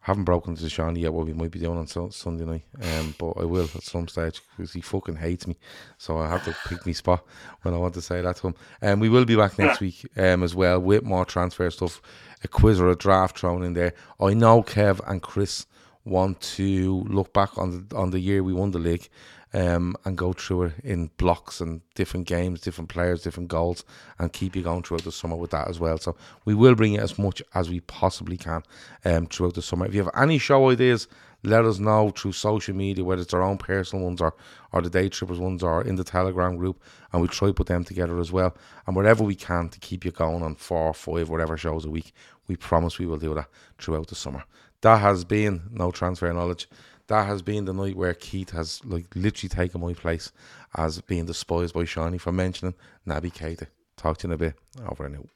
haven't 0.00 0.24
broken 0.24 0.54
to 0.54 0.64
Seany 0.64 1.00
yet 1.02 1.12
what 1.12 1.26
we 1.26 1.34
might 1.34 1.50
be 1.50 1.58
doing 1.58 1.76
on 1.76 1.86
Sun- 1.86 2.12
Sunday 2.12 2.44
night. 2.44 2.64
Um, 2.80 3.14
but 3.18 3.32
I 3.32 3.44
will 3.44 3.64
at 3.74 3.82
some 3.82 4.08
stage 4.08 4.40
because 4.56 4.72
he 4.72 4.80
fucking 4.80 5.16
hates 5.16 5.46
me, 5.46 5.56
so 5.98 6.18
I 6.18 6.28
have 6.28 6.44
to 6.44 6.56
pick 6.66 6.86
me 6.86 6.92
spot 6.94 7.24
when 7.62 7.74
I 7.74 7.78
want 7.78 7.94
to 7.94 8.00
say 8.00 8.22
that 8.22 8.36
to 8.36 8.48
him. 8.48 8.54
And 8.80 8.92
um, 8.94 9.00
we 9.00 9.08
will 9.10 9.26
be 9.26 9.36
back 9.36 9.58
next 9.58 9.80
week 9.80 10.06
um 10.16 10.42
as 10.42 10.54
well 10.54 10.80
with 10.80 11.02
more 11.02 11.24
transfer 11.24 11.68
stuff, 11.70 12.00
a 12.42 12.48
quiz 12.48 12.80
or 12.80 12.88
a 12.88 12.96
draft 12.96 13.38
thrown 13.38 13.62
in 13.62 13.74
there. 13.74 13.92
I 14.20 14.34
know 14.34 14.62
Kev 14.62 15.00
and 15.06 15.20
Chris 15.20 15.66
want 16.04 16.40
to 16.40 17.04
look 17.08 17.34
back 17.34 17.58
on 17.58 17.86
the 17.88 17.96
on 17.96 18.10
the 18.10 18.20
year 18.20 18.42
we 18.42 18.54
won 18.54 18.70
the 18.70 18.78
league. 18.78 19.08
Um, 19.54 19.96
and 20.04 20.16
go 20.16 20.32
through 20.32 20.64
it 20.64 20.72
in 20.84 21.10
blocks 21.16 21.60
and 21.60 21.80
different 21.94 22.26
games, 22.26 22.60
different 22.60 22.90
players, 22.90 23.22
different 23.22 23.48
goals, 23.48 23.84
and 24.18 24.32
keep 24.32 24.54
you 24.54 24.62
going 24.62 24.82
throughout 24.82 25.04
the 25.04 25.12
summer 25.12 25.36
with 25.36 25.50
that 25.50 25.68
as 25.68 25.80
well. 25.80 25.98
So 25.98 26.16
we 26.44 26.54
will 26.54 26.74
bring 26.74 26.94
it 26.94 27.00
as 27.00 27.18
much 27.18 27.42
as 27.54 27.70
we 27.70 27.80
possibly 27.80 28.36
can 28.36 28.62
um, 29.04 29.26
throughout 29.26 29.54
the 29.54 29.62
summer. 29.62 29.86
If 29.86 29.94
you 29.94 30.02
have 30.02 30.12
any 30.14 30.38
show 30.38 30.70
ideas, 30.70 31.08
let 31.44 31.64
us 31.64 31.78
know 31.78 32.10
through 32.10 32.32
social 32.32 32.74
media, 32.74 33.04
whether 33.04 33.22
it's 33.22 33.32
our 33.32 33.42
own 33.42 33.58
personal 33.58 34.04
ones 34.04 34.20
or, 34.20 34.34
or 34.72 34.82
the 34.82 34.90
Day 34.90 35.08
Trippers 35.08 35.38
ones 35.38 35.62
or 35.62 35.82
in 35.82 35.94
the 35.94 36.04
Telegram 36.04 36.56
group, 36.56 36.82
and 37.12 37.22
we 37.22 37.28
try 37.28 37.48
to 37.48 37.54
put 37.54 37.68
them 37.68 37.84
together 37.84 38.18
as 38.18 38.32
well. 38.32 38.56
And 38.86 38.96
wherever 38.96 39.22
we 39.22 39.36
can 39.36 39.68
to 39.68 39.78
keep 39.78 40.04
you 40.04 40.10
going 40.10 40.42
on 40.42 40.56
four, 40.56 40.92
five, 40.92 41.28
whatever 41.30 41.56
shows 41.56 41.84
a 41.84 41.90
week, 41.90 42.12
we 42.48 42.56
promise 42.56 42.98
we 42.98 43.06
will 43.06 43.18
do 43.18 43.34
that 43.34 43.48
throughout 43.78 44.08
the 44.08 44.16
summer. 44.16 44.44
That 44.80 45.00
has 45.00 45.24
been 45.24 45.62
no 45.70 45.90
transfer 45.90 46.32
knowledge. 46.32 46.68
That 47.08 47.26
has 47.26 47.40
been 47.40 47.64
the 47.64 47.72
night 47.72 47.96
where 47.96 48.14
Keith 48.14 48.50
has 48.50 48.84
like 48.84 49.06
literally 49.14 49.48
taken 49.48 49.80
my 49.80 49.94
place 49.94 50.30
as 50.76 51.00
being 51.00 51.24
despised 51.24 51.74
by 51.74 51.82
Seany 51.82 52.20
for 52.20 52.32
mentioning 52.32 52.74
Naby 53.06 53.32
Keita. 53.32 53.66
Talk 53.96 54.18
to 54.18 54.28
you 54.28 54.32
in 54.32 54.34
a 54.34 54.38
bit. 54.38 54.54
Over 54.86 55.06
and 55.06 55.16
out. 55.16 55.28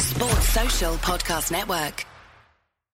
Sports 0.00 0.48
Social 0.48 0.94
Podcast 0.94 1.52
Network. 1.52 2.06